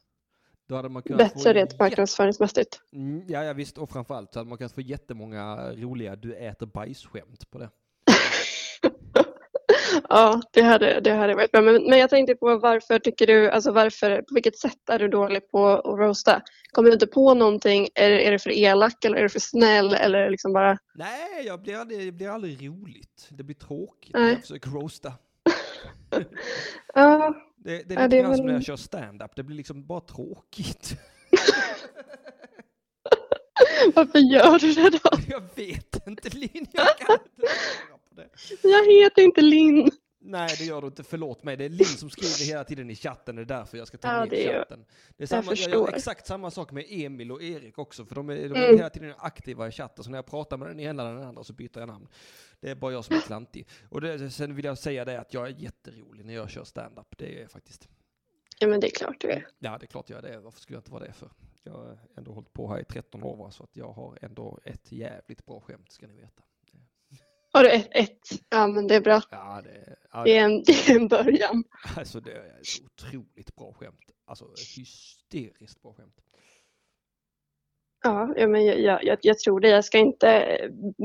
bättre 1.17 1.53
rent 1.53 1.79
marknadsföringsmässigt. 1.79 2.79
Mm, 2.93 3.23
ja, 3.27 3.43
ja, 3.43 3.53
visst. 3.53 3.77
Och 3.77 3.89
framförallt 3.89 4.33
så 4.33 4.39
hade 4.39 4.49
man 4.49 4.57
kunnat 4.57 4.71
få 4.73 4.81
jättemånga 4.81 5.71
roliga 5.73 6.15
du 6.15 6.35
äter 6.35 6.65
bajs-skämt 6.65 7.49
på 7.51 7.59
det. 7.59 7.69
Ja, 10.09 10.41
det 10.53 10.61
hade, 10.61 10.99
det 10.99 11.11
hade 11.11 11.35
varit 11.35 11.51
bra. 11.51 11.61
Men, 11.61 11.83
men 11.83 11.99
jag 11.99 12.09
tänkte 12.09 12.35
på 12.35 12.57
varför 12.57 12.99
tycker 12.99 13.27
du, 13.27 13.49
alltså 13.49 13.71
varför, 13.71 14.21
på 14.21 14.33
vilket 14.33 14.57
sätt 14.57 14.89
är 14.89 14.99
du 14.99 15.07
dålig 15.07 15.51
på 15.51 15.67
att 15.67 15.99
roasta? 15.99 16.41
Kommer 16.71 16.89
du 16.89 16.93
inte 16.93 17.07
på 17.07 17.33
någonting? 17.33 17.87
Är, 17.95 18.11
är 18.11 18.31
det 18.31 18.39
för 18.39 18.49
elak 18.49 19.05
eller 19.05 19.17
är 19.17 19.23
det 19.23 19.29
för 19.29 19.39
snäll 19.39 19.93
eller 19.93 20.29
liksom 20.29 20.53
bara, 20.53 20.77
Nej, 20.95 21.45
jag 21.45 21.61
blir 21.61 21.75
aldrig, 21.75 21.99
det 21.99 22.11
blir 22.11 22.29
aldrig 22.29 22.67
roligt. 22.67 23.27
Det 23.29 23.43
blir 23.43 23.55
tråkigt 23.55 24.13
Nej. 24.13 24.23
när 24.23 24.31
jag 24.31 24.41
försöker 24.41 24.69
roasta. 24.69 25.13
ja, 26.93 27.33
Det, 27.57 27.83
det 27.89 27.93
är 27.93 27.97
Ja, 27.99 28.03
lite 28.03 28.17
grann 28.17 28.37
som 28.37 28.45
när 28.45 28.53
jag 28.53 28.63
kör 28.63 28.75
stand-up. 28.75 29.31
Det 29.35 29.43
blir 29.43 29.57
liksom 29.57 29.85
bara 29.87 30.01
tråkigt. 30.01 30.95
varför 33.95 34.19
gör 34.19 34.59
du 34.59 34.73
det 34.73 34.89
då? 34.89 34.99
jag 35.27 35.43
vet 35.55 36.07
inte, 36.07 36.29
Linn. 36.29 36.67
Jag 36.71 36.97
kan 36.97 37.15
inte 37.15 37.29
svara 37.37 37.97
på 38.09 38.15
det. 38.15 38.29
Jag 38.69 38.85
heter 38.91 39.21
inte 39.21 39.41
Linn. 39.41 39.91
Nej, 40.21 40.55
det 40.57 40.65
gör 40.65 40.81
du 40.81 40.87
inte. 40.87 41.03
Förlåt 41.03 41.43
mig. 41.43 41.57
Det 41.57 41.65
är 41.65 41.69
Linn 41.69 41.85
som 41.85 42.09
skriver 42.09 42.45
hela 42.51 42.63
tiden 42.63 42.89
i 42.89 42.95
chatten. 42.95 43.35
Det 43.35 43.41
är 43.41 43.45
därför 43.45 43.77
jag 43.77 43.87
ska 43.87 43.97
ta 43.97 44.07
Ja, 44.07 44.19
med 44.25 44.47
chatten. 44.47 44.85
Det 45.17 45.23
är 45.23 45.27
samma, 45.27 45.43
jag, 45.51 45.57
gör 45.57 45.63
förstår. 45.65 45.95
exakt 45.95 46.27
samma 46.27 46.51
sak 46.51 46.71
med 46.71 46.85
Emil 46.89 47.31
och 47.31 47.43
Erik 47.43 47.77
också. 47.77 48.05
För 48.05 48.15
de 48.15 48.29
är, 48.29 48.35
de 48.35 48.41
är 48.43 48.63
Mm. 48.63 48.77
hela 48.77 48.89
tiden 48.89 49.13
aktiva 49.17 49.67
i 49.67 49.71
chatten. 49.71 50.03
Så 50.03 50.09
när 50.09 50.17
jag 50.17 50.25
pratar 50.25 50.57
med 50.57 50.67
den 50.67 50.79
ena 50.79 51.03
eller 51.03 51.15
den 51.15 51.27
andra 51.27 51.43
så 51.43 51.53
byter 51.53 51.79
jag 51.79 51.87
namn. 51.87 52.07
Det 52.59 52.69
är 52.69 52.75
bara 52.75 52.91
jag 52.91 53.05
som 53.05 53.15
är 53.15 53.19
klantig. 53.21 53.67
Och 53.89 54.01
det, 54.01 54.29
sen 54.31 54.55
vill 54.55 54.65
jag 54.65 54.77
säga 54.77 55.05
det 55.05 55.19
att 55.19 55.33
jag 55.33 55.47
är 55.47 55.55
jätterolig 55.59 56.25
när 56.25 56.33
jag 56.33 56.49
kör 56.49 56.63
stand-up. 56.63 57.17
Det 57.17 57.35
är 57.37 57.41
jag 57.41 57.51
faktiskt. 57.51 57.87
Ja, 58.59 58.67
men 58.67 58.79
det 58.79 58.87
är 58.87 58.91
klart 58.95 59.15
du 59.19 59.31
är. 59.31 59.47
Ja, 59.59 59.77
det 59.77 59.85
är 59.85 59.87
klart 59.87 60.09
jag 60.09 60.17
är 60.25 60.31
det. 60.31 60.39
Varför 60.39 60.59
skulle 60.59 60.75
jag 60.75 60.81
inte 60.81 60.91
vara 60.91 61.03
det 61.03 61.13
för? 61.13 61.29
Jag 61.63 61.71
har 61.73 61.97
ändå 62.17 62.31
hållit 62.31 62.53
på 62.53 62.67
här 62.67 62.79
i 62.79 62.83
13 62.83 63.23
år 63.23 63.49
så 63.49 63.63
att 63.63 63.75
jag 63.75 63.91
har 63.91 64.17
ändå 64.21 64.59
ett 64.63 64.91
jävligt 64.91 65.45
bra 65.45 65.59
skämt 65.59 65.91
ska 65.91 66.07
ni 66.07 66.13
veta. 66.15 66.43
Har 67.51 67.63
du 67.63 67.69
ett? 67.71 67.87
ett? 67.91 68.19
Ja, 68.49 68.67
men 68.67 68.87
det 68.87 68.95
är 68.95 69.01
bra. 69.01 69.21
Ja, 69.31 69.61
det, 69.63 69.95
ja, 70.11 70.23
Det 70.23 70.37
är 70.37 70.43
en, 70.45 70.63
det 70.63 70.71
är 70.89 70.95
en 70.95 71.07
början. 71.07 71.63
Alltså 71.97 72.19
det 72.19 72.31
är 72.31 72.37
ett 72.61 72.85
otroligt 72.85 73.55
bra 73.55 73.73
skämt. 73.73 73.99
Alltså 74.27 74.45
hysteriskt 74.77 75.81
bra 75.81 75.93
skämt. 75.93 76.15
Ja, 78.03 78.33
ja 78.37 78.47
men 78.47 78.65
jag, 78.65 78.79
jag, 78.79 79.03
jag, 79.03 79.17
jag 79.21 79.39
tror 79.39 79.59
det. 79.59 79.69
Jag 79.69 79.85
ska 79.85 79.97
inte 79.97 80.57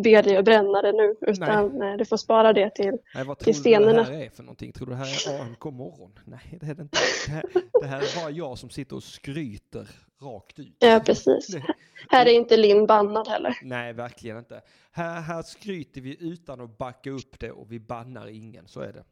be 0.03 0.23
dig 0.23 0.37
att 0.37 0.45
bränna 0.45 0.83
det 0.83 0.93
nu 0.93 1.15
utan 1.21 1.83
eh, 1.83 1.97
du 1.97 2.05
får 2.05 2.17
spara 2.17 2.53
det 2.53 2.71
till 2.75 2.99
Nej, 3.15 3.25
vad 3.25 3.39
tror 3.39 3.53
till 3.53 3.63
du 3.63 3.71
det 3.71 3.77
scenerna. 3.77 4.03
här 4.03 4.13
är 4.25 4.31
för 4.31 4.43
någonting? 4.43 4.73
Tror 4.73 4.87
du 4.87 4.93
det 4.93 4.99
här 4.99 5.33
är 5.35 5.41
AMK 5.41 5.65
morgon? 5.65 6.19
Nej, 6.25 6.59
det 6.61 6.67
är 6.67 6.75
det 6.75 6.83
inte. 6.83 6.99
Det 7.27 7.33
här, 7.33 7.45
det 7.81 7.87
här 7.87 7.99
är 8.01 8.21
bara 8.23 8.31
jag 8.31 8.59
som 8.59 8.71
sitter 8.71 8.97
och 8.97 9.03
skryter 9.03 9.89
rakt 10.23 10.59
ut. 10.59 10.77
Ja, 10.79 11.01
precis. 11.07 11.47
Det- 11.47 11.75
Här 12.15 12.27
är 12.27 12.33
inte 12.33 12.57
Linn 12.57 12.87
bannad 12.87 13.29
heller. 13.29 13.59
Nej, 13.63 13.93
verkligen 13.93 14.39
inte. 14.39 14.63
Här, 14.93 15.21
här 15.21 15.43
skryter 15.43 16.01
vi 16.01 16.17
utan 16.21 16.61
att 16.61 16.79
backa 16.79 17.11
upp 17.11 17.41
det 17.41 17.51
och 17.51 17.73
vi 17.73 17.81
bannar 17.81 18.27
ingen, 18.27 18.69
så 18.69 18.81
är 18.81 18.93
det. 18.93 19.05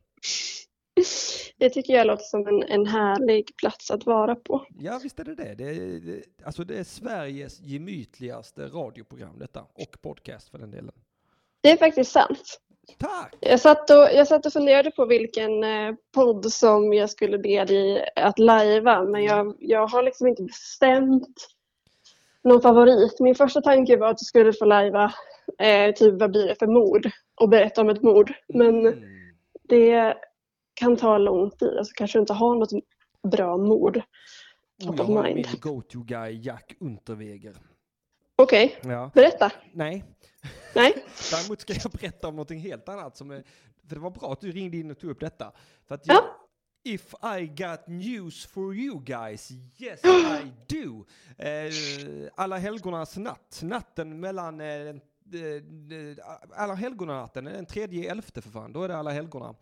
Det 1.58 1.70
tycker 1.70 1.92
jag 1.92 2.06
låter 2.06 2.24
som 2.24 2.46
en, 2.46 2.62
en 2.62 2.86
härlig 2.86 3.56
plats 3.56 3.90
att 3.90 4.06
vara 4.06 4.34
på. 4.34 4.66
Ja, 4.78 5.00
visst 5.02 5.20
är 5.20 5.24
det 5.24 5.34
det. 5.34 5.54
det, 5.54 5.64
är, 5.64 6.00
det 6.00 6.22
alltså 6.44 6.64
det 6.64 6.78
är 6.78 6.84
Sveriges 6.84 7.60
gemytligaste 7.60 8.66
radioprogram 8.66 9.38
detta, 9.38 9.60
och 9.60 10.02
podcast 10.02 10.48
för 10.48 10.58
den 10.58 10.70
delen. 10.70 10.94
Det 11.60 11.70
är 11.70 11.76
faktiskt 11.76 12.12
sant. 12.12 12.60
Tack! 12.98 13.34
Jag 13.40 13.60
satt 13.60 13.90
och, 13.90 13.96
jag 13.96 14.28
satt 14.28 14.46
och 14.46 14.52
funderade 14.52 14.90
på 14.90 15.06
vilken 15.06 15.64
eh, 15.64 15.94
podd 16.14 16.52
som 16.52 16.92
jag 16.92 17.10
skulle 17.10 17.38
be 17.38 17.64
dig 17.64 18.08
att 18.16 18.38
lajva 18.38 19.04
men 19.04 19.24
jag, 19.24 19.56
jag 19.58 19.86
har 19.86 20.02
liksom 20.02 20.26
inte 20.26 20.42
bestämt 20.42 21.48
någon 22.44 22.62
favorit. 22.62 23.20
Min 23.20 23.34
första 23.34 23.60
tanke 23.60 23.96
var 23.96 24.08
att 24.10 24.18
du 24.18 24.24
skulle 24.24 24.52
få 24.52 24.64
lajva 24.64 25.12
eh, 25.58 25.94
typ 25.94 26.20
vad 26.20 26.30
blir 26.30 26.46
det 26.46 26.54
för 26.58 26.66
mord 26.66 27.10
och 27.34 27.48
berätta 27.48 27.80
om 27.80 27.88
ett 27.88 28.02
mord. 28.02 28.32
Men 28.48 28.86
Mm. 28.86 29.02
det 29.68 30.16
kan 30.74 30.96
ta 30.96 31.18
lång 31.18 31.50
tid, 31.50 31.78
alltså 31.78 31.92
kanske 31.96 32.18
du 32.18 32.20
inte 32.20 32.32
har 32.32 32.54
något 32.54 32.70
bra 33.32 33.56
mord. 33.56 33.94
Top 34.84 34.98
jag 34.98 35.04
har 35.04 35.22
mind. 35.22 35.36
min 35.36 35.60
go-to-guy 35.60 36.40
Jack 36.42 36.74
Unterweger. 36.80 37.56
Okej, 38.36 38.76
Ja. 38.82 39.10
berätta. 39.14 39.52
Nej, 39.72 40.04
Nej? 40.74 40.94
däremot 41.30 41.60
ska 41.60 41.72
jag 41.82 41.92
berätta 41.92 42.28
om 42.28 42.34
någonting 42.36 42.58
helt 42.58 42.88
annat 42.88 43.16
som 43.16 43.30
är, 43.30 43.42
för 43.88 43.94
det 43.94 44.00
var 44.00 44.10
bra 44.10 44.32
att 44.32 44.40
du 44.40 44.52
ringde 44.52 44.76
in 44.76 44.90
och 44.90 44.98
tog 44.98 45.10
upp 45.10 45.20
detta. 45.20 45.52
För 45.88 45.98
jag, 46.04 46.16
Ja. 46.16 46.24
If 46.84 47.14
I 47.22 47.46
got 47.46 47.86
news 47.86 48.46
for 48.46 48.74
you 48.74 49.00
guys, 49.04 49.52
yes 49.78 50.00
I 50.04 50.52
do. 50.66 51.06
Eh, 51.38 51.72
alla 52.34 52.58
helgonas 52.58 53.16
natt, 53.16 53.60
natten 53.62 54.20
mellan 54.20 54.60
eh, 54.60 54.66
eh, 55.34 55.56
eh, 55.98 56.16
alla 56.56 56.74
helgonanatten, 56.74 57.44
den 57.44 57.66
tredje 57.66 58.10
elfte 58.10 58.42
för 58.42 58.50
fan, 58.50 58.72
då 58.72 58.82
är 58.82 58.88
det 58.88 58.96
alla 58.96 59.10
helgona. 59.10 59.54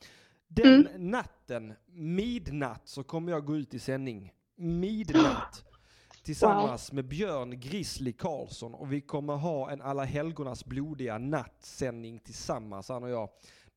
Den 0.49 0.89
natten, 0.97 1.75
midnatt, 1.87 2.89
så 2.89 3.03
kommer 3.03 3.33
jag 3.33 3.45
gå 3.47 3.57
ut 3.57 3.75
i 3.75 3.79
sändning. 3.79 4.33
Midnatt. 4.57 5.65
Tillsammans 6.23 6.93
med 6.93 7.05
Björn 7.05 7.61
Grizzly 7.61 8.13
Karlsson 8.13 8.75
och 8.75 8.93
vi 8.93 9.01
kommer 9.01 9.35
ha 9.35 9.71
en 9.71 9.83
alla 9.83 10.05
helgonas 10.05 10.65
blodiga 10.65 11.19
nattsändning 11.19 12.19
tillsammans, 12.19 12.89
han 12.89 13.03
och 13.03 13.11
jag. 13.11 13.29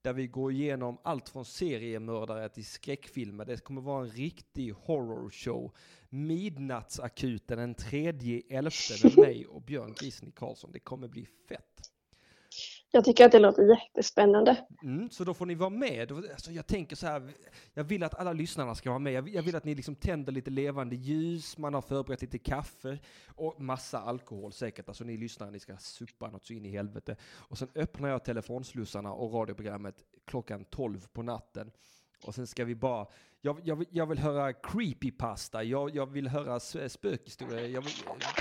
Där 0.04 0.14
vi 0.14 0.28
går 0.28 0.52
igenom 0.52 0.98
allt 1.04 1.30
från 1.30 1.46
seriemördare 1.46 2.50
till 2.50 2.66
skräckfilmer. 2.66 3.46
Det 3.46 3.64
kommer 3.64 3.82
vara 3.82 4.04
en 4.04 4.12
riktig 4.12 4.72
horrorshow. 4.72 5.72
Midnattsakuten 6.10 7.58
den 7.58 7.76
tredje 7.76 8.42
elfte 8.50 9.08
med 9.08 9.18
mig 9.28 9.46
och 9.46 9.62
Björn 9.62 9.94
Grizzly 10.00 10.32
Karlsson. 10.32 10.72
Det 10.72 10.80
kommer 10.80 11.08
bli 11.08 11.28
fett. 11.50 11.93
Jag 12.96 13.06
tycker 13.06 13.26
att 13.26 13.32
det 13.32 13.40
låter 13.40 13.64
jättespännande. 13.64 14.66
Mm, 14.84 15.10
så 15.10 15.24
då 15.24 15.34
får 15.34 15.46
ni 15.46 15.56
vara 15.56 15.70
med. 15.70 16.12
Alltså 16.12 16.52
jag 16.52 16.68
tänker 16.68 16.96
så 16.96 17.08
här, 17.08 17.32
jag 17.74 17.84
vill 17.84 18.04
att 18.04 18.20
alla 18.20 18.34
lyssnarna 18.34 18.76
ska 18.76 18.90
vara 18.90 19.00
med. 19.00 19.14
Jag 19.14 19.22
vill, 19.22 19.34
jag 19.34 19.44
vill 19.44 19.56
att 19.56 19.64
ni 19.64 19.76
liksom 19.76 19.96
tänder 19.96 20.32
lite 20.32 20.52
levande 20.52 20.96
ljus, 20.96 21.58
man 21.58 21.74
har 21.74 21.82
förberett 21.82 22.22
lite 22.22 22.38
kaffe 22.38 23.00
och 23.36 23.62
massa 23.62 24.00
alkohol 24.00 24.54
säkert. 24.54 24.88
Alltså 24.88 25.04
ni 25.04 25.18
lyssnare, 25.18 25.52
ni 25.52 25.60
ska 25.60 25.78
suppa 25.78 26.30
något 26.30 26.46
så 26.46 26.54
in 26.54 26.66
i 26.66 26.70
helvete. 26.70 27.16
Och 27.24 27.58
sen 27.58 27.68
öppnar 27.76 28.10
jag 28.10 28.24
telefonslussarna 28.24 29.14
och 29.14 29.34
radioprogrammet 29.34 29.96
klockan 30.26 30.66
12 30.66 31.08
på 31.14 31.24
natten. 31.24 31.72
Och 32.28 32.36
sen 32.36 32.48
ska 32.48 32.66
vi 32.66 32.76
bara, 32.76 33.06
jag, 33.42 33.60
jag, 33.64 33.76
vill- 33.76 33.88
jag 33.92 34.06
vill 34.06 34.20
höra 34.20 34.54
creepypasta, 34.54 35.64
jag, 35.64 35.96
jag 35.96 36.06
vill 36.06 36.28
höra 36.28 36.56
s- 36.56 36.94
spökhistorier, 36.94 37.68
jag 37.68 37.82
vill 37.82 37.94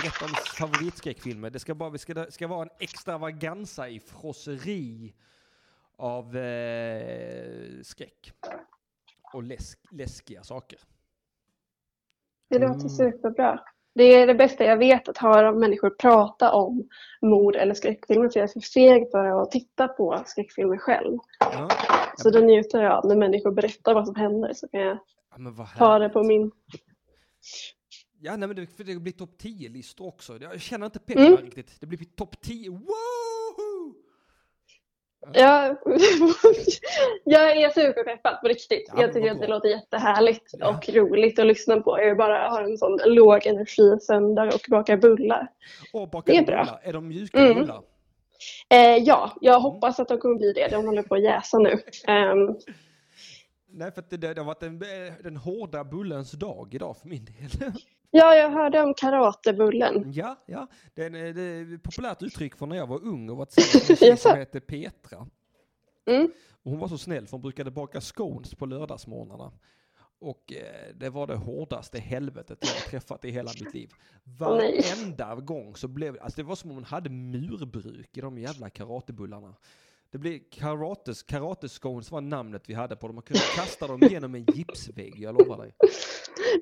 berätta 0.03 0.25
om 0.25 0.31
favoritskräckfilmer. 0.59 1.51
Det 1.51 1.59
ska, 1.59 1.75
bara, 1.75 1.91
det 1.91 1.99
ska, 1.99 2.27
ska 2.29 2.47
vara 2.47 2.63
en 2.63 2.71
extravaganza 2.79 3.89
i 3.89 4.01
frosseri 4.01 5.15
av 5.97 6.37
eh, 6.37 7.83
skräck. 7.83 8.33
Och 9.33 9.43
läsk, 9.43 9.79
läskiga 9.91 10.43
saker. 10.43 10.79
Det 12.51 12.57
Mm. 12.57 12.73
låter 12.73 12.89
superbra. 12.89 13.61
Det 13.95 14.05
är 14.05 14.27
det 14.27 14.35
bästa 14.35 14.65
jag 14.65 14.77
vet, 14.77 15.09
att 15.09 15.19
höra 15.19 15.53
människor 15.53 15.91
prata 15.91 16.53
om 16.53 16.89
mord 17.23 17.57
eller 17.57 17.75
skräckfilmer. 17.75 18.29
För 18.29 18.41
jag 18.41 18.49
är 18.49 18.53
för 18.53 18.61
feg 18.61 19.11
för 19.11 19.43
att 19.43 19.51
titta 19.51 19.89
på 19.89 20.23
skräckfilmer 20.27 20.77
själv. 20.79 21.19
Ja, 21.41 21.69
Så 22.17 22.31
då 22.31 22.39
njuter 22.39 22.83
jag 22.83 22.93
av 22.93 23.07
när 23.07 23.17
människor 23.17 23.51
berättar 23.51 23.95
vad 23.95 24.07
som 24.07 24.15
händer. 24.15 24.53
Så 24.55 24.69
kan 24.69 24.81
jag 24.81 24.99
ja 25.57 25.69
ta 25.79 25.99
det 25.99 26.09
på 26.09 26.23
min... 26.23 26.51
Ja, 28.21 28.37
nej, 28.37 28.49
men 28.49 28.57
det, 28.57 28.67
för 28.77 28.85
det 28.85 28.97
blir 29.01 29.13
topp 29.13 29.35
10-listor 29.43 30.07
också. 30.07 30.39
Jag 30.41 30.61
känner 30.61 30.87
inte 30.87 30.99
peppen 30.99 31.27
Mm. 31.27 31.37
riktigt. 31.37 31.81
Det 31.81 31.87
blir 31.87 31.99
topp 32.17 32.41
10. 32.41 32.71
Woho! 32.71 33.95
Ja, 35.33 35.77
jag 37.25 37.57
är 37.57 37.71
superpeppad 37.71 38.41
på 38.41 38.49
riktigt. 38.49 38.91
Ja, 38.95 39.01
jag 39.03 39.13
tycker 39.13 39.31
att 39.31 39.41
det 39.41 39.47
låter 39.47 39.69
jättehärligt 39.69 40.51
Ja. 40.59 40.69
och 40.77 40.89
roligt 40.89 41.39
att 41.39 41.47
lyssna 41.47 41.81
på. 41.81 41.99
Jag 42.01 42.17
bara 42.17 42.49
har 42.49 42.63
en 42.63 42.79
sån 42.79 42.99
låg 43.07 43.47
energi 43.47 43.97
söndag 44.01 44.47
och 44.55 44.61
bakar 44.69 44.97
bullar. 44.97 45.49
Och 45.93 46.09
bakar 46.11 46.33
Det 46.33 46.39
är 46.39 46.47
bra. 46.47 46.63
bullar? 46.65 46.81
Är 46.83 46.93
de 46.93 47.09
mjuka 47.09 47.39
Mm. 47.39 47.55
bullar? 47.59 47.81
Eh, 48.69 48.97
ja, 48.97 49.37
jag 49.41 49.61
hoppas 49.61 50.01
att 50.01 50.09
de 50.09 50.19
kommer 50.19 50.35
bli 50.39 50.53
det. 50.53 50.69
De 50.69 50.87
håller 50.87 51.03
på 51.03 51.15
att 51.15 51.23
jäsa 51.23 51.59
nu. 51.59 51.83
Ehm, 52.09 52.57
Nej, 53.75 53.93
för 53.93 54.05
det, 54.11 54.17
det 54.17 54.41
har 54.41 54.45
varit 54.45 54.61
den, 54.61 54.79
den 55.23 55.37
hårda 55.37 55.85
bullens 55.85 56.33
dag 56.33 56.75
idag 56.75 56.97
för 56.97 57.09
min 57.09 57.25
del. 57.25 57.73
ja, 58.11 58.35
jag 58.35 58.51
hörde 58.51 58.81
om 58.83 58.95
karatebullen. 58.95 60.13
ja, 60.13 60.37
ja. 60.47 60.67
Det 60.95 61.03
är, 61.03 61.07
en- 61.07 61.35
det 61.35 61.43
är 61.43 61.75
ett 61.75 61.83
populärt 61.83 62.23
uttryck 62.23 62.57
från 62.57 62.69
när 62.69 62.77
jag 62.77 62.87
var 62.87 63.05
ung 63.05 63.31
och 63.31 63.37
var 63.37 63.45
tillsammans 63.47 64.01
med 64.01 64.19
som 64.19 64.37
hette 64.37 64.61
Petra. 64.61 65.27
Mm. 66.07 66.31
Och 66.63 66.71
hon 66.71 66.81
var 66.81 66.89
så 66.89 66.99
snäll 66.99 67.27
för 67.27 67.31
hon 67.33 67.41
brukade 67.43 67.71
baka 67.71 68.01
scones 68.01 68.55
på 68.55 68.67
lördagsmorgnarna. 68.67 69.53
Och 70.23 70.53
eh, 70.53 70.95
det 70.95 71.11
var 71.11 71.27
det 71.27 71.37
hårdaste 71.37 71.99
helvetet 71.99 72.59
jag 72.61 72.69
har 72.69 72.91
träffat 72.91 73.25
i 73.25 73.31
hela 73.31 73.51
mitt 73.61 73.75
liv. 73.75 73.91
Varenda 74.39 75.35
gång 75.35 75.77
så 75.77 75.89
blev 75.89 76.19
alltså 76.21 76.43
det 76.43 76.49
var 76.49 76.55
som 76.55 76.71
om 76.71 76.77
hon 76.77 76.85
hade 76.85 77.11
murbruk 77.11 78.17
i 78.17 78.21
de 78.21 78.39
jävla 78.39 78.71
karatebullarna. 78.71 79.55
Det 80.13 80.19
blev 80.19 80.39
karates, 80.51 81.23
karatescones 81.23 82.11
var 82.11 82.21
namnet 82.21 82.63
vi 82.67 82.75
hade 82.75 82.97
på 82.97 83.07
dem. 83.07 83.17
Man 83.17 83.23
kunde 83.23 83.43
kasta 83.57 83.87
dem 83.87 84.01
genom 84.11 84.35
en 84.35 84.45
gipsvägg, 84.45 85.15
jag 85.19 85.39
lovar 85.39 85.59
dig. 85.59 85.73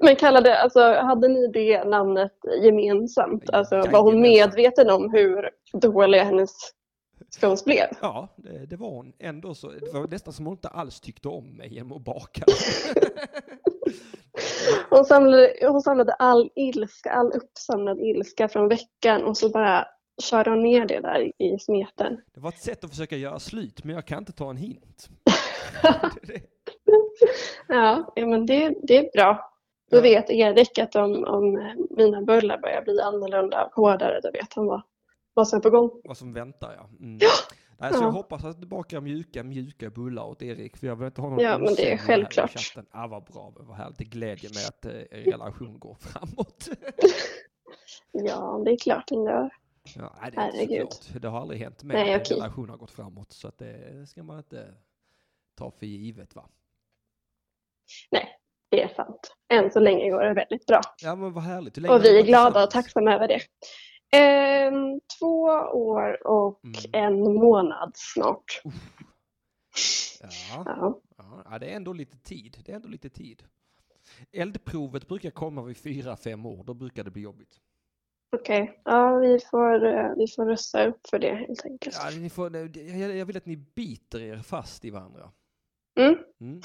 Men 0.01 0.17
kallade, 0.17 0.59
alltså, 0.59 0.81
hade 0.81 1.29
ni 1.29 1.49
det 1.49 1.85
namnet 1.85 2.33
gemensamt? 2.63 3.51
Alltså, 3.51 3.77
var 3.77 4.03
hon 4.03 4.21
medveten 4.21 4.91
om 4.91 5.11
hur 5.13 5.51
dåliga 5.81 6.25
hennes 6.25 6.51
scones 7.31 7.65
blev? 7.65 7.87
Ja, 8.01 8.29
det, 8.37 8.67
det 8.67 8.77
var 8.77 8.91
hon. 8.91 9.13
Ändå 9.19 9.55
så, 9.55 9.71
det 9.71 9.93
var 9.93 10.09
nästan 10.09 10.33
som 10.33 10.47
hon 10.47 10.55
inte 10.55 10.69
alls 10.69 11.01
tyckte 11.01 11.29
om 11.29 11.57
mig 11.57 11.75
genom 11.75 11.93
att 11.93 12.05
baka. 12.05 12.45
Hon 14.91 15.05
samlade, 15.05 15.55
hon 15.63 15.81
samlade 15.81 16.13
all 16.13 16.51
ilska, 16.55 17.11
all 17.11 17.33
uppsamlad 17.33 18.01
ilska 18.01 18.49
från 18.49 18.69
veckan 18.69 19.25
och 19.25 19.37
så 19.37 19.49
bara 19.49 19.87
körde 20.23 20.51
hon 20.51 20.63
ner 20.63 20.87
det 20.87 21.01
där 21.01 21.33
i 21.43 21.59
smeten. 21.59 22.21
Det 22.35 22.41
var 22.41 22.49
ett 22.49 22.63
sätt 22.63 22.85
att 22.85 22.91
försöka 22.91 23.17
göra 23.17 23.39
slut, 23.39 23.85
men 23.85 23.95
jag 23.95 24.07
kan 24.07 24.19
inte 24.19 24.33
ta 24.33 24.51
en 24.51 24.57
hint. 24.57 25.09
Ja, 27.69 28.13
ja 28.17 28.27
men 28.27 28.47
det, 28.47 28.75
det 28.83 28.97
är 28.97 29.11
bra. 29.13 29.51
Då 29.91 30.01
vet 30.01 30.31
Erik 30.31 30.79
att 30.79 30.97
om, 30.97 31.25
om 31.25 31.75
mina 31.91 32.23
bullar 32.23 32.59
börjar 32.59 32.83
bli 32.83 33.01
annorlunda 33.01 33.65
och 33.65 33.75
hårdare, 33.75 34.21
då 34.23 34.31
vet 34.31 34.55
han 34.55 34.67
vad, 34.67 34.83
vad 35.41 35.49
som 35.49 35.57
är 35.57 35.61
på 35.63 35.71
gång. 35.71 35.91
vad 36.05 36.17
som 36.17 36.33
väntar, 36.33 36.75
ja. 36.77 36.89
Mm. 37.01 37.19
Nej, 37.79 37.93
så 37.93 37.99
Ja. 37.99 38.03
jag 38.05 38.13
hoppas 38.13 38.45
att 38.45 38.61
du 38.61 38.67
bakar 38.67 39.01
mjuka, 39.01 39.43
mjuka 39.45 39.91
bullar 39.91 40.25
åt 40.25 40.43
Erik, 40.43 40.77
för 40.77 40.87
jag 40.87 40.97
vill 40.97 41.07
inte 41.07 41.21
ha 41.21 41.29
någon 41.31 41.39
Ja, 41.39 41.59
men 41.59 41.75
det 41.75 41.93
är 41.93 41.97
självklart. 41.97 42.51
chatten. 42.51 42.87
Ja, 42.93 43.07
vad 43.07 43.25
bra, 43.25 43.53
vad 43.57 43.77
härligt. 43.77 43.99
Det 43.99 44.05
glädjer 44.05 44.51
mig 44.55 44.67
att 44.69 44.85
eh, 44.85 45.19
er 45.21 45.31
relation 45.31 45.79
går 45.79 45.95
framåt. 46.01 46.69
Ja, 48.13 48.63
det 48.65 48.71
är 48.71 48.77
klart 48.77 49.09
den 49.09 49.25
gör. 49.25 49.51
Ja, 49.97 50.17
nej, 50.23 50.31
det 50.31 50.37
är 50.37 50.41
Herregud. 50.43 50.81
inte 50.81 50.97
såklart. 50.97 51.23
Det 51.23 51.29
har 51.29 51.41
aldrig 51.41 51.61
hänt 51.61 51.83
mig 51.83 51.97
Nej, 51.97 52.15
att 52.15 52.21
en 52.21 52.23
okej. 52.27 52.37
relation 52.37 52.69
har 52.71 52.77
gått 52.77 52.91
framåt, 52.91 53.33
så 53.33 53.49
att 53.49 53.59
det 53.59 54.07
ska 54.09 54.23
man 54.23 54.39
inte 54.39 54.75
ta 55.55 55.71
för 55.71 55.87
givet, 55.87 56.35
va? 56.35 56.49
Nej, 58.11 58.29
det 58.69 58.83
är 58.83 58.89
sant. 58.89 59.37
Än 59.49 59.71
så 59.71 59.81
länge 59.81 60.11
går 60.11 60.23
det 60.23 60.35
väldigt 60.35 60.67
bra. 60.67 60.81
Ja, 61.03 61.15
men 61.17 61.33
vad 61.33 61.45
härligt. 61.45 61.79
Och 61.79 62.05
vi 62.05 62.19
är 62.19 62.23
glada 62.25 62.65
och 62.65 62.71
tacksamma 62.71 63.15
över 63.15 63.29
det. 63.29 63.41
Ehm, 64.13 65.01
två 65.19 65.43
år 65.73 66.27
och 66.27 66.61
Mm. 66.65 66.75
en 66.93 67.35
månad 67.35 67.93
snart. 67.95 68.63
Ja. 68.65 70.29
Ja. 70.67 71.01
Ja, 71.17 71.43
ja, 71.51 71.59
det 71.59 71.67
är 71.67 71.77
ändå 71.77 71.93
lite 71.93 72.19
tid. 72.19 72.57
Det 72.67 72.73
är 72.73 72.77
ändå 72.77 72.89
lite 72.89 73.09
tid. 73.11 73.43
Eldprovet 74.33 75.09
brukar 75.09 75.31
komma 75.31 75.63
vid 75.63 75.77
fyra, 75.77 76.17
fem 76.17 76.47
år. 76.47 76.65
Då 76.65 76.75
brukar 76.75 77.05
det 77.05 77.11
bli 77.11 77.23
jobbigt. 77.23 77.61
Okej, 78.37 78.81
ja 78.85 79.17
vi 79.19 79.39
får, 79.51 79.85
eh, 79.87 80.15
vi 80.17 80.27
får 80.29 80.47
rösta 80.47 80.87
upp 80.87 81.07
för 81.11 81.19
det 81.19 81.35
helt 81.35 81.65
enkelt. 81.65 81.97
Ja, 82.05 82.11
ni 82.21 82.31
får, 82.31 82.57
jag, 82.57 83.17
jag 83.17 83.27
vill 83.27 83.37
att 83.37 83.47
ni 83.47 83.57
biter 83.57 84.21
er 84.21 84.37
fast 84.37 84.85
i 84.85 84.91
varandra. 84.91 85.31
Mm. 86.01 86.17
Mm. 86.41 86.61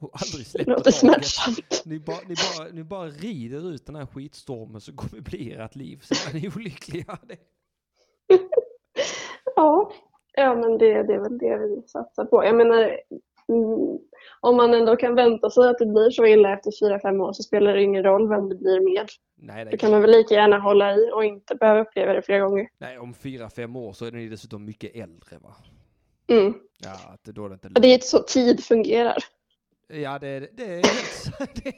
Och 0.00 0.10
aldrig 0.12 0.46
släpper 0.46 0.70
låter 0.70 0.90
smärtsamt. 0.90 1.82
Ni 1.84 1.98
bara, 2.00 2.16
ni, 2.28 2.34
bara, 2.34 2.68
ni 2.72 2.84
bara 2.84 3.06
rider 3.08 3.70
ut 3.70 3.86
den 3.86 3.96
här 3.96 4.06
skitstormen 4.06 4.80
så 4.80 4.92
kommer 4.96 5.22
bli 5.22 5.52
ert 5.52 5.74
liv. 5.76 6.00
Så 6.02 6.14
är 6.30 6.34
ni 6.40 6.48
olyckliga. 6.56 7.18
Ja, 9.56 9.92
ja 10.36 10.54
men 10.54 10.78
det, 10.78 11.02
det 11.02 11.14
är 11.14 11.18
väl 11.18 11.38
det 11.38 11.58
vi 11.58 11.82
satsar 11.86 12.24
på. 12.24 12.44
Jag 12.44 12.56
menar, 12.56 13.00
mm, 13.48 13.98
om 14.40 14.56
man 14.56 14.74
ändå 14.74 14.96
kan 14.96 15.14
vänta 15.14 15.50
sig 15.50 15.68
att 15.68 15.78
det 15.78 15.86
blir 15.86 16.10
så 16.10 16.26
illa 16.26 16.52
efter 16.52 16.70
fyra 16.82 17.00
fem 17.00 17.20
år 17.20 17.32
så 17.32 17.42
spelar 17.42 17.74
det 17.74 17.82
ingen 17.82 18.02
roll 18.02 18.28
vem 18.28 18.48
det 18.48 18.54
blir 18.54 18.80
med. 18.80 19.06
Nej, 19.36 19.64
Det 19.70 19.76
kan 19.76 19.90
man 19.90 20.00
väl 20.00 20.10
lika 20.10 20.34
gärna 20.34 20.58
hålla 20.58 20.94
i 20.94 21.10
och 21.14 21.24
inte 21.24 21.54
behöva 21.54 21.80
uppleva 21.80 22.12
det 22.12 22.22
flera 22.22 22.40
gånger. 22.40 22.68
nej, 22.78 22.98
om 22.98 23.14
fyra, 23.14 23.50
fem 23.50 23.76
år 23.76 23.92
så 23.92 24.04
är 24.04 24.12
ni 24.12 24.28
dessutom 24.28 24.64
mycket 24.64 24.96
äldre 24.96 25.38
va? 25.42 25.54
Mm. 26.28 26.54
Ja, 26.84 27.16
det 27.22 27.32
då 27.32 27.44
är 27.44 27.48
det 27.48 27.54
inte 27.54 27.80
det 27.80 27.88
är 27.88 27.94
inte 27.94 28.06
så 28.06 28.18
tid 28.18 28.64
fungerar. 28.64 29.16
Ja, 29.88 30.18
det, 30.18 30.50
det 30.56 30.64
är 30.64 30.82
helt. 30.84 31.54
Det- 31.64 31.74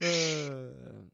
Eh, 0.00 1.04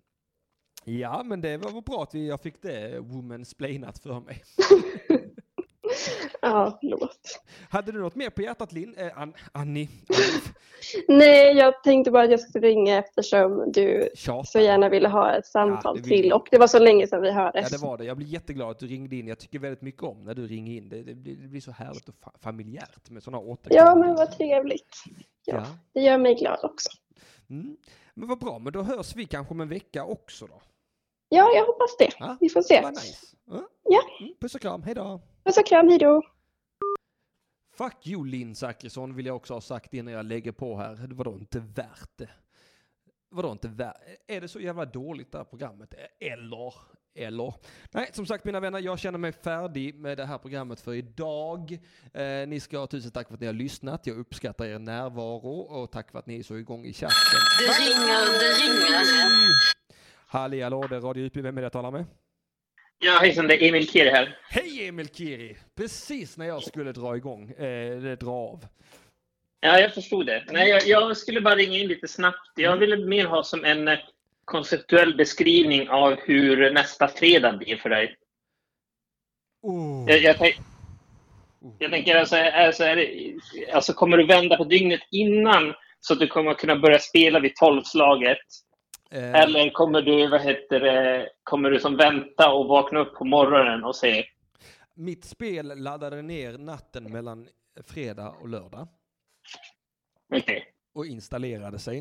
Ja, 0.85 1.22
men 1.24 1.40
det 1.40 1.56
var 1.56 1.81
bra 1.82 2.02
att 2.02 2.14
jag 2.14 2.40
fick 2.43 2.62
det 2.62 3.01
womansplainat 3.01 3.98
för 3.98 4.20
mig. 4.20 4.43
Ja, 6.43 6.78
förlåt. 6.81 7.40
Hade 7.70 7.93
du 7.93 7.98
något 8.01 8.14
mer 8.14 8.31
på 8.31 8.43
hjärtat 8.43 8.72
Linn? 8.72 8.94
Eh, 8.97 9.18
An 9.18 9.35
Annie? 9.52 9.89
Nej, 11.09 11.56
jag 11.56 11.82
tänkte 11.82 12.10
bara 12.10 12.22
att 12.24 12.31
jag 12.31 12.40
skulle 12.40 12.68
ringa 12.68 12.98
eftersom 12.98 13.72
du 13.72 14.10
Tjata. 14.14 14.44
så 14.44 14.59
gärna 14.60 14.89
ville 14.89 15.09
ha 15.09 15.32
ett 15.32 15.47
samtal 15.47 15.94
vill 15.97 16.05
till. 16.05 16.32
Och 16.32 16.48
det 16.51 16.59
var 16.59 16.66
så 16.66 16.78
länge 16.78 17.06
sedan 17.06 17.22
vi 17.22 17.31
hördes. 17.31 17.72
Ja, 17.72 17.78
det 17.78 17.86
var 17.86 17.98
det. 17.98 18.05
Jag 18.05 18.16
blir 18.16 18.27
jätteglad 18.27 18.70
att 18.70 18.78
du 18.78 18.86
ringde 18.86 19.16
in. 19.16 19.28
Jag 19.28 19.39
tycker 19.39 19.59
väldigt 19.59 19.82
mycket 19.82 20.02
om 20.02 20.24
när 20.24 20.35
du 20.35 20.47
ringer 20.47 20.77
in. 20.77 20.89
Det, 20.89 21.02
det, 21.02 21.14
blir, 21.14 21.36
det 21.36 21.48
blir 21.48 21.60
så 21.60 21.70
härligt 21.70 22.09
och 22.09 22.14
fa 22.24 22.32
familjärt 22.43 23.10
med 23.10 23.22
sådana 23.22 23.39
återkommande. 23.39 23.90
Ja, 23.90 23.94
men 24.06 24.14
vad 24.14 24.36
trevligt. 24.36 24.97
Ja, 25.44 25.55
Ja. 25.56 25.66
det 25.94 26.01
gör 26.01 26.18
mig 26.18 26.35
glad 26.35 26.59
också. 26.62 26.89
Mm. 27.51 27.77
Men 28.14 28.28
vad 28.28 28.39
bra, 28.39 28.59
men 28.59 28.72
då 28.72 28.82
hörs 28.82 29.16
vi 29.16 29.27
kanske 29.27 29.55
om 29.55 29.60
en 29.60 29.68
vecka 29.68 30.05
också 30.05 30.47
då. 30.47 30.62
Ja, 31.28 31.51
jag 31.55 31.64
hoppas 31.66 31.97
det. 31.98 32.10
Ja, 32.18 32.36
Vi 32.40 32.48
får 32.48 32.62
se. 32.62 32.90
Nice. 32.90 33.27
Ja. 33.51 33.60
Ja. 33.85 34.01
Mm. 34.20 34.35
Puss 34.40 34.55
och 34.55 34.60
kram, 34.60 34.82
hej 34.82 34.94
då. 34.94 35.20
Puss 35.45 35.59
och 35.59 35.67
kram, 35.67 35.89
hejdå. 35.89 36.23
Fuck 37.73 38.07
you 38.07 38.27
Linn 38.27 38.55
Zachrisson 38.55 39.15
vill 39.15 39.27
jag 39.27 39.37
också 39.37 39.55
ha 39.55 39.61
sagt 39.61 39.95
innan 39.95 40.15
jag 40.15 40.27
lägger 40.27 40.53
på 40.53 40.77
här. 40.77 40.95
Det 40.95 41.15
var 41.15 41.25
då 41.25 41.33
inte 41.33 41.61
värt 41.61 42.11
det. 42.17 42.31
Vadå 43.31 43.53
inte 43.53 43.69
värt? 43.69 43.97
Är 44.27 44.41
det 44.41 44.49
så 44.49 44.61
jävla 44.61 44.85
dåligt 44.85 45.33
det 45.33 45.39
här 45.39 45.45
programmet? 45.45 45.95
Eller? 46.21 46.75
Eller? 47.15 47.55
Nej, 47.91 48.11
som 48.12 48.27
sagt 48.27 48.45
mina 48.45 48.61
vänner, 48.61 48.79
jag 48.79 48.99
känner 48.99 49.19
mig 49.19 49.33
färdig 49.33 49.95
med 49.95 50.17
det 50.17 50.25
här 50.25 50.39
programmet 50.39 50.81
för 50.81 50.95
idag. 50.95 51.79
Eh, 52.12 52.49
ni 52.49 52.61
ska 52.61 52.79
ha 52.79 52.87
tusen 52.87 53.11
tack 53.11 53.29
för 53.29 53.35
att 53.35 53.41
ni 53.41 53.47
har 53.47 53.55
lyssnat. 53.55 54.07
Jag 54.07 54.17
uppskattar 54.17 54.65
er 54.65 54.79
närvaro 54.79 55.61
och 55.61 55.91
tack 55.93 56.11
för 56.11 56.19
att 56.19 56.27
ni 56.27 56.39
är 56.39 56.43
så 56.43 56.57
igång 56.57 56.85
i 56.85 56.93
chatten. 56.93 57.41
Det 57.59 57.85
ringer, 57.85 58.39
det 58.39 58.53
ringer. 58.62 59.05
Halli 60.27 60.62
hallå, 60.62 60.87
det 60.87 60.97
är 60.97 61.01
Radio 61.01 61.25
UP. 61.25 61.37
Vem 61.37 61.57
är 61.57 61.62
det 61.62 61.65
jag 61.65 61.73
talar 61.73 61.91
med? 61.91 62.05
Ja, 63.02 63.18
hejsan, 63.20 63.48
det 63.48 63.64
är 63.64 63.68
Emil 63.68 63.89
Kiri 63.89 64.10
här. 64.10 64.39
Hej 64.48 64.89
Emil 64.89 65.09
Kiri! 65.09 65.56
Precis 65.77 66.36
när 66.36 66.47
jag 66.47 66.62
skulle 66.62 66.93
dra 66.93 67.16
igång, 67.16 67.51
eh, 67.51 67.97
eller 67.97 68.16
dra 68.16 68.31
av. 68.31 68.66
Ja, 69.60 69.81
jag 69.81 69.94
förstod 69.94 70.27
det. 70.27 70.44
Nej, 70.51 70.68
jag, 70.68 70.86
jag 70.86 71.16
skulle 71.16 71.40
bara 71.40 71.55
ringa 71.55 71.78
in 71.78 71.89
lite 71.89 72.09
snabbt. 72.09 72.51
Jag 72.56 72.77
ville 72.77 72.97
mer 72.97 73.24
ha 73.24 73.43
som 73.43 73.64
en 73.64 73.89
eh, 73.89 73.98
konceptuell 74.44 75.16
beskrivning 75.16 75.90
av 75.90 76.16
hur 76.20 76.70
nästa 76.70 77.09
fredag 77.09 77.52
blir 77.52 77.77
för 77.77 77.90
dig. 77.90 78.16
Oh. 79.62 80.05
Jag, 80.09 80.18
jag, 80.18 80.39
tänk, 80.39 80.56
jag 81.78 81.90
tänker 81.90 82.16
alltså, 82.16 82.36
alltså, 82.36 82.82
det, 82.85 83.35
alltså, 83.72 83.93
kommer 83.93 84.16
du 84.16 84.27
vända 84.27 84.56
på 84.56 84.64
dygnet 84.64 85.01
innan 85.10 85.74
så 86.01 86.12
att 86.12 86.20
du 86.20 86.27
kommer 86.27 86.55
kunna 86.55 86.77
börja 86.77 86.98
spela 86.98 87.40
vid 87.40 87.56
tolvslaget? 87.56 88.39
Eh, 89.11 89.35
Eller 89.35 89.70
kommer 89.70 90.03
du, 90.03 90.28
vad 90.28 90.41
heter 90.41 90.81
det, 90.81 91.28
kommer 91.43 91.70
du 91.70 91.81
som 91.81 91.97
vänta 91.97 92.53
och 92.53 92.69
vakna 92.69 93.01
upp 93.01 93.15
på 93.15 93.24
morgonen 93.24 93.85
och 93.85 93.97
se 93.97 94.24
Mitt 94.95 95.24
spel 95.24 95.73
laddade 95.77 96.23
ner 96.23 96.59
natten 96.59 97.12
mellan 97.12 97.49
fredag 97.87 98.31
och 98.31 98.49
lördag. 98.49 98.89
Okej. 100.35 100.66
Och 100.93 101.07
installerade 101.07 101.78
sig. 101.78 101.99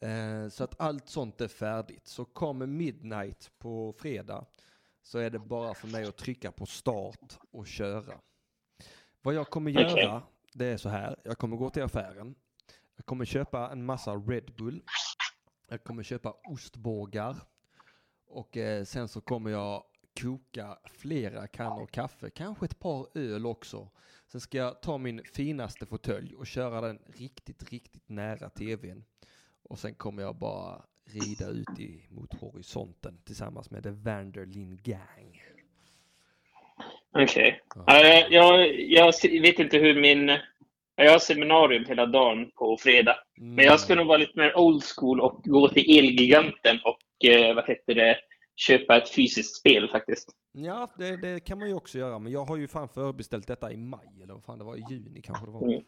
Eh, 0.00 0.48
så 0.50 0.64
att 0.64 0.80
allt 0.80 1.08
sånt 1.08 1.40
är 1.40 1.48
färdigt. 1.48 2.06
Så 2.06 2.24
kommer 2.24 2.66
midnight 2.66 3.50
på 3.58 3.94
fredag 3.98 4.44
så 5.02 5.18
är 5.18 5.30
det 5.30 5.38
bara 5.38 5.74
för 5.74 5.88
mig 5.88 6.04
att 6.04 6.16
trycka 6.16 6.52
på 6.52 6.66
start 6.66 7.38
och 7.52 7.66
köra. 7.66 8.14
Vad 9.22 9.34
jag 9.34 9.50
kommer 9.50 9.70
göra, 9.70 10.22
det 10.54 10.66
är 10.66 10.76
så 10.76 10.88
här. 10.88 11.16
Jag 11.24 11.38
kommer 11.38 11.56
gå 11.56 11.70
till 11.70 11.82
affären. 11.82 12.34
Jag 12.96 13.06
kommer 13.06 13.24
köpa 13.24 13.70
en 13.70 13.84
massa 13.84 14.14
Red 14.14 14.54
Bull. 14.56 14.82
Jag 15.72 15.84
kommer 15.84 16.02
köpa 16.02 16.34
ostbågar. 16.48 17.36
Och 18.26 18.56
eh, 18.56 18.84
sen 18.84 19.08
så 19.08 19.20
kommer 19.20 19.50
jag 19.50 19.84
koka 20.20 20.78
flera 20.84 21.46
kannor 21.46 21.86
kaffe, 21.86 22.30
kanske 22.30 22.64
ett 22.64 22.78
par 22.78 23.06
öl 23.14 23.46
också. 23.46 23.88
Sen 24.26 24.40
ska 24.40 24.58
jag 24.58 24.82
ta 24.82 24.98
min 24.98 25.22
finaste 25.34 25.86
fåtölj 25.86 26.34
och 26.34 26.46
köra 26.46 26.80
den 26.80 26.98
riktigt, 27.06 27.72
riktigt 27.72 28.08
nära 28.08 28.50
tvn. 28.50 29.04
Och 29.62 29.78
sen 29.78 29.94
kommer 29.94 30.22
jag 30.22 30.36
bara 30.36 30.82
rida 31.04 31.46
ut 31.46 31.78
i, 31.78 32.06
mot 32.10 32.40
horisonten 32.40 33.22
tillsammans 33.24 33.70
med 33.70 33.82
The 33.82 33.90
Vanderlin 33.90 34.80
Gang. 34.82 35.42
Okej. 37.12 37.62
Eh, 37.88 38.26
jag, 38.30 38.80
jag 38.80 39.12
vet 39.22 39.58
inte 39.58 39.78
hur 39.78 40.00
min... 40.00 40.38
Jag 41.04 41.12
har 41.12 41.18
seminarium 41.18 41.84
hela 41.84 42.06
dagen 42.06 42.50
på 42.50 42.76
fredag. 42.76 43.16
Men 43.36 43.64
jag 43.64 43.80
ska 43.80 43.94
nog 43.94 44.06
vara 44.06 44.18
lite 44.18 44.38
mer 44.38 44.58
old 44.58 44.82
school 44.84 45.20
och 45.20 45.42
gå 45.44 45.68
till 45.68 45.98
Elgiganten 45.98 46.78
och 46.84 47.24
eh, 47.30 47.54
vad 47.54 47.68
heter 47.68 47.94
det, 47.94 48.16
köpa 48.56 48.96
ett 48.96 49.10
fysiskt 49.14 49.56
spel 49.56 49.88
faktiskt. 49.88 50.28
Ja, 50.52 50.90
det, 50.98 51.16
det 51.16 51.40
kan 51.40 51.58
man 51.58 51.68
ju 51.68 51.74
också 51.74 51.98
göra, 51.98 52.18
men 52.18 52.32
jag 52.32 52.44
har 52.44 52.56
ju 52.56 52.68
fan 52.68 52.88
förbeställt 52.88 53.46
detta 53.46 53.72
i 53.72 53.76
maj, 53.76 54.08
eller 54.22 54.34
vad 54.34 54.44
fan 54.44 54.58
det 54.58 54.64
var, 54.64 54.76
i 54.76 54.84
juni 54.90 55.22
kanske 55.22 55.46
det 55.46 55.52
var. 55.52 55.62
Mm. 55.62 55.82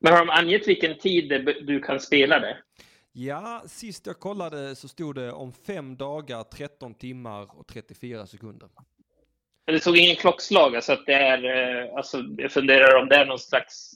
Men 0.00 0.12
har 0.12 0.18
de 0.20 0.30
angett 0.30 0.68
vilken 0.68 0.98
tid 0.98 1.28
du 1.66 1.80
kan 1.80 2.00
spela 2.00 2.40
det? 2.40 2.56
Ja, 3.12 3.62
sist 3.66 4.06
jag 4.06 4.20
kollade 4.20 4.76
så 4.76 4.88
stod 4.88 5.14
det 5.14 5.32
om 5.32 5.52
fem 5.52 5.96
dagar, 5.96 6.42
13 6.42 6.94
timmar 6.94 7.58
och 7.58 7.66
34 7.66 8.26
sekunder. 8.26 8.68
Men 9.66 9.74
Det 9.74 9.80
såg 9.80 9.96
ingen 9.96 10.16
klockslag, 10.16 10.76
alltså 10.76 10.92
att 10.92 11.06
det 11.06 11.14
är... 11.14 11.44
eh, 11.84 11.94
Alltså, 11.96 12.18
jag 12.38 12.52
funderar 12.52 13.02
om 13.02 13.08
det 13.08 13.16
är 13.16 13.26
någon 13.26 13.38
slags... 13.38 13.92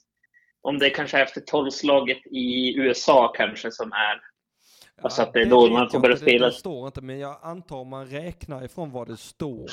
Om 0.60 0.78
det 0.78 0.90
kanske 0.90 1.18
är 1.18 1.22
efter 1.22 1.40
tolvslaget 1.40 2.26
i 2.26 2.78
USA 2.78 3.32
kanske 3.36 3.70
som 3.70 3.92
är... 3.92 4.20
Alltså 5.02 5.22
att 5.22 5.32
det 5.32 5.40
är 5.40 5.46
då 5.46 5.70
man 5.70 5.90
får 5.90 6.00
börja 6.00 6.14
inte, 6.14 6.24
det- 6.24 6.30
spela. 6.30 6.46
Det 6.46 6.52
står 6.52 6.86
inte, 6.86 7.00
men 7.00 7.18
jag 7.18 7.38
antar 7.42 7.76
om 7.76 7.88
man 7.88 8.06
räknar 8.06 8.64
ifrån 8.64 8.90
vad 8.90 9.08
det 9.08 9.16
står. 9.16 9.70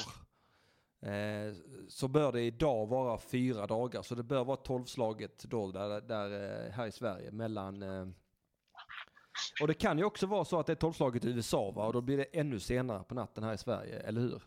Eh, 1.05 1.53
så 1.87 2.07
bör 2.07 2.31
det 2.31 2.41
idag 2.41 2.85
vara 2.87 3.17
fyra 3.17 3.67
dagar, 3.67 4.01
så 4.01 4.15
det 4.15 4.23
bör 4.23 4.43
vara 4.43 4.57
tolvslaget 4.57 5.43
då 5.43 5.71
där, 5.71 6.01
där 6.01 6.65
eh, 6.65 6.71
här 6.71 6.87
i 6.87 6.91
Sverige 6.91 7.31
mellan 7.31 7.83
eh, 7.83 8.07
och 9.61 9.67
det 9.67 9.73
kan 9.73 9.97
ju 9.97 10.03
också 10.03 10.25
vara 10.25 10.45
så 10.45 10.59
att 10.59 10.65
det 10.65 10.73
är 10.73 10.75
tolvslaget 10.75 11.25
i 11.25 11.29
USA 11.29 11.71
va? 11.71 11.85
Och 11.87 11.93
då 11.93 12.01
blir 12.01 12.17
det 12.17 12.23
ännu 12.23 12.59
senare 12.59 13.03
på 13.03 13.15
natten 13.15 13.43
här 13.43 13.53
i 13.53 13.57
Sverige, 13.57 13.99
eller 13.99 14.21
hur? 14.21 14.41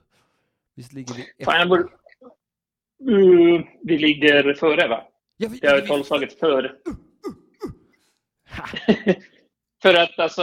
Visst 0.75 0.93
ligger 0.93 1.15
vi 1.15 1.45
Fan, 1.45 1.59
jag 1.59 1.69
borde... 1.69 1.89
Mm, 3.01 3.67
vi 3.85 3.99
ligger 3.99 4.55
före, 4.55 4.89
va? 4.89 5.09
Ja, 5.41 5.49
vi- 5.49 5.59
Jag 5.63 5.71
har 5.71 5.81
tolvslaget 5.87 6.39
före. 6.39 6.73
för 9.83 9.95
att 9.95 10.19
alltså, 10.19 10.43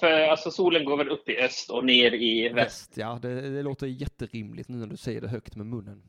för, 0.00 0.20
alltså 0.28 0.50
solen 0.50 0.84
går 0.84 0.96
väl 0.96 1.08
upp 1.08 1.28
i 1.28 1.36
öst 1.38 1.70
och 1.70 1.84
ner 1.84 2.14
i 2.14 2.48
väst. 2.48 2.56
Väst, 2.56 2.96
ja 2.96 3.18
det, 3.22 3.50
det 3.50 3.62
låter 3.62 3.86
jätterimligt 3.86 4.68
nu 4.68 4.76
när 4.76 4.86
du 4.86 4.96
säger 4.96 5.20
det 5.20 5.28
högt 5.28 5.56
med 5.56 5.66
munnen. 5.66 6.02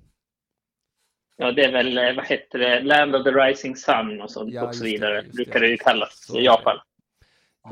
Ja, 1.37 1.51
det 1.51 1.63
är 1.65 1.71
väl, 1.71 1.97
eh, 1.97 2.15
vad 2.15 2.25
heter 2.25 2.59
det, 2.59 2.81
Land 2.81 3.15
of 3.15 3.23
the 3.23 3.31
Rising 3.31 3.75
Sun 3.75 4.21
och 4.21 4.31
sånt 4.31 4.53
Ja, 4.53 4.67
och 4.67 4.75
så 4.75 4.83
det, 4.83 4.89
vidare. 4.89 5.21
just 5.21 5.35
brukar 5.35 5.59
det. 5.59 5.65
det 5.65 5.71
ju 5.71 5.77
kallas 5.77 6.29
i 6.35 6.39
Japan. 6.43 6.77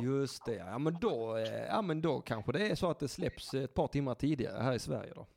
Just 0.02 0.45
det, 0.45 0.56
ja 0.56 0.77
men 0.77 0.98
då, 1.02 1.38
eh, 1.38 1.64
ja 1.68 1.81
men 1.81 2.02
då 2.02 2.22
kanske 2.22 2.52
det 2.52 2.68
är 2.68 2.76
så 2.76 2.90
att 2.90 2.99
det 2.99 3.07
släpps 3.07 3.53
ett 3.53 3.73
par 3.73 3.88
timmar 3.88 4.15
tidigare 4.15 4.64
här 4.64 4.73
i 4.73 4.80
Sverige 4.80 5.11
då. 5.15 5.27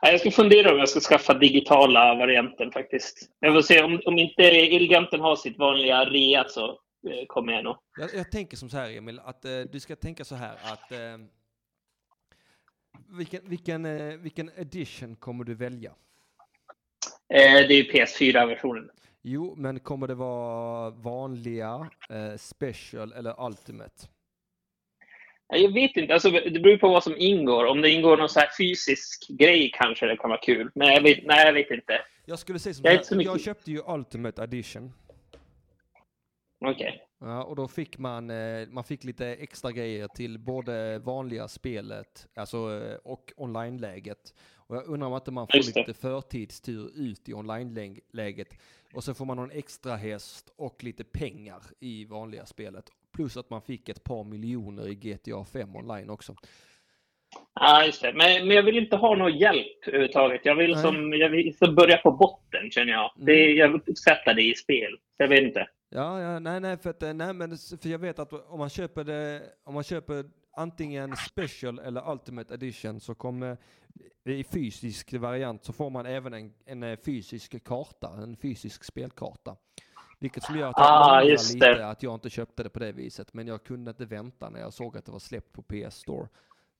Ja, 0.00 0.10
jag 0.10 0.20
ska 0.20 0.30
fundera 0.30 0.72
om 0.72 0.78
jag 0.78 0.88
ska 0.88 1.00
skaffa 1.00 1.34
digitala 1.34 2.14
varianten 2.14 2.72
faktiskt. 2.72 3.30
Jag 3.40 3.54
får 3.54 3.62
se 3.62 3.82
om, 3.82 4.00
om 4.06 4.18
inte 4.18 4.42
Elgiganten 4.42 5.20
har 5.20 5.36
sitt 5.36 5.58
vanliga 5.58 6.04
rea 6.04 6.44
så 6.48 6.68
eh, 6.70 7.26
kommer 7.26 7.52
jag 7.52 7.64
nog. 7.64 7.76
Jag, 7.98 8.14
jag 8.14 8.30
tänker 8.30 8.56
som 8.56 8.70
så 8.70 8.76
här 8.76 8.96
Emil, 8.96 9.20
att 9.24 9.44
eh, 9.44 9.60
du 9.72 9.80
ska 9.80 9.96
tänka 9.96 10.24
så 10.24 10.34
här 10.34 10.54
att 10.54 10.92
eh, 10.92 10.98
vilken, 13.08 13.40
vilken, 13.48 13.86
eh, 13.86 14.16
vilken 14.16 14.50
edition 14.56 15.16
kommer 15.16 15.44
du 15.44 15.54
välja? 15.54 15.90
Eh, 17.28 17.52
det 17.68 17.74
är 17.74 17.84
ju 17.84 17.90
PS4-versionen. 17.92 18.90
Jo, 19.22 19.54
men 19.56 19.80
kommer 19.80 20.08
det 20.08 20.14
vara 20.14 20.90
vanliga, 20.90 21.90
eh, 22.10 22.36
special 22.36 23.12
eller 23.12 23.46
ultimate? 23.46 24.08
Jag 25.48 25.72
vet 25.72 25.96
inte, 25.96 26.14
alltså, 26.14 26.30
det 26.30 26.60
beror 26.60 26.76
på 26.76 26.88
vad 26.88 27.04
som 27.04 27.16
ingår. 27.16 27.64
Om 27.66 27.80
det 27.80 27.90
ingår 27.90 28.16
någon 28.16 28.28
så 28.28 28.40
här 28.40 28.48
fysisk 28.58 29.28
grej 29.28 29.70
kanske 29.74 30.06
det 30.06 30.16
kan 30.16 30.30
vara 30.30 30.40
kul. 30.40 30.70
Men 30.74 30.88
jag 30.88 31.00
vet, 31.02 31.26
nej, 31.26 31.46
jag 31.46 31.52
vet 31.52 31.70
inte. 31.70 32.00
Jag 32.24 32.38
skulle 32.38 32.58
säga 32.58 32.74
som 32.74 32.84
Jag 32.84 33.04
så 33.06 33.16
mycket- 33.16 33.32
jag 33.32 33.40
köpte 33.40 33.70
ju 33.70 33.80
Ultimate 33.86 34.42
Edition. 34.42 34.92
Okej. 36.64 37.02
Ja, 37.20 37.44
och 37.44 37.56
då 37.56 37.68
fick 37.68 37.98
man, 37.98 38.30
eh, 38.30 38.68
man 38.68 38.84
fick 38.84 39.04
lite 39.04 39.26
extra 39.26 39.72
grejer 39.72 40.08
till 40.08 40.38
både 40.38 40.98
vanliga 40.98 41.48
spelet, 41.48 42.26
alltså 42.34 42.56
eh, 42.56 42.96
och 43.04 43.32
online-läget. 43.36 44.34
Och 44.56 44.76
jag 44.76 44.86
undrar 44.86 45.08
om 45.08 45.14
inte 45.14 45.30
man 45.30 45.46
får 45.46 45.78
lite 45.78 45.94
förtidstur 45.94 46.90
ut 46.94 47.28
i 47.28 47.34
online-läget. 47.34 48.48
Och 48.94 49.04
så 49.04 49.14
får 49.14 49.24
man 49.24 49.36
någon 49.36 49.50
extra 49.50 49.96
häst 49.96 50.50
och 50.56 50.84
lite 50.84 51.04
pengar 51.04 51.62
i 51.80 52.04
vanliga 52.04 52.46
spelet. 52.46 52.84
Plus 53.16 53.36
att 53.36 53.50
man 53.50 53.62
fick 53.62 53.88
ett 53.88 54.04
par 54.04 54.24
miljoner 54.24 54.88
i 54.88 54.94
GTA 54.94 55.44
5 55.44 55.76
online 55.76 56.10
också. 56.10 56.34
Ja, 57.54 57.84
just 57.84 58.02
det. 58.02 58.12
Men, 58.12 58.46
men 58.46 58.56
jag 58.56 58.62
vill 58.62 58.78
inte 58.78 58.96
ha 58.96 59.16
någon 59.16 59.38
hjälp 59.38 59.86
överhuvudtaget. 59.86 60.40
Jag 60.44 60.54
vill, 60.54 60.70
Nej. 60.70 60.82
som, 60.82 61.12
jag 61.12 61.30
vill 61.30 61.56
så 61.56 61.72
börja 61.72 61.96
på 61.96 62.10
botten, 62.10 62.70
känner 62.70 62.92
jag. 62.92 63.12
Det, 63.16 63.52
jag 63.52 63.68
vill 63.68 63.96
sätta 63.96 64.34
det 64.34 64.42
i 64.42 64.54
spel. 64.54 64.96
Jag 65.16 65.28
vet 65.28 65.42
inte. 65.42 65.68
Ja, 65.90 66.20
ja, 66.20 66.38
nej, 66.38 66.60
nej, 66.60 66.76
för, 66.78 66.90
att, 66.90 67.02
eh, 67.02 67.14
nej, 67.14 67.34
men 67.34 67.56
för 67.82 67.88
jag 67.88 67.98
vet 67.98 68.18
att 68.18 68.32
om 68.32 68.58
man 68.58 68.68
köper 68.70 69.04
det, 69.04 69.42
om 69.64 69.74
man 69.74 69.84
köper 69.84 70.24
antingen 70.56 71.16
special 71.16 71.78
eller 71.78 72.10
ultimate 72.10 72.54
edition 72.54 73.00
så 73.00 73.14
kommer 73.14 73.56
i 74.24 74.44
fysisk 74.44 75.12
variant 75.12 75.64
så 75.64 75.72
får 75.72 75.90
man 75.90 76.06
även 76.06 76.34
en, 76.34 76.52
en 76.66 76.82
eh, 76.82 76.98
fysisk 77.04 77.64
karta, 77.64 78.10
en 78.22 78.36
fysisk 78.36 78.84
spelkarta. 78.84 79.56
Vilket 80.18 80.42
som 80.42 80.58
gör 80.58 80.68
att 80.68 80.74
jag 80.78 80.86
Ah, 80.88 81.20
lite 81.22 81.74
det. 81.74 81.86
att 81.88 82.02
jag 82.02 82.14
inte 82.14 82.30
köpte 82.30 82.62
det 82.62 82.68
på 82.70 82.78
det 82.78 82.92
viset. 82.92 83.34
Men 83.34 83.46
jag 83.46 83.64
kunde 83.64 83.90
inte 83.90 84.04
vänta 84.04 84.50
när 84.50 84.60
jag 84.60 84.72
såg 84.72 84.96
att 84.96 85.04
det 85.06 85.12
var 85.12 85.18
släppt 85.18 85.52
på 85.52 85.62
PS 85.62 85.94
Store. 85.96 86.28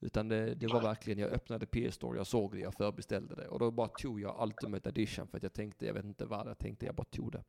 Utan 0.00 0.28
det, 0.28 0.54
det 0.54 0.66
var 0.66 0.82
verkligen, 0.82 1.18
jag 1.18 1.30
öppnade 1.32 1.66
PS 1.66 1.94
Store, 1.94 2.18
jag 2.18 2.26
såg 2.26 2.54
det, 2.54 2.60
jag 2.60 2.74
förbeställde 2.74 3.34
det. 3.34 3.48
Och 3.48 3.58
då 3.58 3.70
bara 3.70 3.88
tog 3.88 4.20
jag 4.20 4.42
Ultimate 4.42 4.88
Edition 4.88 5.26
för 5.28 5.36
att 5.36 5.42
jag 5.42 5.52
tänkte, 5.52 5.86
jag 5.86 5.94
vet 5.94 6.04
inte 6.04 6.24
vad 6.24 6.46
jag 6.48 6.58
tänkte, 6.58 6.86
jag 6.86 6.94
bara 6.94 7.04
tog 7.04 7.32
det. 7.32 7.42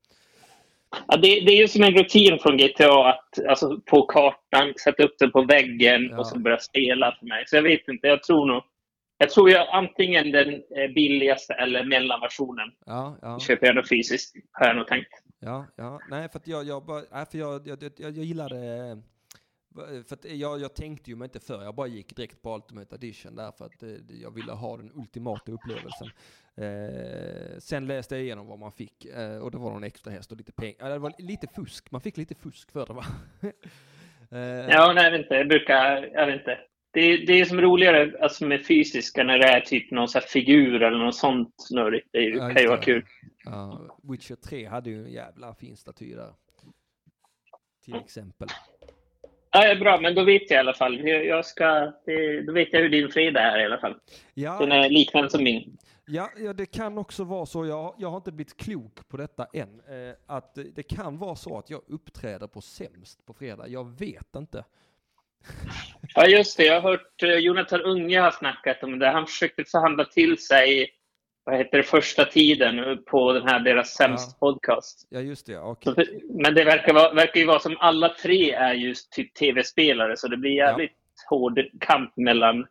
Ja, 1.07 1.17
det, 1.17 1.21
det 1.21 1.51
är 1.51 1.57
ju 1.61 1.67
som 1.67 1.83
en 1.83 1.93
rutin 1.93 2.39
från 2.39 2.57
GTA 2.57 3.09
att 3.09 3.45
alltså, 3.49 3.79
på 3.85 4.05
kartan 4.05 4.73
sätta 4.83 5.03
upp 5.03 5.15
den 5.19 5.31
på 5.31 5.41
väggen 5.41 6.07
Ja. 6.11 6.19
och 6.19 6.27
så 6.27 6.39
börja 6.39 6.57
spela 6.59 7.15
för 7.19 7.25
mig. 7.25 7.43
Så 7.47 7.55
jag 7.55 7.63
vet 7.63 7.87
inte, 7.87 8.07
jag 8.07 8.23
tror 8.23 8.45
nog... 8.45 8.63
Jag 9.17 9.29
tror 9.29 9.49
jag 9.49 9.67
antingen 9.71 10.31
den 10.31 10.49
eh, 10.53 10.91
billigaste 10.95 11.53
eller 11.53 11.83
mellanversionen 11.83 12.71
Ja, 12.85 13.17
ja. 13.21 13.39
köper 13.39 13.67
jag 13.67 13.75
då 13.75 13.83
fysiskt, 13.83 14.35
har 14.51 14.67
jag 14.67 14.75
nog 14.75 14.87
tänkt. 14.87 15.09
Ja, 15.39 15.65
ja, 15.75 15.99
nej 16.09 16.29
för 16.29 16.39
att 16.39 16.47
jag, 16.47 16.63
jag 16.63 16.85
bara, 16.85 17.03
nej, 17.11 17.25
för 17.25 17.37
jag, 17.37 17.67
jag, 17.67 17.83
jag, 17.83 17.91
jag 17.97 18.25
gillade, 18.25 18.57
eh, 18.57 18.97
för 20.03 20.13
att 20.13 20.25
jag, 20.25 20.61
jag 20.61 20.75
tänkte 20.75 21.09
ju 21.09 21.15
mig 21.15 21.25
inte 21.25 21.39
för, 21.39 21.63
jag 21.63 21.75
bara 21.75 21.87
gick 21.87 22.15
direkt 22.15 22.41
på 22.41 22.55
Ultimate 22.55 22.95
Edition 22.95 23.35
där 23.35 23.51
för 23.51 23.65
att 23.65 23.83
eh, 23.83 23.89
jag 24.21 24.31
ville 24.31 24.51
ha 24.51 24.77
den 24.77 24.91
ultimata 24.93 25.51
upplevelsen. 25.51 26.07
Eh, 26.55 27.59
sen 27.59 27.87
läste 27.87 28.15
jag 28.15 28.23
igenom 28.23 28.47
vad 28.47 28.59
man 28.59 28.71
fick 28.71 29.05
eh, 29.05 29.37
och 29.37 29.51
det 29.51 29.57
var 29.57 29.71
någon 29.71 29.83
extra 29.83 30.11
häst 30.11 30.31
och 30.31 30.37
lite 30.37 30.51
pengar, 30.51 30.89
det 30.89 30.99
var 30.99 31.13
lite 31.17 31.47
fusk, 31.47 31.91
man 31.91 32.01
fick 32.01 32.17
lite 32.17 32.35
fusk 32.35 32.71
för 32.71 32.85
det 32.85 32.93
va? 32.93 33.05
eh, 34.31 34.39
Ja, 34.69 34.93
nej, 34.93 35.03
jag 35.03 35.11
vet 35.11 35.21
inte. 35.21 35.35
Jag 35.35 35.47
brukar... 35.47 36.09
Jag 36.13 36.25
vet 36.25 36.39
inte. 36.39 36.59
Det, 36.97 37.01
är- 37.01 37.25
det 37.25 37.39
är 37.39 37.45
som 37.45 37.61
roligare 37.61 38.13
alltså, 38.21 38.45
med 38.45 38.65
fysiska 38.65 39.23
när 39.23 39.39
det 39.39 39.45
är 39.47 39.61
typ 39.61 39.91
någon 39.91 40.07
så 40.07 40.19
här 40.19 40.25
figur 40.25 40.83
eller 40.83 40.97
något 40.97 41.15
sånt 41.15 41.53
snurrigt. 41.57 42.07
Det 42.11 42.19
Ja, 42.23 42.49
kan 42.49 42.61
ju 42.61 42.67
vara 42.67 42.81
kul. 42.81 43.05
Ja, 43.45 43.81
Witcher 44.03 44.35
3 44.35 44.65
hade 44.65 44.89
ju 44.89 45.05
en 45.05 45.11
jävla 45.11 45.53
fin 45.55 45.77
staty 45.77 46.15
där. 46.15 46.33
Till 47.85 47.95
exempel. 47.95 48.47
Ja, 49.51 49.75
bra, 49.75 49.99
men 50.01 50.15
då 50.15 50.23
vet 50.23 50.41
jag 50.51 50.57
i 50.57 50.59
alla 50.59 50.73
fall. 50.73 51.07
Jag, 51.07 51.45
ska, 51.45 51.91
då 52.45 52.53
vet 52.53 52.73
jag 52.73 52.79
hur 52.81 52.89
din 52.89 53.09
fredag 53.09 53.41
är 53.41 53.59
i 53.59 53.65
alla 53.65 53.77
fall. 53.77 53.95
Ja, 54.33 54.59
Den 54.59 54.71
är 54.71 54.89
liknande 54.89 55.29
som 55.29 55.43
min. 55.43 55.77
Ja, 56.05 56.29
ja, 56.37 56.53
det 56.53 56.65
kan 56.65 56.97
också 56.97 57.23
vara 57.23 57.45
så, 57.45 57.65
jag, 57.65 57.95
jag 57.97 58.09
har 58.09 58.17
inte 58.17 58.31
blivit 58.31 58.57
klok 58.57 59.07
på 59.07 59.17
detta 59.17 59.47
än, 59.53 59.79
eh, 59.79 60.15
att 60.25 60.55
det- 60.55 60.75
det 60.75 60.83
kan 60.83 61.17
vara 61.17 61.35
så 61.35 61.57
att 61.57 61.69
jag 61.69 61.81
uppträder 61.87 62.47
på 62.47 62.61
sämst 62.61 63.25
på 63.25 63.33
fredag. 63.33 63.67
Jag 63.67 63.99
vet 63.99 64.35
inte. 64.35 64.65
Ja, 66.15 66.27
just 66.27 66.57
det. 66.57 66.63
Jag 66.63 66.81
har 66.81 66.89
hört 66.89 67.23
eh, 67.23 67.29
Jonathan 67.29 67.81
Unge 67.81 68.19
har 68.19 68.31
snackat 68.31 68.83
om 68.83 68.99
det. 68.99 69.07
Han 69.07 69.27
försökte 69.27 69.63
förhandla 69.63 70.05
till 70.05 70.37
sig 70.37 70.89
vad 71.43 71.57
heter 71.57 71.77
det, 71.77 71.83
första 71.83 72.25
tiden 72.25 73.03
på 73.05 73.33
den 73.33 73.47
här 73.47 73.59
deras 73.59 73.93
sämst 73.93 74.39
podcast. 74.39 75.07
Ja, 75.09 75.19
just 75.19 75.45
det, 75.45 75.53
ja. 75.53 75.77
Så, 75.83 75.95
men 76.29 76.53
det 76.53 76.63
verkar, 76.63 76.93
vara, 76.93 77.13
verkar 77.13 77.39
ju 77.39 77.45
vara 77.45 77.59
som 77.59 77.77
alla 77.79 78.09
tre 78.09 78.51
är 78.51 78.73
just 78.73 79.11
typ 79.11 79.33
tv-spelare, 79.33 80.17
så 80.17 80.27
det 80.27 80.37
blir 80.37 80.51
jävligt 80.51 80.91
hård 81.29 81.59
kamp 81.79 82.17
mellan 82.17 82.67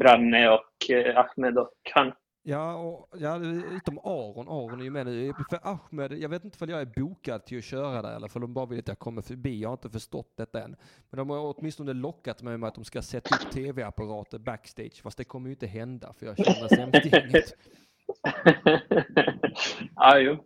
Branne 0.00 0.50
och 0.50 0.90
eh, 0.90 1.18
Ahmed 1.18 1.58
och 1.58 1.72
han. 1.94 2.12
Ja, 2.44 2.74
och, 2.74 3.08
ja, 3.20 3.38
utom 3.72 3.98
Aron. 3.98 4.48
Aron 4.48 4.80
är 4.80 4.84
ju 4.84 4.90
med 4.90 5.06
nu. 5.06 5.32
För 5.50 5.58
Ahmed, 5.62 6.12
jag 6.12 6.28
vet 6.28 6.44
inte 6.44 6.64
om 6.64 6.70
jag 6.70 6.80
är 6.80 7.00
bokad 7.00 7.44
till 7.44 7.58
att 7.58 7.64
köra 7.64 8.02
där 8.02 8.16
eller 8.16 8.28
för 8.28 8.40
de 8.40 8.54
bara 8.54 8.66
vill 8.66 8.78
att 8.78 8.88
jag 8.88 8.98
kommer 8.98 9.22
förbi. 9.22 9.60
Jag 9.60 9.68
har 9.68 9.74
inte 9.74 9.90
förstått 9.90 10.36
detta 10.36 10.62
än. 10.62 10.76
Men 11.10 11.18
de 11.18 11.30
har 11.30 11.54
åtminstone 11.58 11.92
lockat 11.92 12.42
mig 12.42 12.58
med 12.58 12.68
att 12.68 12.74
de 12.74 12.84
ska 12.84 13.02
sätta 13.02 13.34
upp 13.34 13.50
tv-apparater 13.52 14.38
backstage. 14.38 15.02
Fast 15.02 15.18
det 15.18 15.24
kommer 15.24 15.48
ju 15.48 15.52
inte 15.52 15.66
hända 15.66 16.12
för 16.12 16.26
jag 16.26 16.36
känner 16.36 16.68
sämst 16.68 17.12
gänget. 17.12 17.54
ja, 19.96 20.18
jo. 20.18 20.44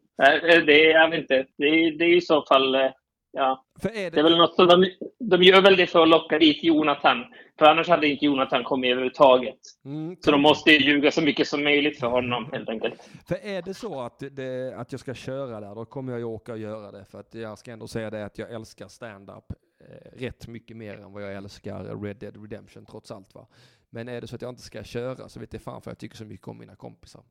Det 0.67 0.87
är, 0.87 0.91
jag 0.91 1.11
vet 1.11 1.21
inte. 1.21 1.47
Det 1.57 1.65
är, 1.65 1.99
det 1.99 2.05
är 2.05 2.17
i 2.17 2.21
så 2.21 2.43
fall, 2.43 2.75
eh, 2.75 2.91
ja. 3.37 3.65
Är 3.83 4.11
Det 4.11 4.21
är 4.21 4.23
väl 4.23 4.39
något 4.39 4.55
som 4.55 4.67
de, 4.67 4.91
de 5.19 5.43
gör 5.43 5.63
väl 5.63 5.77
det 5.77 5.87
för 5.87 6.03
att 6.03 6.09
locka 6.09 6.39
dit 6.39 6.65
Jonathan. 6.65 7.25
För 7.59 7.67
annars 7.67 7.89
hade 7.89 8.09
inte 8.09 8.25
Jonathan 8.25 8.65
kommit 8.65 8.91
överhuvudtaget. 8.91 9.59
Mm, 9.85 10.17
Så 10.21 10.31
de 10.31 10.41
måste 10.41 10.71
ju 10.71 10.79
ljuga 10.79 11.11
så 11.11 11.23
mycket 11.23 11.49
som 11.49 11.65
möjligt 11.65 12.01
för 12.01 12.07
honom 12.07 12.49
helt 12.53 12.69
enkelt. 12.69 13.11
För 13.29 13.35
är 13.43 13.63
det 13.63 13.75
så 13.75 14.01
att, 14.01 14.23
det, 14.31 14.75
att 14.77 14.93
jag 14.93 15.01
ska 15.01 15.15
köra 15.15 15.61
där, 15.61 15.75
då 15.75 15.85
kommer 15.85 16.13
jag 16.13 16.19
ju 16.19 16.25
åka 16.25 16.53
och 16.53 16.59
göra 16.59 16.91
det. 16.93 17.05
För 17.05 17.21
att 17.21 17.35
jag 17.35 17.59
ska 17.59 17.73
ändå 17.73 17.89
säga 17.89 18.11
det 18.11 18.25
att 18.25 18.39
jag 18.39 18.53
älskar 18.53 18.89
stand-up 18.89 19.45
eh, 19.81 20.19
rätt 20.19 20.49
mycket 20.49 20.77
mer 20.77 20.95
än 20.95 21.13
vad 21.13 21.23
jag 21.23 21.35
älskar 21.35 22.03
Red 22.03 22.17
Dead 22.17 22.43
Redemption 22.43 22.87
trots 22.87 23.11
allt 23.11 23.35
va. 23.35 23.47
Men 23.91 24.09
är 24.09 24.21
det 24.21 24.27
så 24.27 24.37
att 24.37 24.43
jag 24.43 24.49
inte 24.49 24.63
ska 24.63 24.83
köra 24.85 25.29
så 25.29 25.41
vet 25.41 25.53
jag 25.53 25.63
fan 25.63 25.83
för 25.83 25.91
jag 25.91 25.99
tycker 25.99 26.17
så 26.17 26.25
mycket 26.25 26.49
om 26.49 26.59
mina 26.59 26.77
kompisar. 26.77 27.23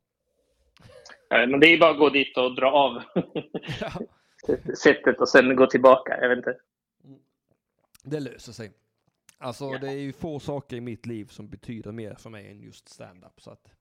Men 1.30 1.60
det 1.60 1.66
är 1.66 1.70
ju 1.70 1.78
bara 1.78 1.90
att 1.90 1.98
gå 1.98 2.08
dit 2.08 2.36
och 2.36 2.54
dra 2.54 2.70
av 2.70 3.02
sättet 4.82 5.20
och 5.20 5.28
sen 5.28 5.56
gå 5.56 5.66
tillbaka. 5.66 6.18
Jag 6.20 6.28
vet 6.28 6.38
inte. 6.38 6.56
Det 8.04 8.20
löser 8.20 8.52
sig. 8.52 8.72
Alltså 9.38 9.70
det 9.70 9.88
är 9.88 9.98
ju 9.98 10.12
få 10.12 10.40
saker 10.40 10.76
i 10.76 10.80
mitt 10.80 11.06
liv 11.06 11.24
som 11.24 11.48
betyder 11.48 11.92
mer 11.92 12.14
för 12.14 12.30
mig 12.30 12.50
än 12.50 12.60
just 12.60 12.88
stand-up. 12.88 13.40
Så 13.40 13.50
att... 13.50 13.72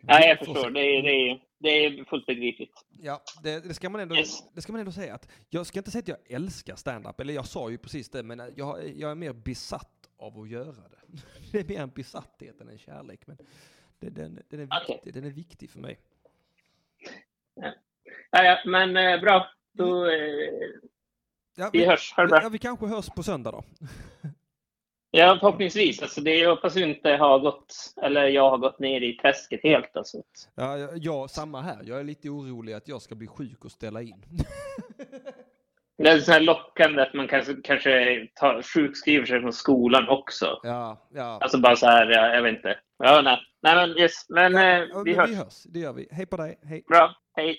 Nej, 0.00 0.28
jag 0.28 0.38
får 0.38 0.54
förstår. 0.54 0.70
Det 0.70 0.80
är, 0.80 1.02
det, 1.02 1.30
är, 1.30 1.44
det 1.58 1.68
är 1.68 2.04
fullt 2.04 2.26
begripligt. 2.26 2.84
Ja, 2.90 3.22
det, 3.42 3.60
det, 3.60 3.74
ska 3.74 3.90
man 3.90 4.00
ändå, 4.00 4.14
det 4.54 4.62
ska 4.62 4.72
man 4.72 4.80
ändå 4.80 4.92
säga 4.92 5.14
att 5.14 5.28
jag 5.48 5.66
ska 5.66 5.78
inte 5.80 5.90
säga 5.90 6.00
att 6.00 6.08
jag 6.08 6.36
älskar 6.36 6.76
stand-up, 6.76 7.20
eller 7.20 7.34
jag 7.34 7.46
sa 7.46 7.70
ju 7.70 7.78
precis 7.78 8.08
det, 8.08 8.22
men 8.22 8.52
jag, 8.56 8.88
jag 8.96 9.10
är 9.10 9.14
mer 9.14 9.32
besatt 9.32 10.10
av 10.16 10.40
att 10.40 10.48
göra 10.48 10.88
det. 10.88 11.18
Det 11.52 11.60
är 11.60 11.64
mer 11.64 11.80
en 11.80 11.90
besatthet 11.90 12.60
än 12.60 12.68
en 12.68 12.78
kärlek, 12.78 13.26
men 13.26 13.36
det, 13.98 14.10
den, 14.10 14.42
den, 14.48 14.60
är 14.60 14.88
viktig, 14.88 15.14
den 15.14 15.24
är 15.24 15.30
viktig 15.30 15.70
för 15.70 15.80
mig. 15.80 15.98
Ja, 17.54 17.72
ja, 18.32 18.58
men 18.66 18.96
eh, 18.96 19.20
bra. 19.20 19.46
Då, 19.72 20.06
eh, 20.06 20.12
Ja, 21.56 21.70
vi 21.72 21.84
hörs. 21.86 22.12
Ha 22.16 22.22
det 22.22 22.28
bra. 22.28 22.40
Ja, 22.42 22.48
vi 22.48 22.58
kanske 22.58 22.86
hörs 22.86 23.08
på 23.08 23.22
söndag 23.22 23.50
då. 23.50 23.62
Ja, 25.14 25.36
förhoppningsvis. 25.40 26.02
Alltså, 26.02 26.20
det, 26.20 26.34
jag 26.38 26.50
hoppas 26.50 26.76
inte 26.76 27.10
har 27.10 27.38
gått, 27.38 27.74
eller 28.02 28.26
jag 28.28 28.50
har 28.50 28.58
gått 28.58 28.78
ner 28.78 29.00
i 29.00 29.12
träsket 29.16 29.60
helt. 29.62 29.96
Alltså. 29.96 30.22
Ja, 30.54 30.78
ja, 30.78 30.88
ja, 30.94 31.28
samma 31.28 31.60
här. 31.60 31.78
Jag 31.84 32.00
är 32.00 32.04
lite 32.04 32.28
orolig 32.28 32.72
att 32.72 32.88
jag 32.88 33.02
ska 33.02 33.14
bli 33.14 33.26
sjuk 33.26 33.64
och 33.64 33.70
ställa 33.70 34.02
in. 34.02 34.24
Det 35.98 36.08
är 36.08 36.18
så 36.18 36.32
här 36.32 36.40
lockande 36.40 37.02
att 37.02 37.14
man 37.14 37.28
kanske, 37.28 37.54
kanske 37.64 38.26
tar, 38.34 38.62
sjukskriver 38.62 39.26
sig 39.26 39.40
från 39.40 39.52
skolan 39.52 40.08
också. 40.08 40.60
Ja, 40.62 41.08
ja. 41.14 41.38
Alltså 41.40 41.58
bara 41.58 41.76
så 41.76 41.86
här, 41.86 42.10
ja, 42.10 42.34
jag 42.34 42.42
vet 42.42 42.56
inte. 42.56 42.78
Ja, 42.98 43.20
nej. 43.24 43.38
nej 43.62 43.74
men 43.76 43.98
yes, 43.98 44.26
men 44.28 44.54
eh, 44.56 44.62
Ja, 44.62 45.02
vi 45.04 45.10
men 45.10 45.20
hörs. 45.20 45.30
vi 45.30 45.34
hörs, 45.34 45.62
det 45.64 45.78
gör 45.78 45.92
vi. 45.92 46.08
Hej 46.10 46.26
på 46.26 46.36
dig, 46.36 46.58
hej. 46.62 46.84
Bra, 46.88 47.14
hej. 47.36 47.58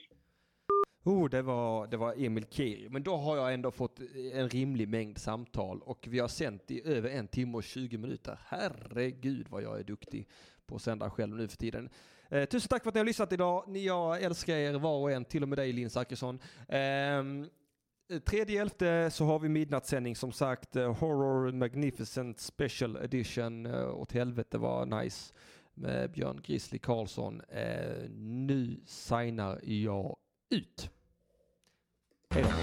Oh, 1.04 1.30
det 1.30 1.42
var, 1.42 1.88
det 1.88 1.98
var 1.98 2.14
Emil 2.18 2.46
Kiri. 2.50 2.90
Men 2.90 3.04
då 3.04 3.16
har 3.16 3.38
jag 3.38 3.54
ändå 3.54 3.72
fått 3.72 4.00
en 4.34 4.50
rimlig 4.50 4.88
mängd 4.88 5.18
samtal 5.18 5.82
och 5.82 6.08
vi 6.10 6.20
har 6.20 6.28
sänt 6.28 6.72
i 6.72 6.88
över 6.88 7.10
en 7.10 7.28
timme 7.28 7.58
och 7.58 7.64
20 7.64 7.98
minuter. 7.98 8.40
Herregud 8.46 9.48
vad 9.50 9.64
jag 9.64 9.80
är 9.80 9.84
duktig 9.84 10.28
på 10.66 10.76
att 10.76 10.82
sända 10.82 11.10
själv 11.10 11.36
nu 11.36 11.48
för 11.48 11.58
tiden. 11.58 11.90
Eh, 12.30 12.46
tusen 12.46 12.70
tack 12.70 12.84
för 12.84 12.90
att 12.90 12.96
ni 12.96 13.00
har 13.00 13.06
lyssnat 13.06 13.34
idag. 13.34 13.64
Ni, 13.68 13.86
jag 13.86 14.22
älskar 14.22 14.56
er 14.56 14.74
var 14.74 15.00
och 15.00 15.12
en, 15.12 15.26
till 15.26 15.44
och 15.44 15.50
med 15.50 15.58
dig 15.58 15.74
Linn 15.74 15.90
Zachrisson. 15.90 16.40
Ehm, 16.68 17.50
Tredje 18.26 18.62
elfte 18.62 19.10
så 19.12 19.26
har 19.26 19.40
vi 19.40 19.50
midnattssändning 19.50 20.16
som 20.16 20.32
sagt. 20.32 20.76
Eh, 20.76 20.94
Horror 20.94 21.52
Magnificent 21.52 22.40
Special 22.40 22.96
Edition. 22.96 23.66
Eh, 23.66 23.96
åt 23.96 24.12
helvete 24.12 24.58
var 24.58 24.86
nice. 24.86 25.34
Med 25.74 26.12
Björn 26.12 26.42
Grizzly 26.44 26.80
Karlsson. 26.80 27.42
Eh, 27.42 28.10
nu 28.10 28.80
signar 28.86 29.60
jag 29.64 30.18
ut. 30.50 30.90
Hej 32.30 32.44
då. 32.44 32.63